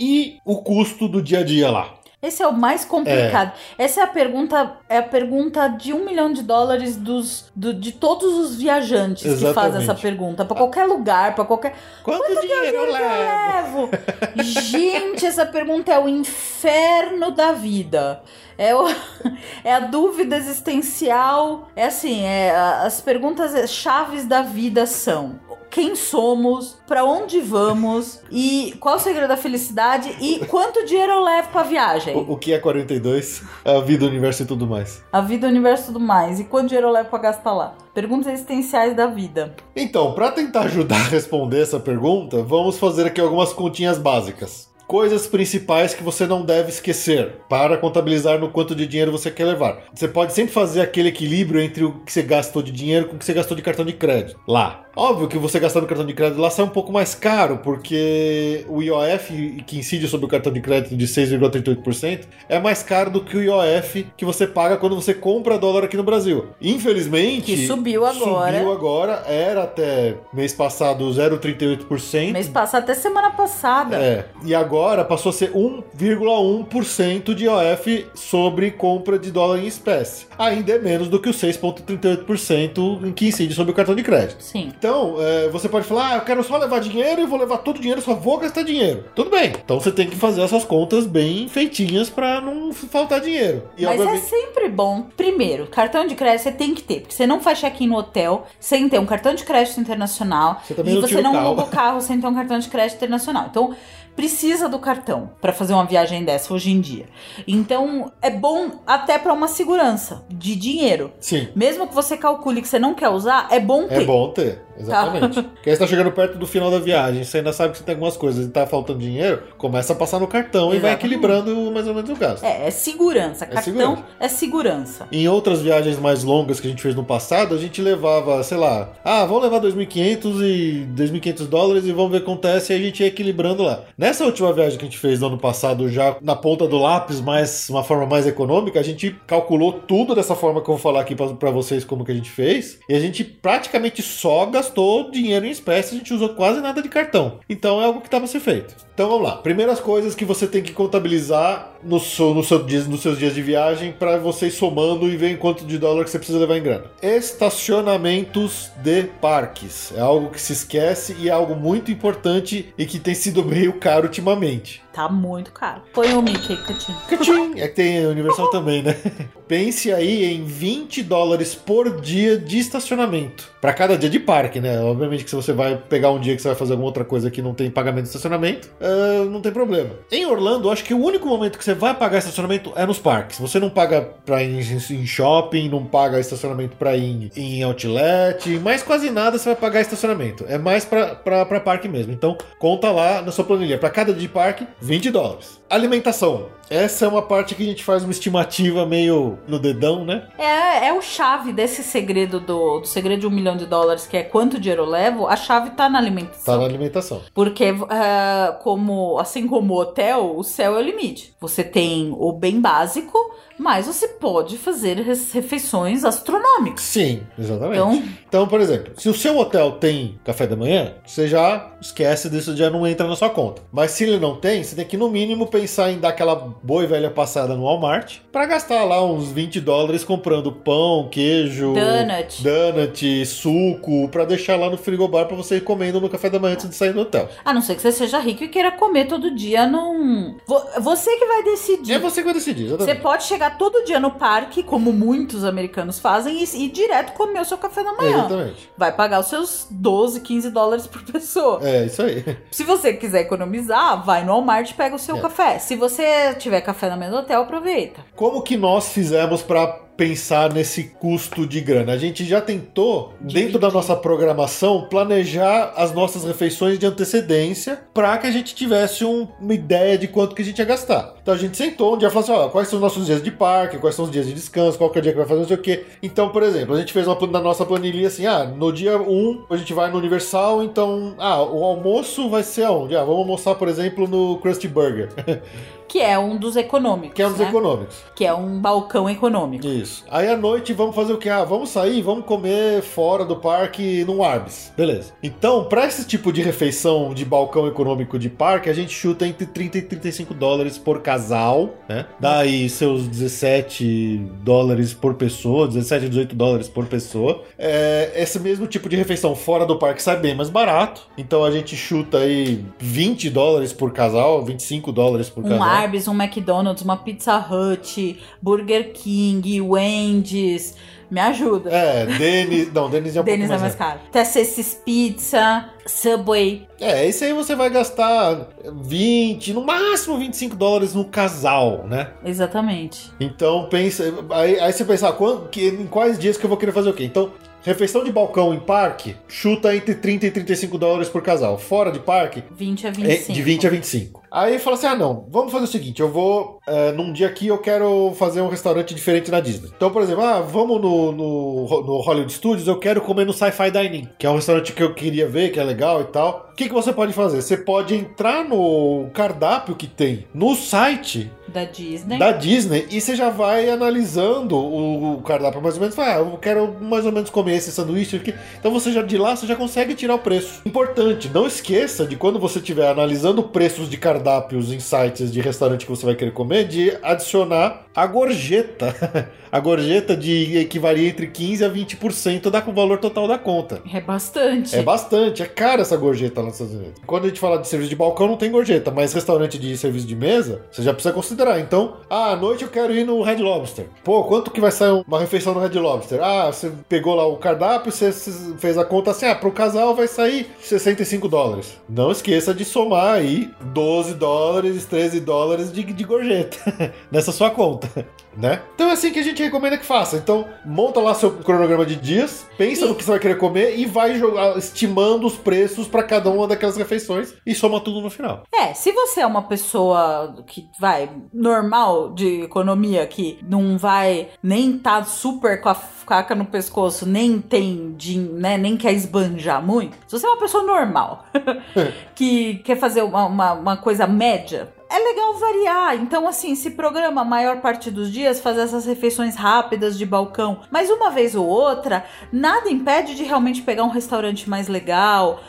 e 0.00 0.38
o 0.44 0.56
custo 0.56 1.06
do 1.06 1.22
dia 1.22 1.40
a 1.40 1.44
dia 1.44 1.70
lá. 1.70 1.94
Esse 2.26 2.42
é 2.42 2.46
o 2.46 2.52
mais 2.52 2.84
complicado. 2.84 3.52
Essa 3.78 4.00
é 4.00 4.04
a 4.04 4.06
pergunta, 4.06 4.76
é 4.88 4.98
a 4.98 5.02
pergunta 5.02 5.68
de 5.68 5.92
um 5.92 6.04
milhão 6.04 6.32
de 6.32 6.42
dólares 6.42 6.96
dos, 6.96 7.50
do- 7.54 7.74
de 7.74 7.92
todos 7.92 8.34
os 8.38 8.56
viajantes 8.56 9.22
que 9.22 9.28
fazem 9.28 9.48
Exatamente. 9.50 9.82
essa 9.82 9.94
pergunta. 9.94 10.44
Pra 10.44 10.56
qualquer 10.56 10.84
lugar, 10.86 11.34
pra 11.34 11.44
qualquer. 11.44 11.74
Quanto, 12.02 12.40
dinheiro 12.40 12.76
eu 12.76 12.92
levo? 12.92 13.80
eu 13.80 13.86
levo? 13.86 13.90
Gente, 14.42 15.24
essa 15.26 15.46
pergunta 15.46 15.92
é 15.92 15.98
o 15.98 16.08
inferno 16.08 17.30
da 17.30 17.52
vida. 17.52 18.22
É, 18.58 18.74
o- 18.74 18.86
é 19.62 19.72
a 19.74 19.80
dúvida 19.80 20.36
existencial. 20.36 21.68
É 21.76 21.86
assim, 21.86 22.24
é, 22.24 22.50
as 22.56 23.00
perguntas 23.00 23.54
é, 23.54 23.66
chaves 23.66 24.24
da 24.26 24.42
vida 24.42 24.86
são: 24.86 25.38
quem 25.76 25.94
somos, 25.94 26.78
pra 26.86 27.04
onde 27.04 27.38
vamos 27.38 28.22
e 28.30 28.74
qual 28.80 28.96
o 28.96 28.98
segredo 28.98 29.28
da 29.28 29.36
felicidade 29.36 30.08
e 30.22 30.38
quanto 30.46 30.86
dinheiro 30.86 31.12
eu 31.12 31.20
levo 31.22 31.50
pra 31.50 31.64
viagem? 31.64 32.16
O, 32.16 32.32
o 32.32 32.38
que 32.38 32.54
é 32.54 32.58
42? 32.58 33.42
A 33.62 33.80
vida, 33.80 34.06
o 34.06 34.08
universo 34.08 34.42
e 34.42 34.46
tudo 34.46 34.66
mais. 34.66 35.04
A 35.12 35.20
vida, 35.20 35.46
o 35.46 35.50
universo 35.50 35.82
e 35.82 35.86
tudo 35.88 36.00
mais. 36.00 36.40
E 36.40 36.44
quanto 36.44 36.68
dinheiro 36.68 36.86
eu 36.86 36.92
levo 36.92 37.10
pra 37.10 37.18
gastar 37.18 37.52
lá? 37.52 37.74
Perguntas 37.92 38.32
existenciais 38.32 38.96
da 38.96 39.06
vida. 39.06 39.54
Então, 39.76 40.14
para 40.14 40.32
tentar 40.32 40.60
ajudar 40.62 40.96
a 40.96 41.08
responder 41.10 41.60
essa 41.60 41.78
pergunta, 41.78 42.42
vamos 42.42 42.78
fazer 42.78 43.08
aqui 43.08 43.20
algumas 43.20 43.52
continhas 43.52 43.98
básicas. 43.98 44.74
Coisas 44.86 45.26
principais 45.26 45.94
que 45.94 46.02
você 46.02 46.26
não 46.26 46.44
deve 46.44 46.68
esquecer 46.68 47.40
para 47.48 47.76
contabilizar 47.76 48.38
no 48.38 48.50
quanto 48.50 48.72
de 48.72 48.86
dinheiro 48.86 49.10
você 49.10 49.32
quer 49.32 49.44
levar. 49.44 49.82
Você 49.92 50.06
pode 50.06 50.32
sempre 50.32 50.52
fazer 50.52 50.80
aquele 50.80 51.08
equilíbrio 51.08 51.60
entre 51.60 51.84
o 51.84 51.92
que 52.00 52.12
você 52.12 52.22
gastou 52.22 52.62
de 52.62 52.70
dinheiro 52.70 53.08
com 53.08 53.16
o 53.16 53.18
que 53.18 53.24
você 53.24 53.34
gastou 53.34 53.56
de 53.56 53.62
cartão 53.62 53.84
de 53.84 53.92
crédito. 53.92 54.38
Lá. 54.46 54.84
Óbvio 54.94 55.28
que 55.28 55.36
você 55.36 55.60
gastar 55.60 55.82
no 55.82 55.86
cartão 55.86 56.06
de 56.06 56.14
crédito 56.14 56.40
lá 56.40 56.48
sai 56.48 56.64
um 56.64 56.70
pouco 56.70 56.90
mais 56.90 57.14
caro, 57.14 57.58
porque 57.58 58.64
o 58.66 58.82
IOF 58.82 59.62
que 59.66 59.78
incide 59.78 60.08
sobre 60.08 60.24
o 60.24 60.28
cartão 60.28 60.50
de 60.50 60.60
crédito 60.60 60.96
de 60.96 61.06
6,38% 61.06 62.20
é 62.48 62.58
mais 62.58 62.82
caro 62.82 63.10
do 63.10 63.22
que 63.22 63.36
o 63.36 63.42
IOF 63.42 64.06
que 64.16 64.24
você 64.24 64.46
paga 64.46 64.78
quando 64.78 64.94
você 64.94 65.12
compra 65.12 65.58
dólar 65.58 65.84
aqui 65.84 65.98
no 65.98 66.02
Brasil. 66.02 66.46
Infelizmente. 66.62 67.44
Que 67.44 67.66
subiu 67.66 68.06
agora. 68.06 68.56
Subiu 68.56 68.72
agora, 68.72 69.22
era 69.26 69.64
até 69.64 70.14
mês 70.32 70.54
passado 70.54 71.04
0,38%. 71.10 72.32
Mês 72.32 72.48
passado, 72.48 72.84
até 72.84 72.94
semana 72.94 73.32
passada. 73.32 73.96
É, 73.96 74.24
e 74.44 74.54
agora 74.54 74.75
passou 75.08 75.30
a 75.30 75.32
ser 75.32 75.52
1,1% 75.52 77.34
de 77.34 77.44
IOF 77.44 78.06
sobre 78.14 78.70
compra 78.70 79.18
de 79.18 79.30
dólar 79.30 79.58
em 79.58 79.66
espécie. 79.66 80.26
Ainda 80.38 80.72
é 80.72 80.78
menos 80.78 81.08
do 81.08 81.20
que 81.20 81.28
os 81.28 81.36
6,38% 81.36 83.04
em 83.06 83.12
que 83.12 83.28
incide 83.28 83.54
sobre 83.54 83.72
o 83.72 83.74
cartão 83.74 83.94
de 83.94 84.02
crédito. 84.02 84.42
Sim. 84.42 84.72
Então, 84.78 85.16
é, 85.20 85.48
você 85.48 85.68
pode 85.68 85.86
falar, 85.86 86.12
ah, 86.12 86.14
eu 86.16 86.20
quero 86.22 86.42
só 86.42 86.56
levar 86.56 86.80
dinheiro 86.80 87.20
e 87.22 87.26
vou 87.26 87.38
levar 87.38 87.58
todo 87.58 87.76
o 87.76 87.80
dinheiro, 87.80 88.00
só 88.00 88.14
vou 88.14 88.38
gastar 88.38 88.62
dinheiro. 88.62 89.04
Tudo 89.14 89.30
bem. 89.30 89.52
Então 89.64 89.80
você 89.80 89.90
tem 89.90 90.08
que 90.08 90.16
fazer 90.16 90.42
essas 90.42 90.64
contas 90.64 91.06
bem 91.06 91.48
feitinhas 91.48 92.10
pra 92.10 92.40
não 92.40 92.72
faltar 92.72 93.20
dinheiro. 93.20 93.64
E 93.76 93.84
Mas 93.84 93.98
é 93.98 94.02
obviamente- 94.02 94.26
sempre 94.28 94.68
bom. 94.68 95.06
Primeiro, 95.16 95.66
cartão 95.66 96.06
de 96.06 96.14
crédito 96.14 96.42
você 96.42 96.52
tem 96.52 96.74
que 96.74 96.82
ter, 96.82 97.00
porque 97.00 97.14
você 97.14 97.26
não 97.26 97.40
faz 97.40 97.58
check-in 97.58 97.88
no 97.88 97.96
hotel 97.96 98.46
sem 98.60 98.88
ter 98.88 98.98
um 98.98 99.06
cartão 99.06 99.34
de 99.34 99.44
crédito 99.44 99.80
internacional. 99.80 100.60
Você 100.64 100.74
também 100.74 100.92
e 100.92 101.00
não 101.00 101.08
você 101.08 101.16
o 101.16 101.22
não 101.22 101.36
aluga 101.36 101.62
o 101.62 101.68
carro 101.68 102.00
sem 102.00 102.20
ter 102.20 102.26
um 102.26 102.34
cartão 102.34 102.58
de 102.58 102.68
crédito 102.68 102.96
internacional. 102.96 103.46
Então, 103.50 103.74
precisa 104.16 104.68
do 104.68 104.78
cartão 104.78 105.30
para 105.40 105.52
fazer 105.52 105.74
uma 105.74 105.84
viagem 105.84 106.24
dessa 106.24 106.52
hoje 106.52 106.70
em 106.72 106.80
dia. 106.80 107.06
Então, 107.46 108.10
é 108.20 108.30
bom 108.30 108.80
até 108.86 109.18
para 109.18 109.32
uma 109.32 109.46
segurança 109.46 110.24
de 110.28 110.56
dinheiro. 110.56 111.12
Sim. 111.20 111.48
Mesmo 111.54 111.86
que 111.86 111.94
você 111.94 112.16
calcule 112.16 112.62
que 112.62 112.68
você 112.68 112.78
não 112.78 112.94
quer 112.94 113.10
usar, 113.10 113.46
é 113.50 113.60
bom 113.60 113.86
ter. 113.86 114.02
É 114.02 114.04
bom 114.04 114.30
ter, 114.30 114.62
exatamente. 114.78 115.42
Porque 115.42 115.70
aí 115.70 115.76
você 115.76 115.80
tá 115.82 115.86
chegando 115.86 116.10
perto 116.12 116.38
do 116.38 116.46
final 116.46 116.70
da 116.70 116.78
viagem, 116.78 117.24
você 117.24 117.38
ainda 117.38 117.52
sabe 117.52 117.72
que 117.72 117.78
você 117.78 117.84
tem 117.84 117.94
algumas 117.94 118.16
coisas 118.16 118.46
e 118.46 118.48
tá 118.50 118.66
faltando 118.66 118.98
dinheiro, 118.98 119.42
começa 119.58 119.92
a 119.92 119.96
passar 119.96 120.18
no 120.18 120.26
cartão 120.26 120.74
e 120.74 120.78
vai 120.78 120.90
Exatamente. 120.92 121.04
equilibrando 121.06 121.70
mais 121.72 121.86
ou 121.88 121.94
menos 121.94 122.10
o 122.10 122.14
gasto. 122.16 122.44
É, 122.44 122.66
é 122.66 122.70
segurança. 122.70 123.46
Cartão 123.46 123.62
segurança. 123.74 124.04
é 124.20 124.28
segurança. 124.28 125.08
Em 125.12 125.28
outras 125.28 125.62
viagens 125.62 125.98
mais 125.98 126.22
longas 126.24 126.60
que 126.60 126.66
a 126.66 126.70
gente 126.70 126.82
fez 126.82 126.94
no 126.94 127.04
passado, 127.04 127.54
a 127.54 127.58
gente 127.58 127.80
levava, 127.80 128.42
sei 128.42 128.56
lá, 128.58 128.92
ah, 129.04 129.24
vamos 129.24 129.42
levar 129.42 129.60
2.500 129.60 130.40
e 130.42 130.86
2.500 130.94 131.46
dólares 131.46 131.84
e 131.86 131.92
vamos 131.92 132.10
ver 132.10 132.18
o 132.18 132.20
que 132.20 132.26
acontece 132.30 132.72
e 132.72 132.76
a 132.76 132.78
gente 132.78 133.00
ia 133.00 133.06
equilibrando 133.08 133.62
lá. 133.62 133.82
Nessa 133.96 134.24
última 134.24 134.52
viagem 134.52 134.78
que 134.78 134.84
a 134.84 134.88
gente 134.88 134.98
fez 134.98 135.20
no 135.20 135.28
ano 135.28 135.38
passado, 135.38 135.88
já 135.88 136.16
na 136.20 136.34
ponta 136.36 136.66
do 136.66 136.78
lápis, 136.78 137.20
mas 137.20 137.68
uma 137.68 137.82
forma 137.84 138.06
mais 138.06 138.26
econômica, 138.26 138.78
a 138.78 138.82
gente 138.82 139.16
calculou 139.26 139.72
tudo 139.72 140.14
dessa 140.14 140.34
forma 140.34 140.60
que 140.60 140.68
eu 140.68 140.74
vou 140.74 140.82
falar 140.82 141.00
aqui 141.00 141.14
pra- 141.14 141.28
pra 141.34 141.50
vocês 141.50 141.84
como 141.84 142.04
que 142.04 142.12
a 142.12 142.14
gente 142.14 142.30
fez 142.30 142.78
e 142.88 142.94
a 142.94 143.00
gente 143.00 143.24
praticamente 143.24 144.02
só 144.02 144.44
gastou 144.66 145.10
dinheiro 145.10 145.46
em 145.46 145.50
espécie, 145.50 145.94
a 145.94 145.98
gente 145.98 146.12
usou 146.12 146.30
quase 146.30 146.60
nada 146.60 146.82
de 146.82 146.88
cartão. 146.88 147.38
Então 147.48 147.80
é 147.80 147.84
algo 147.84 148.00
que 148.00 148.08
estava 148.08 148.24
a 148.24 148.28
ser 148.28 148.40
feito. 148.40 148.74
Então 148.92 149.08
vamos 149.08 149.24
lá. 149.24 149.36
Primeiras 149.36 149.78
coisas 149.78 150.14
que 150.14 150.24
você 150.24 150.46
tem 150.46 150.62
que 150.62 150.72
contabilizar 150.72 151.72
no 151.86 152.00
seu, 152.00 152.34
no 152.34 152.42
seu 152.42 152.62
dias, 152.62 152.86
nos 152.86 153.00
seus 153.00 153.18
dias 153.18 153.34
de 153.34 153.42
viagem 153.42 153.92
para 153.92 154.18
você 154.18 154.48
ir 154.48 154.50
somando 154.50 155.08
e 155.08 155.16
ver 155.16 155.38
quanto 155.38 155.64
de 155.64 155.78
dólar 155.78 156.04
que 156.04 156.10
você 156.10 156.18
precisa 156.18 156.38
levar 156.38 156.58
em 156.58 156.62
grana. 156.62 156.84
Estacionamentos 157.00 158.70
de 158.82 159.04
parques. 159.04 159.92
É 159.96 160.00
algo 160.00 160.30
que 160.30 160.40
se 160.40 160.52
esquece 160.52 161.16
e 161.18 161.28
é 161.28 161.32
algo 161.32 161.54
muito 161.54 161.90
importante 161.90 162.72
e 162.76 162.86
que 162.86 162.98
tem 162.98 163.14
sido 163.14 163.44
meio 163.44 163.74
caro 163.74 164.06
ultimamente. 164.06 164.82
Tá 164.96 165.10
muito 165.10 165.52
caro. 165.52 165.82
Põe 165.92 166.14
o 166.14 166.22
Mickey, 166.22 166.56
Catinho. 166.56 166.98
Cachim! 167.06 167.60
É 167.60 167.68
que 167.68 167.74
tem 167.74 168.06
Universal 168.06 168.48
também, 168.48 168.82
né? 168.82 168.96
Pense 169.46 169.92
aí 169.92 170.24
em 170.24 170.42
20 170.42 171.02
dólares 171.02 171.54
por 171.54 172.00
dia 172.00 172.38
de 172.38 172.58
estacionamento. 172.58 173.50
Para 173.60 173.74
cada 173.74 173.98
dia 173.98 174.08
de 174.08 174.18
parque, 174.18 174.58
né? 174.58 174.80
Obviamente 174.80 175.22
que 175.22 175.28
se 175.28 175.36
você 175.36 175.52
vai 175.52 175.76
pegar 175.76 176.10
um 176.12 176.18
dia 176.18 176.34
que 176.34 176.40
você 176.40 176.48
vai 176.48 176.56
fazer 176.56 176.72
alguma 176.72 176.88
outra 176.88 177.04
coisa 177.04 177.30
que 177.30 177.42
não 177.42 177.52
tem 177.52 177.70
pagamento 177.70 178.04
de 178.04 178.08
estacionamento, 178.08 178.70
ah, 178.80 179.26
não 179.30 179.42
tem 179.42 179.52
problema. 179.52 179.90
Em 180.10 180.24
Orlando, 180.24 180.70
acho 180.70 180.82
que 180.82 180.94
o 180.94 181.04
único 181.04 181.28
momento 181.28 181.58
que 181.58 181.64
você 181.64 181.74
vai 181.76 181.94
pagar 181.94 182.18
estacionamento 182.18 182.72
é 182.74 182.84
nos 182.84 182.98
parques. 182.98 183.38
Você 183.38 183.60
não 183.60 183.70
paga 183.70 184.02
pra 184.24 184.42
ir 184.42 184.60
em, 184.90 185.06
shopping, 185.06 185.68
não 185.68 185.84
paga 185.84 186.18
estacionamento 186.18 186.76
pra 186.76 186.96
ir 186.96 187.30
em, 187.36 187.62
outlet, 187.62 188.58
mas 188.62 188.82
quase 188.82 189.10
nada 189.10 189.38
você 189.38 189.50
vai 189.50 189.56
pagar 189.56 189.80
estacionamento. 189.80 190.44
É 190.48 190.58
mais 190.58 190.84
pra, 190.84 191.14
pra, 191.14 191.46
pra 191.46 191.60
parque 191.60 191.88
mesmo. 191.88 192.12
Então, 192.12 192.36
conta 192.58 192.90
lá 192.90 193.22
na 193.22 193.30
sua 193.30 193.44
planilha. 193.44 193.78
Para 193.78 193.90
cada 193.90 194.12
dia 194.12 194.22
de 194.22 194.28
parque, 194.28 194.66
20 194.80 195.10
dólares. 195.10 195.60
Alimentação. 195.68 196.48
Essa 196.68 197.04
é 197.04 197.08
uma 197.08 197.22
parte 197.22 197.54
que 197.54 197.62
a 197.62 197.66
gente 197.66 197.84
faz 197.84 198.02
uma 198.02 198.10
estimativa 198.10 198.84
meio 198.84 199.38
no 199.46 199.58
dedão, 199.58 200.04
né? 200.04 200.26
É, 200.36 200.88
é 200.88 200.92
o 200.92 201.00
chave 201.00 201.52
desse 201.52 201.82
segredo 201.82 202.40
do, 202.40 202.80
do 202.80 202.86
segredo 202.86 203.20
de 203.20 203.26
um 203.26 203.30
milhão 203.30 203.56
de 203.56 203.66
dólares, 203.66 204.06
que 204.06 204.16
é 204.16 204.22
quanto 204.22 204.58
dinheiro 204.58 204.82
eu 204.82 204.88
levo, 204.88 205.26
a 205.26 205.36
chave 205.36 205.70
tá 205.70 205.88
na 205.88 205.98
alimentação. 205.98 206.54
Tá 206.54 206.60
na 206.60 206.66
alimentação. 206.66 207.22
Porque, 207.32 207.74
ah, 207.88 208.58
como, 208.62 209.18
assim 209.18 209.46
como 209.46 209.74
o 209.74 209.80
hotel, 209.80 210.36
o 210.36 210.42
céu 210.42 210.76
é 210.76 210.78
o 210.78 210.82
limite. 210.82 211.34
Você 211.40 211.62
tem 211.66 212.14
o 212.16 212.32
bem 212.32 212.60
básico, 212.60 213.18
mas 213.58 213.86
você 213.86 214.08
pode 214.08 214.56
fazer 214.58 214.96
refeições 215.32 216.04
astronômicas. 216.04 216.82
Sim, 216.82 217.22
exatamente. 217.38 217.76
Então- 217.78 218.02
Então, 218.28 218.48
por 218.48 218.60
exemplo, 218.60 218.92
se 218.98 219.08
o 219.08 219.14
seu 219.14 219.38
hotel 219.38 219.72
tem 219.72 220.18
café 220.22 220.46
da 220.46 220.54
manhã, 220.56 220.94
você 221.06 221.26
já 221.26 221.72
esquece 221.80 222.28
disso, 222.28 222.54
já 222.54 222.68
não 222.68 222.86
entra 222.86 223.06
na 223.06 223.16
sua 223.16 223.30
conta. 223.30 223.62
Mas 223.72 223.92
se 223.92 224.04
ele 224.04 224.18
não 224.18 224.36
tem, 224.36 224.62
você 224.62 224.76
tem 224.76 224.84
que 224.84 224.96
no 224.96 225.08
mínimo 225.08 225.46
pensar 225.46 225.90
em 225.90 225.98
dar 225.98 226.10
aquela 226.10 226.34
boa 226.34 226.84
e 226.84 226.86
velha 226.86 227.10
passada 227.10 227.54
no 227.54 227.62
Walmart 227.64 228.18
para 228.30 228.44
gastar 228.44 228.84
lá 228.84 229.02
uns 229.02 229.28
20 229.32 229.58
dólares 229.60 230.04
comprando 230.04 230.52
pão, 230.52 231.08
queijo, 231.10 231.72
Donut. 231.72 232.42
donut, 232.42 233.26
suco, 233.26 234.08
para 234.08 234.24
deixar 234.26 234.58
lá 234.58 234.68
no 234.68 234.76
frigobar 234.76 235.26
para 235.26 235.36
você 235.36 235.56
ir 235.56 235.60
comendo 235.62 236.00
no 236.00 236.08
café 236.10 236.28
da 236.28 236.38
manhã 236.38 236.54
antes 236.54 236.68
de 236.68 236.74
sair 236.74 236.92
do 236.92 237.00
hotel. 237.00 237.28
A 237.44 237.54
não 237.54 237.62
ser 237.62 237.74
que 237.76 237.80
você 237.82 237.92
seja 237.92 238.18
rico 238.18 238.44
e 238.44 238.48
queira 238.48 238.72
comer 238.72 239.06
todo 239.06 239.34
dia 239.34 239.66
num. 239.66 240.36
Vo- 240.46 240.66
Você 240.80 241.16
que 241.16 241.24
vai 241.24 241.42
decidir. 241.46 241.94
É 241.94 241.98
você 241.98 242.20
que 242.20 242.24
vai 242.26 242.34
decidir, 242.34 242.64
Você 242.66 242.74
exatamente. 242.74 243.00
pode 243.02 243.24
chegar 243.24 243.56
todo 243.56 243.84
dia 243.84 243.98
no 243.98 244.10
parque, 244.10 244.62
como 244.62 244.92
muitos 244.92 245.44
americanos 245.44 245.98
fazem, 245.98 246.42
e 246.42 246.64
ir 246.64 246.68
direto 246.68 247.12
comer 247.14 247.40
o 247.40 247.44
seu 247.44 247.56
café 247.56 247.82
da 247.82 247.92
manhã. 247.94 248.18
Exatamente. 248.18 248.70
Vai 248.76 248.92
pagar 248.92 249.20
os 249.20 249.26
seus 249.26 249.66
12, 249.70 250.20
15 250.20 250.50
dólares 250.50 250.86
por 250.86 251.02
pessoa. 251.02 251.60
É, 251.62 251.86
isso 251.86 252.02
aí. 252.02 252.24
Se 252.50 252.64
você 252.64 252.92
quiser 252.92 253.20
economizar, 253.22 254.04
vai 254.04 254.24
no 254.24 254.32
Walmart 254.32 254.70
e 254.70 254.74
pega 254.74 254.94
o 254.94 254.98
seu 254.98 255.16
É. 255.16 255.20
café. 255.20 255.58
Se 255.58 255.74
você 255.76 256.34
tiver 256.34 256.60
café 256.60 256.88
na 256.88 256.96
mesa 256.96 257.12
do 257.12 257.18
hotel, 257.18 257.40
aproveita. 257.42 258.04
Como 258.14 258.42
que 258.42 258.56
nós 258.56 258.88
fizemos 258.90 259.42
para 259.42 259.85
pensar 259.96 260.52
nesse 260.52 260.84
custo 260.84 261.46
de 261.46 261.60
grana? 261.60 261.92
A 261.92 261.98
gente 261.98 262.24
já 262.24 262.40
tentou, 262.40 263.14
dentro 263.20 263.58
da 263.58 263.70
nossa 263.70 263.96
programação, 263.96 264.86
planejar 264.88 265.72
as 265.76 265.92
nossas 265.92 266.24
refeições 266.24 266.78
de 266.78 266.86
antecedência 266.86 267.80
para 267.94 268.16
que 268.18 268.26
a 268.26 268.30
gente 268.30 268.54
tivesse 268.54 269.04
um- 269.04 269.26
uma 269.40 269.54
ideia 269.54 269.96
de 269.96 270.06
quanto 270.08 270.34
que 270.34 270.42
a 270.42 270.44
gente 270.44 270.58
ia 270.58 270.64
gastar. 270.64 271.14
Então 271.22 271.32
a 271.34 271.36
gente 271.38 271.56
sentou 271.56 271.94
um 271.94 271.98
dia 271.98 272.08
e 272.08 272.10
falou 272.10 272.24
assim: 272.24 272.32
ó, 272.32 272.48
quais 272.48 272.68
são 272.68 272.78
os 272.78 272.82
nossos 272.82 273.06
dias 273.06 273.22
de 273.22 273.30
parque, 273.30 273.78
quais 273.78 273.94
são 273.94 274.04
os 274.04 274.10
dias 274.10 274.26
de 274.26 274.32
descanso, 274.32 274.78
qual 274.78 274.90
que 274.90 274.98
é 274.98 275.00
o 275.00 275.02
dia 275.02 275.12
que 275.12 275.18
vai 275.18 275.26
fazer 275.26 275.40
não 275.40 275.48
sei 275.48 275.56
o 275.56 275.60
quê. 275.62 275.84
Então, 276.02 276.28
por 276.28 276.42
exemplo, 276.42 276.74
a 276.74 276.78
gente 276.78 276.92
fez 276.92 277.06
uma 277.06 277.16
na 277.26 277.40
nossa 277.40 277.64
planilha 277.64 278.06
assim: 278.06 278.26
ah, 278.26 278.44
no 278.44 278.72
dia 278.72 278.98
1 278.98 279.46
a 279.50 279.56
gente 279.56 279.72
vai 279.72 279.90
no 279.90 279.98
Universal, 279.98 280.62
então, 280.62 281.14
ah, 281.18 281.42
o 281.42 281.64
almoço 281.64 282.28
vai 282.28 282.42
ser 282.42 282.64
aonde? 282.64 282.94
Ah, 282.94 283.00
vamos 283.04 283.20
almoçar, 283.20 283.54
por 283.54 283.68
exemplo, 283.68 284.06
no 284.06 284.38
Krusty 284.38 284.68
Burger, 284.68 285.08
Que 285.88 286.00
é 286.00 286.18
um 286.18 286.36
dos 286.36 286.56
econômicos. 286.56 287.14
que 287.14 287.22
é 287.22 287.26
um 287.26 287.30
dos 287.30 287.40
né? 287.40 287.48
econômicos. 287.48 287.96
Que 288.14 288.24
é 288.24 288.34
um 288.34 288.58
balcão 288.60 289.08
econômico. 289.08 289.66
Isso. 289.66 290.04
Aí 290.10 290.28
à 290.28 290.36
noite 290.36 290.72
vamos 290.72 290.94
fazer 290.94 291.12
o 291.12 291.18
que? 291.18 291.28
Ah, 291.28 291.44
vamos 291.44 291.70
sair, 291.70 292.02
vamos 292.02 292.24
comer 292.24 292.82
fora 292.82 293.24
do 293.24 293.36
parque 293.36 294.04
num 294.04 294.22
Arbis. 294.22 294.72
Beleza. 294.76 295.12
Então, 295.22 295.64
para 295.64 295.86
esse 295.86 296.06
tipo 296.06 296.32
de 296.32 296.42
refeição 296.42 297.12
de 297.14 297.24
balcão 297.24 297.66
econômico 297.66 298.18
de 298.18 298.28
parque, 298.28 298.68
a 298.68 298.72
gente 298.72 298.92
chuta 298.92 299.26
entre 299.26 299.46
30 299.46 299.78
e 299.78 299.82
35 299.82 300.34
dólares 300.34 300.78
por 300.78 301.00
casal, 301.00 301.70
né? 301.88 302.06
Daí 302.18 302.68
seus 302.68 303.06
17 303.06 304.22
dólares 304.42 304.92
por 304.92 305.14
pessoa, 305.14 305.66
17 305.66 306.06
a 306.06 306.08
18 306.08 306.34
dólares 306.34 306.68
por 306.68 306.86
pessoa. 306.86 307.42
É, 307.58 308.12
esse 308.16 308.38
mesmo 308.38 308.66
tipo 308.66 308.88
de 308.88 308.96
refeição 308.96 309.34
fora 309.34 309.66
do 309.66 309.78
parque 309.78 310.02
sai 310.02 310.16
bem 310.18 310.34
mais 310.34 310.50
barato. 310.50 311.02
Então 311.16 311.44
a 311.44 311.50
gente 311.50 311.76
chuta 311.76 312.18
aí 312.18 312.64
20 312.78 313.30
dólares 313.30 313.72
por 313.72 313.92
casal, 313.92 314.44
25 314.44 314.92
dólares 314.92 315.28
por 315.28 315.44
Um 315.44 315.48
casal. 315.48 315.66
Arby's, 315.76 316.08
um 316.08 316.14
McDonald's, 316.22 316.82
uma 316.84 316.96
Pizza 316.96 317.36
Hut, 317.38 318.18
Burger 318.40 318.92
King, 318.92 319.60
Wendy's. 319.60 320.74
Me 321.08 321.20
ajuda. 321.20 321.70
É, 321.70 322.04
Denis. 322.04 322.72
Não, 322.72 322.90
Denis 322.90 323.14
é 323.14 323.20
um 323.20 323.22
Denis 323.24 323.46
pouco 323.46 323.60
é 323.60 323.62
mais 323.62 323.74
caro. 323.76 324.00
Tessesis 324.10 324.74
Pizza, 324.84 325.66
Subway. 325.86 326.66
É, 326.80 327.06
esse 327.06 327.24
aí 327.24 327.32
você 327.32 327.54
vai 327.54 327.70
gastar 327.70 328.48
20, 328.82 329.52
no 329.52 329.64
máximo 329.64 330.18
25 330.18 330.56
dólares 330.56 330.94
no 330.94 331.04
casal, 331.04 331.84
né? 331.86 332.08
Exatamente. 332.24 333.12
Então 333.20 333.68
pensa. 333.70 334.12
Aí, 334.30 334.58
aí 334.58 334.72
você 334.72 334.84
pensa, 334.84 335.08
ah, 335.08 335.12
quando- 335.12 335.48
que, 335.48 335.68
em 335.68 335.86
quais 335.86 336.18
dias 336.18 336.36
que 336.36 336.44
eu 336.44 336.48
vou 336.48 336.58
querer 336.58 336.72
fazer 336.72 336.90
o 336.90 336.92
quê? 336.92 337.04
Então, 337.04 337.30
refeição 337.66 338.04
de 338.04 338.12
balcão 338.12 338.54
em 338.54 338.60
parque, 338.60 339.16
chuta 339.26 339.74
entre 339.74 339.96
30 339.96 340.26
e 340.26 340.30
35 340.30 340.78
dólares 340.78 341.08
por 341.08 341.20
casal. 341.20 341.58
Fora 341.58 341.90
de 341.90 341.98
parque, 341.98 342.44
20 342.52 342.86
a 342.86 342.88
é 342.90 342.92
25. 342.92 343.32
de 343.32 343.42
20 343.42 343.66
a 343.66 343.70
25. 343.70 344.22
Aí 344.30 344.58
fala 344.60 344.76
assim: 344.76 344.86
ah, 344.86 344.94
não, 344.94 345.26
vamos 345.28 345.50
fazer 345.50 345.64
o 345.64 345.68
seguinte: 345.68 346.00
eu 346.00 346.08
vou. 346.08 346.60
é, 346.66 346.92
num 346.92 347.12
dia 347.12 347.26
aqui 347.26 347.48
eu 347.48 347.58
quero 347.58 348.14
fazer 348.16 348.40
um 348.40 348.48
restaurante 348.48 348.94
diferente 348.94 349.30
na 349.30 349.40
Disney. 349.40 349.72
Então, 349.76 349.90
por 349.90 350.02
exemplo, 350.02 350.22
ah, 350.22 350.40
vamos 350.40 350.80
no, 350.80 351.10
no, 351.10 351.82
no 351.82 352.00
Hollywood 352.00 352.32
Studios, 352.32 352.68
eu 352.68 352.78
quero 352.78 353.00
comer 353.00 353.26
no 353.26 353.32
Sci-Fi 353.32 353.70
Dining, 353.72 354.08
que 354.16 354.26
é 354.26 354.30
um 354.30 354.36
restaurante 354.36 354.72
que 354.72 354.82
eu 354.82 354.94
queria 354.94 355.28
ver, 355.28 355.50
que 355.50 355.58
é 355.58 355.64
legal 355.64 356.02
e 356.02 356.04
tal. 356.04 356.50
O 356.52 356.54
que, 356.54 356.68
que 356.68 356.74
você 356.74 356.92
pode 356.92 357.12
fazer? 357.12 357.42
Você 357.42 357.56
pode 357.56 357.94
entrar 357.94 358.44
no 358.44 359.10
cardápio 359.12 359.74
que 359.74 359.86
tem 359.86 360.26
no 360.32 360.54
site 360.54 361.30
Da 361.56 361.64
Disney. 361.64 362.18
da 362.18 362.32
Disney 362.32 362.86
e 362.90 363.00
você 363.00 363.16
já 363.16 363.30
vai 363.30 363.70
analisando 363.70 364.58
o, 364.58 365.14
o 365.14 365.22
cardápio 365.22 365.62
mais 365.62 365.76
ou 365.76 365.80
menos. 365.80 365.96
Fala, 365.96 366.16
ah, 366.16 366.18
eu 366.18 366.36
quero 366.36 366.76
mais 366.82 367.06
ou 367.06 367.12
menos 367.12 367.30
comer 367.30 367.56
esse 367.56 367.72
sanduíche 367.72 368.16
aqui. 368.16 368.34
Então 368.60 368.70
você 368.70 368.92
já 368.92 369.00
de 369.00 369.16
lá 369.16 369.34
você 369.34 369.46
já 369.46 369.56
consegue 369.56 369.94
tirar 369.94 370.16
o 370.16 370.18
preço. 370.18 370.60
Importante, 370.66 371.30
não 371.32 371.46
esqueça 371.46 372.04
de 372.04 372.14
quando 372.14 372.38
você 372.38 372.58
estiver 372.58 372.90
analisando 372.90 373.42
preços 373.42 373.88
de 373.88 373.96
cardápios 373.96 374.70
em 374.70 374.80
sites 374.80 375.32
de 375.32 375.40
restaurante 375.40 375.86
que 375.86 375.90
você 375.90 376.04
vai 376.04 376.14
querer 376.14 376.32
comer, 376.32 376.68
de 376.68 376.94
adicionar 377.02 377.86
a 377.94 378.06
gorjeta. 378.06 378.94
a 379.50 379.58
gorjeta 379.58 380.14
de 380.14 380.66
que 380.66 380.78
varia 380.78 381.08
entre 381.08 381.26
15 381.28 381.64
a 381.64 381.70
20% 381.70 382.50
da, 382.50 382.60
do 382.60 382.72
valor 382.72 382.98
total 382.98 383.26
da 383.26 383.38
conta. 383.38 383.80
É 383.90 384.00
bastante. 384.00 384.76
É 384.76 384.82
bastante, 384.82 385.42
é 385.42 385.46
cara 385.46 385.80
essa 385.80 385.96
gorjeta 385.96 386.40
lá 386.40 386.48
nos 386.48 386.56
Estados 386.56 386.74
Unidos. 386.74 387.00
Quando 387.06 387.24
a 387.24 387.28
gente 387.28 387.40
fala 387.40 387.56
de 387.58 387.66
serviço 387.66 387.88
de 387.88 387.96
balcão, 387.96 388.26
não 388.26 388.36
tem 388.36 388.50
gorjeta, 388.50 388.90
mas 388.90 389.14
restaurante 389.14 389.58
de 389.58 389.76
serviço 389.78 390.06
de 390.06 390.14
mesa, 390.14 390.62
você 390.70 390.82
já 390.82 390.92
precisa 390.92 391.14
considerar 391.14 391.45
considerar. 391.46 391.60
Então, 391.60 391.98
ah, 392.10 392.32
à 392.32 392.36
noite 392.36 392.64
eu 392.64 392.68
quero 392.68 392.92
ir 392.92 393.04
no 393.04 393.22
Red 393.22 393.36
Lobster. 393.36 393.86
Pô, 394.02 394.24
quanto 394.24 394.50
que 394.50 394.60
vai 394.60 394.72
sair 394.72 395.04
uma 395.06 395.20
refeição 395.20 395.54
no 395.54 395.60
Red 395.60 395.78
Lobster? 395.78 396.20
Ah, 396.22 396.46
você 396.46 396.72
pegou 396.88 397.14
lá 397.14 397.26
o 397.26 397.36
cardápio, 397.36 397.92
você 397.92 398.12
fez 398.58 398.76
a 398.76 398.84
conta 398.84 399.12
assim, 399.12 399.26
ah, 399.26 399.34
pro 399.34 399.52
casal 399.52 399.94
vai 399.94 400.08
sair 400.08 400.50
65 400.60 401.28
dólares. 401.28 401.78
Não 401.88 402.10
esqueça 402.10 402.52
de 402.52 402.64
somar 402.64 403.14
aí 403.14 403.50
12 403.60 404.14
dólares, 404.14 404.84
13 404.84 405.20
dólares 405.20 405.72
de, 405.72 405.84
de 405.84 406.04
gorjeta 406.04 406.58
nessa 407.10 407.32
sua 407.32 407.50
conta. 407.50 408.06
Né? 408.36 408.60
Então 408.74 408.90
é 408.90 408.92
assim 408.92 409.10
que 409.12 409.18
a 409.18 409.22
gente 409.22 409.42
recomenda 409.42 409.78
que 409.78 409.84
faça. 409.86 410.16
Então, 410.16 410.46
monta 410.64 411.00
lá 411.00 411.14
seu 411.14 411.30
cronograma 411.38 411.86
de 411.86 411.96
dias, 411.96 412.46
pensa 412.58 412.84
E- 412.84 412.88
no 412.88 412.94
que 412.94 413.02
você 413.02 413.10
vai 413.12 413.20
querer 413.20 413.38
comer 413.38 413.78
e 413.78 413.86
vai 413.86 414.16
jogar, 414.18 414.58
estimando 414.58 415.26
os 415.26 415.36
preços 415.36 415.88
para 415.88 416.02
cada 416.02 416.28
uma 416.30 416.46
daquelas 416.46 416.76
refeições 416.76 417.32
e 417.46 417.54
soma 417.54 417.80
tudo 417.80 418.00
no 418.02 418.10
final. 418.10 418.42
É, 418.54 418.74
se 418.74 418.92
você 418.92 419.20
é 419.20 419.26
uma 419.26 419.42
pessoa 419.42 420.34
que 420.46 420.68
vai 420.78 421.08
normal 421.32 422.12
de 422.12 422.42
economia, 422.42 423.06
que 423.06 423.38
não 423.48 423.78
vai 423.78 424.28
nem 424.42 424.78
tá 424.78 425.02
super 425.04 425.60
com 425.60 425.70
a 425.70 425.76
caca 426.06 426.34
no 426.34 426.44
pescoço, 426.44 427.06
nem 427.06 427.40
tem, 427.40 427.94
din- 427.96 428.32
né, 428.34 428.58
nem 428.58 428.76
quer 428.76 428.92
esbanjar 428.92 429.64
muito. 429.64 429.96
Se 430.06 430.18
você 430.18 430.26
é 430.26 430.28
uma 430.28 430.38
pessoa 430.38 430.62
normal 430.62 431.24
que 432.14 432.56
quer 432.56 432.76
fazer 432.76 433.02
uma, 433.02 433.26
uma, 433.26 433.52
uma 433.52 433.76
coisa 433.76 434.06
média, 434.06 434.68
é 434.96 434.98
legal 434.98 435.34
variar. 435.34 435.94
Então, 435.96 436.26
assim, 436.26 436.54
se 436.54 436.70
programa 436.70 437.20
a 437.20 437.24
maior 437.24 437.60
parte 437.60 437.90
dos 437.90 438.10
dias 438.10 438.40
fazer 438.40 438.62
essas 438.62 438.86
refeições 438.86 439.36
rápidas 439.36 439.98
de 439.98 440.06
balcão, 440.06 440.60
mas 440.70 440.90
uma 440.90 441.10
vez 441.10 441.34
ou 441.34 441.46
outra, 441.46 442.04
nada 442.32 442.70
impede 442.70 443.14
de 443.14 443.22
realmente 443.22 443.62
pegar 443.62 443.84
um 443.84 443.90
restaurante 443.90 444.48
mais 444.48 444.68
legal. 444.68 445.40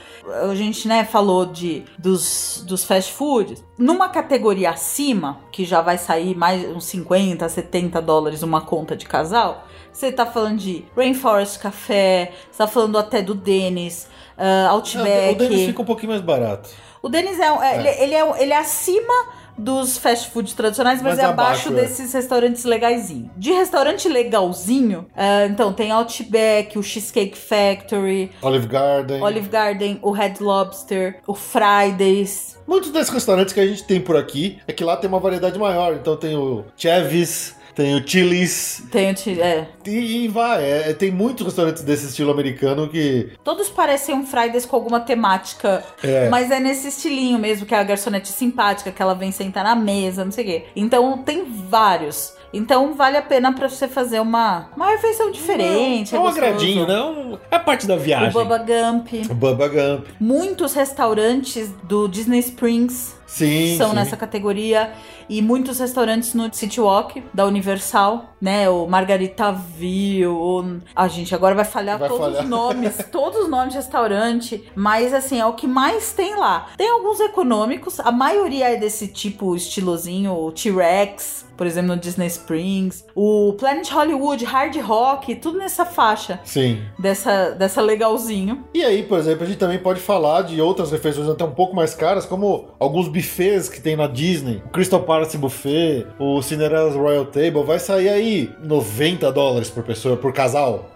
A 0.49 0.53
gente, 0.53 0.87
né, 0.89 1.05
falou 1.05 1.45
de 1.45 1.85
dos, 1.97 2.63
dos 2.67 2.83
fast 2.83 3.13
foods. 3.13 3.63
Numa 3.77 4.09
categoria 4.09 4.71
acima, 4.71 5.39
que 5.51 5.63
já 5.63 5.81
vai 5.81 5.97
sair 5.97 6.35
mais 6.35 6.65
uns 6.65 6.83
50, 6.85 7.47
70 7.47 8.01
dólares 8.01 8.43
uma 8.43 8.59
conta 8.59 8.95
de 8.97 9.05
casal, 9.05 9.65
você 9.93 10.11
tá 10.11 10.25
falando 10.25 10.57
de 10.57 10.85
Rainforest 10.95 11.59
Café, 11.59 12.33
você 12.51 12.57
tá 12.57 12.67
falando 12.67 12.97
até 12.97 13.21
do 13.21 13.33
Dennis, 13.33 14.09
ah, 14.37 14.67
Outback. 14.69 15.33
o 15.35 15.37
Denis 15.37 15.65
fica 15.65 15.81
um 15.81 15.85
pouquinho 15.85 16.09
mais 16.11 16.21
barato. 16.21 16.69
O 17.01 17.09
Denis 17.09 17.39
é, 17.39 17.51
um- 17.51 17.61
é, 17.61 17.77
Ele, 17.79 17.89
ele 18.03 18.15
é, 18.15 18.41
ele 18.43 18.53
é 18.53 18.57
acima 18.57 19.13
dos 19.57 19.97
fast 19.97 20.29
food 20.29 20.53
tradicionais, 20.53 21.01
mas, 21.01 21.15
Mas 21.15 21.19
é 21.19 21.27
abaixo, 21.27 21.69
abaixo, 21.69 21.73
é. 21.73 21.81
desses 21.87 22.13
restaurantes 22.13 22.63
legaisinhos. 22.63 23.31
De 23.35 23.51
restaurante 23.51 24.07
legalzinho, 24.07 25.07
ah, 25.15 25.45
então 25.47 25.73
tem 25.73 25.89
Outback, 25.91 26.77
o 26.77 26.83
Cheesecake 26.83 27.35
Factory, 27.37 28.31
Olive 28.41 28.67
Garden. 28.67 29.21
Olive 29.21 29.49
Garden, 29.49 29.99
o 30.03 30.11
Red 30.11 30.35
Lobster, 30.39 31.21
o 31.25 31.33
Fridays. 31.33 32.55
Muitos 32.67 32.91
desses 32.91 33.11
restaurantes 33.11 33.53
que 33.53 33.59
a 33.59 33.65
gente 33.65 33.83
tem 33.83 33.99
por 33.99 34.15
aqui 34.17 34.59
é 34.67 34.73
que 34.73 34.83
lá 34.83 34.97
tem 34.97 35.07
uma 35.09 35.19
variedade 35.19 35.57
maior. 35.57 35.93
Então 35.93 36.15
tem 36.17 36.35
o 36.35 36.65
Chevis, 36.75 37.55
tem 37.77 37.95
o 37.95 38.05
Chili's. 38.05 38.83
Tem 38.91 39.13
o 39.13 39.15
Chi- 39.17 39.39
é, 39.39 39.67
E, 39.85 40.25
e 40.25 40.27
vai, 40.27 40.63
é, 40.69 40.93
tem 40.93 41.11
muitos 41.11 41.45
restaurantes 41.45 41.83
desse 41.83 42.07
estilo 42.07 42.31
americano 42.31 42.89
que. 42.89 43.29
Todos 43.43 43.69
parecem 43.69 44.15
um 44.15 44.25
Fridays 44.25 44.65
com 44.65 44.75
alguma 44.75 44.99
temática, 44.99 45.83
É. 46.03 46.27
mas 46.27 46.49
é 46.51 46.59
nesse 46.59 46.87
estilinho 46.87 47.37
mesmo, 47.37 47.65
que 47.67 47.75
é 47.75 47.79
a 47.79 47.83
garçonete 47.83 48.29
simpática, 48.29 48.91
que 48.91 49.01
ela 49.01 49.13
vem 49.13 49.31
sentar 49.31 49.63
na 49.63 49.75
mesa, 49.75 50.25
não 50.25 50.31
sei 50.31 50.43
o 50.43 50.47
quê. 50.47 50.63
Então 50.75 51.19
tem 51.19 51.45
vários. 51.45 52.35
Então 52.53 52.93
vale 52.95 53.17
a 53.17 53.21
pena 53.21 53.53
pra 53.53 53.67
você 53.69 53.87
fazer 53.89 54.21
uma, 54.21 54.69
uma 54.75 54.87
refeição 54.87 55.29
diferente. 55.31 56.15
É 56.15 56.19
um 56.19 56.23
gostoso. 56.23 56.45
agradinho? 56.45 56.85
Um- 56.89 57.37
É 57.51 57.59
parte 57.59 57.85
da 57.85 57.95
O 57.95 57.99
viagem. 57.99 58.31
Bubba 58.31 58.57
Gump. 58.57 59.09
O 59.29 59.33
Bubba 59.35 59.67
Gump. 59.67 60.07
Muitos 60.19 60.73
restaurantes 60.73 61.69
do 61.83 62.07
Disney 62.07 62.39
Springs 62.39 63.15
Sim. 63.27 63.77
são 63.77 63.89
sim. 63.89 63.95
nessa 63.95 64.17
categoria. 64.17 64.93
E 65.29 65.41
muitos 65.41 65.79
restaurantes 65.79 66.33
no 66.33 66.51
City 66.53 66.79
Walk, 66.79 67.21
da 67.33 67.45
Universal, 67.45 68.33
né? 68.41 68.69
O 68.69 68.87
Margaritaville. 68.87 70.25
O... 70.27 70.79
A 70.95 71.07
gente 71.07 71.35
agora 71.35 71.53
vai 71.53 71.65
falhar 71.65 71.99
Vai 71.99 72.07
todos 72.07 72.25
falhar. 72.25 72.43
os 72.43 72.49
nomes. 72.49 72.97
todos 73.11 73.41
os 73.43 73.49
nomes 73.49 73.71
de 73.73 73.77
restaurante. 73.77 74.63
Mas, 74.75 75.13
assim, 75.13 75.39
é 75.39 75.45
o 75.45 75.53
que 75.53 75.67
mais 75.67 76.13
tem 76.13 76.35
lá. 76.35 76.67
Tem 76.77 76.89
alguns 76.89 77.19
econômicos. 77.19 77.99
A 77.99 78.11
maioria 78.11 78.69
é 78.73 78.77
desse 78.77 79.07
tipo 79.07 79.55
estilosinho. 79.55 80.31
O 80.33 80.51
T-Rex, 80.51 81.45
por 81.57 81.67
exemplo, 81.67 81.93
no 81.95 81.97
Disney 81.97 82.27
Springs. 82.27 83.03
O 83.13 83.53
Planet 83.59 83.89
Hollywood, 83.91 84.45
Hard 84.45 84.75
Rock. 84.77 85.35
Tudo 85.35 85.57
nessa 85.57 85.85
faixa. 85.85 86.39
Sim. 86.45 86.81
Dessa, 86.97 87.51
dessa 87.51 87.81
legalzinho. 87.81 88.63
E 88.73 88.83
aí, 88.83 89.03
por 89.03 89.19
exemplo, 89.19 89.43
a 89.43 89.47
gente 89.47 89.57
também 89.59 89.79
pode 89.79 89.99
falar 89.99 90.43
de 90.43 90.61
outras 90.61 90.91
refeições 90.91 91.27
até 91.27 91.43
um 91.43 91.51
pouco 91.51 91.75
mais 91.75 91.93
caras, 91.93 92.25
como 92.25 92.69
alguns 92.79 93.09
buffets 93.17 93.69
que 93.69 93.81
tem 93.81 93.95
na 93.95 94.07
Disney. 94.07 94.61
O 94.65 94.69
Crystal 94.69 95.01
Palace 95.01 95.37
Buffet, 95.37 96.05
o 96.19 96.41
Cinderella's 96.41 96.95
Royal 96.95 97.25
Table, 97.25 97.63
vai 97.63 97.79
sair 97.79 98.09
aí 98.09 98.51
90 98.63 99.31
dólares 99.31 99.69
por 99.69 99.83
pessoa, 99.83 100.15
por 100.15 100.33
casal, 100.33 100.91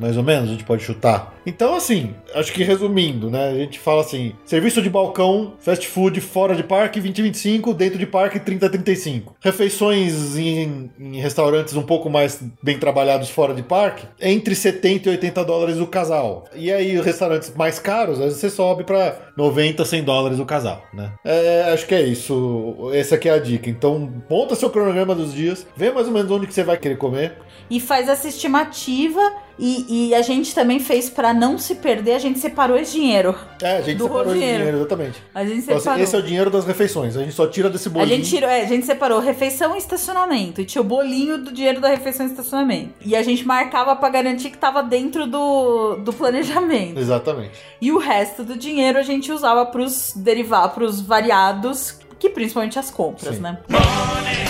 mais 0.00 0.16
ou 0.16 0.22
menos, 0.22 0.48
a 0.48 0.52
gente 0.52 0.64
pode 0.64 0.82
chutar. 0.82 1.34
Então, 1.46 1.76
assim, 1.76 2.14
acho 2.34 2.52
que 2.52 2.64
resumindo, 2.64 3.30
né, 3.30 3.50
a 3.50 3.54
gente 3.54 3.78
fala 3.78 4.00
assim, 4.00 4.32
serviço 4.44 4.82
de 4.82 4.90
balcão, 4.90 5.54
fast 5.60 5.86
food 5.86 6.20
fora 6.20 6.56
de 6.56 6.64
parque, 6.64 7.00
20 7.00 7.22
25, 7.22 7.74
dentro 7.74 7.98
de 7.98 8.06
parque, 8.06 8.40
30 8.40 8.68
35. 8.68 9.36
Refeições 9.40 10.36
em, 10.36 10.90
em 10.98 11.20
restaurantes 11.20 11.74
um 11.76 11.82
pouco 11.82 12.10
mais 12.10 12.42
bem 12.62 12.78
trabalhados 12.78 13.30
fora 13.30 13.54
de 13.54 13.62
parque, 13.62 14.06
entre 14.20 14.54
70 14.54 15.08
e 15.08 15.12
80 15.12 15.44
dólares 15.44 15.78
o 15.78 15.86
casal. 15.86 16.44
E 16.54 16.72
aí, 16.72 17.00
restaurantes 17.00 17.52
mais 17.54 17.78
caros, 17.78 18.18
às 18.18 18.24
vezes 18.26 18.40
você 18.40 18.50
sobe 18.50 18.84
pra 18.84 19.16
90, 19.36 19.84
100 19.84 20.02
dólares 20.02 20.38
o 20.38 20.44
casal, 20.44 20.82
né? 20.92 21.12
É, 21.24 21.55
acho 21.72 21.86
que 21.86 21.94
é 21.94 22.02
isso. 22.02 22.90
Essa 22.92 23.14
aqui 23.16 23.28
é 23.28 23.32
a 23.32 23.38
dica. 23.38 23.68
Então, 23.68 24.12
monta 24.28 24.54
seu 24.54 24.70
cronograma 24.70 25.14
dos 25.14 25.32
dias, 25.32 25.66
vê 25.76 25.90
mais 25.90 26.06
ou 26.06 26.12
menos 26.12 26.30
onde 26.30 26.46
que 26.46 26.54
você 26.54 26.62
vai 26.62 26.76
querer 26.76 26.96
comer. 26.96 27.34
e 27.68 27.80
faz 27.80 28.08
essa 28.08 28.28
estimativa 28.28 29.20
e, 29.58 30.08
e 30.08 30.14
a 30.14 30.22
gente 30.22 30.54
também 30.54 30.78
fez 30.78 31.08
pra 31.08 31.32
não 31.32 31.56
se 31.58 31.76
perder, 31.76 32.12
a 32.14 32.18
gente 32.18 32.38
separou 32.38 32.76
esse 32.76 32.92
dinheiro. 32.92 33.34
É, 33.62 33.78
a 33.78 33.80
gente 33.80 34.02
separou 34.02 34.24
esse 34.26 34.34
dinheiro. 34.34 34.56
dinheiro, 34.58 34.76
exatamente. 34.78 35.22
A 35.34 35.44
gente 35.44 35.58
Então, 35.60 35.74
assim, 35.76 35.82
separou. 35.84 36.04
esse 36.04 36.14
é 36.14 36.18
o 36.18 36.22
dinheiro 36.22 36.50
das 36.50 36.66
refeições. 36.66 37.16
A 37.16 37.20
gente 37.20 37.32
só 37.34 37.46
tira 37.46 37.70
desse 37.70 37.88
a 37.88 37.90
bolinho. 37.90 38.16
gente 38.16 38.28
tirou, 38.28 38.48
é, 38.50 38.60
a 38.62 38.66
gente 38.66 38.84
separou 38.84 39.18
refeição 39.20 39.74
e 39.74 39.78
estacionamento. 39.78 40.60
E 40.60 40.64
tinha 40.64 40.82
o 40.82 40.84
bolinho 40.84 41.38
do 41.38 41.52
dinheiro 41.52 41.80
da 41.80 41.88
refeição 41.88 42.26
e 42.26 42.30
estacionamento. 42.30 42.90
E 43.04 43.16
a 43.16 43.22
gente 43.22 43.46
marcava 43.46 43.96
pra 43.96 44.08
garantir 44.08 44.50
que 44.50 44.58
tava 44.58 44.82
dentro 44.82 45.26
do, 45.26 45.96
do 45.96 46.12
planejamento. 46.12 46.98
Exatamente. 46.98 47.52
E 47.80 47.90
o 47.92 47.98
resto 47.98 48.44
do 48.44 48.56
dinheiro 48.56 48.98
a 48.98 49.02
gente 49.02 49.32
usava 49.32 49.64
pros 49.66 50.12
derivar, 50.14 50.68
pros 50.74 51.00
variados, 51.00 51.98
que 52.18 52.28
principalmente 52.30 52.78
as 52.78 52.90
compras, 52.90 53.36
Sim. 53.36 53.42
né? 53.42 53.58
Money, 53.68 54.46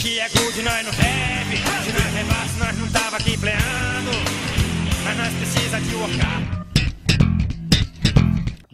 que 0.00 0.18
é 0.18 0.28
good, 0.28 0.62
nós 0.62 0.84
não 0.84 0.92
deve. 0.92 1.33
Precisa 5.74 5.90
de 5.90 5.96
workar. 5.96 6.63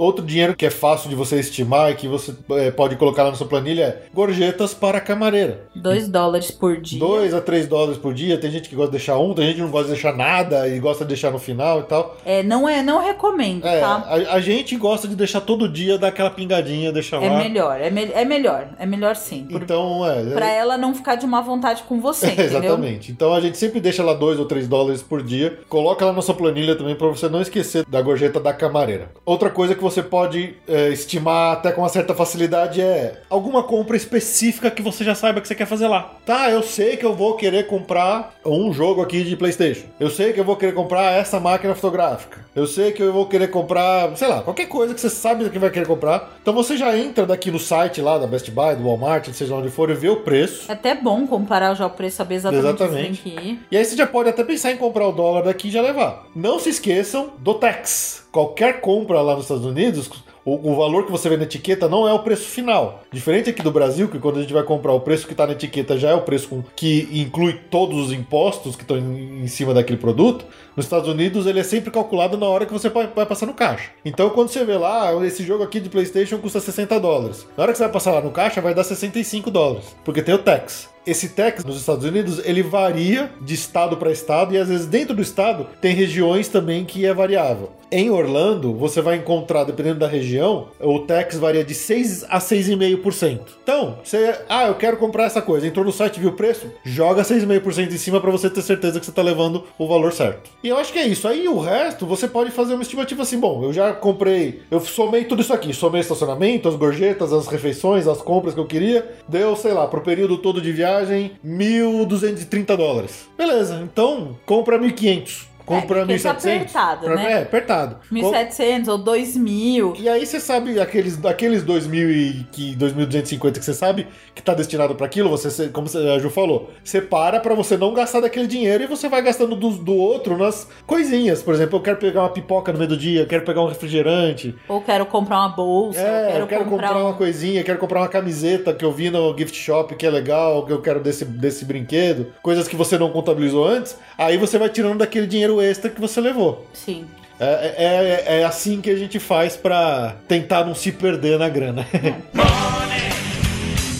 Outro 0.00 0.24
dinheiro 0.24 0.56
que 0.56 0.64
é 0.64 0.70
fácil 0.70 1.10
de 1.10 1.14
você 1.14 1.38
estimar 1.38 1.90
e 1.90 1.94
que 1.94 2.08
você 2.08 2.34
é, 2.52 2.70
pode 2.70 2.96
colocar 2.96 3.22
lá 3.24 3.30
na 3.30 3.36
sua 3.36 3.46
planilha 3.46 3.82
é 3.84 4.02
gorjetas 4.14 4.72
para 4.72 4.96
a 4.96 5.00
camareira. 5.00 5.64
2 5.76 6.08
dólares 6.08 6.50
por 6.50 6.80
dia. 6.80 6.98
2 6.98 7.34
a 7.34 7.40
3 7.42 7.66
dólares 7.66 7.98
por 7.98 8.14
dia. 8.14 8.38
Tem 8.38 8.50
gente 8.50 8.68
que 8.68 8.74
gosta 8.74 8.90
de 8.92 8.96
deixar 8.96 9.18
um, 9.18 9.34
tem 9.34 9.44
gente 9.46 9.56
que 9.56 9.60
não 9.62 9.70
gosta 9.70 9.88
de 9.88 9.92
deixar 9.92 10.16
nada 10.16 10.66
e 10.68 10.78
gosta 10.80 11.04
de 11.04 11.08
deixar 11.08 11.30
no 11.30 11.38
final 11.38 11.80
e 11.80 11.82
tal. 11.82 12.16
É, 12.24 12.42
não 12.42 12.66
é, 12.66 12.82
não 12.82 13.04
recomendo, 13.04 13.66
É, 13.66 13.80
tá? 13.80 14.04
a, 14.06 14.14
a 14.36 14.40
gente 14.40 14.74
gosta 14.76 15.06
de 15.06 15.14
deixar 15.14 15.42
todo 15.42 15.68
dia, 15.68 15.98
dar 15.98 16.08
aquela 16.08 16.30
pingadinha, 16.30 16.90
deixar 16.90 17.22
É 17.22 17.28
lá. 17.28 17.36
melhor, 17.36 17.78
é, 17.78 17.90
me- 17.90 18.10
é 18.14 18.24
melhor, 18.24 18.68
é 18.78 18.86
melhor 18.86 19.14
sim. 19.16 19.44
Por, 19.52 19.60
Então, 19.62 20.06
é. 20.10 20.30
Pra 20.30 20.48
ela 20.50 20.78
não 20.78 20.94
ficar 20.94 21.16
de 21.16 21.26
má 21.26 21.42
vontade 21.42 21.82
com 21.82 22.00
você? 22.00 22.32
Exatamente. 22.40 23.12
Então 23.12 23.34
a 23.34 23.40
gente 23.40 23.58
sempre 23.58 23.80
deixa 23.80 24.02
lá 24.02 24.14
2 24.14 24.38
ou 24.38 24.46
3 24.46 24.66
dólares 24.66 25.02
por 25.02 25.22
dia. 25.22 25.58
Coloca 25.68 26.06
lá 26.06 26.12
na 26.14 26.22
sua 26.22 26.34
planilha 26.34 26.74
também 26.74 26.94
pra 26.94 27.08
você 27.08 27.28
não 27.28 27.42
esquecer 27.42 27.84
da 27.86 28.00
gorjeta 28.00 28.40
da 28.40 28.54
camareira. 28.54 29.10
Outra 29.26 29.50
coisa 29.50 29.74
que 29.74 29.82
você 29.82 29.89
pode 30.02 30.54
é, 30.68 30.88
estimar 30.88 31.54
até 31.54 31.72
com 31.72 31.82
uma 31.82 31.88
certa 31.88 32.14
facilidade 32.14 32.80
é 32.80 33.20
alguma 33.28 33.62
compra 33.62 33.96
específica 33.96 34.70
que 34.70 34.82
você 34.82 35.02
já 35.02 35.14
saiba 35.14 35.40
que 35.40 35.48
você 35.48 35.54
quer 35.54 35.66
fazer 35.66 35.88
lá. 35.88 36.14
Tá, 36.24 36.50
eu 36.50 36.62
sei 36.62 36.96
que 36.96 37.04
eu 37.04 37.14
vou 37.14 37.34
querer 37.34 37.66
comprar 37.66 38.34
um 38.44 38.72
jogo 38.72 39.02
aqui 39.02 39.24
de 39.24 39.36
PlayStation. 39.36 39.86
Eu 39.98 40.10
sei 40.10 40.32
que 40.32 40.40
eu 40.40 40.44
vou 40.44 40.56
querer 40.56 40.72
comprar 40.72 41.12
essa 41.12 41.40
máquina 41.40 41.74
fotográfica. 41.74 42.44
Eu 42.54 42.66
sei 42.66 42.92
que 42.92 43.02
eu 43.02 43.12
vou 43.12 43.26
querer 43.26 43.48
comprar, 43.48 44.16
sei 44.16 44.28
lá, 44.28 44.42
qualquer 44.42 44.66
coisa 44.66 44.94
que 44.94 45.00
você 45.00 45.10
sabe 45.10 45.48
que 45.50 45.58
vai 45.58 45.70
querer 45.70 45.86
comprar. 45.86 46.36
Então 46.42 46.52
você 46.52 46.76
já 46.76 46.96
entra 46.96 47.26
daqui 47.26 47.50
no 47.50 47.58
site 47.58 48.00
lá 48.00 48.18
da 48.18 48.26
Best 48.26 48.50
Buy, 48.50 48.76
do 48.76 48.84
Walmart, 48.84 49.28
seja 49.32 49.54
onde 49.54 49.70
for, 49.70 49.90
e 49.90 49.94
vê 49.94 50.08
o 50.08 50.16
preço. 50.16 50.70
É 50.70 50.74
até 50.74 50.94
bom 50.94 51.26
comparar 51.26 51.74
já 51.74 51.86
o 51.86 51.90
preço, 51.90 52.16
saber 52.16 52.36
exatamente, 52.36 52.66
Exatamente. 52.66 53.60
E 53.70 53.76
aí 53.76 53.84
você 53.84 53.96
já 53.96 54.06
pode 54.06 54.28
até 54.28 54.44
pensar 54.44 54.72
em 54.72 54.76
comprar 54.76 55.06
o 55.06 55.12
dólar 55.12 55.42
daqui 55.42 55.68
e 55.68 55.70
já 55.70 55.80
levar. 55.80 56.26
Não 56.34 56.58
se 56.58 56.70
esqueçam 56.70 57.30
do 57.38 57.54
tax. 57.54 58.28
Qualquer 58.32 58.80
compra 58.80 59.20
lá 59.20 59.34
nos 59.34 59.44
Estados 59.44 59.64
Unidos, 59.64 60.08
o, 60.44 60.70
o 60.72 60.76
valor 60.76 61.04
que 61.04 61.10
você 61.12 61.28
vê 61.28 61.36
na 61.36 61.42
etiqueta 61.42 61.88
não 61.88 62.06
é 62.08 62.12
o 62.12 62.20
preço 62.20 62.44
final. 62.44 63.02
Diferente 63.12 63.50
aqui 63.50 63.60
do 63.62 63.70
Brasil, 63.72 64.08
que 64.08 64.18
quando 64.18 64.38
a 64.38 64.42
gente 64.42 64.52
vai 64.52 64.62
comprar 64.62 64.92
o 64.92 65.00
preço 65.00 65.26
que 65.26 65.32
está 65.32 65.46
na 65.46 65.52
etiqueta 65.52 65.98
já 65.98 66.10
é 66.10 66.14
o 66.14 66.22
preço 66.22 66.48
com- 66.48 66.62
que 66.76 67.08
inclui 67.12 67.54
todos 67.70 67.98
os 68.06 68.12
impostos 68.12 68.76
que 68.76 68.82
estão 68.82 68.96
em, 68.96 69.42
em 69.42 69.46
cima 69.48 69.74
daquele 69.74 69.98
produto. 69.98 70.46
Nos 70.76 70.86
Estados 70.86 71.08
Unidos 71.08 71.44
ele 71.46 71.58
é 71.60 71.64
sempre 71.64 71.90
calculado 71.90 72.38
na 72.38 72.46
hora 72.46 72.64
que 72.64 72.72
você 72.72 72.88
vai, 72.88 73.08
vai 73.14 73.26
passar 73.26 73.46
no 73.46 73.52
caixa. 73.54 73.90
Então 74.04 74.30
quando 74.30 74.48
você 74.48 74.64
vê 74.64 74.76
lá, 74.78 75.10
"Ah, 75.10 75.26
esse 75.26 75.42
jogo 75.42 75.62
aqui 75.64 75.80
de 75.80 75.88
PlayStation 75.90 76.38
custa 76.38 76.60
60 76.60 76.98
dólares. 77.00 77.46
Na 77.56 77.64
hora 77.64 77.72
que 77.72 77.78
você 77.78 77.84
vai 77.84 77.92
passar 77.92 78.12
lá 78.12 78.20
no 78.20 78.30
caixa, 78.30 78.60
vai 78.60 78.72
dar 78.74 78.84
65 78.84 79.50
dólares, 79.50 79.94
porque 80.04 80.22
tem 80.22 80.34
o 80.34 80.38
tax. 80.38 80.88
Esse 81.06 81.30
tax 81.30 81.64
nos 81.64 81.76
Estados 81.78 82.04
Unidos 82.04 82.40
ele 82.44 82.62
varia 82.62 83.30
de 83.40 83.54
estado 83.54 83.96
para 83.96 84.12
estado 84.12 84.54
e 84.54 84.58
às 84.58 84.68
vezes 84.68 84.86
dentro 84.86 85.14
do 85.16 85.22
estado 85.22 85.66
tem 85.80 85.94
regiões 85.94 86.46
também 86.48 86.84
que 86.84 87.04
é 87.04 87.12
variável. 87.12 87.70
Em 87.92 88.08
Orlando, 88.08 88.72
você 88.72 89.02
vai 89.02 89.16
encontrar, 89.16 89.64
dependendo 89.64 89.98
da 89.98 90.06
região, 90.06 90.68
o 90.78 91.00
tax 91.00 91.36
varia 91.36 91.64
de 91.64 91.74
6 91.74 92.24
a 92.28 92.38
6,5%. 92.38 93.40
Então, 93.64 93.98
você, 94.04 94.32
ah, 94.48 94.68
eu 94.68 94.76
quero 94.76 94.96
comprar 94.96 95.24
essa 95.24 95.42
coisa, 95.42 95.66
entrou 95.66 95.84
no 95.84 95.90
site, 95.90 96.20
viu 96.20 96.30
o 96.30 96.34
preço, 96.34 96.70
joga 96.84 97.22
6,5% 97.22 97.92
em 97.92 97.98
cima 97.98 98.20
para 98.20 98.30
você 98.30 98.48
ter 98.48 98.62
certeza 98.62 99.00
que 99.00 99.04
você 99.06 99.10
está 99.10 99.22
levando 99.22 99.64
o 99.76 99.88
valor 99.88 100.12
certo. 100.12 100.50
E 100.62 100.68
eu 100.68 100.78
acho 100.78 100.92
que 100.92 101.00
é 101.00 101.06
isso. 101.06 101.26
Aí 101.26 101.48
o 101.48 101.58
resto, 101.58 102.06
você 102.06 102.28
pode 102.28 102.52
fazer 102.52 102.74
uma 102.74 102.82
estimativa 102.82 103.22
assim, 103.22 103.40
bom, 103.40 103.64
eu 103.64 103.72
já 103.72 103.92
comprei, 103.92 104.62
eu 104.70 104.78
somei 104.80 105.24
tudo 105.24 105.42
isso 105.42 105.52
aqui, 105.52 105.74
somei 105.74 106.00
estacionamento, 106.00 106.68
as 106.68 106.76
gorjetas, 106.76 107.32
as 107.32 107.48
refeições, 107.48 108.06
as 108.06 108.22
compras 108.22 108.54
que 108.54 108.60
eu 108.60 108.66
queria, 108.66 109.16
deu, 109.28 109.56
sei 109.56 109.72
lá, 109.72 109.88
pro 109.88 110.00
período 110.00 110.38
todo 110.38 110.60
de 110.60 110.70
viagem, 110.70 111.32
1.230 111.44 112.76
dólares. 112.76 113.28
Beleza, 113.36 113.80
então 113.82 114.36
compra 114.46 114.78
1.500. 114.78 115.49
Compra 115.70 116.00
É, 116.00 116.04
porque 116.06 116.18
tá 116.18 116.34
1.700. 116.34 116.56
apertado, 116.56 117.08
né? 117.10 117.32
É, 117.32 117.42
apertado. 117.42 117.96
Com- 118.08 118.14
1.700 118.16 118.88
ou 118.88 118.98
2.000. 118.98 119.94
e 119.98 120.08
aí 120.08 120.26
você 120.26 120.40
sabe 120.40 120.80
aqueles 120.80 121.24
aqueles 121.24 121.62
2000 121.62 122.10
e 122.10 122.46
que 122.50 122.74
2250 122.76 123.58
que 123.58 123.64
você 123.64 123.74
sabe 123.74 124.06
que 124.34 124.42
tá 124.42 124.54
destinado 124.54 124.94
para 124.94 125.06
aquilo, 125.06 125.28
você 125.28 125.68
como 125.68 125.86
a 125.88 126.18
Ju 126.18 126.30
falou, 126.30 126.70
separa 126.82 127.40
para 127.40 127.54
você 127.54 127.76
não 127.76 127.92
gastar 127.94 128.20
daquele 128.20 128.46
dinheiro 128.46 128.82
e 128.84 128.86
você 128.86 129.08
vai 129.08 129.22
gastando 129.22 129.54
do, 129.54 129.70
do 129.70 129.94
outro 129.94 130.36
nas 130.36 130.66
coisinhas. 130.86 131.42
Por 131.42 131.54
exemplo, 131.54 131.78
eu 131.78 131.82
quero 131.82 131.96
pegar 131.98 132.20
uma 132.22 132.30
pipoca 132.30 132.72
no 132.72 132.78
meio 132.78 132.88
do 132.90 132.96
dia, 132.96 133.26
quero 133.26 133.44
pegar 133.44 133.62
um 133.62 133.66
refrigerante, 133.66 134.54
Ou 134.68 134.80
quero 134.80 135.06
comprar 135.06 135.38
uma 135.40 135.48
bolsa, 135.50 136.00
é, 136.00 136.40
eu 136.40 136.46
quero 136.46 136.64
comprar 136.64 136.96
um- 136.96 137.02
uma 137.02 137.14
coisinha, 137.14 137.62
quero 137.62 137.78
comprar 137.78 138.00
uma 138.00 138.08
camiseta 138.08 138.72
que 138.72 138.84
eu 138.84 138.92
vi 138.92 139.10
no 139.10 139.36
gift 139.36 139.56
shop 139.56 139.94
que 139.94 140.06
é 140.06 140.10
legal, 140.10 140.64
que 140.66 140.72
eu 140.72 140.80
quero 140.80 141.00
desse, 141.00 141.24
desse 141.24 141.64
brinquedo, 141.64 142.28
coisas 142.42 142.66
que 142.66 142.76
você 142.76 142.98
não 142.98 143.10
contabilizou 143.10 143.64
antes, 143.66 143.96
aí 144.16 144.36
você 144.36 144.58
vai 144.58 144.68
tirando 144.68 144.98
daquele 144.98 145.26
dinheiro 145.26 145.59
extra 145.62 145.90
que 145.90 146.00
você 146.00 146.20
levou. 146.20 146.66
Sim. 146.72 147.06
É, 147.38 148.24
é, 148.26 148.40
é 148.40 148.44
assim 148.44 148.80
que 148.80 148.90
a 148.90 148.96
gente 148.96 149.18
faz 149.18 149.56
pra 149.56 150.14
tentar 150.28 150.64
não 150.64 150.74
se 150.74 150.92
perder 150.92 151.38
na 151.38 151.48
grana. 151.48 151.86
Money, 152.34 153.10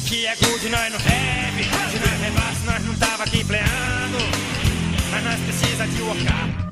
que 0.07 0.27
é 0.27 0.35
good, 0.37 0.69
nós 0.69 0.93
não. 0.93 1.01
Se 1.01 1.99
nós 1.99 2.21
levasse, 2.21 2.67
nós 2.67 2.85
não 2.85 2.95
tava 2.97 3.25
aqui 3.25 3.45
pleando. 3.45 4.19
Mas 5.11 5.25
nós 5.25 5.41
precisa 5.41 5.87
de 5.87 6.03
workar. 6.03 6.70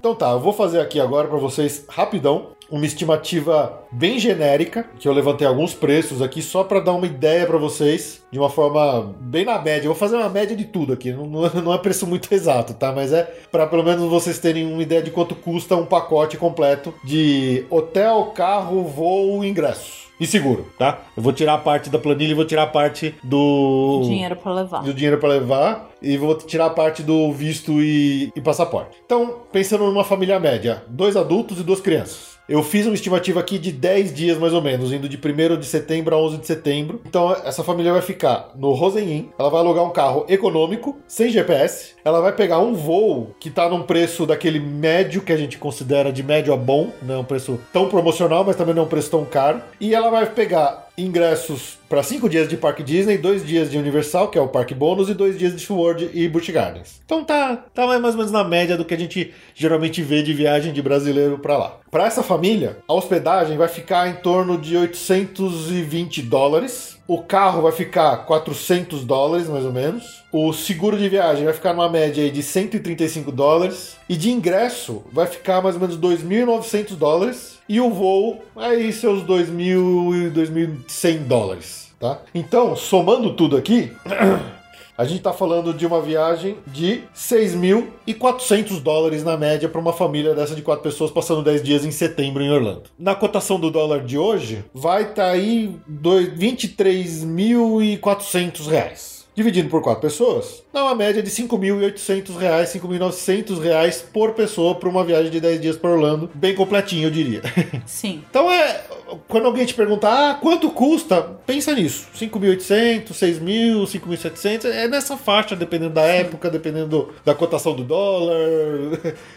Então 0.00 0.14
tá, 0.14 0.30
eu 0.30 0.40
vou 0.40 0.54
fazer 0.54 0.80
aqui 0.80 0.98
agora 0.98 1.28
pra 1.28 1.36
vocês 1.36 1.84
rapidão 1.86 2.52
uma 2.70 2.86
estimativa 2.86 3.82
bem 3.92 4.18
genérica, 4.18 4.86
que 4.98 5.06
eu 5.06 5.12
levantei 5.12 5.46
alguns 5.46 5.74
preços 5.74 6.22
aqui 6.22 6.40
só 6.40 6.64
pra 6.64 6.80
dar 6.80 6.92
uma 6.92 7.04
ideia 7.06 7.44
pra 7.44 7.58
vocês, 7.58 8.22
de 8.32 8.38
uma 8.38 8.48
forma 8.48 9.12
bem 9.20 9.44
na 9.44 9.58
média. 9.60 9.86
Eu 9.86 9.90
vou 9.92 9.94
fazer 9.98 10.16
uma 10.16 10.30
média 10.30 10.56
de 10.56 10.64
tudo 10.64 10.94
aqui, 10.94 11.12
não, 11.12 11.26
não 11.26 11.74
é- 11.74 11.78
preço 11.78 12.06
muito 12.06 12.32
exato, 12.32 12.72
tá? 12.72 12.92
Mas 12.92 13.12
é 13.12 13.24
pra 13.52 13.66
pelo 13.66 13.82
menos 13.84 14.08
vocês 14.08 14.38
terem 14.38 14.72
uma 14.72 14.82
ideia 14.82 15.02
de 15.02 15.10
quanto 15.10 15.34
custa 15.34 15.76
um 15.76 15.84
pacote 15.84 16.38
completo 16.38 16.94
de 17.04 17.66
hotel, 17.68 18.32
carro, 18.34 18.84
voo, 18.84 19.44
ingresso. 19.44 20.08
E 20.20 20.26
seguro, 20.26 20.66
tá? 20.78 20.98
Eu 21.16 21.22
vou 21.22 21.32
tirar 21.32 21.54
a 21.54 21.58
parte 21.58 21.88
da 21.88 21.98
planilha 21.98 22.32
e 22.32 22.34
vou 22.34 22.44
tirar 22.44 22.64
a 22.64 22.66
parte 22.66 23.14
do 23.24 24.02
Dinheiro 24.04 24.36
pra 24.36 24.52
levar. 24.52 24.82
do 24.82 24.92
dinheiro 24.92 25.18
para 25.18 25.28
levar 25.30 25.90
e 26.02 26.16
vou 26.18 26.34
tirar 26.34 26.66
a 26.66 26.70
parte 26.70 27.02
do 27.02 27.32
visto 27.32 27.80
e, 27.82 28.30
e 28.36 28.40
passaporte. 28.40 28.98
Então, 29.04 29.36
pensando 29.50 29.84
numa 29.86 30.04
família 30.04 30.38
média, 30.38 30.84
dois 30.88 31.16
adultos 31.16 31.58
e 31.58 31.62
duas 31.62 31.80
crianças. 31.80 32.29
Eu 32.50 32.64
fiz 32.64 32.84
uma 32.84 32.96
estimativa 32.96 33.38
aqui 33.38 33.60
de 33.60 33.70
10 33.70 34.12
dias 34.12 34.36
mais 34.36 34.52
ou 34.52 34.60
menos, 34.60 34.92
indo 34.92 35.08
de 35.08 35.16
1 35.16 35.56
de 35.56 35.66
setembro 35.66 36.16
a 36.16 36.18
11 36.18 36.38
de 36.38 36.48
setembro. 36.48 37.00
Então, 37.06 37.30
essa 37.44 37.62
família 37.62 37.92
vai 37.92 38.02
ficar 38.02 38.50
no 38.56 38.72
Rosen 38.72 39.08
Inn, 39.08 39.24
ela 39.38 39.48
vai 39.48 39.60
alugar 39.60 39.84
um 39.84 39.90
carro 39.90 40.26
econômico, 40.28 40.98
sem 41.06 41.30
GPS, 41.30 41.94
ela 42.04 42.20
vai 42.20 42.32
pegar 42.32 42.58
um 42.58 42.74
voo 42.74 43.36
que 43.38 43.50
tá 43.50 43.68
num 43.68 43.84
preço 43.84 44.26
daquele 44.26 44.58
médio 44.58 45.22
que 45.22 45.32
a 45.32 45.36
gente 45.36 45.58
considera 45.58 46.12
de 46.12 46.24
médio 46.24 46.52
a 46.52 46.56
bom, 46.56 46.90
não 47.00 47.14
é 47.14 47.18
um 47.18 47.24
preço 47.24 47.56
tão 47.72 47.88
promocional, 47.88 48.42
mas 48.42 48.56
também 48.56 48.74
não 48.74 48.82
é 48.82 48.86
um 48.86 48.88
preço 48.88 49.12
tão 49.12 49.24
caro. 49.24 49.62
E 49.80 49.94
ela 49.94 50.10
vai 50.10 50.26
pegar 50.26 50.89
ingressos 51.02 51.78
para 51.88 52.02
cinco 52.02 52.28
dias 52.28 52.48
de 52.48 52.56
Parque 52.56 52.84
Disney, 52.84 53.18
dois 53.18 53.44
dias 53.44 53.70
de 53.70 53.76
Universal, 53.76 54.28
que 54.28 54.38
é 54.38 54.40
o 54.40 54.46
Parque 54.46 54.74
Bônus, 54.74 55.08
e 55.08 55.14
dois 55.14 55.36
dias 55.36 55.54
de 55.54 55.60
SeaWorld 55.60 56.10
e 56.14 56.28
Busch 56.28 56.48
Gardens. 56.50 57.00
Então 57.04 57.24
tá, 57.24 57.56
tá 57.74 57.86
mais 57.86 58.14
ou 58.14 58.18
menos 58.18 58.30
na 58.30 58.44
média 58.44 58.76
do 58.76 58.84
que 58.84 58.94
a 58.94 58.98
gente 58.98 59.34
geralmente 59.54 60.00
vê 60.02 60.22
de 60.22 60.32
viagem 60.32 60.72
de 60.72 60.80
brasileiro 60.80 61.38
para 61.38 61.58
lá. 61.58 61.80
Para 61.90 62.06
essa 62.06 62.22
família, 62.22 62.78
a 62.86 62.94
hospedagem 62.94 63.56
vai 63.56 63.66
ficar 63.66 64.08
em 64.08 64.14
torno 64.14 64.56
de 64.56 64.76
820 64.76 66.22
dólares. 66.22 66.96
O 67.08 67.20
carro 67.20 67.62
vai 67.62 67.72
ficar 67.72 68.18
400 68.18 69.04
dólares, 69.04 69.48
mais 69.48 69.64
ou 69.64 69.72
menos. 69.72 70.22
O 70.30 70.52
seguro 70.52 70.96
de 70.96 71.08
viagem 71.08 71.44
vai 71.44 71.52
ficar 71.52 71.74
numa 71.74 71.90
média 71.90 72.30
de 72.30 72.40
135 72.40 73.32
dólares. 73.32 73.96
E 74.08 74.16
de 74.16 74.30
ingresso 74.30 75.02
vai 75.10 75.26
ficar 75.26 75.60
mais 75.60 75.74
ou 75.74 75.80
menos 75.80 75.98
2.900 75.98 76.94
dólares. 76.94 77.58
E 77.70 77.80
o 77.80 77.88
voo, 77.88 78.42
aí 78.56 78.92
seus 78.92 79.22
2.000 79.22 80.26
e 80.26 80.30
2.100 80.30 81.18
dólares, 81.18 81.94
tá? 82.00 82.20
Então, 82.34 82.74
somando 82.74 83.34
tudo 83.34 83.56
aqui, 83.56 83.92
a 84.98 85.04
gente 85.04 85.22
tá 85.22 85.32
falando 85.32 85.72
de 85.72 85.86
uma 85.86 86.02
viagem 86.02 86.56
de 86.66 87.02
6.400 87.14 88.82
dólares 88.82 89.22
na 89.22 89.36
média 89.36 89.68
para 89.68 89.80
uma 89.80 89.92
família 89.92 90.34
dessa 90.34 90.56
de 90.56 90.62
quatro 90.62 90.82
pessoas 90.82 91.12
passando 91.12 91.44
10 91.44 91.62
dias 91.62 91.84
em 91.84 91.92
setembro 91.92 92.42
em 92.42 92.50
Orlando. 92.50 92.90
Na 92.98 93.14
cotação 93.14 93.60
do 93.60 93.70
dólar 93.70 94.00
de 94.00 94.18
hoje, 94.18 94.64
vai 94.74 95.02
estar 95.02 95.26
tá 95.26 95.30
aí 95.30 95.72
dois- 95.86 96.36
23.400 96.36 98.66
reais. 98.66 99.09
Dividido 99.34 99.68
por 99.68 99.80
quatro 99.82 100.02
pessoas, 100.02 100.62
dá 100.72 100.82
uma 100.84 100.94
média 100.94 101.22
de 101.22 101.30
5.800 101.30 102.36
reais, 102.36 102.72
5.900 102.74 103.60
reais 103.60 104.04
por 104.12 104.32
pessoa 104.32 104.74
para 104.74 104.88
uma 104.88 105.04
viagem 105.04 105.30
de 105.30 105.40
10 105.40 105.60
dias 105.60 105.76
para 105.76 105.90
Orlando, 105.90 106.30
bem 106.34 106.54
completinho, 106.54 107.06
eu 107.06 107.10
diria. 107.10 107.42
Sim. 107.86 108.24
Então 108.28 108.50
é. 108.50 108.84
Quando 109.28 109.46
alguém 109.46 109.64
te 109.66 109.74
perguntar, 109.74 110.30
ah, 110.30 110.34
quanto 110.34 110.70
custa? 110.70 111.22
Pensa 111.46 111.74
nisso. 111.74 112.06
5.800, 112.16 113.08
6.000, 113.12 113.82
5.700. 113.84 114.64
É 114.66 114.88
nessa 114.88 115.16
faixa, 115.16 115.54
dependendo 115.56 115.94
da 115.94 116.02
época, 116.02 116.48
dependendo 116.50 117.12
da 117.24 117.34
cotação 117.34 117.74
do 117.74 117.82
dólar. 117.84 118.36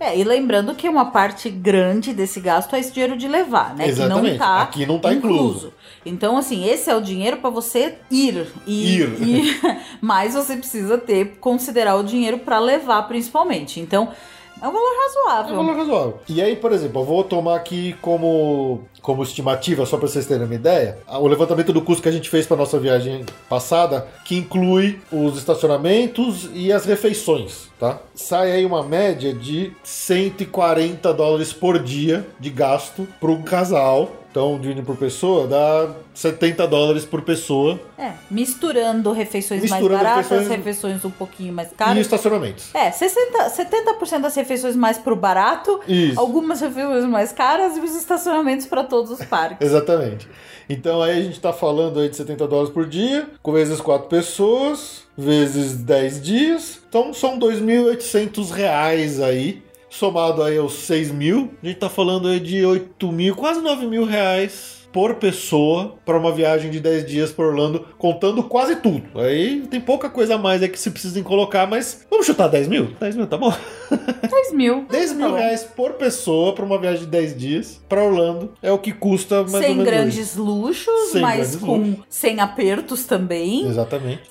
É, 0.00 0.18
e 0.18 0.24
lembrando 0.24 0.74
que 0.74 0.88
uma 0.88 1.12
parte 1.12 1.48
grande 1.48 2.12
desse 2.12 2.40
gasto 2.40 2.74
é 2.74 2.80
esse 2.80 2.90
dinheiro 2.92 3.16
de 3.16 3.28
levar, 3.28 3.76
né? 3.76 3.86
Exatamente. 3.86 4.24
Que 4.24 4.30
não 4.30 4.38
tá 4.38 4.62
Aqui 4.62 4.86
não 4.86 4.98
tá 4.98 5.14
incluso. 5.14 5.72
Então, 6.04 6.36
assim, 6.36 6.68
esse 6.68 6.90
é 6.90 6.96
o 6.96 7.00
dinheiro 7.00 7.36
para 7.36 7.50
você 7.50 7.94
ir. 8.10 8.48
E, 8.66 8.96
Ir. 8.96 9.14
e- 9.22 9.60
mas 10.00 10.34
você 10.34 10.56
precisa 10.56 10.98
ter, 10.98 11.36
considerar 11.40 11.94
o 11.94 12.02
dinheiro 12.02 12.38
para 12.40 12.58
levar, 12.58 13.02
principalmente. 13.04 13.78
Então, 13.78 14.08
é 14.62 14.68
um 14.68 14.72
valor 14.72 14.90
É 14.90 14.96
um 14.96 15.00
razoável. 15.24 15.56
valor 15.56 15.76
razoável. 15.76 16.18
E 16.28 16.40
aí, 16.42 16.56
por 16.56 16.72
exemplo, 16.72 17.00
eu 17.02 17.04
vou 17.04 17.24
tomar 17.24 17.56
aqui 17.56 17.94
como, 18.00 18.82
como 19.02 19.22
estimativa, 19.22 19.84
só 19.86 19.96
para 19.96 20.06
vocês 20.08 20.26
terem 20.26 20.44
uma 20.44 20.54
ideia, 20.54 20.98
o 21.08 21.26
levantamento 21.26 21.72
do 21.72 21.82
custo 21.82 22.02
que 22.02 22.08
a 22.08 22.12
gente 22.12 22.28
fez 22.30 22.46
para 22.46 22.56
nossa 22.56 22.78
viagem 22.78 23.24
passada, 23.48 24.06
que 24.24 24.36
inclui 24.36 25.00
os 25.10 25.36
estacionamentos 25.36 26.48
e 26.54 26.72
as 26.72 26.84
refeições, 26.84 27.68
tá? 27.78 27.98
Sai 28.14 28.52
aí 28.52 28.64
uma 28.66 28.82
média 28.82 29.32
de 29.34 29.72
140 29.82 31.12
dólares 31.12 31.52
por 31.52 31.78
dia 31.78 32.26
de 32.38 32.50
gasto 32.50 33.06
para 33.20 33.30
um 33.30 33.42
casal. 33.42 34.10
Então, 34.30 34.58
dividindo 34.60 34.86
por 34.86 34.96
pessoa, 34.96 35.48
dá 35.48 35.88
70 36.14 36.64
dólares 36.68 37.04
por 37.04 37.22
pessoa 37.22 37.80
É, 37.98 38.12
misturando 38.30 39.10
refeições 39.10 39.60
Misturando 39.62 39.88
mais 39.90 40.02
baratas, 40.04 40.30
refeições- 40.30 40.56
refeições... 40.56 41.04
um 41.04 41.10
pouquinho 41.10 41.52
mais 41.52 41.72
e 41.72 41.74
caras. 41.74 41.98
estacionamentos. 41.98 42.72
É, 42.72 42.92
60, 42.92 43.50
70% 43.50 44.20
das 44.20 44.34
refeições 44.36 44.76
mais 44.76 44.98
pro 44.98 45.16
barato, 45.16 45.80
Isso. 45.88 46.18
algumas 46.20 46.60
refeições 46.60 47.04
mais 47.06 47.32
caras 47.32 47.76
e 47.76 47.80
os 47.80 47.94
estacionamentos 47.96 48.66
para 48.66 48.84
todos 48.84 49.10
os 49.10 49.24
parques. 49.26 49.66
Exatamente. 49.66 50.28
Então 50.68 51.02
aí 51.02 51.18
a 51.18 51.22
gente 51.24 51.40
tá 51.40 51.52
falando 51.52 51.98
aí 51.98 52.08
de 52.08 52.16
70 52.16 52.46
dólares 52.46 52.70
por 52.72 52.86
dia, 52.86 53.26
com 53.42 53.50
vezes 53.50 53.80
4 53.80 54.06
pessoas, 54.08 55.02
vezes 55.18 55.74
10 55.74 56.22
dias. 56.22 56.78
Então 56.88 57.12
são 57.12 57.36
2.800 57.36 58.50
reais 58.52 59.20
aí. 59.20 59.60
Somado 59.90 60.42
aí 60.42 60.56
aos 60.56 60.72
6 60.74 61.10
mil, 61.10 61.50
a 61.62 61.66
gente 61.66 61.78
tá 61.78 61.88
falando 61.90 62.28
aí 62.28 62.38
de 62.40 62.64
8 62.64 63.10
mil, 63.12 63.34
quase 63.34 63.60
9 63.60 63.86
mil 63.86 64.04
reais 64.04 64.78
por 64.92 65.16
pessoa 65.16 65.94
para 66.04 66.18
uma 66.18 66.32
viagem 66.32 66.68
de 66.70 66.80
10 66.80 67.06
dias 67.06 67.32
por 67.32 67.46
Orlando, 67.46 67.86
contando 67.98 68.42
quase 68.42 68.76
tudo. 68.76 69.02
Aí 69.20 69.62
tem 69.70 69.80
pouca 69.80 70.08
coisa 70.10 70.34
a 70.34 70.38
mais 70.38 70.62
aí 70.62 70.68
que 70.68 70.78
se 70.78 70.90
precisem 70.90 71.22
colocar, 71.22 71.66
mas 71.66 72.04
vamos 72.10 72.26
chutar 72.26 72.48
10 72.48 72.66
mil? 72.68 72.86
10 72.98 73.16
mil, 73.16 73.26
tá 73.26 73.36
bom? 73.36 73.52
10 74.30 74.52
mil. 74.52 74.86
10 74.90 75.12
mil 75.14 75.30
Tá 75.30 75.36
reais 75.38 75.62
por 75.64 75.92
pessoa 75.92 76.54
para 76.54 76.64
uma 76.64 76.78
viagem 76.78 77.00
de 77.02 77.06
10 77.06 77.36
dias 77.36 77.80
para 77.88 78.02
Orlando 78.02 78.52
é 78.62 78.72
o 78.72 78.78
que 78.78 78.92
custa 78.92 79.42
mais 79.42 79.54
ou 79.54 79.60
Sem 79.60 79.70
menos 79.76 79.84
grandes 79.84 80.36
luxos, 80.36 81.10
Sem 81.12 81.20
mas 81.20 81.36
grandes 81.54 81.56
com 81.56 81.76
luxos. 81.78 82.04
sem 82.08 82.40
apertos 82.40 83.04
também. 83.04 83.66
Exatamente. 83.66 84.22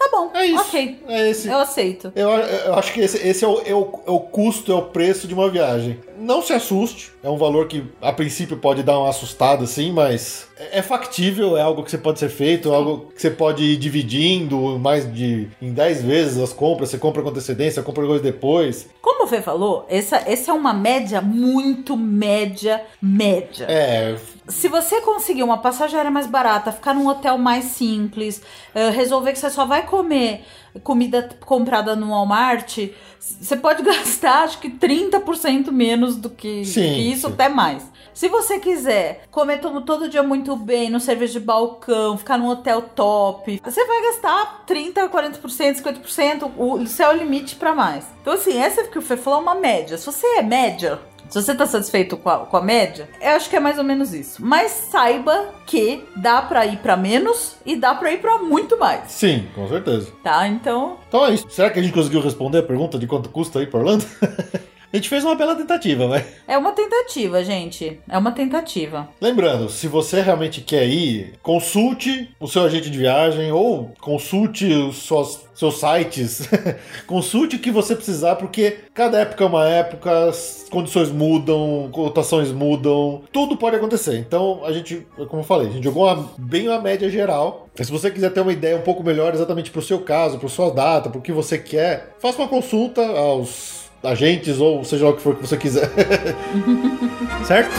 Tá 0.00 0.08
bom. 0.10 0.30
É 0.32 0.46
isso. 0.46 0.60
Ok. 0.62 0.98
É 1.08 1.28
esse. 1.28 1.46
Eu 1.48 1.58
aceito. 1.58 2.10
Eu, 2.16 2.30
eu 2.30 2.74
acho 2.74 2.90
que 2.94 3.00
esse, 3.00 3.18
esse 3.18 3.44
é, 3.44 3.48
o, 3.48 3.60
é 3.66 3.74
o- 3.74 4.00
é 4.06 4.10
o 4.10 4.18
custo, 4.20 4.72
é 4.72 4.74
o 4.74 4.82
preço 4.86 5.28
de 5.28 5.34
uma 5.34 5.50
viagem. 5.50 6.00
Não 6.18 6.40
se 6.40 6.54
assuste, 6.54 7.12
é 7.22 7.28
um 7.28 7.36
valor 7.36 7.68
que 7.68 7.84
a 8.00 8.10
princípio 8.10 8.56
pode 8.56 8.82
dar 8.82 8.98
uma 8.98 9.10
assustada, 9.10 9.64
assim, 9.64 9.92
mas 9.92 10.46
é, 10.60 10.78
é 10.78 10.82
factível, 10.82 11.56
é 11.56 11.62
algo 11.62 11.82
que 11.82 11.90
você 11.90 11.98
pode 11.98 12.18
ser 12.18 12.28
feito, 12.28 12.70
é 12.70 12.74
algo 12.74 13.10
que 13.14 13.20
você 13.20 13.30
pode 13.30 13.62
ir 13.64 13.76
dividindo 13.76 14.78
mais 14.78 15.10
de 15.12 15.48
em 15.60 15.72
10 15.72 16.02
vezes 16.02 16.38
as 16.38 16.52
compras, 16.52 16.90
você 16.90 16.98
compra 16.98 17.22
com 17.22 17.30
antecedência, 17.30 17.82
compra 17.82 18.06
coisa 18.06 18.22
depois. 18.22 18.88
Como 19.00 19.24
o 19.24 19.26
Fê 19.26 19.40
falou, 19.40 19.86
essa, 19.88 20.16
essa 20.26 20.50
é 20.50 20.54
uma 20.54 20.74
média 20.74 21.22
muito 21.22 21.96
média, 21.96 22.84
média. 23.00 23.66
É, 23.68 24.16
Se 24.48 24.68
você 24.68 25.00
conseguir 25.00 25.42
uma 25.42 25.58
passagem 25.58 25.96
aérea 25.96 26.10
mais 26.10 26.26
barata, 26.26 26.72
ficar 26.72 26.94
num 26.94 27.06
hotel 27.06 27.38
mais 27.38 27.64
simples, 27.66 28.42
eh, 28.74 28.90
resolver 28.90 29.32
que 29.32 29.38
você 29.38 29.50
só 29.50 29.64
vai 29.64 29.86
comer 29.86 30.44
comida 30.84 31.28
comprada 31.44 31.96
no 31.96 32.10
Walmart, 32.10 32.78
você 33.18 33.56
pode 33.56 33.82
gastar 33.84 34.44
acho 34.44 34.58
que 34.58 34.70
30% 34.70 35.70
menos 35.70 36.16
do 36.16 36.30
que, 36.30 36.64
Sim, 36.64 36.88
do 36.88 36.94
que 36.94 37.00
isso, 37.12 37.26
sim. 37.26 37.32
até 37.32 37.48
mais. 37.48 37.82
Se 38.12 38.28
você 38.28 38.58
quiser 38.58 39.24
comer 39.30 39.60
todo, 39.60 40.08
dia 40.08 40.22
muito 40.22 40.56
bem, 40.56 40.90
no 40.90 41.00
serviço 41.00 41.34
de 41.34 41.40
balcão, 41.40 42.18
ficar 42.18 42.36
num 42.38 42.48
hotel 42.48 42.82
top, 42.82 43.60
você 43.64 43.84
vai 43.86 44.02
gastar 44.02 44.64
30%, 44.66 45.08
40%, 45.08 45.82
50%, 46.02 46.50
o, 46.56 46.78
isso 46.78 47.02
é 47.02 47.08
o 47.08 47.12
limite 47.12 47.56
pra 47.56 47.74
mais. 47.74 48.04
Então 48.20 48.34
assim, 48.34 48.58
essa 48.58 48.84
que 48.84 48.98
o 48.98 49.02
Fê 49.02 49.16
falou 49.16 49.40
é 49.40 49.42
uma 49.42 49.54
média. 49.54 49.96
Se 49.96 50.06
você 50.06 50.26
é 50.38 50.42
média, 50.42 50.98
se 51.28 51.40
você 51.40 51.54
tá 51.54 51.64
satisfeito 51.64 52.16
com 52.16 52.28
a, 52.28 52.38
com 52.38 52.56
a 52.56 52.60
média, 52.62 53.08
eu 53.20 53.30
acho 53.30 53.48
que 53.48 53.56
é 53.56 53.60
mais 53.60 53.78
ou 53.78 53.84
menos 53.84 54.12
isso. 54.12 54.44
Mas 54.44 54.70
saiba 54.90 55.54
que 55.64 56.04
dá 56.16 56.42
pra 56.42 56.66
ir 56.66 56.78
pra 56.78 56.96
menos 56.96 57.54
e 57.64 57.76
dá 57.76 57.94
pra 57.94 58.10
ir 58.12 58.20
pra 58.20 58.38
muito 58.38 58.76
mais, 58.78 59.10
sim, 59.12 59.48
com 59.54 59.68
certeza. 59.68 60.10
tá? 60.22 60.46
Então, 60.48 60.96
Então 61.08 61.24
é 61.24 61.30
isso. 61.34 61.48
Será 61.50 61.70
que 61.70 61.78
a 61.78 61.82
gente 61.82 61.94
conseguiu 61.94 62.20
responder 62.20 62.58
a 62.58 62.62
pergunta 62.62 62.98
de 62.98 63.06
quanto 63.06 63.28
custa 63.28 63.60
aí 63.60 63.66
para 63.66 63.78
Orlando? 63.80 64.04
a 64.92 64.96
gente 64.96 65.08
fez 65.08 65.24
uma 65.24 65.34
bela 65.34 65.54
tentativa, 65.54 66.06
mas. 66.08 66.24
é 66.48 66.56
uma 66.58 66.72
tentativa, 66.72 67.44
gente. 67.44 68.00
É 68.08 68.18
uma 68.18 68.32
tentativa. 68.32 69.08
Lembrando, 69.20 69.68
se 69.68 69.86
você 69.86 70.20
realmente 70.20 70.60
quer 70.60 70.86
ir, 70.86 71.34
consulte 71.42 72.30
o 72.40 72.46
seu 72.48 72.62
agente 72.64 72.90
de 72.90 72.98
viagem 72.98 73.52
ou 73.52 73.92
consulte 74.00 74.66
os 74.72 75.06
seus, 75.06 75.40
seus 75.54 75.78
sites. 75.78 76.48
consulte 77.06 77.56
o 77.56 77.58
que 77.58 77.70
você 77.70 77.94
precisar, 77.94 78.36
porque 78.36 78.78
cada 78.94 79.18
época 79.20 79.44
é 79.44 79.46
uma 79.46 79.66
época, 79.68 80.28
as 80.28 80.66
condições 80.70 81.10
mudam, 81.10 81.88
cotações 81.92 82.50
mudam, 82.52 83.22
tudo 83.32 83.56
pode 83.56 83.76
acontecer. 83.76 84.16
Então, 84.18 84.62
a 84.64 84.72
gente, 84.72 85.06
como 85.28 85.40
eu 85.42 85.46
falei, 85.46 85.68
a 85.68 85.70
gente 85.70 85.84
jogou 85.84 86.04
uma- 86.04 86.30
bem 86.38 86.68
uma 86.68 86.80
média 86.80 87.08
geral. 87.08 87.68
Se 87.76 87.90
você 87.90 88.10
quiser 88.10 88.30
ter 88.32 88.40
uma 88.40 88.52
ideia 88.52 88.76
um 88.76 88.82
pouco 88.82 89.02
melhor 89.02 89.32
exatamente 89.34 89.70
pro 89.70 89.80
seu 89.82 90.00
caso, 90.00 90.38
pro 90.38 90.48
sua 90.48 90.70
data, 90.70 91.08
pro 91.08 91.20
que 91.20 91.32
você 91.32 91.56
quer, 91.58 92.14
faça 92.18 92.38
uma 92.38 92.48
consulta 92.48 93.00
aos 93.06 93.79
agentes 94.02 94.58
ou 94.60 94.82
seja 94.84 95.04
lá 95.04 95.10
o 95.10 95.14
que 95.16 95.22
for 95.22 95.34
que 95.36 95.46
você 95.46 95.56
quiser. 95.56 95.88
certo? 97.46 97.70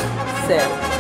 Certo. 0.48 0.92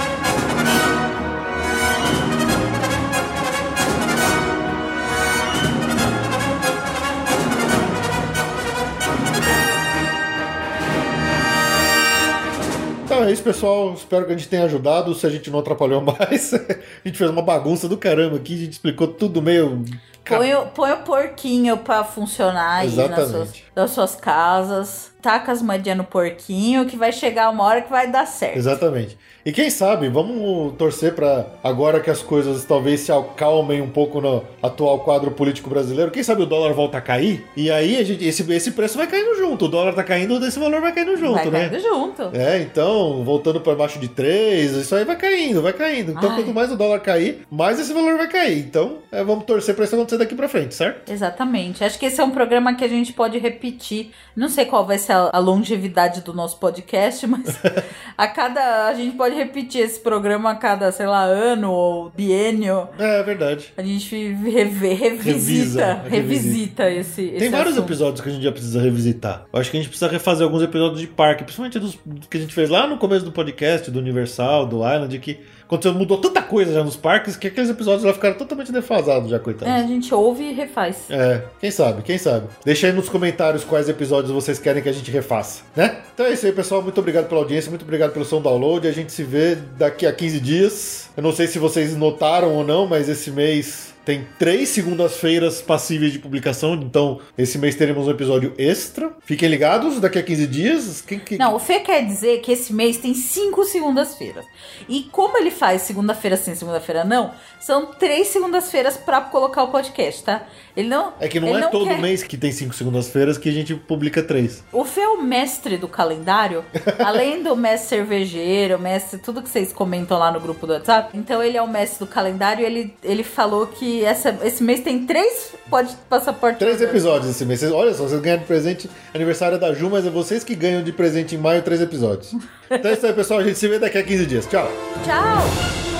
Então 13.05 13.23
é 13.25 13.31
isso, 13.31 13.43
pessoal. 13.43 13.93
Espero 13.93 14.25
que 14.25 14.31
a 14.33 14.37
gente 14.37 14.47
tenha 14.47 14.63
ajudado. 14.63 15.13
Se 15.13 15.25
a 15.25 15.29
gente 15.29 15.49
não 15.51 15.59
atrapalhou 15.59 16.01
mais, 16.01 16.53
a 16.55 16.57
gente 17.05 17.17
fez 17.17 17.29
uma 17.29 17.41
bagunça 17.41 17.87
do 17.89 17.97
caramba 17.97 18.37
aqui. 18.37 18.53
A 18.55 18.57
gente 18.57 18.71
explicou 18.73 19.07
tudo 19.07 19.41
meio. 19.41 19.83
Põe, 20.25 20.53
o- 20.53 20.67
põe 20.67 20.91
o 20.93 20.97
porquinho 20.99 21.77
pra 21.77 22.03
funcionar 22.03 22.77
aí 22.81 22.89
nas 22.95 23.29
suas, 23.29 23.53
nas 23.75 23.91
suas 23.91 24.15
casas. 24.15 25.10
Taca 25.21 25.51
as 25.51 25.61
moedinhas 25.61 25.97
no 25.97 26.03
porquinho 26.03 26.85
que 26.85 26.97
vai 26.97 27.11
chegar 27.11 27.49
uma 27.49 27.63
hora 27.63 27.81
que 27.81 27.89
vai 27.89 28.09
dar 28.09 28.25
certo. 28.25 28.57
Exatamente. 28.57 29.17
E 29.43 29.51
quem 29.51 29.71
sabe, 29.71 30.07
vamos 30.07 30.75
torcer 30.77 31.15
para 31.15 31.47
agora 31.63 31.99
que 31.99 32.11
as 32.11 32.21
coisas 32.21 32.63
talvez 32.63 32.99
se 32.99 33.11
acalmem 33.11 33.81
um 33.81 33.89
pouco 33.89 34.21
no 34.21 34.43
atual 34.61 34.99
quadro 34.99 35.31
político 35.31 35.67
brasileiro. 35.67 36.11
Quem 36.11 36.21
sabe 36.21 36.43
o 36.43 36.45
dólar 36.45 36.73
volta 36.73 36.99
a 36.99 37.01
cair? 37.01 37.43
E 37.57 37.71
aí 37.71 37.97
a 37.97 38.03
gente, 38.03 38.23
esse, 38.23 38.49
esse 38.53 38.71
preço 38.71 38.97
vai 38.97 39.07
caindo 39.07 39.35
junto. 39.35 39.65
O 39.65 39.67
dólar 39.67 39.93
tá 39.93 40.03
caindo, 40.03 40.45
esse 40.45 40.59
valor 40.59 40.79
vai 40.79 40.91
caindo 40.91 41.17
junto, 41.17 41.33
vai 41.33 41.49
né? 41.49 41.69
caindo 41.69 41.81
junto. 41.81 42.29
É, 42.33 42.59
então, 42.61 43.23
voltando 43.23 43.59
para 43.59 43.75
baixo 43.75 43.97
de 43.97 44.07
3, 44.09 44.73
isso 44.73 44.95
aí 44.95 45.03
vai 45.03 45.15
caindo, 45.15 45.61
vai 45.61 45.73
caindo. 45.73 46.11
Então, 46.11 46.29
Ai. 46.29 46.35
quanto 46.35 46.53
mais 46.53 46.71
o 46.71 46.75
dólar 46.75 46.99
cair, 46.99 47.45
mais 47.49 47.79
esse 47.79 47.93
valor 47.93 48.17
vai 48.17 48.27
cair. 48.27 48.59
Então, 48.59 48.99
é, 49.11 49.23
vamos 49.23 49.45
torcer 49.45 49.73
para 49.73 49.85
isso 49.85 49.95
acontecer 49.95 50.19
daqui 50.19 50.35
para 50.35 50.47
frente, 50.47 50.75
certo? 50.75 51.11
Exatamente. 51.11 51.83
Acho 51.83 51.97
que 51.97 52.05
esse 52.05 52.21
é 52.21 52.23
um 52.23 52.31
programa 52.31 52.75
que 52.75 52.83
a 52.83 52.87
gente 52.87 53.11
pode 53.11 53.39
repetir. 53.39 54.11
Não 54.35 54.49
sei 54.49 54.65
qual 54.65 54.85
vai 54.85 54.99
ser 54.99 55.10
a, 55.11 55.29
a 55.33 55.39
longevidade 55.39 56.21
do 56.21 56.33
nosso 56.33 56.57
podcast, 56.57 57.27
mas 57.27 57.57
a 58.17 58.27
cada. 58.27 58.87
A 58.87 58.93
gente 58.93 59.15
pode 59.15 59.35
repetir 59.35 59.81
esse 59.81 59.99
programa 59.99 60.51
a 60.51 60.55
cada, 60.55 60.91
sei 60.91 61.05
lá, 61.07 61.23
ano 61.23 61.71
ou 61.71 62.09
biênio. 62.15 62.87
É, 62.97 63.19
é 63.19 63.23
verdade. 63.23 63.73
A 63.77 63.83
gente 63.83 64.15
reve- 64.33 64.93
revisita, 64.93 65.23
Revisa, 65.23 66.01
revisita 66.09 66.89
esse, 66.89 67.23
Tem 67.27 67.35
esse 67.37 67.49
vários 67.49 67.73
assunto. 67.73 67.85
episódios 67.87 68.21
que 68.21 68.29
a 68.29 68.31
gente 68.31 68.43
já 68.43 68.51
precisa 68.51 68.81
revisitar. 68.81 69.45
Eu 69.51 69.59
acho 69.59 69.69
que 69.71 69.77
a 69.77 69.79
gente 69.79 69.89
precisa 69.89 70.09
refazer 70.11 70.43
alguns 70.45 70.63
episódios 70.63 70.99
de 70.99 71.07
parque, 71.07 71.43
principalmente 71.43 71.79
dos 71.79 71.97
que 72.29 72.37
a 72.37 72.39
gente 72.41 72.53
fez 72.53 72.69
lá 72.69 72.87
no 72.87 72.97
começo 72.97 73.25
do 73.25 73.31
podcast, 73.31 73.89
do 73.91 73.99
Universal, 73.99 74.65
do 74.65 74.77
Island, 74.77 75.17
que 75.19 75.39
aconteceu, 75.71 75.93
mudou 75.97 76.17
tanta 76.17 76.41
coisa 76.41 76.73
já 76.73 76.83
nos 76.83 76.95
parques 76.95 77.35
que 77.37 77.47
aqueles 77.47 77.69
episódios 77.69 78.03
lá 78.03 78.13
ficaram 78.13 78.35
totalmente 78.35 78.71
defasados 78.71 79.29
já, 79.29 79.37
É, 79.37 79.39
coitados. 79.39 79.73
a 79.73 79.87
gente 79.87 80.13
ouve 80.13 80.43
e 80.43 80.53
refaz. 80.53 80.97
É, 81.09 81.43
quem 81.59 81.71
sabe, 81.71 82.01
quem 82.03 82.17
sabe. 82.17 82.47
Deixa 82.65 82.87
aí 82.87 82.93
nos 82.93 83.07
comentários 83.09 83.63
quais 83.63 83.87
episódios 83.87 84.31
vocês 84.31 84.59
querem 84.59 84.83
que 84.83 84.89
a 84.89 84.93
gente 84.93 85.09
refaça, 85.09 85.63
né? 85.75 85.97
Então 86.13 86.25
é 86.25 86.33
isso 86.33 86.45
aí, 86.45 86.51
pessoal. 86.51 86.81
Muito 86.81 86.99
obrigado 86.99 87.27
pela 87.27 87.41
audiência, 87.41 87.69
muito 87.69 87.83
obrigado 87.83 88.11
pelo 88.11 88.25
seu 88.25 88.39
download. 88.39 88.87
A 88.87 88.91
gente 88.91 89.11
se 89.11 89.23
vê 89.23 89.55
daqui 89.77 90.05
a 90.05 90.11
15 90.11 90.39
dias. 90.39 91.09
Eu 91.15 91.23
não 91.23 91.31
sei 91.31 91.47
se 91.47 91.57
vocês 91.59 91.95
notaram 91.95 92.53
ou 92.55 92.63
não, 92.65 92.85
mas 92.87 93.07
esse 93.07 93.31
mês 93.31 93.93
tem 94.11 94.27
três 94.37 94.67
segundas-feiras 94.69 95.61
passíveis 95.61 96.11
de 96.11 96.19
publicação. 96.19 96.73
Então, 96.73 97.21
esse 97.37 97.57
mês 97.57 97.75
teremos 97.75 98.07
um 98.07 98.11
episódio 98.11 98.53
extra. 98.57 99.15
Fiquem 99.23 99.47
ligados, 99.47 100.01
daqui 100.01 100.19
a 100.19 100.23
15 100.23 100.47
dias. 100.47 101.01
Quem. 101.01 101.21
Não, 101.39 101.55
o 101.55 101.59
Fê 101.59 101.79
quer 101.79 102.05
dizer 102.05 102.41
que 102.41 102.51
esse 102.51 102.73
mês 102.73 102.97
tem 102.97 103.13
cinco 103.13 103.63
segundas-feiras. 103.63 104.45
E 104.89 105.03
como 105.03 105.37
ele 105.37 105.49
faz 105.49 105.83
segunda-feira 105.83 106.35
sim, 106.35 106.53
segunda-feira 106.55 107.05
não, 107.05 107.31
são 107.59 107.85
três 107.85 108.27
segundas-feiras 108.27 108.97
pra 108.97 109.21
colocar 109.21 109.63
o 109.63 109.69
podcast, 109.69 110.23
tá? 110.23 110.43
Ele 110.75 110.89
não. 110.89 111.13
É 111.19 111.29
que 111.29 111.39
não 111.39 111.57
é 111.57 111.67
todo 111.67 111.85
quer- 111.85 112.01
mês 112.01 112.21
que 112.23 112.35
tem 112.35 112.51
cinco 112.51 112.73
segundas-feiras 112.73 113.37
que 113.37 113.47
a 113.47 113.51
gente 113.53 113.75
publica 113.75 114.21
três. 114.21 114.61
O 114.73 114.83
Fê 114.83 115.01
é 115.01 115.07
o 115.07 115.21
mestre 115.21 115.77
do 115.77 115.87
calendário, 115.87 116.65
além 116.99 117.41
do 117.41 117.55
mestre 117.55 117.89
cervejeiro, 117.89 118.77
mestre, 118.77 119.19
tudo 119.19 119.41
que 119.41 119.47
vocês 119.49 119.71
comentam 119.71 120.17
lá 120.19 120.31
no 120.31 120.39
grupo 120.41 120.67
do 120.67 120.73
WhatsApp. 120.73 121.17
Então 121.17 121.41
ele 121.41 121.55
é 121.57 121.61
o 121.61 121.67
mestre 121.67 121.99
do 122.05 122.07
calendário 122.11 122.63
e 122.63 122.65
ele, 122.65 122.93
ele 123.03 123.23
falou 123.23 123.67
que 123.67 124.00
essa, 124.03 124.37
esse 124.43 124.63
mês 124.63 124.81
tem 124.81 125.05
três 125.05 125.51
pode 125.69 125.95
passaporte. 126.09 126.59
Três 126.59 126.81
episódios 126.81 127.31
esse 127.31 127.45
mês. 127.45 127.59
Vocês- 127.61 127.71
olha 127.71 127.93
só, 127.93 128.03
vocês 128.07 128.21
ganham 128.21 128.39
de 128.39 128.45
presente 128.45 128.89
aniversário 129.13 129.57
da 129.59 129.73
Ju, 129.73 129.89
mas 129.89 130.05
é 130.05 130.09
vocês 130.09 130.43
que 130.43 130.53
ganham 130.55 130.83
de 130.83 130.91
presente 130.91 131.35
em 131.35 131.37
maio 131.37 131.61
três 131.61 131.81
episódios. 131.81 132.33
Então 132.73 132.89
é 132.89 132.93
isso 132.93 133.05
aí, 133.05 133.11
pessoal. 133.11 133.41
A 133.41 133.43
gente 133.43 133.59
se 133.59 133.67
vê 133.67 133.77
daqui 133.79 133.97
a 133.97 134.03
15 134.03 134.25
dias. 134.25 134.45
Tchau. 134.45 134.71
Tchau! 135.03 135.90